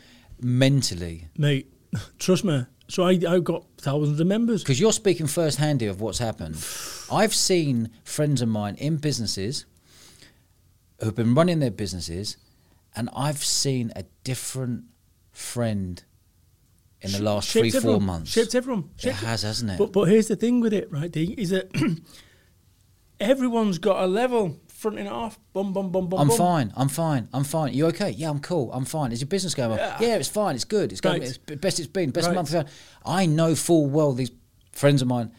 mentally? 0.42 1.28
Mate, 1.38 1.72
trust 2.20 2.44
me. 2.44 2.66
So 2.88 3.04
I, 3.04 3.20
I've 3.28 3.44
got 3.44 3.66
thousands 3.78 4.20
of 4.20 4.28
members. 4.28 4.64
Because 4.64 4.80
you're 4.80 4.92
speaking 4.92 5.28
first 5.28 5.58
hand 5.58 5.82
here 5.82 5.90
of 5.90 6.02
what's 6.02 6.20
happened. 6.20 6.56
I've 7.12 7.34
seen 7.34 7.92
friends 8.04 8.42
of 8.42 8.50
mine 8.50 8.76
in 8.76 8.98
businesses 8.98 9.66
who've 11.02 11.16
been 11.16 11.36
running 11.36 11.60
their 11.60 11.72
businesses, 11.72 12.38
and 12.96 13.10
I've 13.16 13.44
seen 13.44 13.92
a 13.96 14.04
different 14.24 14.86
friend 15.32 16.04
in 17.02 17.12
the 17.12 17.22
last 17.22 17.52
three, 17.52 17.70
four 17.72 17.78
everyone, 17.80 18.04
months. 18.06 18.32
Shaped 18.32 18.56
everyone. 18.56 18.90
It 18.98 19.02
Shaped 19.02 19.18
has, 19.18 19.42
hasn't 19.44 19.72
it? 19.72 19.78
But 19.78 19.92
but 19.92 20.04
here's 20.06 20.28
the 20.28 20.36
thing 20.36 20.60
with 20.62 20.74
it, 20.74 20.92
right? 20.92 21.12
D, 21.12 21.36
is 21.38 21.50
that 21.52 21.70
everyone's 23.20 23.78
got 23.78 24.04
a 24.04 24.08
level 24.08 24.60
fronting 24.68 25.06
it 25.06 25.12
off. 25.12 25.40
Bum 25.54 25.74
bum 25.74 25.92
bum 25.92 26.08
bum. 26.10 26.20
I'm 26.20 26.28
bum. 26.28 26.38
fine. 26.38 26.74
I'm 26.76 26.90
fine. 26.90 27.28
I'm 27.34 27.44
fine. 27.44 27.74
You 27.74 27.88
okay? 27.88 28.12
Yeah, 28.12 28.30
I'm 28.30 28.40
cool. 28.40 28.72
I'm 28.72 28.86
fine. 28.86 29.12
Is 29.12 29.22
your 29.22 29.28
business 29.28 29.56
going 29.56 29.72
well? 29.72 29.80
Yeah. 29.80 29.98
Yeah, 30.08 30.16
it's 30.18 30.30
fine. 30.30 30.56
It's 30.56 30.66
good. 30.66 30.92
It's 30.92 31.02
going. 31.02 31.22
Right. 31.22 31.30
It's 31.30 31.38
best 31.38 31.80
it's 31.80 31.88
been. 31.88 32.12
Best 32.12 32.28
Right. 32.28 32.36
month. 32.36 32.54
I've. 32.54 32.70
I 33.06 33.26
know 33.26 33.56
full 33.56 33.88
well 33.88 34.14
these 34.14 34.32
friends 34.72 35.02
of 35.02 35.08
mine. 35.08 35.32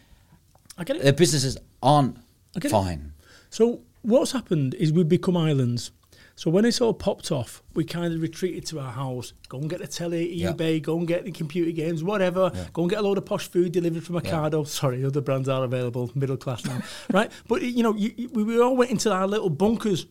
I 0.78 0.84
get 0.84 0.96
it. 0.96 1.02
Their 1.02 1.12
businesses 1.12 1.56
aren't 1.82 2.16
get 2.54 2.66
it. 2.66 2.70
fine. 2.70 3.12
So 3.50 3.82
what's 4.02 4.32
happened 4.32 4.74
is 4.74 4.92
we've 4.92 5.08
become 5.08 5.36
islands. 5.36 5.90
So 6.38 6.50
when 6.50 6.66
it 6.66 6.82
all 6.82 6.92
popped 6.92 7.32
off, 7.32 7.62
we 7.74 7.82
kind 7.84 8.12
of 8.12 8.20
retreated 8.20 8.66
to 8.66 8.78
our 8.78 8.92
house. 8.92 9.32
Go 9.48 9.58
and 9.58 9.70
get 9.70 9.80
the 9.80 9.86
telly, 9.86 10.34
Yeah. 10.34 10.52
eBay, 10.52 10.82
go 10.82 10.98
and 10.98 11.08
get 11.08 11.24
the 11.24 11.32
computer 11.32 11.70
games, 11.70 12.04
whatever. 12.04 12.50
Yeah. 12.54 12.66
Go 12.74 12.82
and 12.82 12.90
get 12.90 12.98
a 12.98 13.02
load 13.02 13.16
of 13.16 13.24
posh 13.24 13.48
food 13.48 13.72
delivered 13.72 14.04
from 14.04 14.16
Ocado. 14.16 14.66
Sorry, 14.66 15.02
other 15.02 15.22
brands 15.22 15.48
are 15.48 15.64
available, 15.64 16.10
middle 16.14 16.36
class 16.36 16.62
now, 16.66 16.82
right? 17.10 17.32
But 17.48 17.62
you 17.62 17.82
know, 17.82 17.94
you, 17.96 18.12
you, 18.16 18.28
we, 18.28 18.60
all 18.60 18.76
went 18.76 18.90
into 18.90 19.10
our 19.10 19.26
little 19.26 19.48
bunkers. 19.48 20.06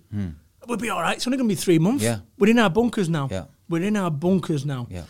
We'll 0.68 0.78
be 0.80 0.90
all 0.90 1.00
right. 1.02 1.16
It's 1.16 1.28
only 1.28 1.38
going 1.38 1.48
to 1.48 1.56
be 1.56 1.62
three 1.62 1.78
months. 1.78 2.04
Hmm. 2.04 2.10
Yeah. 2.10 2.20
We're 2.40 2.50
in 2.50 2.58
our 2.58 2.72
bunkers 2.72 3.08
now. 3.08 3.28
Yeah. 3.30 3.46
We're 3.70 3.84
in 3.84 3.96
our 3.96 4.10
bunkers 4.10 4.66
now. 4.66 4.88
Yeah. 4.90 5.04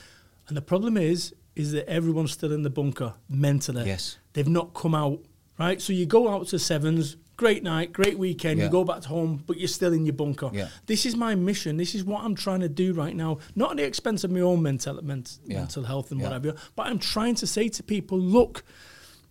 And 0.50 0.58
the 0.58 0.62
problem 0.62 0.98
is, 0.98 1.34
is 1.56 1.72
that 1.72 1.88
everyone's 1.90 2.34
still 2.34 2.52
in 2.52 2.64
the 2.64 2.70
bunker 2.70 3.14
mentally. 3.30 3.86
Yes. 3.86 4.18
They've 4.34 4.48
not 4.50 4.74
come 4.74 4.94
out, 4.94 5.20
right? 5.58 5.82
So 5.82 5.94
you 5.94 6.06
go 6.06 6.28
out 6.30 6.48
to 6.50 6.60
sevens, 6.60 7.16
great 7.38 7.64
night, 7.64 7.92
great 7.94 8.18
weekend, 8.18 8.58
Yeah. 8.60 8.66
you 8.66 8.72
go 8.72 8.84
back 8.84 9.02
to 9.02 9.08
home, 9.10 9.44
but 9.46 9.58
you're 9.58 9.68
still 9.68 9.94
in 9.94 10.06
your 10.06 10.14
bunker. 10.14 10.50
Yeah. 10.54 10.70
This 10.86 11.06
is 11.06 11.16
my 11.16 11.36
mission. 11.36 11.78
This 11.78 11.94
is 11.96 12.04
what 12.04 12.24
I'm 12.24 12.36
trying 12.36 12.62
to 12.62 12.70
do 12.70 12.94
right 12.94 13.16
now. 13.16 13.40
Not 13.56 13.72
at 13.72 13.78
the 13.78 13.84
expense 13.84 14.24
of 14.24 14.32
my 14.32 14.40
own 14.42 14.62
mental, 14.62 15.02
ment- 15.04 15.40
Yeah. 15.46 15.60
mental 15.60 15.84
health 15.84 16.12
and 16.12 16.22
whatever, 16.22 16.56
but 16.76 16.88
I'm 16.88 17.00
trying 17.00 17.36
to 17.36 17.48
say 17.48 17.68
to 17.70 17.84
people, 17.84 18.20
look, 18.20 18.64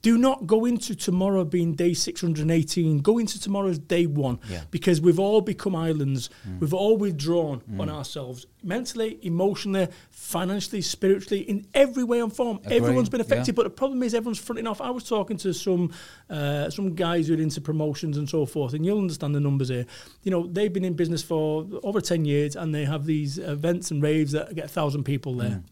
do 0.05 0.19
not 0.19 0.47
go 0.47 0.67
into 0.67 0.95
tomorrow 0.95 1.45
being 1.45 1.73
day 1.75 1.95
618. 1.95 2.99
Go 2.99 3.17
into 3.17 3.41
tomorrow's 3.41 3.79
day 3.79 4.05
one 4.05 4.39
Yeah. 4.51 4.59
Mm. 4.59 4.71
because 4.71 5.01
we've 5.01 5.19
all 5.19 5.41
become 5.41 5.75
islands. 5.75 6.29
We've 6.61 6.75
all 6.75 6.99
withdrawn 6.99 7.63
on 7.79 7.89
ourselves 7.89 8.47
mentally, 8.63 9.19
emotionally, 9.23 9.89
financially, 10.11 10.83
spiritually, 10.83 11.41
in 11.49 11.67
every 11.73 12.05
way 12.05 12.21
and 12.21 12.31
form. 12.31 12.59
Agree. 12.65 12.77
Everyone's 12.77 13.09
been 13.09 13.23
affected, 13.23 13.53
Yeah. 13.55 13.57
but 13.57 13.63
the 13.65 13.71
problem 13.71 14.03
is 14.03 14.13
everyone's 14.15 14.39
fronting 14.39 14.67
off. 14.67 14.83
I 14.83 14.91
was 14.91 15.05
talking 15.05 15.39
to 15.39 15.55
some 15.55 15.91
uh, 16.29 16.69
some 16.69 16.95
guys 16.95 17.29
who 17.29 17.35
are 17.35 17.41
into 17.41 17.61
promotions 17.63 18.19
and 18.19 18.29
so 18.29 18.45
forth, 18.45 18.75
and 18.75 18.85
you'll 18.85 18.99
understand 18.99 19.35
the 19.35 19.41
numbers 19.41 19.71
here. 19.71 19.87
You 20.23 20.31
know, 20.33 20.47
they've 20.47 20.73
been 20.73 20.85
in 20.85 20.95
business 20.95 21.23
for 21.23 21.67
over 21.83 22.01
10 22.03 22.27
years 22.27 22.57
and 22.57 22.75
they 22.75 22.85
have 22.85 23.07
these 23.07 23.39
events 23.39 23.91
and 23.91 24.03
raves 24.03 24.33
that 24.33 24.55
get 24.55 24.67
a 24.67 24.69
thousand 24.69 25.05
people 25.05 25.35
there. 25.35 25.63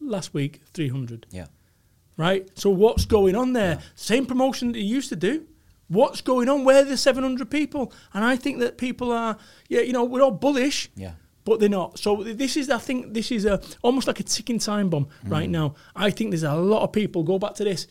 Last 0.00 0.34
week, 0.34 0.60
300 0.74 1.26
Yeah. 1.32 1.46
Right? 2.16 2.48
So 2.58 2.70
what's 2.70 3.04
going 3.04 3.36
on 3.36 3.52
there? 3.52 3.78
Same 3.94 4.26
promotion 4.26 4.72
that 4.72 4.78
you 4.78 4.94
used 4.96 5.08
to 5.10 5.16
do. 5.16 5.44
What's 5.88 6.20
going 6.20 6.48
on? 6.48 6.64
Where 6.64 6.82
are 6.82 6.84
the 6.84 6.96
700 6.96 7.48
people? 7.50 7.92
And 8.12 8.24
I 8.24 8.36
think 8.36 8.58
that 8.58 8.76
people 8.78 9.12
are, 9.12 9.36
yeah, 9.68 9.80
you 9.82 9.92
know, 9.92 10.02
we're 10.04 10.22
all 10.22 10.32
bullish, 10.32 10.88
Yeah. 10.96 11.12
but 11.44 11.60
they're 11.60 11.68
not. 11.68 11.98
So 11.98 12.24
this 12.24 12.56
is, 12.56 12.70
I 12.70 12.78
think, 12.78 13.14
this 13.14 13.30
is 13.30 13.44
a 13.44 13.60
almost 13.82 14.06
like 14.08 14.18
a 14.18 14.24
ticking 14.24 14.58
time 14.58 14.88
bomb 14.90 15.06
Mm. 15.24 15.30
right 15.30 15.48
now. 15.50 15.74
I 15.94 16.10
think 16.10 16.30
there's 16.32 16.42
a 16.42 16.54
lot 16.56 16.82
of 16.82 16.90
people. 16.92 17.22
Go 17.22 17.38
back 17.38 17.54
to 17.56 17.64
this. 17.64 17.86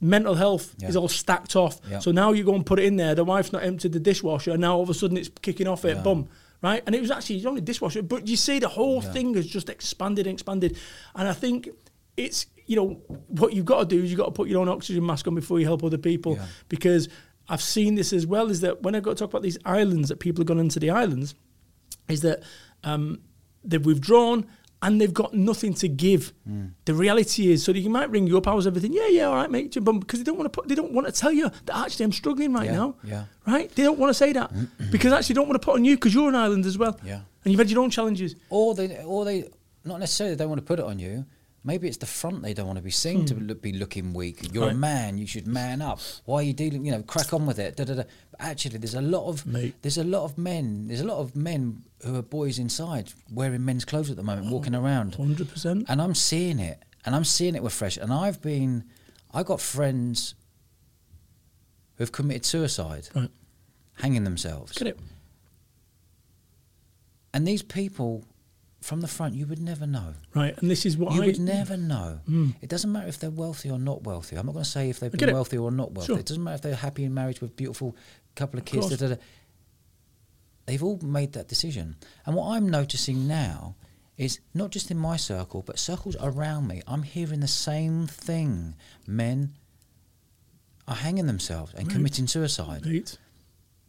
Mental 0.00 0.34
health 0.34 0.74
Yeah. 0.80 0.88
is 0.88 0.96
all 0.96 1.08
stacked 1.08 1.54
off. 1.56 1.80
Yeah. 1.88 2.00
So 2.00 2.10
now 2.10 2.32
you 2.32 2.44
go 2.44 2.54
and 2.54 2.66
put 2.66 2.78
it 2.78 2.84
in 2.84 2.96
there. 2.96 3.14
The 3.14 3.24
wife's 3.24 3.52
not 3.52 3.62
emptied 3.62 3.92
the 3.92 4.00
dishwasher, 4.00 4.50
and 4.50 4.60
now 4.60 4.76
all 4.76 4.82
of 4.82 4.90
a 4.90 4.94
sudden 4.94 5.16
it's 5.16 5.30
kicking 5.40 5.66
off 5.68 5.84
it. 5.84 5.96
Yeah. 5.96 6.02
Boom. 6.02 6.28
Right, 6.62 6.82
and 6.86 6.94
it 6.94 7.00
was 7.02 7.10
actually 7.10 7.36
it's 7.36 7.44
only 7.46 7.60
dishwasher, 7.60 8.02
but 8.02 8.26
you 8.26 8.36
see 8.36 8.58
the 8.58 8.68
whole 8.68 9.02
Yeah. 9.02 9.12
thing 9.12 9.34
has 9.34 9.46
just 9.46 9.68
expanded 9.68 10.26
and 10.26 10.32
expanded, 10.34 10.76
and 11.14 11.28
I 11.28 11.32
think 11.34 11.68
it's 12.16 12.46
you 12.66 12.76
know 12.76 12.88
what 13.28 13.52
you've 13.52 13.66
got 13.66 13.80
to 13.80 13.84
do 13.86 14.02
is 14.02 14.10
you've 14.10 14.18
got 14.18 14.26
to 14.26 14.30
put 14.32 14.48
your 14.48 14.60
own 14.60 14.68
oxygen 14.68 15.04
mask 15.04 15.26
on 15.26 15.34
before 15.34 15.60
you 15.60 15.66
help 15.66 15.84
other 15.84 15.98
people 15.98 16.36
Yeah. 16.36 16.46
because 16.68 17.08
I've 17.48 17.60
seen 17.60 17.94
this 17.94 18.12
as 18.14 18.26
well 18.26 18.50
is 18.50 18.60
that 18.62 18.82
when 18.82 18.94
I 18.94 19.00
got 19.00 19.10
to 19.10 19.16
talk 19.16 19.30
about 19.30 19.42
these 19.42 19.58
islands 19.66 20.08
that 20.08 20.18
people 20.18 20.40
have 20.40 20.46
gone 20.46 20.58
into 20.60 20.80
the 20.80 20.88
islands, 20.90 21.34
is 22.08 22.22
that 22.22 22.42
um, 22.84 23.20
they've 23.62 23.84
withdrawn 23.84 24.46
and 24.80 24.98
they've 25.00 25.12
got 25.12 25.34
nothing 25.34 25.74
to 25.74 25.88
give. 25.88 26.32
Hmm. 26.46 26.66
The 26.86 26.94
reality 26.94 27.50
is, 27.52 27.62
so 27.62 27.72
they 27.72 27.86
might 27.88 28.08
ring 28.10 28.26
you 28.26 28.38
up, 28.38 28.46
how's 28.46 28.66
everything? 28.66 28.92
Yeah, 28.94 29.08
yeah, 29.08 29.24
all 29.24 29.34
right, 29.34 29.50
mate. 29.50 29.76
But 29.80 29.92
because 29.92 30.20
they 30.20 30.24
don't 30.24 30.38
want 30.38 30.50
to 30.52 30.58
put, 30.58 30.68
they 30.68 30.74
don't 30.74 30.92
want 30.92 31.06
to 31.06 31.12
tell 31.12 31.32
you 31.32 31.50
that 31.66 31.76
actually 31.76 32.04
I'm 32.06 32.12
struggling 32.12 32.52
right 32.54 32.66
Yeah, 32.66 32.72
now. 32.76 32.96
yeah. 33.04 33.24
Right? 33.46 33.70
They 33.74 33.82
don't 33.82 33.98
want 33.98 34.08
to 34.10 34.14
say 34.14 34.32
that 34.32 34.50
because 34.90 35.12
actually 35.12 35.34
they 35.34 35.40
don't 35.40 35.48
want 35.48 35.60
to 35.60 35.64
put 35.66 35.74
on 35.74 35.84
you 35.84 35.96
because 35.96 36.14
you're 36.14 36.28
an 36.30 36.34
island 36.34 36.64
as 36.64 36.78
well. 36.78 36.98
Yeah. 37.04 37.20
And 37.44 37.52
you've 37.52 37.58
had 37.58 37.70
your 37.70 37.82
own 37.82 37.90
challenges. 37.90 38.36
Or 38.48 38.74
they, 38.74 39.02
or 39.04 39.24
they, 39.26 39.50
not 39.84 40.00
necessarily 40.00 40.34
they 40.34 40.44
don't 40.44 40.50
want 40.50 40.60
to 40.60 40.66
put 40.66 40.78
it 40.78 40.84
on 40.86 40.98
you. 40.98 41.26
Maybe 41.66 41.88
it's 41.88 41.96
the 41.96 42.04
front 42.06 42.42
they 42.42 42.52
don't 42.52 42.66
want 42.66 42.76
to 42.76 42.82
be 42.82 42.90
seen 42.90 43.24
to 43.24 43.34
look, 43.34 43.62
be 43.62 43.72
looking 43.72 44.12
weak. 44.12 44.52
You're 44.52 44.68
a 44.68 44.72
Hmm. 44.74 44.80
Man. 44.80 45.18
You 45.18 45.26
should 45.26 45.46
man 45.46 45.80
up. 45.80 45.98
Why 46.26 46.40
are 46.40 46.42
you 46.42 46.52
dealing? 46.52 46.84
You 46.84 46.92
know, 46.92 47.02
crack 47.02 47.32
on 47.32 47.46
with 47.46 47.58
it. 47.58 47.76
Da, 47.76 47.84
da, 47.84 47.94
da. 47.94 48.02
But 48.30 48.40
actually, 48.40 48.76
there's 48.78 48.94
a 48.94 49.00
lot 49.00 49.26
of 49.28 49.46
Mate. 49.46 49.74
there's 49.80 49.96
a 49.96 50.04
lot 50.04 50.24
of 50.24 50.36
men. 50.36 50.88
There's 50.88 51.00
a 51.00 51.06
lot 51.06 51.18
of 51.20 51.34
men 51.34 51.82
who 52.04 52.16
are 52.16 52.22
boys 52.22 52.58
inside 52.58 53.14
wearing 53.32 53.64
men's 53.64 53.86
clothes 53.86 54.10
at 54.10 54.16
the 54.16 54.22
moment, 54.22 54.50
walking 54.50 54.74
around. 54.74 55.14
100%. 55.16 55.86
and 55.88 56.02
I'm 56.02 56.14
seeing 56.14 56.58
it, 56.58 56.82
and 57.06 57.16
I'm 57.16 57.24
seeing 57.24 57.54
it 57.54 57.62
with 57.62 57.72
fresh. 57.72 57.96
And 57.96 58.12
I've 58.12 58.42
been, 58.42 58.84
I 59.32 59.42
got 59.42 59.60
friends 59.60 60.34
who've 61.96 62.12
committed 62.12 62.44
suicide, 62.44 63.08
Right. 63.14 63.30
hanging 63.94 64.24
themselves, 64.24 64.72
Get 64.72 64.88
it? 64.88 64.98
and 67.32 67.46
these 67.48 67.62
people 67.62 68.24
from 68.84 69.00
the 69.00 69.08
front, 69.08 69.34
you 69.34 69.46
would 69.46 69.60
never 69.60 69.86
know. 69.86 70.12
Right. 70.34 70.56
And 70.58 70.70
this 70.70 70.84
is 70.84 70.96
what 70.98 71.12
I 71.12 71.14
You 71.16 71.22
I. 71.22 71.26
would 71.26 71.40
never 71.40 71.76
know. 71.76 72.20
Mm. 72.28 72.54
It 72.60 72.68
doesn't 72.68 72.92
matter 72.92 73.08
if 73.08 73.18
they're 73.18 73.30
wealthy 73.30 73.70
or 73.70 73.78
not 73.78 74.02
wealthy. 74.04 74.36
I'm 74.36 74.44
not 74.44 74.52
going 74.52 74.64
to 74.64 74.70
say 74.70 74.90
if 74.90 75.00
they've 75.00 75.10
been 75.10 75.32
wealthy 75.32 75.56
or 75.56 75.70
not 75.70 75.92
wealthy. 75.92 76.12
Sure. 76.12 76.18
It 76.18 76.26
doesn't 76.26 76.44
matter 76.44 76.56
if 76.56 76.60
they're 76.62 76.74
happy 76.74 77.04
in 77.04 77.14
marriage 77.14 77.40
with 77.40 77.56
beautiful 77.56 77.96
couple 78.36 78.58
of 78.58 78.66
kids. 78.66 78.88
course. 78.88 78.98
da, 79.00 79.08
da, 79.08 79.14
da. 79.14 79.20
They've 80.66 80.82
all 80.82 80.98
made 81.02 81.32
that 81.32 81.48
decision. 81.48 81.96
And 82.26 82.36
what 82.36 82.48
I'm 82.54 82.68
noticing 82.68 83.26
now 83.26 83.76
is 84.16 84.40
not 84.54 84.70
just 84.70 84.90
in 84.90 84.98
my 84.98 85.16
circle, 85.16 85.62
but 85.62 85.78
circles 85.78 86.16
around 86.20 86.66
me. 86.68 86.82
I'm 86.86 87.02
hearing 87.02 87.40
the 87.40 87.48
same 87.48 88.06
thing. 88.06 88.74
Men 89.06 89.54
are 90.86 90.94
hanging 90.96 91.26
themselves 91.26 91.72
and 91.74 91.86
Right. 91.88 91.94
committing 91.96 92.26
suicide. 92.26 92.84
Mate. 92.86 93.18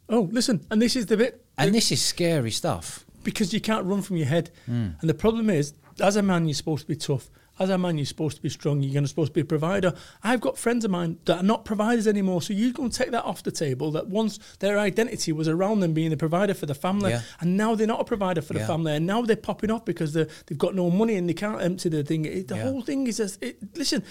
Oh, 0.09 0.29
listen. 0.31 0.65
And 0.71 0.81
this 0.81 0.95
is 0.95 1.05
the 1.07 1.17
bit. 1.17 1.45
And 1.57 1.73
this 1.75 1.91
is 1.91 2.01
scary 2.03 2.51
stuff. 2.51 3.04
Because 3.25 3.53
you 3.53 3.59
can't 3.59 3.85
run 3.85 4.01
from 4.01 4.15
your 4.15 4.27
head. 4.27 4.51
Mm. 4.69 4.99
And 5.01 5.09
the 5.09 5.13
problem 5.13 5.49
is, 5.49 5.73
as 5.99 6.15
a 6.15 6.21
man, 6.23 6.47
you're 6.47 6.53
supposed 6.55 6.83
to 6.83 6.87
be 6.87 6.95
tough. 6.95 7.29
As 7.57 7.69
a 7.69 7.77
man, 7.77 7.97
you're 7.97 8.05
supposed 8.05 8.35
to 8.35 8.41
be 8.43 8.49
strong. 8.49 8.81
You're 8.83 8.93
gonna 8.93 9.07
supposed 9.07 9.29
to 9.29 9.33
be 9.33 9.39
a 9.39 9.45
provider. 9.45 9.93
I've 10.21 10.41
got 10.41 10.57
friends 10.57 10.83
of 10.83 10.91
mine 10.91 11.19
that 11.23 11.37
are 11.37 11.43
not 11.43 11.63
providers 11.63 12.05
anymore. 12.05 12.41
So 12.41 12.51
you 12.51 12.73
go 12.73 12.83
and 12.83 12.91
take 12.91 13.11
that 13.11 13.23
off 13.23 13.43
the 13.43 13.51
table. 13.51 13.91
That 13.91 14.07
once 14.07 14.39
their 14.59 14.77
identity 14.77 15.31
was 15.31 15.47
around 15.47 15.79
them 15.79 15.93
being 15.93 16.09
the 16.09 16.17
provider 16.17 16.53
for 16.53 16.65
the 16.65 16.75
family, 16.75 17.11
Yeah. 17.11 17.21
and 17.39 17.55
now 17.55 17.73
they're 17.73 17.87
not 17.87 18.01
a 18.01 18.03
provider 18.03 18.41
for 18.41 18.53
Yeah. 18.53 18.59
the 18.61 18.67
family, 18.67 18.93
and 18.97 19.05
now 19.07 19.21
they're 19.21 19.37
popping 19.37 19.71
off 19.71 19.85
because 19.85 20.11
they 20.11 20.27
they've 20.47 20.57
got 20.57 20.75
no 20.75 20.89
money 20.89 21.15
and 21.15 21.29
they 21.29 21.33
can't 21.33 21.61
empty 21.61 21.87
the 21.87 22.03
thing. 22.03 22.25
It, 22.25 22.49
the 22.49 22.57
Yeah. 22.57 22.63
whole 22.63 22.81
thing 22.81 23.07
is 23.07 23.17
just 23.17 23.41
it, 23.41 23.57
listen. 23.77 24.03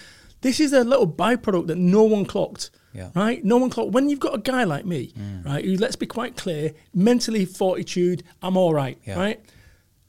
This 0.44 0.60
is 0.60 0.72
a 0.74 0.84
little 0.84 1.08
byproduct 1.08 1.68
that 1.68 1.78
no 1.78 2.02
one 2.04 2.26
clocked. 2.26 2.70
Yeah. 2.92 3.10
Right? 3.14 3.42
No 3.42 3.56
one 3.56 3.70
clocked. 3.70 3.92
When 3.92 4.08
you've 4.10 4.20
got 4.20 4.34
a 4.34 4.38
guy 4.38 4.64
like 4.64 4.84
me, 4.84 5.12
Mm. 5.18 5.44
right, 5.46 5.64
who, 5.64 5.76
let's 5.76 5.96
be 5.96 6.06
quite 6.06 6.36
clear, 6.36 6.72
mentally 6.92 7.44
fortitude, 7.46 8.22
I'm 8.42 8.56
all 8.56 8.74
right, 8.74 8.98
Yeah. 9.06 9.18
right? 9.18 9.40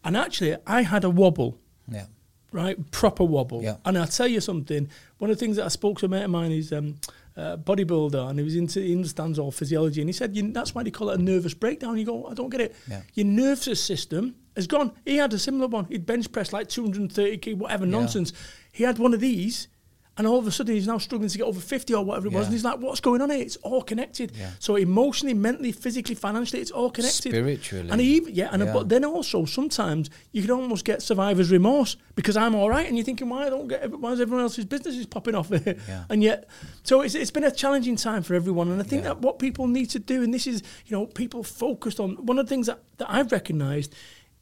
And 0.03 0.15
actually, 0.17 0.55
I 0.67 0.81
had 0.83 1.03
a 1.05 1.09
wobble, 1.09 1.57
Yeah. 1.91 2.07
right? 2.51 2.75
Proper 2.91 3.23
wobble. 3.23 3.63
Yeah. 3.63 3.77
And 3.85 3.97
I'll 3.97 4.05
tell 4.07 4.27
you 4.27 4.41
something. 4.41 4.89
One 5.19 5.31
of 5.31 5.37
the 5.37 5.39
things 5.39 5.55
that 5.55 5.65
I 5.65 5.69
spoke 5.69 5.99
to 5.99 6.05
a 6.05 6.09
mate 6.09 6.23
of 6.25 6.29
mine 6.31 6.51
is 6.51 6.71
um, 6.73 6.95
a 7.37 7.57
bodybuilder, 7.57 8.29
and 8.29 8.37
he 8.37 8.43
was 8.45 8.55
into 8.57 8.81
he 8.81 8.93
understands 8.93 9.39
all 9.39 9.51
physiology, 9.51 10.01
and 10.01 10.09
he 10.09 10.13
said 10.13 10.35
you, 10.35 10.51
that's 10.51 10.75
why 10.75 10.83
they 10.83 10.91
call 10.91 11.09
it 11.11 11.19
a 11.19 11.23
nervous 11.23 11.53
breakdown. 11.53 11.97
You 11.97 12.05
go, 12.05 12.27
I 12.27 12.33
don't 12.33 12.49
get 12.49 12.59
it. 12.61 12.75
Yeah. 12.89 13.01
Your 13.13 13.25
nervous 13.25 13.81
system 13.81 14.35
has 14.55 14.67
gone. 14.67 14.91
He 15.05 15.15
had 15.15 15.33
a 15.33 15.39
similar 15.39 15.67
one. 15.67 15.85
He'd 15.85 16.05
bench 16.05 16.31
press 16.31 16.51
like 16.53 16.67
230 16.69 17.37
kg, 17.39 17.57
whatever 17.57 17.85
nonsense. 17.85 18.31
He 18.71 18.83
had 18.83 18.99
one 18.99 19.13
of 19.13 19.21
these. 19.21 19.69
And 20.17 20.25
all 20.25 20.39
of 20.39 20.47
a 20.47 20.51
sudden, 20.51 20.73
he's 20.75 20.87
now 20.87 20.97
struggling 20.97 21.29
to 21.29 21.37
get 21.37 21.43
over 21.43 21.59
50 21.59 21.93
or 21.93 22.05
whatever 22.05 22.27
it 22.27 22.31
was. 22.33 22.45
And 22.45 22.53
he's 22.53 22.63
like, 22.63 22.79
what's 22.79 23.01
going 23.01 23.21
on 23.21 23.29
here? 23.31 23.41
It's 23.41 23.57
all 23.57 23.81
connected. 23.81 24.31
Yeah. 24.33 24.51
So, 24.59 24.77
emotionally, 24.77 25.33
mentally, 25.33 25.73
physically, 25.73 26.15
financially, 26.15 26.61
it's 26.61 26.71
all 26.71 26.89
connected. 26.89 27.31
Spiritually. 27.31 27.89
And 27.91 27.99
even, 27.99 28.33
yeah, 28.33 28.47
and 28.53 28.61
uh, 28.63 28.67
Yeah. 28.67 28.73
but 28.73 28.87
then 28.87 29.03
also 29.03 29.43
sometimes 29.43 30.09
you 30.31 30.41
can 30.41 30.51
almost 30.51 30.85
get 30.85 31.01
survivor's 31.01 31.51
remorse 31.51 31.97
because 32.15 32.37
I'm 32.37 32.55
all 32.55 32.69
right, 32.69 32.87
and 32.87 32.95
you're 32.95 33.03
thinking, 33.03 33.27
why 33.27 33.47
I 33.47 33.49
don't 33.49 33.67
get, 33.67 33.91
why 33.99 34.13
is 34.13 34.21
everyone 34.21 34.43
else's 34.43 34.63
business 34.63 34.95
is 34.95 35.05
popping 35.05 35.35
off? 35.35 35.51
Yeah. 35.65 36.05
And 36.09 36.23
yet, 36.23 36.47
so 36.83 37.01
it's, 37.01 37.13
it's 37.15 37.31
been 37.31 37.43
a 37.43 37.51
challenging 37.51 37.97
time 37.97 38.23
for 38.23 38.35
everyone, 38.35 38.71
and 38.71 38.79
I 38.79 38.83
think 38.85 39.01
Yeah. 39.03 39.09
that 39.09 39.19
what 39.21 39.37
people 39.39 39.67
need 39.67 39.89
to 39.89 39.99
do, 39.99 40.23
and 40.23 40.33
this 40.33 40.47
is, 40.47 40.63
you 40.85 40.95
know, 40.95 41.07
people 41.07 41.43
focused 41.43 41.99
on 41.99 42.11
one 42.25 42.39
of 42.39 42.45
the 42.45 42.49
things 42.49 42.67
that, 42.67 42.79
that 42.99 43.11
I've 43.11 43.33
recognised 43.33 43.93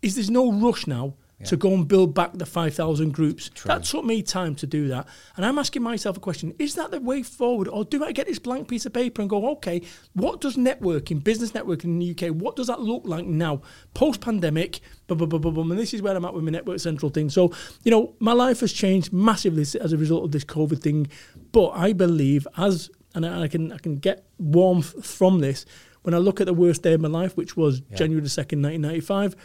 is 0.03 0.13
there's 0.13 0.29
no 0.29 0.51
rush 0.51 0.85
now. 0.85 1.15
To 1.45 1.57
go 1.57 1.73
and 1.73 1.87
build 1.87 2.13
back 2.13 2.33
the 2.33 2.45
5,000 2.45 3.13
groups. 3.13 3.49
True. 3.49 3.67
That 3.67 3.83
took 3.83 4.05
me 4.05 4.21
time 4.21 4.55
to 4.55 4.67
do 4.67 4.87
that. 4.87 5.07
And 5.35 5.45
I'm 5.45 5.57
asking 5.57 5.83
myself 5.83 6.17
a 6.17 6.19
question 6.19 6.53
Is 6.59 6.75
that 6.75 6.91
the 6.91 6.99
way 6.99 7.23
forward? 7.23 7.67
Or 7.67 7.83
do 7.83 8.03
I 8.03 8.11
get 8.11 8.27
this 8.27 8.39
blank 8.39 8.67
piece 8.67 8.85
of 8.85 8.93
paper 8.93 9.21
and 9.21 9.29
go, 9.29 9.49
okay, 9.51 9.81
what 10.13 10.41
does 10.41 10.55
networking, 10.55 11.23
business 11.23 11.51
networking 11.51 11.85
in 11.85 11.99
the 11.99 12.11
UK, 12.11 12.33
what 12.35 12.55
does 12.55 12.67
that 12.67 12.81
look 12.81 13.03
like 13.05 13.25
now? 13.25 13.61
Post 13.93 14.21
pandemic. 14.21 14.79
And 15.09 15.71
this 15.77 15.93
is 15.93 16.01
where 16.01 16.15
I'm 16.15 16.25
at 16.25 16.33
with 16.33 16.43
my 16.43 16.51
Network 16.51 16.79
Central 16.79 17.11
thing. 17.11 17.29
So, 17.29 17.51
you 17.83 17.91
know, 17.91 18.15
my 18.19 18.33
life 18.33 18.61
has 18.61 18.73
changed 18.73 19.13
massively 19.13 19.61
as 19.61 19.93
a 19.93 19.97
result 19.97 20.23
of 20.23 20.31
this 20.31 20.45
COVID 20.45 20.81
thing. 20.81 21.07
But 21.51 21.69
I 21.69 21.93
believe, 21.93 22.47
as, 22.57 22.89
and 23.13 23.25
I 23.25 23.43
I 23.43 23.47
can, 23.47 23.71
I 23.71 23.77
can 23.77 23.97
get 23.97 24.25
warmth 24.39 25.05
from 25.05 25.39
this, 25.39 25.65
when 26.03 26.13
I 26.13 26.17
look 26.17 26.41
at 26.41 26.47
the 26.47 26.53
worst 26.53 26.83
day 26.83 26.93
of 26.93 27.01
my 27.01 27.07
life, 27.07 27.35
which 27.37 27.55
was 27.55 27.81
Yeah. 27.89 27.97
January 27.97 28.21
the 28.21 28.29
2nd, 28.29 28.61
1995. 28.61 29.35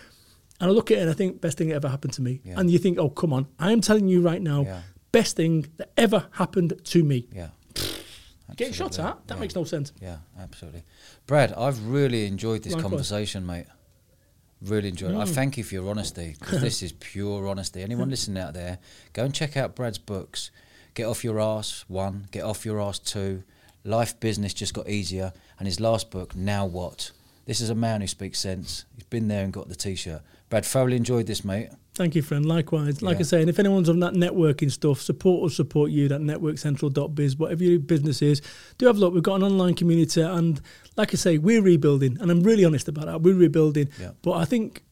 And 0.60 0.70
I 0.70 0.72
look 0.72 0.90
at 0.90 0.98
it 0.98 1.00
and 1.02 1.10
I 1.10 1.12
think, 1.14 1.40
best 1.40 1.56
thing 1.58 1.68
that 1.68 1.76
ever 1.76 1.88
happened 1.88 2.12
to 2.14 2.22
me. 2.22 2.40
Yeah. 2.44 2.58
And 2.58 2.70
you 2.70 2.78
think, 2.78 2.98
oh, 2.98 3.10
come 3.10 3.32
on, 3.32 3.46
I 3.58 3.70
am 3.72 3.80
telling 3.80 4.08
you 4.08 4.20
right 4.22 4.42
now, 4.42 4.62
Yeah. 4.62 4.80
best 5.12 5.36
thing 5.36 5.66
that 5.76 5.92
ever 5.96 6.26
happened 6.32 6.74
to 6.84 7.04
me. 7.04 7.28
Yeah. 7.32 7.48
Getting 8.56 8.72
shot 8.74 8.98
at? 8.98 9.24
That 9.28 9.34
Yeah. 9.34 9.40
makes 9.40 9.54
no 9.54 9.62
sense. 9.64 9.92
Yeah, 10.00 10.18
absolutely. 10.38 10.82
Brad, 11.26 11.52
I've 11.52 11.86
really 11.86 12.26
enjoyed 12.26 12.62
this 12.64 12.72
Likewise. 12.72 12.90
conversation, 12.90 13.46
mate. 13.46 13.66
Really 14.60 14.88
enjoyed 14.88 15.12
it. 15.12 15.16
I 15.18 15.24
Mm. 15.24 15.28
thank 15.34 15.56
you 15.56 15.62
for 15.62 15.74
your 15.74 15.88
honesty 15.88 16.34
because 16.40 16.60
this 16.60 16.82
is 16.82 16.92
pure 16.92 17.46
honesty. 17.46 17.82
Anyone 17.82 18.10
listening 18.10 18.42
out 18.42 18.54
there, 18.54 18.78
go 19.12 19.24
and 19.24 19.32
check 19.32 19.56
out 19.56 19.76
Brad's 19.76 19.98
books. 19.98 20.50
Get 20.94 21.04
off 21.04 21.22
your 21.22 21.38
ass, 21.38 21.84
one. 21.86 22.26
Get 22.32 22.42
off 22.42 22.66
your 22.66 22.80
ass, 22.80 22.98
two. 22.98 23.44
Life 23.84 24.18
business 24.18 24.52
just 24.54 24.74
got 24.74 24.88
easier. 24.88 25.32
And 25.60 25.68
his 25.68 25.78
last 25.78 26.10
book, 26.10 26.34
Now 26.34 26.66
What? 26.66 27.12
This 27.46 27.60
is 27.60 27.70
a 27.70 27.74
man 27.74 28.00
who 28.00 28.06
speaks 28.08 28.38
sense. 28.40 28.84
He's 28.94 29.04
been 29.04 29.28
there 29.28 29.44
and 29.44 29.52
got 29.52 29.68
the 29.68 29.76
t 29.76 29.94
shirt. 29.94 30.22
Brad, 30.48 30.64
thoroughly 30.64 30.96
enjoyed 30.96 31.26
this, 31.26 31.44
mate. 31.44 31.68
Thank 31.94 32.14
you, 32.14 32.22
friend. 32.22 32.46
Likewise. 32.46 33.02
Like 33.02 33.16
Yeah. 33.16 33.20
I 33.20 33.22
say, 33.24 33.40
and 33.40 33.50
if 33.50 33.58
anyone's 33.58 33.88
on 33.88 33.98
that 34.00 34.14
networking 34.14 34.70
stuff, 34.70 35.00
support 35.00 35.50
us, 35.50 35.56
support 35.56 35.90
you, 35.90 36.08
that 36.08 36.20
networkcentral.biz, 36.20 37.36
whatever 37.36 37.64
your 37.64 37.80
business 37.80 38.22
is, 38.22 38.40
do 38.78 38.86
have 38.86 38.96
a 38.96 39.00
look. 39.00 39.12
We've 39.12 39.22
got 39.22 39.34
an 39.36 39.42
online 39.42 39.74
community, 39.74 40.20
and 40.22 40.60
like 40.96 41.12
I 41.12 41.16
say, 41.16 41.38
we're 41.38 41.60
rebuilding, 41.62 42.16
and 42.20 42.30
I'm 42.30 42.42
really 42.42 42.64
honest 42.64 42.88
about 42.88 43.06
that. 43.06 43.22
We're 43.22 43.34
rebuilding. 43.34 43.88
Yeah. 44.00 44.12
But 44.22 44.32
I 44.34 44.44
think 44.44 44.84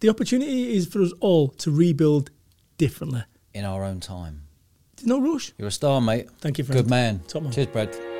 the 0.00 0.08
opportunity 0.08 0.74
is 0.76 0.86
for 0.86 1.00
us 1.02 1.12
all 1.20 1.48
to 1.48 1.70
rebuild 1.70 2.30
differently. 2.78 3.22
In 3.54 3.64
our 3.64 3.84
own 3.84 4.00
time. 4.00 4.42
There's 4.96 5.06
no 5.06 5.20
rush. 5.20 5.52
You're 5.56 5.68
a 5.68 5.72
star, 5.72 6.00
mate. 6.00 6.28
Thank 6.40 6.58
you, 6.58 6.64
friend. 6.64 6.82
Good 6.82 6.90
man. 6.90 7.20
Top 7.28 7.42
man. 7.42 7.52
Cheers, 7.52 7.68
Brad. 7.68 8.19